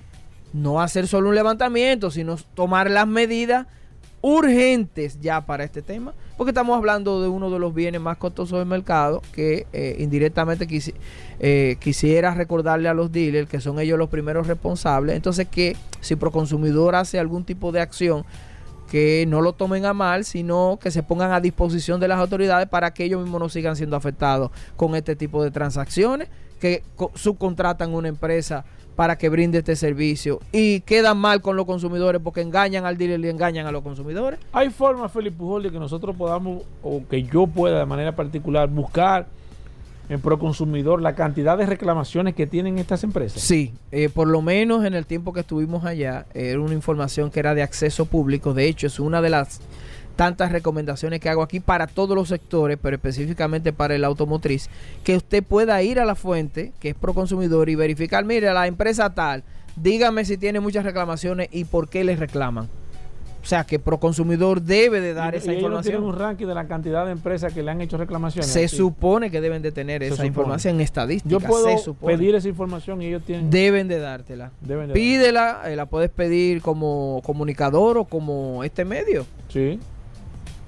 no 0.52 0.80
hacer 0.80 1.06
solo 1.06 1.30
un 1.30 1.34
levantamiento, 1.34 2.10
sino 2.10 2.36
tomar 2.54 2.90
las 2.90 3.06
medidas 3.06 3.66
urgentes 4.22 5.18
ya 5.20 5.44
para 5.44 5.64
este 5.64 5.82
tema, 5.82 6.14
porque 6.36 6.50
estamos 6.50 6.76
hablando 6.76 7.20
de 7.20 7.28
uno 7.28 7.50
de 7.50 7.58
los 7.58 7.74
bienes 7.74 8.00
más 8.00 8.16
costosos 8.18 8.58
del 8.58 8.68
mercado, 8.68 9.20
que 9.32 9.66
eh, 9.72 9.96
indirectamente 9.98 10.68
eh, 11.40 11.76
quisiera 11.80 12.32
recordarle 12.32 12.88
a 12.88 12.94
los 12.94 13.10
dealers 13.10 13.48
que 13.48 13.60
son 13.60 13.80
ellos 13.80 13.98
los 13.98 14.08
primeros 14.08 14.46
responsables, 14.46 15.16
entonces 15.16 15.48
que 15.48 15.76
si 16.00 16.14
Proconsumidor 16.14 16.94
hace 16.94 17.18
algún 17.18 17.44
tipo 17.44 17.72
de 17.72 17.80
acción, 17.80 18.24
que 18.92 19.24
no 19.26 19.40
lo 19.40 19.54
tomen 19.54 19.86
a 19.86 19.94
mal, 19.94 20.26
sino 20.26 20.78
que 20.78 20.90
se 20.90 21.02
pongan 21.02 21.32
a 21.32 21.40
disposición 21.40 21.98
de 21.98 22.08
las 22.08 22.18
autoridades 22.18 22.68
para 22.68 22.92
que 22.92 23.04
ellos 23.04 23.22
mismos 23.22 23.40
no 23.40 23.48
sigan 23.48 23.74
siendo 23.74 23.96
afectados 23.96 24.50
con 24.76 24.94
este 24.94 25.16
tipo 25.16 25.42
de 25.42 25.50
transacciones, 25.50 26.28
que 26.60 26.82
co- 26.94 27.10
subcontratan 27.14 27.94
una 27.94 28.08
empresa 28.08 28.66
para 28.94 29.16
que 29.16 29.30
brinde 29.30 29.60
este 29.60 29.76
servicio 29.76 30.40
y 30.52 30.80
quedan 30.80 31.16
mal 31.16 31.40
con 31.40 31.56
los 31.56 31.64
consumidores 31.64 32.20
porque 32.22 32.42
engañan 32.42 32.84
al 32.84 32.98
dealer 32.98 33.18
y 33.24 33.30
engañan 33.30 33.66
a 33.66 33.72
los 33.72 33.82
consumidores. 33.82 34.38
Hay 34.52 34.68
formas, 34.68 35.10
Felipe 35.10 35.38
Pujol, 35.38 35.62
de 35.62 35.70
que 35.70 35.78
nosotros 35.78 36.14
podamos, 36.14 36.62
o 36.82 37.00
que 37.08 37.22
yo 37.22 37.46
pueda 37.46 37.78
de 37.78 37.86
manera 37.86 38.14
particular, 38.14 38.68
buscar 38.68 39.26
en 40.12 40.20
Proconsumidor 40.20 41.00
la 41.00 41.14
cantidad 41.14 41.56
de 41.56 41.64
reclamaciones 41.64 42.34
que 42.34 42.46
tienen 42.46 42.78
estas 42.78 43.02
empresas. 43.02 43.40
Sí, 43.40 43.72
eh, 43.92 44.10
por 44.10 44.28
lo 44.28 44.42
menos 44.42 44.84
en 44.84 44.92
el 44.92 45.06
tiempo 45.06 45.32
que 45.32 45.40
estuvimos 45.40 45.86
allá, 45.86 46.26
era 46.34 46.60
una 46.60 46.74
información 46.74 47.30
que 47.30 47.40
era 47.40 47.54
de 47.54 47.62
acceso 47.62 48.04
público. 48.04 48.52
De 48.52 48.66
hecho, 48.66 48.86
es 48.86 49.00
una 49.00 49.22
de 49.22 49.30
las 49.30 49.60
tantas 50.16 50.52
recomendaciones 50.52 51.18
que 51.20 51.30
hago 51.30 51.42
aquí 51.42 51.60
para 51.60 51.86
todos 51.86 52.14
los 52.14 52.28
sectores, 52.28 52.78
pero 52.80 52.96
específicamente 52.96 53.72
para 53.72 53.94
el 53.94 54.04
automotriz, 54.04 54.68
que 55.02 55.16
usted 55.16 55.42
pueda 55.42 55.82
ir 55.82 55.98
a 55.98 56.04
la 56.04 56.14
fuente, 56.14 56.72
que 56.78 56.90
es 56.90 56.94
Proconsumidor, 56.94 57.70
y 57.70 57.74
verificar, 57.74 58.22
mire, 58.26 58.52
la 58.52 58.66
empresa 58.66 59.08
tal, 59.14 59.42
dígame 59.76 60.26
si 60.26 60.36
tiene 60.36 60.60
muchas 60.60 60.84
reclamaciones 60.84 61.48
y 61.50 61.64
por 61.64 61.88
qué 61.88 62.04
les 62.04 62.18
reclaman. 62.18 62.68
O 63.42 63.44
sea, 63.44 63.64
que 63.64 63.80
Proconsumidor 63.80 64.62
debe 64.62 65.00
de 65.00 65.14
dar 65.14 65.34
Y- 65.34 65.38
esa 65.38 65.46
y 65.52 65.56
ellos 65.56 65.62
no 65.62 65.68
información. 65.78 65.92
tienen 65.94 66.08
un 66.08 66.16
ranking 66.18 66.46
de 66.46 66.54
la 66.54 66.66
cantidad 66.68 67.04
de 67.04 67.10
empresas 67.10 67.52
que 67.52 67.62
le 67.62 67.72
han 67.72 67.80
hecho 67.80 67.96
reclamaciones. 67.96 68.48
Se 68.50 68.68
Sí. 68.68 68.76
supone 68.76 69.32
que 69.32 69.40
deben 69.40 69.62
de 69.62 69.72
tener 69.72 70.00
Se 70.02 70.06
esa 70.06 70.14
supone. 70.16 70.28
información 70.28 70.80
estadística. 70.80 71.28
Yo 71.28 71.40
puedo 71.40 71.76
se 71.76 71.92
pedir 71.92 72.36
esa 72.36 72.48
información 72.48 73.02
y 73.02 73.06
ellos 73.06 73.22
tienen. 73.24 73.50
Deben 73.50 73.88
de 73.88 73.98
dártela. 73.98 74.52
Deben 74.60 74.88
de 74.88 74.94
Pídela, 74.94 75.62
eh, 75.66 75.74
la 75.74 75.86
puedes 75.86 76.08
pedir 76.10 76.62
como 76.62 77.20
comunicador 77.24 77.98
o 77.98 78.04
como 78.04 78.62
este 78.62 78.84
medio. 78.84 79.26
Sí. 79.48 79.80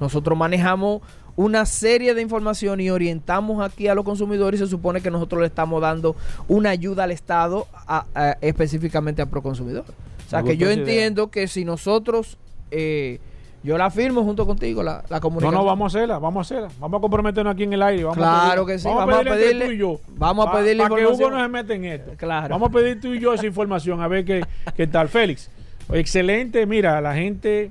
Nosotros 0.01 0.37
manejamos 0.37 1.03
una 1.37 1.67
serie 1.67 2.15
de 2.15 2.23
información 2.23 2.81
y 2.81 2.91
orientamos 2.91 3.65
aquí 3.65 3.89
a 3.89 3.95
los 3.95 4.05
consumidores 4.05 4.61
y 4.61 4.65
se 4.65 4.71
supone 4.71 5.01
que 5.01 5.11
nosotros 5.11 5.41
le 5.41 5.47
estamos 5.47 5.81
dando 5.81 6.15
una 6.49 6.71
ayuda 6.71 7.05
al 7.05 7.11
Estado 7.13 7.67
a- 7.87 8.05
a- 8.15 8.37
específicamente 8.41 9.23
a 9.23 9.27
Proconsumidor. 9.27 9.85
O 10.27 10.31
sea 10.31 10.43
Me 10.43 10.51
que 10.51 10.57
yo 10.57 10.67
idea. 10.71 10.79
entiendo 10.79 11.31
que 11.31 11.49
si 11.49 11.65
nosotros, 11.65 12.39
eh, 12.75 13.21
yo 13.63 13.79
la 13.79 13.91
firmo 13.91 14.23
junto 14.23 14.47
contigo, 14.47 14.83
la, 14.83 15.03
la 15.09 15.17
No, 15.17 15.21
comunicación. 15.23 15.55
no, 15.55 15.65
vamos 15.65 15.95
a 15.95 15.97
hacerla, 15.99 16.19
vamos 16.19 16.39
a 16.39 16.55
hacerla. 16.55 16.69
Vamos 16.79 16.99
a 16.99 17.01
comprometernos 17.01 17.55
aquí 17.55 17.63
en 17.63 17.73
el 17.73 17.83
aire. 17.83 18.05
Vamos 18.05 18.19
Claro 18.19 18.63
a 18.63 18.67
pedir- 18.67 18.75
que 18.75 18.79
sí, 18.79 18.89
vamos 18.89 19.15
a 19.15 19.19
entre 19.21 19.33
pedirle- 19.35 19.67
tú 19.67 19.73
y 19.73 19.79
yo. 19.79 20.01
vamos 20.19 20.47
a 20.47 20.51
Pa- 20.53 20.59
pedirle 20.59 20.83
Para 20.83 20.95
que 20.97 21.07
Hugo 21.07 21.31
no 21.31 21.41
se 21.43 21.49
meta 21.49 21.75
en 21.75 21.85
esto. 21.87 22.13
Claro. 22.19 22.49
Vamos 22.51 22.69
a 22.69 22.73
pedir 22.73 23.01
tú 23.01 23.15
y 23.15 23.21
yo 23.21 23.33
esa 23.33 23.47
información, 23.47 24.03
a 24.03 24.09
ver 24.09 24.25
qué, 24.27 24.45
qué 24.77 24.87
tal. 24.87 25.09
Félix, 25.09 25.51
excelente. 25.91 26.67
Mira, 26.67 27.01
la 27.01 27.15
gente 27.15 27.71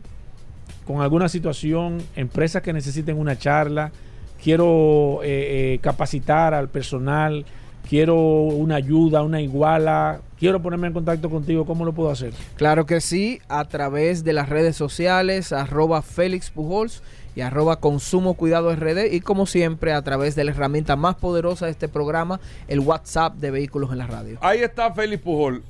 con 0.88 1.02
alguna 1.02 1.30
situación, 1.30 2.02
empresas 2.16 2.62
que 2.64 2.74
necesiten 2.74 3.18
una 3.20 3.38
charla, 3.38 3.92
quiero 4.44 5.20
eh, 5.24 5.74
eh, 5.76 5.80
capacitar 5.82 6.54
al 6.54 6.70
personal, 6.70 7.46
quiero 7.88 8.16
una 8.16 8.76
ayuda, 8.76 9.24
una 9.24 9.42
iguala, 9.42 10.22
quiero 10.40 10.62
ponerme 10.62 10.88
en 10.88 10.94
contacto 10.94 11.30
contigo, 11.30 11.66
¿cómo 11.66 11.86
lo 11.86 11.94
puedo 11.94 12.10
hacer? 12.10 12.34
Claro 12.56 12.86
que 12.86 13.02
sí, 13.02 13.40
a 13.50 13.66
través 13.66 14.24
de 14.24 14.34
las 14.34 14.50
redes 14.50 14.76
sociales, 14.76 15.52
arroba 15.54 16.02
Félix 16.02 16.50
Pujols 16.50 17.02
y 17.36 17.42
arroba 17.42 17.80
Consumo 17.80 18.36
Cuidado 18.36 18.76
RD 18.76 19.12
y 19.12 19.22
como 19.22 19.46
siempre 19.46 19.94
a 19.94 20.02
través 20.02 20.36
de 20.36 20.44
la 20.44 20.52
herramienta 20.52 20.96
más 20.96 21.16
poderosa 21.16 21.66
de 21.66 21.72
este 21.72 21.88
programa, 21.88 22.40
el 22.68 22.80
WhatsApp 22.80 23.36
de 23.36 23.52
Vehículos 23.52 23.92
en 23.92 23.98
la 23.98 24.08
Radio. 24.08 24.38
Ahí 24.42 24.60
está 24.60 24.92
Félix 24.94 25.22
Pujol. 25.22 25.64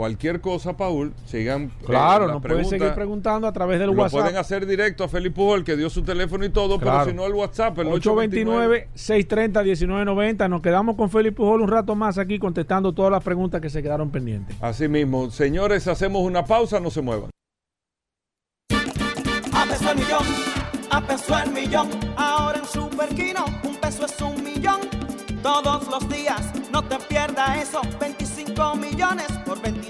Cualquier 0.00 0.40
cosa, 0.40 0.74
Paul, 0.78 1.12
sigan. 1.26 1.64
eh, 1.64 1.84
Claro, 1.84 2.26
nos 2.26 2.40
pueden 2.40 2.64
seguir 2.64 2.94
preguntando 2.94 3.46
a 3.46 3.52
través 3.52 3.78
del 3.78 3.88
Lo 3.88 3.92
WhatsApp. 3.92 4.20
pueden 4.20 4.36
hacer 4.38 4.64
directo 4.64 5.04
a 5.04 5.08
Félix 5.08 5.34
Pujol, 5.34 5.62
que 5.62 5.76
dio 5.76 5.90
su 5.90 6.00
teléfono 6.02 6.42
y 6.42 6.48
todo, 6.48 6.78
Claro. 6.80 7.00
pero 7.00 7.10
si 7.10 7.14
no 7.14 7.26
el 7.26 7.34
WhatsApp, 7.34 7.78
el 7.80 7.88
829. 7.88 8.88
829-630-1990. 8.96 10.48
Nos 10.48 10.62
quedamos 10.62 10.96
con 10.96 11.10
Felipe 11.10 11.36
Pujol 11.36 11.60
un 11.60 11.68
rato 11.68 11.94
más 11.96 12.16
aquí 12.16 12.38
contestando 12.38 12.94
todas 12.94 13.12
las 13.12 13.22
preguntas 13.22 13.60
que 13.60 13.68
se 13.68 13.82
quedaron 13.82 14.08
pendientes. 14.08 14.56
Así 14.62 14.88
mismo, 14.88 15.30
señores, 15.30 15.86
hacemos 15.86 16.22
una 16.22 16.46
pausa, 16.46 16.80
no 16.80 16.90
se 16.90 17.02
muevan. 17.02 17.28
A 19.52 19.66
peso 19.66 19.90
el 19.90 19.96
millón, 19.98 20.24
a 20.90 21.00
peso 21.02 21.38
el 21.44 21.50
millón. 21.52 21.88
Ahora 22.16 22.58
en 22.60 22.64
Superquino, 22.64 23.44
un 23.64 23.76
peso 23.76 24.06
es 24.06 24.18
un 24.22 24.42
millón. 24.42 24.80
Todos 25.42 25.88
los 25.88 26.06
días, 26.10 26.52
no 26.70 26.82
te 26.82 26.96
pierdas 27.08 27.62
eso. 27.62 27.80
25 27.98 28.76
millones 28.76 29.26
por 29.46 29.58
25 29.62 29.89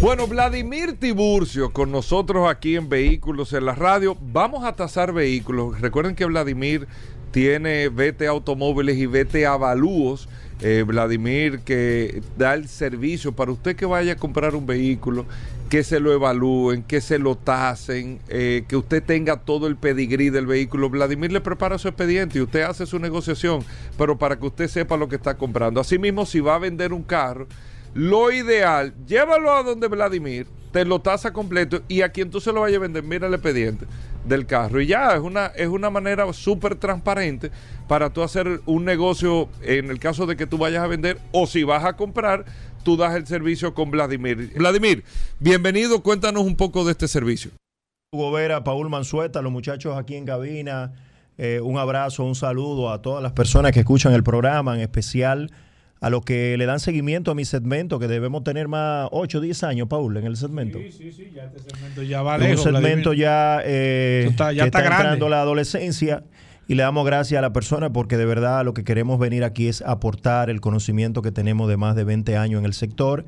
Bueno, 0.00 0.28
Vladimir 0.28 0.96
Tiburcio 0.96 1.72
con 1.72 1.90
nosotros 1.90 2.48
aquí 2.48 2.76
en 2.76 2.88
Vehículos 2.88 3.52
en 3.52 3.66
la 3.66 3.74
radio. 3.74 4.16
Vamos 4.20 4.64
a 4.64 4.76
tasar 4.76 5.12
vehículos. 5.12 5.80
Recuerden 5.80 6.14
que 6.14 6.24
Vladimir 6.24 6.86
tiene 7.32 7.88
VT 7.88 8.28
Automóviles 8.28 8.96
y 8.96 9.06
VT 9.06 9.44
Avalúos. 9.44 10.28
Eh, 10.60 10.84
Vladimir 10.86 11.60
que 11.60 12.22
da 12.36 12.54
el 12.54 12.68
servicio 12.68 13.32
para 13.32 13.50
usted 13.50 13.74
que 13.74 13.86
vaya 13.86 14.12
a 14.12 14.16
comprar 14.16 14.54
un 14.54 14.66
vehículo, 14.66 15.26
que 15.68 15.82
se 15.82 15.98
lo 15.98 16.12
evalúen, 16.12 16.84
que 16.84 17.00
se 17.00 17.18
lo 17.18 17.36
tasen, 17.36 18.20
eh, 18.28 18.64
que 18.68 18.76
usted 18.76 19.02
tenga 19.02 19.38
todo 19.40 19.66
el 19.66 19.76
pedigrí 19.76 20.30
del 20.30 20.46
vehículo. 20.46 20.90
Vladimir 20.90 21.32
le 21.32 21.40
prepara 21.40 21.76
su 21.76 21.88
expediente 21.88 22.38
y 22.38 22.42
usted 22.42 22.62
hace 22.62 22.86
su 22.86 23.00
negociación, 23.00 23.64
pero 23.96 24.16
para 24.16 24.38
que 24.38 24.46
usted 24.46 24.68
sepa 24.68 24.96
lo 24.96 25.08
que 25.08 25.16
está 25.16 25.36
comprando. 25.36 25.80
Asimismo, 25.80 26.24
si 26.24 26.38
va 26.38 26.54
a 26.54 26.58
vender 26.58 26.92
un 26.92 27.02
carro, 27.02 27.48
lo 27.94 28.30
ideal, 28.30 28.94
llévalo 29.06 29.52
a 29.52 29.62
donde 29.62 29.88
Vladimir, 29.88 30.46
te 30.72 30.84
lo 30.84 31.00
tasa 31.00 31.32
completo 31.32 31.82
y 31.88 32.02
a 32.02 32.10
quien 32.10 32.30
tú 32.30 32.40
se 32.40 32.52
lo 32.52 32.60
vayas 32.60 32.78
a 32.78 32.82
vender, 32.82 33.02
mira 33.02 33.26
el 33.26 33.34
expediente 33.34 33.86
del 34.24 34.46
carro. 34.46 34.80
Y 34.80 34.86
ya 34.86 35.14
es 35.14 35.20
una, 35.20 35.46
es 35.46 35.68
una 35.68 35.90
manera 35.90 36.30
súper 36.32 36.74
transparente 36.74 37.50
para 37.86 38.10
tú 38.10 38.22
hacer 38.22 38.60
un 38.66 38.84
negocio 38.84 39.48
en 39.62 39.90
el 39.90 39.98
caso 39.98 40.26
de 40.26 40.36
que 40.36 40.46
tú 40.46 40.58
vayas 40.58 40.84
a 40.84 40.86
vender 40.86 41.18
o 41.32 41.46
si 41.46 41.64
vas 41.64 41.84
a 41.84 41.96
comprar, 41.96 42.44
tú 42.84 42.96
das 42.96 43.14
el 43.14 43.26
servicio 43.26 43.74
con 43.74 43.90
Vladimir. 43.90 44.52
Vladimir, 44.56 45.04
bienvenido, 45.40 46.02
cuéntanos 46.02 46.44
un 46.44 46.56
poco 46.56 46.84
de 46.84 46.92
este 46.92 47.08
servicio. 47.08 47.50
Hugo 48.12 48.32
Vera, 48.32 48.64
Paul 48.64 48.88
Mansueta, 48.88 49.42
los 49.42 49.52
muchachos 49.52 49.96
aquí 49.96 50.16
en 50.16 50.26
cabina. 50.26 50.92
eh, 51.36 51.60
un 51.62 51.78
abrazo, 51.78 52.24
un 52.24 52.34
saludo 52.34 52.90
a 52.90 53.00
todas 53.00 53.22
las 53.22 53.32
personas 53.32 53.72
que 53.72 53.80
escuchan 53.80 54.12
el 54.12 54.24
programa, 54.24 54.74
en 54.74 54.80
especial 54.80 55.50
a 56.00 56.10
los 56.10 56.24
que 56.24 56.56
le 56.56 56.66
dan 56.66 56.80
seguimiento 56.80 57.30
a 57.30 57.34
mi 57.34 57.44
segmento, 57.44 57.98
que 57.98 58.06
debemos 58.08 58.44
tener 58.44 58.68
más 58.68 59.08
8 59.10 59.38
o 59.38 59.40
10 59.40 59.62
años, 59.64 59.88
Paul, 59.88 60.16
en 60.16 60.26
el 60.26 60.36
segmento. 60.36 60.78
Sí, 60.78 60.92
sí, 60.92 61.12
sí, 61.12 61.32
ya 61.34 61.44
este 61.44 61.60
segmento 61.60 62.02
ya 62.02 62.22
va 62.22 62.36
un 62.36 62.42
lejos. 62.42 62.62
segmento 62.62 63.10
Vladimir. 63.10 63.18
ya, 63.18 63.60
eh, 63.64 64.26
está- 64.28 64.52
ya 64.52 64.62
que 64.64 64.68
está 64.68 64.78
está, 64.78 64.80
grande. 64.88 65.02
entrando 65.14 65.28
la 65.28 65.40
adolescencia 65.40 66.22
y 66.68 66.74
le 66.74 66.82
damos 66.82 67.04
gracias 67.04 67.38
a 67.38 67.42
la 67.42 67.52
persona 67.52 67.92
porque 67.92 68.16
de 68.16 68.26
verdad 68.26 68.64
lo 68.64 68.74
que 68.74 68.84
queremos 68.84 69.18
venir 69.18 69.42
aquí 69.42 69.68
es 69.68 69.82
aportar 69.82 70.50
el 70.50 70.60
conocimiento 70.60 71.22
que 71.22 71.32
tenemos 71.32 71.68
de 71.68 71.76
más 71.76 71.96
de 71.96 72.04
20 72.04 72.36
años 72.36 72.60
en 72.60 72.66
el 72.66 72.74
sector. 72.74 73.24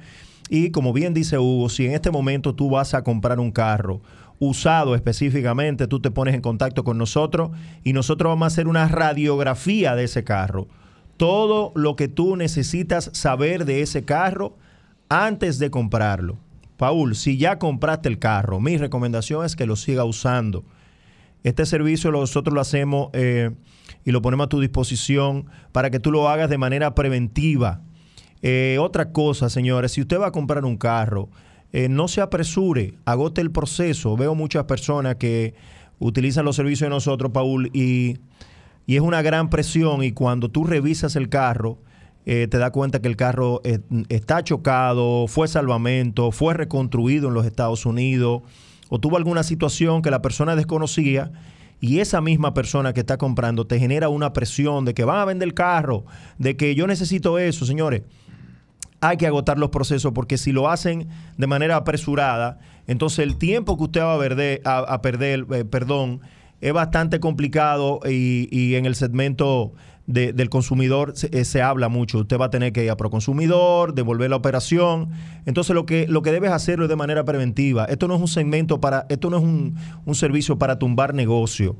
Y 0.48 0.70
como 0.70 0.92
bien 0.92 1.14
dice 1.14 1.38
Hugo, 1.38 1.68
si 1.70 1.86
en 1.86 1.92
este 1.92 2.10
momento 2.10 2.54
tú 2.54 2.70
vas 2.70 2.94
a 2.94 3.02
comprar 3.02 3.40
un 3.40 3.50
carro 3.50 4.00
usado 4.38 4.94
específicamente, 4.94 5.86
tú 5.86 6.00
te 6.00 6.10
pones 6.10 6.34
en 6.34 6.40
contacto 6.40 6.82
con 6.84 6.98
nosotros 6.98 7.50
y 7.84 7.92
nosotros 7.92 8.30
vamos 8.30 8.44
a 8.44 8.46
hacer 8.48 8.68
una 8.68 8.88
radiografía 8.88 9.94
de 9.96 10.04
ese 10.04 10.24
carro. 10.24 10.66
Todo 11.20 11.70
lo 11.74 11.96
que 11.96 12.08
tú 12.08 12.34
necesitas 12.34 13.10
saber 13.12 13.66
de 13.66 13.82
ese 13.82 14.06
carro 14.06 14.56
antes 15.10 15.58
de 15.58 15.70
comprarlo. 15.70 16.38
Paul, 16.78 17.14
si 17.14 17.36
ya 17.36 17.58
compraste 17.58 18.08
el 18.08 18.18
carro, 18.18 18.58
mi 18.58 18.78
recomendación 18.78 19.44
es 19.44 19.54
que 19.54 19.66
lo 19.66 19.76
siga 19.76 20.04
usando. 20.04 20.64
Este 21.42 21.66
servicio 21.66 22.10
nosotros 22.10 22.54
lo 22.54 22.62
hacemos 22.62 23.10
eh, 23.12 23.50
y 24.02 24.12
lo 24.12 24.22
ponemos 24.22 24.46
a 24.46 24.48
tu 24.48 24.60
disposición 24.60 25.44
para 25.72 25.90
que 25.90 26.00
tú 26.00 26.10
lo 26.10 26.26
hagas 26.26 26.48
de 26.48 26.56
manera 26.56 26.94
preventiva. 26.94 27.82
Eh, 28.40 28.78
otra 28.80 29.12
cosa, 29.12 29.50
señores, 29.50 29.92
si 29.92 30.00
usted 30.00 30.18
va 30.18 30.28
a 30.28 30.32
comprar 30.32 30.64
un 30.64 30.78
carro, 30.78 31.28
eh, 31.74 31.90
no 31.90 32.08
se 32.08 32.22
apresure, 32.22 32.94
agote 33.04 33.42
el 33.42 33.50
proceso. 33.50 34.16
Veo 34.16 34.34
muchas 34.34 34.64
personas 34.64 35.16
que 35.16 35.52
utilizan 35.98 36.46
los 36.46 36.56
servicios 36.56 36.86
de 36.86 36.94
nosotros, 36.94 37.30
Paul, 37.30 37.68
y, 37.74 38.16
y 38.90 38.96
es 38.96 39.02
una 39.02 39.22
gran 39.22 39.50
presión 39.50 40.02
y 40.02 40.10
cuando 40.10 40.48
tú 40.48 40.64
revisas 40.64 41.14
el 41.14 41.28
carro, 41.28 41.78
eh, 42.26 42.48
te 42.50 42.58
das 42.58 42.72
cuenta 42.72 43.00
que 43.00 43.06
el 43.06 43.14
carro 43.14 43.60
eh, 43.62 43.78
está 44.08 44.42
chocado, 44.42 45.28
fue 45.28 45.46
salvamento, 45.46 46.32
fue 46.32 46.54
reconstruido 46.54 47.28
en 47.28 47.34
los 47.34 47.46
Estados 47.46 47.86
Unidos 47.86 48.42
o 48.88 48.98
tuvo 48.98 49.16
alguna 49.16 49.44
situación 49.44 50.02
que 50.02 50.10
la 50.10 50.22
persona 50.22 50.56
desconocía 50.56 51.30
y 51.78 52.00
esa 52.00 52.20
misma 52.20 52.52
persona 52.52 52.92
que 52.92 52.98
está 52.98 53.16
comprando 53.16 53.64
te 53.64 53.78
genera 53.78 54.08
una 54.08 54.32
presión 54.32 54.84
de 54.84 54.92
que 54.92 55.04
van 55.04 55.20
a 55.20 55.24
vender 55.24 55.46
el 55.46 55.54
carro, 55.54 56.04
de 56.38 56.56
que 56.56 56.74
yo 56.74 56.88
necesito 56.88 57.38
eso, 57.38 57.66
señores. 57.66 58.02
Hay 59.00 59.18
que 59.18 59.28
agotar 59.28 59.56
los 59.56 59.70
procesos 59.70 60.10
porque 60.12 60.36
si 60.36 60.50
lo 60.50 60.68
hacen 60.68 61.06
de 61.38 61.46
manera 61.46 61.76
apresurada, 61.76 62.58
entonces 62.88 63.20
el 63.20 63.36
tiempo 63.36 63.76
que 63.76 63.84
usted 63.84 64.00
va 64.00 64.14
a 64.64 65.00
perder, 65.00 65.46
eh, 65.52 65.64
perdón, 65.64 66.22
es 66.60 66.72
bastante 66.72 67.20
complicado 67.20 68.00
y, 68.08 68.48
y 68.50 68.74
en 68.74 68.86
el 68.86 68.94
segmento 68.94 69.72
de- 70.06 70.32
del 70.32 70.48
consumidor 70.50 71.12
se, 71.14 71.28
eh, 71.38 71.44
se 71.44 71.62
habla 71.62 71.88
mucho. 71.88 72.18
Usted 72.18 72.38
va 72.38 72.46
a 72.46 72.50
tener 72.50 72.72
que 72.72 72.84
ir 72.84 72.90
a 72.90 72.96
Proconsumidor, 72.96 73.94
devolver 73.94 74.28
la 74.30 74.36
operación. 74.36 75.10
Entonces 75.46 75.74
lo 75.74 75.86
que, 75.86 76.06
lo 76.08 76.22
que 76.22 76.32
debes 76.32 76.50
hacerlo 76.50 76.84
es 76.86 76.88
de 76.88 76.96
manera 76.96 77.24
preventiva. 77.24 77.84
Esto 77.84 78.08
no 78.08 78.14
es 78.16 78.20
un 78.20 78.28
segmento 78.28 78.80
para, 78.80 79.06
esto 79.08 79.30
no 79.30 79.38
es 79.38 79.42
un, 79.42 79.76
un 80.04 80.14
servicio 80.14 80.58
para 80.58 80.78
tumbar 80.78 81.14
negocio. 81.14 81.76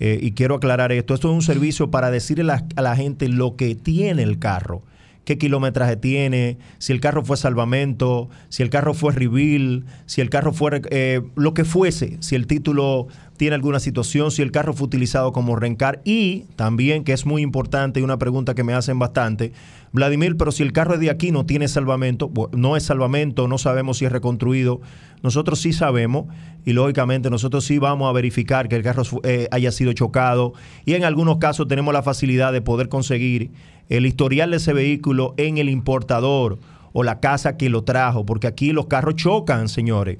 Eh, 0.00 0.18
y 0.20 0.32
quiero 0.32 0.56
aclarar 0.56 0.90
esto. 0.92 1.14
Esto 1.14 1.28
es 1.28 1.34
un 1.34 1.42
servicio 1.42 1.90
para 1.90 2.10
decirle 2.10 2.52
a 2.52 2.82
la 2.82 2.96
gente 2.96 3.28
lo 3.28 3.56
que 3.56 3.74
tiene 3.74 4.22
el 4.22 4.38
carro 4.38 4.82
qué 5.24 5.38
kilometraje 5.38 5.94
tiene, 5.94 6.58
si 6.78 6.92
el 6.92 6.98
carro 6.98 7.24
fue 7.24 7.36
salvamento, 7.36 8.28
si 8.48 8.64
el 8.64 8.70
carro 8.70 8.92
fue 8.92 9.12
reveal, 9.12 9.84
si 10.04 10.20
el 10.20 10.28
carro 10.30 10.52
fue 10.52 10.82
eh, 10.90 11.22
lo 11.36 11.54
que 11.54 11.64
fuese, 11.64 12.16
si 12.18 12.34
el 12.34 12.48
título 12.48 13.06
tiene 13.42 13.56
alguna 13.56 13.80
situación, 13.80 14.30
si 14.30 14.40
el 14.40 14.52
carro 14.52 14.72
fue 14.72 14.86
utilizado 14.86 15.32
como 15.32 15.56
rencar 15.56 16.00
y 16.04 16.44
también, 16.54 17.02
que 17.02 17.12
es 17.12 17.26
muy 17.26 17.42
importante 17.42 17.98
y 17.98 18.04
una 18.04 18.16
pregunta 18.16 18.54
que 18.54 18.62
me 18.62 18.72
hacen 18.72 19.00
bastante, 19.00 19.52
Vladimir, 19.90 20.36
pero 20.36 20.52
si 20.52 20.62
el 20.62 20.72
carro 20.72 20.94
es 20.94 21.00
de 21.00 21.10
aquí 21.10 21.32
no 21.32 21.44
tiene 21.44 21.66
salvamento, 21.66 22.30
no 22.52 22.76
es 22.76 22.84
salvamento, 22.84 23.48
no 23.48 23.58
sabemos 23.58 23.98
si 23.98 24.04
es 24.04 24.12
reconstruido, 24.12 24.80
nosotros 25.24 25.60
sí 25.60 25.72
sabemos 25.72 26.26
y 26.64 26.72
lógicamente 26.72 27.30
nosotros 27.30 27.64
sí 27.64 27.78
vamos 27.78 28.08
a 28.08 28.12
verificar 28.12 28.68
que 28.68 28.76
el 28.76 28.84
carro 28.84 29.02
eh, 29.24 29.48
haya 29.50 29.72
sido 29.72 29.92
chocado 29.92 30.52
y 30.84 30.94
en 30.94 31.02
algunos 31.02 31.38
casos 31.38 31.66
tenemos 31.66 31.92
la 31.92 32.04
facilidad 32.04 32.52
de 32.52 32.60
poder 32.60 32.88
conseguir 32.88 33.50
el 33.88 34.06
historial 34.06 34.52
de 34.52 34.58
ese 34.58 34.72
vehículo 34.72 35.34
en 35.36 35.58
el 35.58 35.68
importador 35.68 36.60
o 36.92 37.02
la 37.02 37.18
casa 37.18 37.56
que 37.56 37.68
lo 37.68 37.82
trajo, 37.82 38.24
porque 38.24 38.46
aquí 38.46 38.72
los 38.72 38.86
carros 38.86 39.16
chocan, 39.16 39.68
señores. 39.68 40.18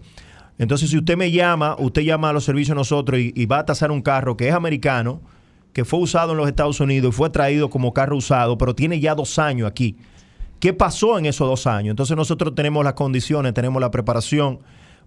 Entonces, 0.63 0.91
si 0.91 0.97
usted 0.97 1.17
me 1.17 1.33
llama, 1.33 1.75
usted 1.77 2.03
llama 2.03 2.31
a 2.31 2.33
los 2.33 2.45
servicios 2.45 2.77
de 2.77 2.77
nosotros 2.77 3.19
y, 3.19 3.33
y 3.35 3.47
va 3.47 3.59
a 3.59 3.67
tasar 3.67 3.91
un 3.91 4.01
carro 4.01 4.37
que 4.37 4.47
es 4.47 4.55
americano, 4.55 5.21
que 5.73 5.85
fue 5.85 5.99
usado 5.99 6.31
en 6.31 6.39
los 6.39 6.47
Estados 6.47 6.79
Unidos 6.79 7.13
y 7.13 7.17
fue 7.17 7.31
traído 7.31 7.69
como 7.69 7.93
carro 7.93 8.17
usado, 8.17 8.57
pero 8.57 8.73
tiene 8.73 9.01
ya 9.01 9.17
dos 9.17 9.41
años 9.41 9.69
aquí. 9.69 9.97
¿Qué 10.61 10.73
pasó 10.73 11.19
en 11.19 11.27
esos 11.27 11.49
dos 11.49 11.67
años? 11.67 11.91
Entonces 11.91 12.17
nosotros 12.17 12.55
tenemos 12.55 12.85
las 12.85 12.93
condiciones, 12.93 13.53
tenemos 13.55 13.81
la 13.81 13.91
preparación 13.91 14.61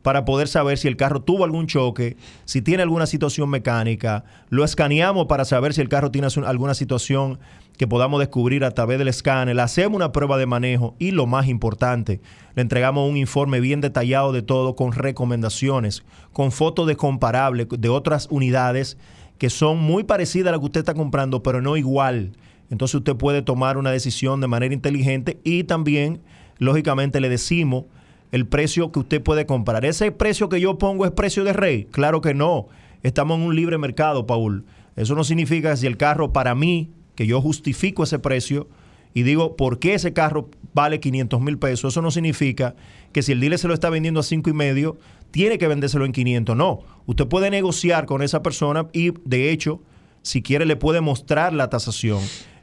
para 0.06 0.24
poder 0.24 0.48
saber 0.48 0.78
si 0.78 0.88
el 0.88 0.98
carro 0.98 1.24
tuvo 1.24 1.46
algún 1.46 1.66
choque, 1.66 2.16
si 2.44 2.62
tiene 2.62 2.84
alguna 2.84 3.08
situación 3.08 3.50
mecánica. 3.50 4.24
Lo 4.50 4.64
escaneamos 4.64 5.26
para 5.26 5.46
saber 5.46 5.74
si 5.74 5.82
el 5.82 5.90
carro 5.90 6.12
tiene 6.12 6.28
alguna 6.46 6.76
situación 6.76 7.40
que 7.76 7.88
podamos 7.88 8.20
descubrir 8.20 8.66
a 8.66 8.70
través 8.70 9.00
del 9.00 9.08
escáner. 9.08 9.56
Le 9.56 9.64
hacemos 9.64 9.96
una 9.96 10.12
prueba 10.12 10.38
de 10.38 10.46
manejo 10.46 10.96
y 11.00 11.10
lo 11.10 11.26
más 11.26 11.48
importante, 11.48 12.22
le 12.54 12.62
entregamos 12.62 13.10
un 13.10 13.18
informe 13.18 13.60
bien 13.60 13.82
detallado 13.82 14.32
de 14.32 14.44
todo 14.44 14.76
con 14.76 14.92
recomendaciones, 14.92 16.04
con 16.34 16.52
fotos 16.52 16.86
de 16.86 16.96
comparables 16.96 17.66
de 17.68 17.90
otras 17.90 18.28
unidades 18.30 19.00
que 19.40 19.50
son 19.50 19.80
muy 19.80 20.04
parecidas 20.04 20.50
a 20.50 20.52
la 20.52 20.60
que 20.60 20.66
usted 20.66 20.82
está 20.82 20.94
comprando, 20.94 21.42
pero 21.42 21.64
no 21.64 21.78
igual. 21.78 22.34
Entonces 22.70 22.94
usted 22.94 23.16
puede 23.16 23.42
tomar 23.42 23.76
una 23.76 23.90
decisión 23.90 24.40
de 24.40 24.46
manera 24.46 24.76
inteligente 24.76 25.40
y 25.44 25.64
también, 25.64 26.22
lógicamente, 26.60 27.20
le 27.20 27.30
decimos 27.30 27.86
el 28.32 28.48
precio 28.48 28.92
que 28.92 29.00
usted 29.00 29.22
puede 29.22 29.46
comprar. 29.46 29.86
¿Ese 29.86 30.12
precio 30.12 30.50
que 30.50 30.60
yo 30.60 30.78
pongo 30.78 31.06
es 31.06 31.12
precio 31.12 31.44
de 31.44 31.54
rey? 31.54 31.86
Claro 31.92 32.22
que 32.22 32.34
no. 32.34 32.68
Estamos 33.04 33.38
en 33.38 33.46
un 33.46 33.56
libre 33.56 33.78
mercado, 33.78 34.26
Paul. 34.26 34.66
Eso 34.96 35.16
no 35.16 35.24
significa 35.24 35.72
que 35.72 35.78
si 35.78 35.88
el 35.88 35.98
carro 35.98 36.34
para 36.34 36.56
mí, 36.56 36.90
que 37.16 37.28
yo 37.28 37.42
justifico 37.42 38.04
ese 38.04 38.20
precio 38.20 38.68
y 39.14 39.24
digo, 39.24 39.56
¿por 39.56 39.80
qué 39.80 39.94
ese 39.94 40.12
carro 40.12 40.50
vale 40.74 41.00
500 41.00 41.40
mil 41.40 41.58
pesos? 41.58 41.94
Eso 41.94 42.02
no 42.02 42.12
significa 42.12 42.76
que 43.14 43.22
si 43.22 43.32
el 43.32 43.40
dealer 43.40 43.58
se 43.58 43.68
lo 43.68 43.74
está 43.74 43.90
vendiendo 43.90 44.20
a 44.20 44.24
cinco 44.24 44.50
y 44.50 44.54
medio, 44.54 44.98
tiene 45.32 45.58
que 45.58 45.68
vendérselo 45.68 46.06
en 46.06 46.12
500. 46.12 46.56
No. 46.56 46.80
Usted 47.06 47.28
puede 47.28 47.50
negociar 47.50 48.06
con 48.06 48.22
esa 48.22 48.44
persona 48.44 48.88
y, 48.92 49.12
de 49.24 49.52
hecho, 49.52 49.82
si 50.22 50.42
quiere, 50.42 50.66
le 50.66 50.76
puede 50.76 51.00
mostrar 51.00 51.54
la 51.54 51.70
tasación. 51.70 52.20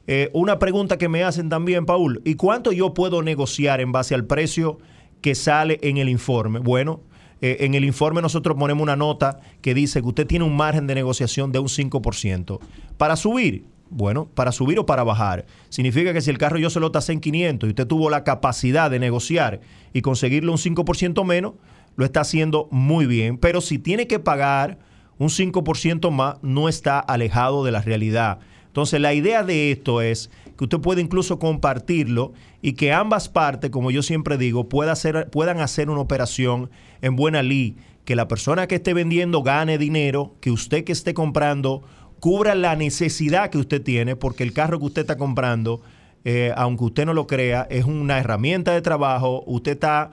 Eh, 0.06 0.28
una 0.34 0.58
pregunta 0.58 0.98
que 0.98 1.08
me 1.08 1.22
hacen 1.22 1.48
también, 1.48 1.86
Paul, 1.86 2.20
¿y 2.24 2.34
cuánto 2.34 2.72
yo 2.72 2.92
puedo 2.92 3.22
negociar 3.22 3.80
en 3.80 3.92
base 3.92 4.14
al 4.14 4.26
precio 4.26 4.78
que 5.22 5.34
sale 5.34 5.78
en 5.82 5.96
el 5.96 6.10
informe? 6.10 6.58
Bueno, 6.58 7.00
eh, 7.40 7.58
en 7.60 7.74
el 7.74 7.84
informe 7.84 8.20
nosotros 8.20 8.56
ponemos 8.58 8.82
una 8.82 8.96
nota 8.96 9.40
que 9.62 9.74
dice 9.74 10.02
que 10.02 10.08
usted 10.08 10.26
tiene 10.26 10.44
un 10.44 10.56
margen 10.56 10.86
de 10.86 10.94
negociación 10.94 11.50
de 11.50 11.58
un 11.58 11.68
5%. 11.68 12.60
Para 12.98 13.16
subir, 13.16 13.64
bueno, 13.88 14.28
para 14.34 14.52
subir 14.52 14.78
o 14.78 14.86
para 14.86 15.04
bajar. 15.04 15.46
Significa 15.68 16.12
que 16.12 16.20
si 16.20 16.30
el 16.30 16.38
carro 16.38 16.58
yo 16.58 16.70
se 16.70 16.80
lo 16.80 16.92
tasé 16.92 17.12
en 17.12 17.20
500 17.20 17.66
y 17.66 17.70
usted 17.70 17.86
tuvo 17.86 18.10
la 18.10 18.24
capacidad 18.24 18.90
de 18.90 18.98
negociar 18.98 19.60
y 19.92 20.02
conseguirle 20.02 20.50
un 20.50 20.58
5% 20.58 21.24
menos, 21.24 21.54
lo 21.96 22.04
está 22.04 22.20
haciendo 22.20 22.68
muy 22.70 23.06
bien. 23.06 23.38
Pero 23.38 23.60
si 23.60 23.78
tiene 23.78 24.06
que 24.06 24.18
pagar 24.18 24.78
un 25.18 25.28
5% 25.28 26.10
más, 26.10 26.36
no 26.42 26.68
está 26.68 26.98
alejado 27.00 27.64
de 27.64 27.72
la 27.72 27.82
realidad. 27.82 28.38
Entonces, 28.66 29.00
la 29.00 29.12
idea 29.12 29.42
de 29.42 29.70
esto 29.70 30.00
es 30.00 30.30
que 30.56 30.64
usted 30.64 30.80
puede 30.80 31.00
incluso 31.00 31.38
compartirlo 31.38 32.32
y 32.60 32.74
que 32.74 32.92
ambas 32.92 33.28
partes, 33.28 33.70
como 33.70 33.90
yo 33.90 34.02
siempre 34.02 34.38
digo, 34.38 34.68
pueda 34.68 34.92
hacer, 34.92 35.30
puedan 35.30 35.60
hacer 35.60 35.90
una 35.90 36.00
operación 36.00 36.70
en 37.00 37.16
buena 37.16 37.42
ley, 37.42 37.76
que 38.04 38.16
la 38.16 38.28
persona 38.28 38.66
que 38.66 38.76
esté 38.76 38.94
vendiendo 38.94 39.42
gane 39.42 39.78
dinero, 39.78 40.34
que 40.40 40.50
usted 40.50 40.84
que 40.84 40.92
esté 40.92 41.14
comprando 41.14 41.82
cubra 42.20 42.54
la 42.54 42.76
necesidad 42.76 43.50
que 43.50 43.58
usted 43.58 43.82
tiene, 43.82 44.14
porque 44.16 44.44
el 44.44 44.52
carro 44.52 44.78
que 44.78 44.86
usted 44.86 45.02
está 45.02 45.16
comprando, 45.16 45.82
eh, 46.24 46.52
aunque 46.56 46.84
usted 46.84 47.06
no 47.06 47.14
lo 47.14 47.26
crea, 47.26 47.66
es 47.68 47.84
una 47.84 48.18
herramienta 48.18 48.72
de 48.72 48.80
trabajo, 48.80 49.42
usted 49.46 49.72
está 49.72 50.12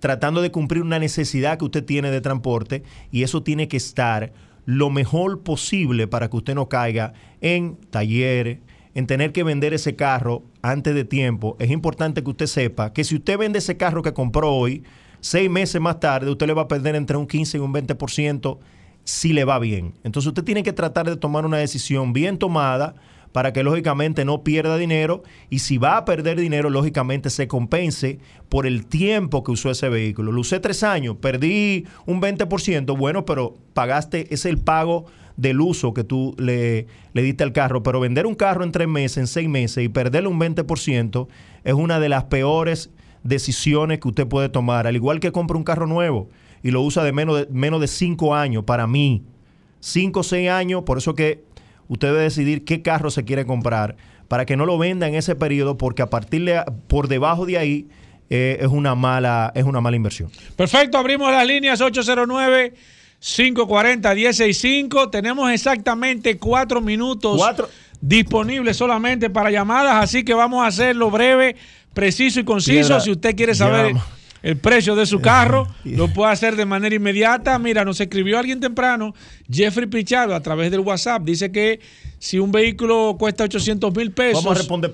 tratando 0.00 0.42
de 0.42 0.50
cumplir 0.50 0.82
una 0.82 0.98
necesidad 0.98 1.58
que 1.58 1.64
usted 1.64 1.84
tiene 1.84 2.10
de 2.10 2.20
transporte 2.20 2.82
y 3.10 3.22
eso 3.22 3.42
tiene 3.42 3.68
que 3.68 3.78
estar 3.78 4.32
lo 4.66 4.90
mejor 4.90 5.42
posible 5.42 6.06
para 6.08 6.28
que 6.28 6.36
usted 6.36 6.54
no 6.54 6.68
caiga 6.68 7.14
en 7.40 7.76
talleres, 7.90 8.58
en 8.96 9.06
tener 9.06 9.30
que 9.32 9.44
vender 9.44 9.74
ese 9.74 9.94
carro 9.94 10.42
antes 10.62 10.94
de 10.94 11.04
tiempo. 11.04 11.54
Es 11.60 11.70
importante 11.70 12.24
que 12.24 12.30
usted 12.30 12.46
sepa 12.46 12.94
que 12.94 13.04
si 13.04 13.16
usted 13.16 13.36
vende 13.36 13.58
ese 13.58 13.76
carro 13.76 14.00
que 14.00 14.14
compró 14.14 14.50
hoy, 14.50 14.84
seis 15.20 15.50
meses 15.50 15.82
más 15.82 16.00
tarde, 16.00 16.30
usted 16.30 16.46
le 16.46 16.54
va 16.54 16.62
a 16.62 16.68
perder 16.68 16.96
entre 16.96 17.18
un 17.18 17.26
15 17.26 17.58
y 17.58 17.60
un 17.60 17.74
20% 17.74 18.58
si 19.04 19.34
le 19.34 19.44
va 19.44 19.58
bien. 19.58 19.92
Entonces 20.02 20.28
usted 20.28 20.44
tiene 20.44 20.62
que 20.62 20.72
tratar 20.72 21.04
de 21.04 21.16
tomar 21.18 21.44
una 21.44 21.58
decisión 21.58 22.14
bien 22.14 22.38
tomada 22.38 22.94
para 23.32 23.52
que 23.52 23.62
lógicamente 23.62 24.24
no 24.24 24.42
pierda 24.42 24.78
dinero 24.78 25.24
y 25.50 25.58
si 25.58 25.76
va 25.76 25.98
a 25.98 26.06
perder 26.06 26.40
dinero, 26.40 26.70
lógicamente 26.70 27.28
se 27.28 27.48
compense 27.48 28.18
por 28.48 28.66
el 28.66 28.86
tiempo 28.86 29.44
que 29.44 29.52
usó 29.52 29.70
ese 29.70 29.90
vehículo. 29.90 30.32
Lo 30.32 30.40
usé 30.40 30.58
tres 30.58 30.82
años, 30.82 31.18
perdí 31.20 31.84
un 32.06 32.22
20%, 32.22 32.96
bueno, 32.96 33.26
pero 33.26 33.58
pagaste, 33.74 34.32
es 34.32 34.46
el 34.46 34.56
pago 34.56 35.04
del 35.36 35.60
uso 35.60 35.92
que 35.92 36.04
tú 36.04 36.34
le, 36.38 36.86
le 37.12 37.22
diste 37.22 37.44
al 37.44 37.52
carro, 37.52 37.82
pero 37.82 38.00
vender 38.00 38.26
un 38.26 38.34
carro 38.34 38.64
en 38.64 38.72
tres 38.72 38.88
meses, 38.88 39.18
en 39.18 39.26
seis 39.26 39.48
meses 39.48 39.84
y 39.84 39.88
perderle 39.88 40.28
un 40.28 40.40
20% 40.40 41.28
es 41.64 41.74
una 41.74 42.00
de 42.00 42.08
las 42.08 42.24
peores 42.24 42.90
decisiones 43.22 44.00
que 44.00 44.08
usted 44.08 44.26
puede 44.26 44.48
tomar, 44.48 44.86
al 44.86 44.96
igual 44.96 45.20
que 45.20 45.32
compra 45.32 45.56
un 45.56 45.64
carro 45.64 45.86
nuevo 45.86 46.28
y 46.62 46.70
lo 46.70 46.82
usa 46.82 47.04
de 47.04 47.12
menos 47.12 47.40
de, 47.40 47.48
menos 47.50 47.80
de 47.80 47.88
cinco 47.88 48.34
años, 48.34 48.64
para 48.64 48.86
mí, 48.86 49.22
cinco 49.80 50.20
o 50.20 50.22
seis 50.22 50.48
años, 50.48 50.82
por 50.84 50.98
eso 50.98 51.14
que 51.14 51.44
usted 51.88 52.08
debe 52.08 52.22
decidir 52.22 52.64
qué 52.64 52.82
carro 52.82 53.10
se 53.10 53.24
quiere 53.24 53.44
comprar 53.46 53.96
para 54.28 54.44
que 54.44 54.56
no 54.56 54.66
lo 54.66 54.78
venda 54.78 55.06
en 55.06 55.14
ese 55.14 55.34
periodo 55.36 55.76
porque 55.76 56.02
a 56.02 56.10
partir 56.10 56.44
de 56.44 56.62
por 56.88 57.08
debajo 57.08 57.46
de 57.46 57.58
ahí 57.58 57.88
eh, 58.28 58.58
es 58.60 58.68
una 58.68 58.94
mala 58.94 59.52
es 59.54 59.64
una 59.64 59.80
mala 59.80 59.96
inversión. 59.96 60.30
Perfecto, 60.56 60.98
abrimos 60.98 61.30
las 61.30 61.46
líneas 61.46 61.80
809 61.80 62.74
540 63.20 64.14
165. 64.14 65.10
Tenemos 65.10 65.50
exactamente 65.50 66.36
cuatro 66.38 66.80
minutos 66.80 67.38
disponibles 68.00 68.76
solamente 68.76 69.30
para 69.30 69.50
llamadas, 69.50 69.96
así 70.02 70.22
que 70.24 70.34
vamos 70.34 70.62
a 70.62 70.68
hacerlo 70.68 71.10
breve, 71.10 71.56
preciso 71.94 72.40
y 72.40 72.44
conciso. 72.44 72.80
Piedra, 72.88 73.00
si 73.00 73.10
usted 73.10 73.34
quiere 73.34 73.54
saber 73.54 73.88
llama. 73.88 74.06
el 74.42 74.56
precio 74.58 74.94
de 74.94 75.06
su 75.06 75.20
carro, 75.20 75.66
lo 75.84 76.12
puede 76.12 76.30
hacer 76.32 76.56
de 76.56 76.66
manera 76.66 76.94
inmediata. 76.94 77.58
Mira, 77.58 77.84
nos 77.84 78.00
escribió 78.00 78.38
alguien 78.38 78.60
temprano, 78.60 79.14
Jeffrey 79.50 79.86
Pichardo, 79.86 80.34
a 80.34 80.40
través 80.42 80.70
del 80.70 80.80
WhatsApp. 80.80 81.22
Dice 81.24 81.50
que 81.50 81.80
si 82.18 82.38
un 82.38 82.52
vehículo 82.52 83.16
cuesta 83.18 83.44
800 83.44 83.94
mil 83.96 84.12
pesos, 84.12 84.44
Vamos 84.44 84.56
a 84.56 84.60
responder 84.60 84.92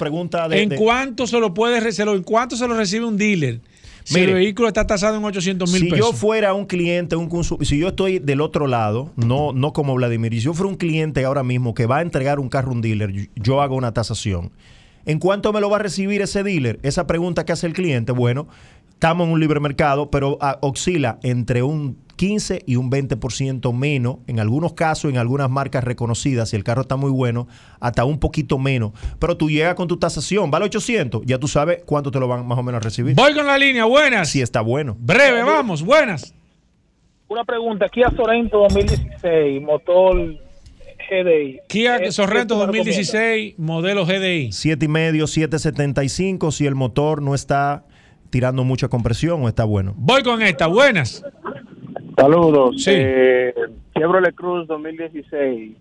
de, 0.48 0.62
¿en 0.62 0.68
de- 0.70 0.76
cuánto 0.76 1.26
se 1.26 1.38
lo 1.40 1.52
puede 1.52 1.92
se 1.92 2.04
lo- 2.04 2.14
en 2.14 2.22
cuánto 2.22 2.56
se 2.56 2.66
lo 2.68 2.76
recibe 2.76 3.04
un 3.04 3.16
dealer? 3.16 3.60
Si 4.04 4.14
Mire, 4.14 4.28
el 4.28 4.34
vehículo 4.34 4.68
está 4.68 4.86
tasado 4.86 5.16
en 5.16 5.24
800 5.24 5.70
mil 5.72 5.82
si 5.82 5.88
pesos. 5.90 6.06
yo 6.10 6.12
fuera 6.12 6.54
un 6.54 6.66
cliente, 6.66 7.16
un 7.16 7.30
si 7.64 7.78
yo 7.78 7.88
estoy 7.88 8.18
del 8.18 8.40
otro 8.40 8.66
lado, 8.66 9.12
no, 9.16 9.52
no 9.52 9.72
como 9.72 9.94
Vladimir, 9.94 10.34
y 10.34 10.38
si 10.40 10.46
yo 10.46 10.54
fuera 10.54 10.68
un 10.70 10.76
cliente 10.76 11.24
ahora 11.24 11.42
mismo 11.42 11.74
que 11.74 11.86
va 11.86 11.98
a 11.98 12.02
entregar 12.02 12.38
un 12.40 12.48
carro 12.48 12.70
a 12.70 12.74
un 12.74 12.80
dealer, 12.80 13.10
yo- 13.12 13.24
yo 13.36 13.60
hago 13.62 13.76
una 13.76 13.92
tasación. 13.92 14.50
¿En 15.06 15.18
cuánto 15.18 15.52
me 15.52 15.60
lo 15.60 15.68
va 15.70 15.76
a 15.76 15.80
recibir 15.80 16.22
ese 16.22 16.42
dealer? 16.42 16.78
Esa 16.82 17.06
pregunta 17.06 17.44
que 17.44 17.52
hace 17.52 17.66
el 17.66 17.72
cliente, 17.72 18.12
bueno, 18.12 18.46
estamos 18.92 19.26
en 19.26 19.32
un 19.32 19.40
libre 19.40 19.58
mercado, 19.60 20.10
pero 20.10 20.38
ah, 20.40 20.58
oscila 20.62 21.18
entre 21.22 21.62
un 21.62 21.96
15 22.16 22.62
y 22.66 22.76
un 22.76 22.90
20% 22.90 23.72
menos, 23.74 24.18
en 24.26 24.40
algunos 24.40 24.74
casos, 24.74 25.10
en 25.10 25.18
algunas 25.18 25.50
marcas 25.50 25.84
reconocidas, 25.84 26.50
si 26.50 26.56
el 26.56 26.64
carro 26.64 26.82
está 26.82 26.96
muy 26.96 27.10
bueno, 27.10 27.48
hasta 27.80 28.04
un 28.04 28.18
poquito 28.18 28.58
menos. 28.58 28.92
Pero 29.18 29.36
tú 29.36 29.50
llegas 29.50 29.74
con 29.74 29.88
tu 29.88 29.96
tasación, 29.96 30.50
vale 30.50 30.66
800, 30.66 31.22
ya 31.24 31.38
tú 31.38 31.48
sabes 31.48 31.82
cuánto 31.84 32.10
te 32.10 32.20
lo 32.20 32.28
van 32.28 32.46
más 32.46 32.58
o 32.58 32.62
menos 32.62 32.80
a 32.80 32.84
recibir. 32.84 33.14
Voy 33.14 33.34
con 33.34 33.46
la 33.46 33.58
línea, 33.58 33.84
buenas. 33.84 34.30
Si 34.30 34.40
está 34.40 34.60
bueno. 34.60 34.96
Breve, 34.98 35.42
vamos, 35.42 35.82
buenas. 35.82 36.34
Una 37.28 37.44
pregunta, 37.44 37.88
Kia 37.88 38.10
Sorento 38.14 38.58
2016, 38.58 39.62
motor 39.62 40.38
GDI. 41.10 41.60
Kia 41.68 42.12
Sorrento 42.12 42.54
¿qué 42.54 42.66
tú 42.66 42.72
me 42.72 42.78
2016, 42.78 43.58
modelo 43.58 44.04
GDI. 44.04 44.52
7 44.52 44.84
y 44.84 44.88
medio, 44.88 45.26
775 45.26 46.52
si 46.52 46.66
el 46.66 46.74
motor 46.74 47.22
no 47.22 47.34
está 47.34 47.84
tirando 48.32 48.64
mucha 48.64 48.88
compresión 48.88 49.42
o 49.42 49.48
está 49.48 49.64
bueno. 49.64 49.94
Voy 49.96 50.22
con 50.22 50.42
esta, 50.42 50.66
buenas. 50.66 51.24
Saludos. 52.16 52.82
Sí. 52.82 52.90
Eh, 52.94 53.54
Chevrolet 53.96 54.34
Cruz 54.34 54.66
2016. 54.68 55.72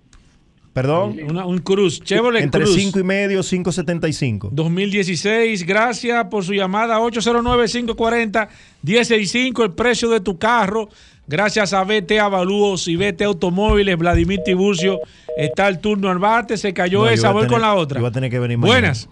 Perdón. 0.73 1.17
Una- 1.29 1.45
un 1.45 1.57
Cruz, 1.57 2.01
Chevrolet 2.01 2.43
Entre 2.43 2.61
Cruz. 2.63 2.75
5 2.75 2.99
y 2.99 3.03
medio, 3.03 3.41
575. 3.43 4.49
2016, 4.53 5.65
gracias 5.65 6.25
por 6.27 6.45
su 6.45 6.53
llamada 6.53 6.97
809-540-165, 6.99 9.63
el 9.63 9.71
precio 9.73 10.09
de 10.09 10.21
tu 10.21 10.37
carro. 10.37 10.87
Gracias 11.27 11.73
a 11.73 11.83
BT 11.83 12.19
Avalúos 12.19 12.87
y 12.87 12.95
BT 12.95 13.21
Automóviles, 13.23 13.97
Vladimir 13.97 14.39
Tiburcio. 14.43 14.99
Está 15.37 15.67
el 15.67 15.79
turno 15.79 16.09
al 16.09 16.19
bate, 16.19 16.57
se 16.57 16.73
cayó 16.73 17.03
No, 17.05 17.09
esa, 17.09 17.29
voy 17.29 17.29
a 17.29 17.33
voy 17.33 17.41
tener- 17.43 17.51
con 17.53 17.61
la 17.61 17.73
otra. 17.75 17.99
yo 17.99 18.01
voy 18.01 18.09
a 18.09 18.13
tener 18.13 18.29
que 18.31 18.39
venir 18.39 18.57
Buenas. 18.57 19.07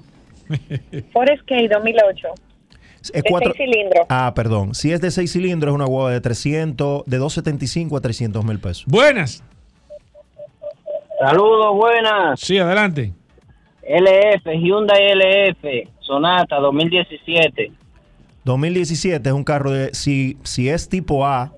Forest 1.14 1.44
K 1.46 1.56
2008. 1.72 2.28
Es 3.02 3.12
de 3.24 3.30
cuatro- 3.30 3.54
seis 3.56 3.70
cilindros. 3.70 4.06
Ah, 4.10 4.34
perdón. 4.36 4.76
Si 4.76 4.92
es 4.92 5.00
de 5.02 5.10
6 5.12 5.32
cilindros, 5.32 5.72
es 5.72 5.76
una 5.76 5.86
guagua 5.86 6.12
de 6.12 6.22
300, 6.22 7.04
de 7.06 7.18
275 7.18 7.98
a 7.98 8.02
300 8.02 8.44
mil 8.46 8.60
pesos. 8.60 8.86
Buenas. 8.88 9.44
Saludos, 11.20 11.76
buenas. 11.76 12.40
Sí, 12.40 12.58
adelante. 12.58 13.14
LF, 13.84 14.46
Hyundai 14.56 15.12
LF, 15.14 15.90
Sonata 16.00 16.58
2017. 16.58 17.72
2017 18.46 19.28
es 19.30 19.34
un 19.36 19.44
carro 19.44 19.72
de, 19.72 19.94
si, 19.94 20.38
si 20.44 20.70
es 20.70 20.88
tipo 20.88 21.26
A, 21.26 21.52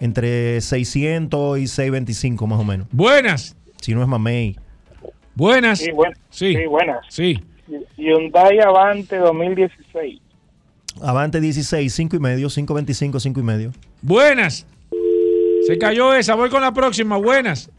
entre 0.00 0.60
600 0.60 1.58
y 1.58 1.66
625 1.66 2.46
más 2.46 2.58
o 2.60 2.64
menos. 2.64 2.86
Buenas. 2.90 3.56
Si 3.80 3.94
no 3.94 4.02
es 4.02 4.08
mamey. 4.08 4.56
Buenas. 5.34 5.80
Sí, 5.80 5.90
buen- 5.92 6.14
Sí. 6.30 6.54
sí, 6.56 6.66
buenas. 6.66 7.04
Sí. 7.08 7.38
Hyundai 7.96 8.58
Avante 8.60 9.16
2016. 9.16 10.20
Avante 11.02 11.40
16, 11.40 11.92
5 11.92 12.16
y 12.16 12.18
medio, 12.20 12.48
525, 12.48 13.20
5 13.20 13.40
y 13.40 13.42
medio. 13.42 13.72
Buenas. 14.00 14.66
Se 15.66 15.78
cayó 15.78 16.14
esa, 16.14 16.34
voy 16.34 16.48
con 16.50 16.62
la 16.62 16.72
próxima. 16.72 17.16
Buenas. 17.16 17.70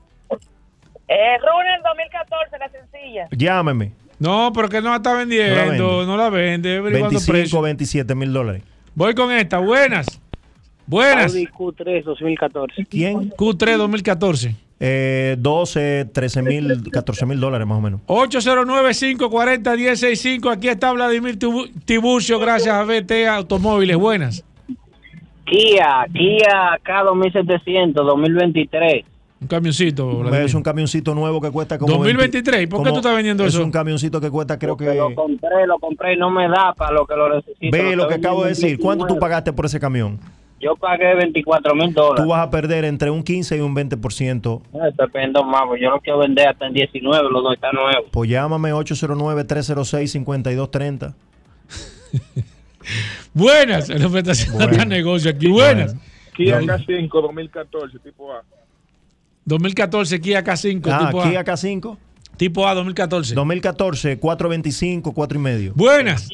Eh, 1.07 1.37
Runner 1.37 1.81
2014, 1.83 2.57
la 2.59 2.69
sencilla. 2.69 3.27
Llámeme. 3.31 3.91
No, 4.19 4.51
pero 4.53 4.69
que 4.69 4.81
no 4.81 4.89
la 4.91 4.97
está 4.97 5.13
vendiendo, 5.13 5.55
No 5.55 5.61
la 5.65 5.69
vende. 5.71 6.05
no 6.05 6.17
la 6.17 6.29
vende, 6.29 6.77
averiguando 6.77 7.09
25, 7.19 7.31
precio. 7.31 7.61
27 7.61 8.15
mil 8.15 8.31
dólares. 8.31 8.63
Voy 8.95 9.13
con 9.15 9.31
esta, 9.31 9.57
buenas. 9.59 10.05
Buenas. 10.85 11.31
Audi 11.33 11.47
Q3 11.47 12.03
2014. 12.03 12.85
¿Quién? 12.89 13.29
Q3 13.31 13.77
2014. 13.77 14.55
Eh, 14.85 15.37
12, 15.39 16.09
13 16.11 16.41
mil, 16.41 16.91
14 16.91 17.25
mil 17.25 17.39
dólares 17.39 17.65
más 17.65 17.77
o 17.77 17.81
menos. 17.81 18.01
809-540-165. 18.07 20.51
Aquí 20.51 20.67
está 20.67 20.91
Vladimir 20.91 21.39
Tibu- 21.39 21.71
Tiburcio, 21.85 22.37
gracias 22.37 22.75
a 22.75 22.83
BT 22.83 23.25
Automóviles. 23.27 23.95
Buenas. 23.95 24.43
Kia, 25.45 26.05
Kia 26.13 26.77
K 26.83 27.03
2700 27.03 28.05
2023. 28.05 29.05
Un 29.41 29.47
camioncito. 29.47 30.17
Vladimir. 30.19 30.45
Es 30.45 30.53
un 30.53 30.63
camioncito 30.63 31.15
nuevo 31.15 31.39
que 31.39 31.49
cuesta 31.51 31.77
como. 31.77 31.93
2023, 31.93 32.67
¿por 32.67 32.83
qué 32.83 32.89
tú 32.91 32.97
estás 32.97 33.15
vendiendo 33.15 33.45
es 33.45 33.53
eso? 33.53 33.63
un 33.63 33.71
camioncito 33.71 34.19
que 34.19 34.29
cuesta, 34.29 34.57
creo 34.59 34.75
que. 34.75 34.93
Lo 34.95 35.13
compré, 35.15 35.65
lo 35.67 35.79
compré 35.79 36.13
y 36.15 36.17
no 36.17 36.29
me 36.29 36.47
da 36.49 36.73
para 36.75 36.91
lo 36.93 37.05
que 37.05 37.15
lo 37.15 37.33
necesito. 37.35 37.69
Ve 37.71 37.95
lo 37.95 38.07
que 38.07 38.15
estoy 38.15 38.25
acabo 38.25 38.43
de 38.43 38.49
decir. 38.49 38.77
¿Cuánto 38.79 39.03
tú 39.05 39.13
19. 39.15 39.19
pagaste 39.21 39.53
por 39.53 39.65
ese 39.65 39.79
camión? 39.79 40.19
Yo 40.63 40.75
pagué 40.77 41.13
24 41.15 41.75
mil 41.75 41.93
Tú 41.93 41.99
dólares. 42.01 42.25
vas 42.27 42.47
a 42.47 42.49
perder 42.49 42.85
entre 42.85 43.09
un 43.11 43.21
15 43.23 43.57
y 43.57 43.59
un 43.59 43.75
20%. 43.75 44.61
No, 44.71 44.85
estoy 44.87 45.07
pidiendo 45.09 45.43
más, 45.43 45.63
pues 45.67 45.81
yo 45.81 45.89
lo 45.89 45.99
quiero 45.99 46.19
vender 46.19 46.47
hasta 46.47 46.67
en 46.67 46.73
19, 46.73 47.29
los 47.29 47.43
dos 47.43 47.55
están 47.55 47.75
nuevos. 47.75 48.05
Pues 48.11 48.29
llámame 48.29 48.71
809-306-5230. 48.73 51.13
Buenas. 53.33 53.89
El 53.89 54.03
hombre 54.05 54.19
está 54.21 54.31
haciendo 54.33 54.67
Bueno. 54.67 54.85
negocio 54.85 55.31
aquí. 55.31 55.47
Buenas. 55.47 55.95
Kia 56.35 56.59
Dos- 56.59 56.67
K5 56.67 57.09
2014, 57.21 57.99
tipo 57.99 58.31
A. 58.33 58.43
2014 59.45 60.19
Kia 60.21 60.43
K5. 60.43 60.81
Ah, 60.91 61.05
tipo 61.07 61.21
A. 61.21 61.29
Kia 61.29 61.43
K5. 61.43 61.97
Tipo 62.37 62.67
A 62.67 62.73
2014. 62.73 63.35
2014, 63.35 64.17
425, 64.19 65.13
4 65.13 65.37
y 65.37 65.41
medio. 65.41 65.73
Buenas. 65.75 66.29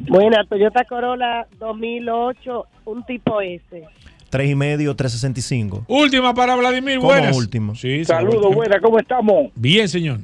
Buena, 0.00 0.44
Toyota 0.48 0.84
Corolla 0.84 1.46
2008, 1.58 2.64
un 2.84 3.04
tipo 3.04 3.40
S. 3.40 3.82
3 4.30 4.50
y 4.50 4.54
medio, 4.54 4.94
365. 4.94 5.84
Última 5.88 6.34
para 6.34 6.56
Vladimir. 6.56 6.96
¿Cómo 6.96 7.08
Buenas. 7.08 7.36
último? 7.36 7.74
Sí, 7.74 8.04
Saludos, 8.04 8.54
buenas, 8.54 8.80
¿cómo 8.80 8.98
estamos? 8.98 9.50
Bien, 9.54 9.88
señor. 9.88 10.18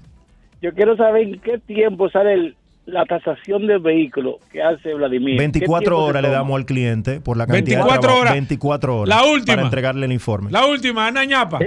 Yo 0.61 0.73
quiero 0.75 0.97
saber 0.97 1.23
en 1.29 1.41
qué 1.41 1.59
tiempo 1.59 2.09
sale 2.11 2.35
el- 2.35 2.57
la 2.87 3.05
tasación 3.05 3.67
del 3.69 3.79
vehículo 3.79 4.39
que 4.51 4.61
hace 4.63 4.93
Vladimir. 4.95 5.35
¿Qué 5.37 5.39
24 5.39 5.79
tiempo 5.81 6.03
se 6.05 6.09
horas 6.11 6.23
le 6.23 6.29
damos 6.31 6.57
al 6.57 6.67
cliente 6.67 7.21
por 7.21 7.37
la 7.37 7.47
cantidad 7.47 7.79
24 7.79 7.95
de 7.95 8.01
trabajo. 8.01 8.21
horas. 8.21 8.33
24 8.35 8.97
horas. 9.01 9.09
La 9.09 9.25
última. 9.31 9.55
Para 9.55 9.63
entregarle 9.67 10.07
el 10.07 10.13
informe. 10.13 10.51
La 10.51 10.67
última, 10.67 11.07
Ana 11.07 11.25
Ñapa. 11.25 11.61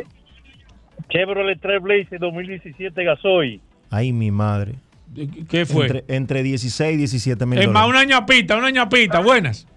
Chevrolet 1.09 1.59
Trailblazer 1.61 2.19
2017 2.19 3.03
gasoil. 3.03 3.61
Ay, 3.89 4.11
mi 4.11 4.31
madre. 4.31 4.73
¿Qué 5.49 5.65
fue? 5.65 5.85
Entre, 5.87 6.15
entre 6.15 6.43
16 6.43 6.93
y 6.93 6.97
17 6.97 7.45
mil 7.45 7.59
Es 7.59 7.69
más, 7.69 7.87
una 7.87 8.03
ñapita, 8.03 8.57
una 8.57 8.69
ñapita. 8.69 9.19
Buenas. 9.19 9.67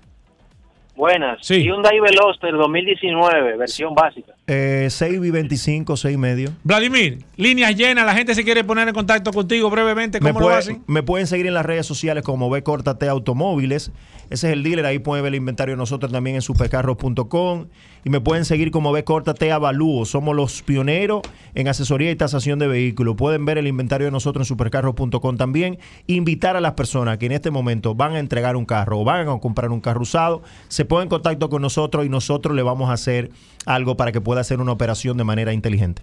Buenas. 0.97 1.39
Sí. 1.43 1.63
Hyundai 1.63 2.01
Veloster 2.01 2.53
2019, 2.53 3.57
versión 3.57 3.95
básica. 3.95 4.35
Eh, 4.51 4.89
6 4.91 5.21
y 5.23 5.31
25, 5.31 5.95
6 5.99 6.15
y 6.15 6.17
medio. 6.17 6.51
Vladimir, 6.65 7.23
líneas 7.37 7.77
llenas. 7.77 8.07
La 8.07 8.15
gente 8.15 8.35
se 8.35 8.45
quiere 8.45 8.65
poner 8.65 8.89
en 8.89 8.95
contacto 8.95 9.31
contigo 9.31 9.69
brevemente. 9.69 10.21
Me, 10.21 10.31
¿Cómo 10.31 10.41
lo 10.41 10.47
puede- 10.47 10.59
hacen? 10.59 10.83
me 10.87 11.03
pueden 11.03 11.27
seguir 11.27 11.47
en 11.47 11.53
las 11.53 11.67
redes 11.67 11.85
sociales 11.85 12.25
como 12.25 12.49
B 12.49 12.63
Cortate 12.63 13.09
Automóviles. 13.09 13.93
Ese 14.31 14.47
es 14.49 14.53
el 14.55 14.63
dealer. 14.63 14.87
Ahí 14.87 14.99
pueden 15.01 15.23
ver 15.23 15.33
el 15.35 15.37
inventario 15.39 15.75
de 15.75 15.77
nosotros 15.79 16.11
también 16.11 16.37
en 16.37 16.43
supercarros.com. 16.43 17.67
Y 18.05 18.11
me 18.11 18.21
pueden 18.21 18.45
seguir 18.47 18.71
como 18.71 18.91
B 18.93 19.05
Cortate 19.05 19.53
Avalúo. 19.53 20.05
Somos 20.07 20.35
los 20.35 20.63
pioneros 20.63 21.23
en 21.55 21.69
asesoría 21.69 22.11
y 22.11 22.17
tasación 22.17 22.59
de 22.59 22.69
vehículos. 22.69 23.17
Pueden 23.17 23.45
ver 23.45 23.59
el 23.59 23.67
inventario 23.67 24.07
de 24.07 24.11
nosotros 24.13 24.47
en 24.47 24.49
supercarros.com 24.49 25.37
también. 25.37 25.79
Invitar 26.07 26.57
a 26.57 26.61
las 26.63 26.73
personas 26.73 27.19
que 27.19 27.27
en 27.27 27.33
este 27.33 27.51
momento 27.51 27.95
van 27.95 28.15
a 28.15 28.19
entregar 28.19 28.57
un 28.57 28.65
carro 28.65 29.01
o 29.01 29.05
van 29.05 29.29
a 29.29 29.39
comprar 29.41 29.71
un 29.71 29.81
carro 29.81 30.03
usado, 30.03 30.43
se 30.69 30.85
ponen 30.87 31.05
en 31.05 31.09
contacto 31.11 31.49
con 31.51 31.61
nosotros 31.61 32.07
y 32.07 32.09
nosotros 32.09 32.55
le 32.57 32.63
vamos 32.63 32.89
a 32.91 32.95
hacer 32.95 33.31
algo 33.69 33.97
para 33.97 34.13
que 34.13 34.21
pueda 34.21 34.41
hacer 34.41 34.61
una 34.61 34.73
operación 34.73 35.17
de 35.17 35.25
manera 35.25 35.53
inteligente. 35.53 36.03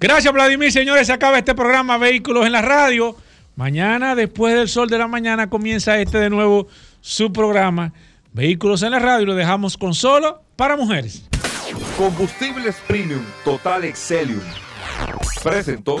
Gracias, 0.00 0.32
Vladimir. 0.32 0.72
Señores, 0.72 1.06
se 1.06 1.12
acaba 1.12 1.38
este 1.38 1.54
programa 1.54 1.98
Vehículos 1.98 2.46
en 2.46 2.52
la 2.52 2.62
Radio. 2.62 3.14
Mañana, 3.54 4.14
después 4.14 4.54
del 4.54 4.68
sol 4.68 4.88
de 4.88 4.98
la 4.98 5.06
mañana, 5.06 5.48
comienza 5.50 5.98
este 6.00 6.18
de 6.18 6.30
nuevo 6.30 6.66
su 7.00 7.32
programa 7.32 7.92
Vehículos 8.32 8.82
en 8.82 8.92
la 8.92 8.98
Radio. 8.98 9.26
Lo 9.26 9.34
dejamos 9.34 9.76
con 9.76 9.94
solo 9.94 10.42
para 10.56 10.76
mujeres. 10.76 11.28
Combustibles 11.96 12.76
Premium 12.88 13.22
Total 13.44 13.84
Excelium. 13.84 14.40
Presentó. 15.42 16.00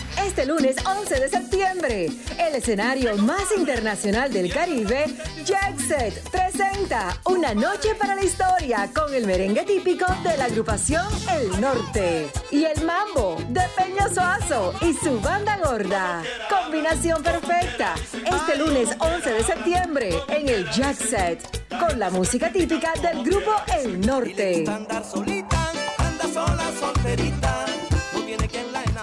Este 0.17 0.45
lunes 0.45 0.75
11 0.85 1.19
de 1.19 1.29
septiembre, 1.29 2.09
el 2.37 2.55
escenario 2.55 3.15
más 3.17 3.51
internacional 3.57 4.31
del 4.31 4.51
Caribe, 4.53 5.05
Jackset, 5.45 6.29
presenta 6.29 7.17
Una 7.25 7.53
Noche 7.53 7.95
para 7.95 8.15
la 8.15 8.23
Historia 8.23 8.89
con 8.93 9.13
el 9.13 9.25
merengue 9.25 9.63
típico 9.63 10.05
de 10.23 10.37
la 10.37 10.45
agrupación 10.45 11.05
El 11.31 11.59
Norte 11.61 12.29
y 12.51 12.65
el 12.65 12.83
mambo 12.83 13.37
de 13.49 13.61
Peña 13.75 14.09
Soazo 14.13 14.73
y 14.81 14.93
su 14.93 15.19
banda 15.19 15.57
gorda. 15.57 16.23
Combinación 16.49 17.23
perfecta. 17.23 17.95
Este 18.13 18.57
lunes 18.57 18.89
11 18.99 19.33
de 19.33 19.43
septiembre 19.43 20.09
en 20.29 20.49
el 20.49 20.69
Jackset 20.71 21.39
con 21.79 21.99
la 21.99 22.09
música 22.09 22.51
típica 22.51 22.93
del 23.01 23.23
grupo 23.23 23.51
El 23.77 24.01
Norte. 24.01 24.65
Andar 24.67 25.03
solita, 25.03 25.71
anda 25.97 26.23
sola, 26.33 26.71
solterita. 26.79 27.00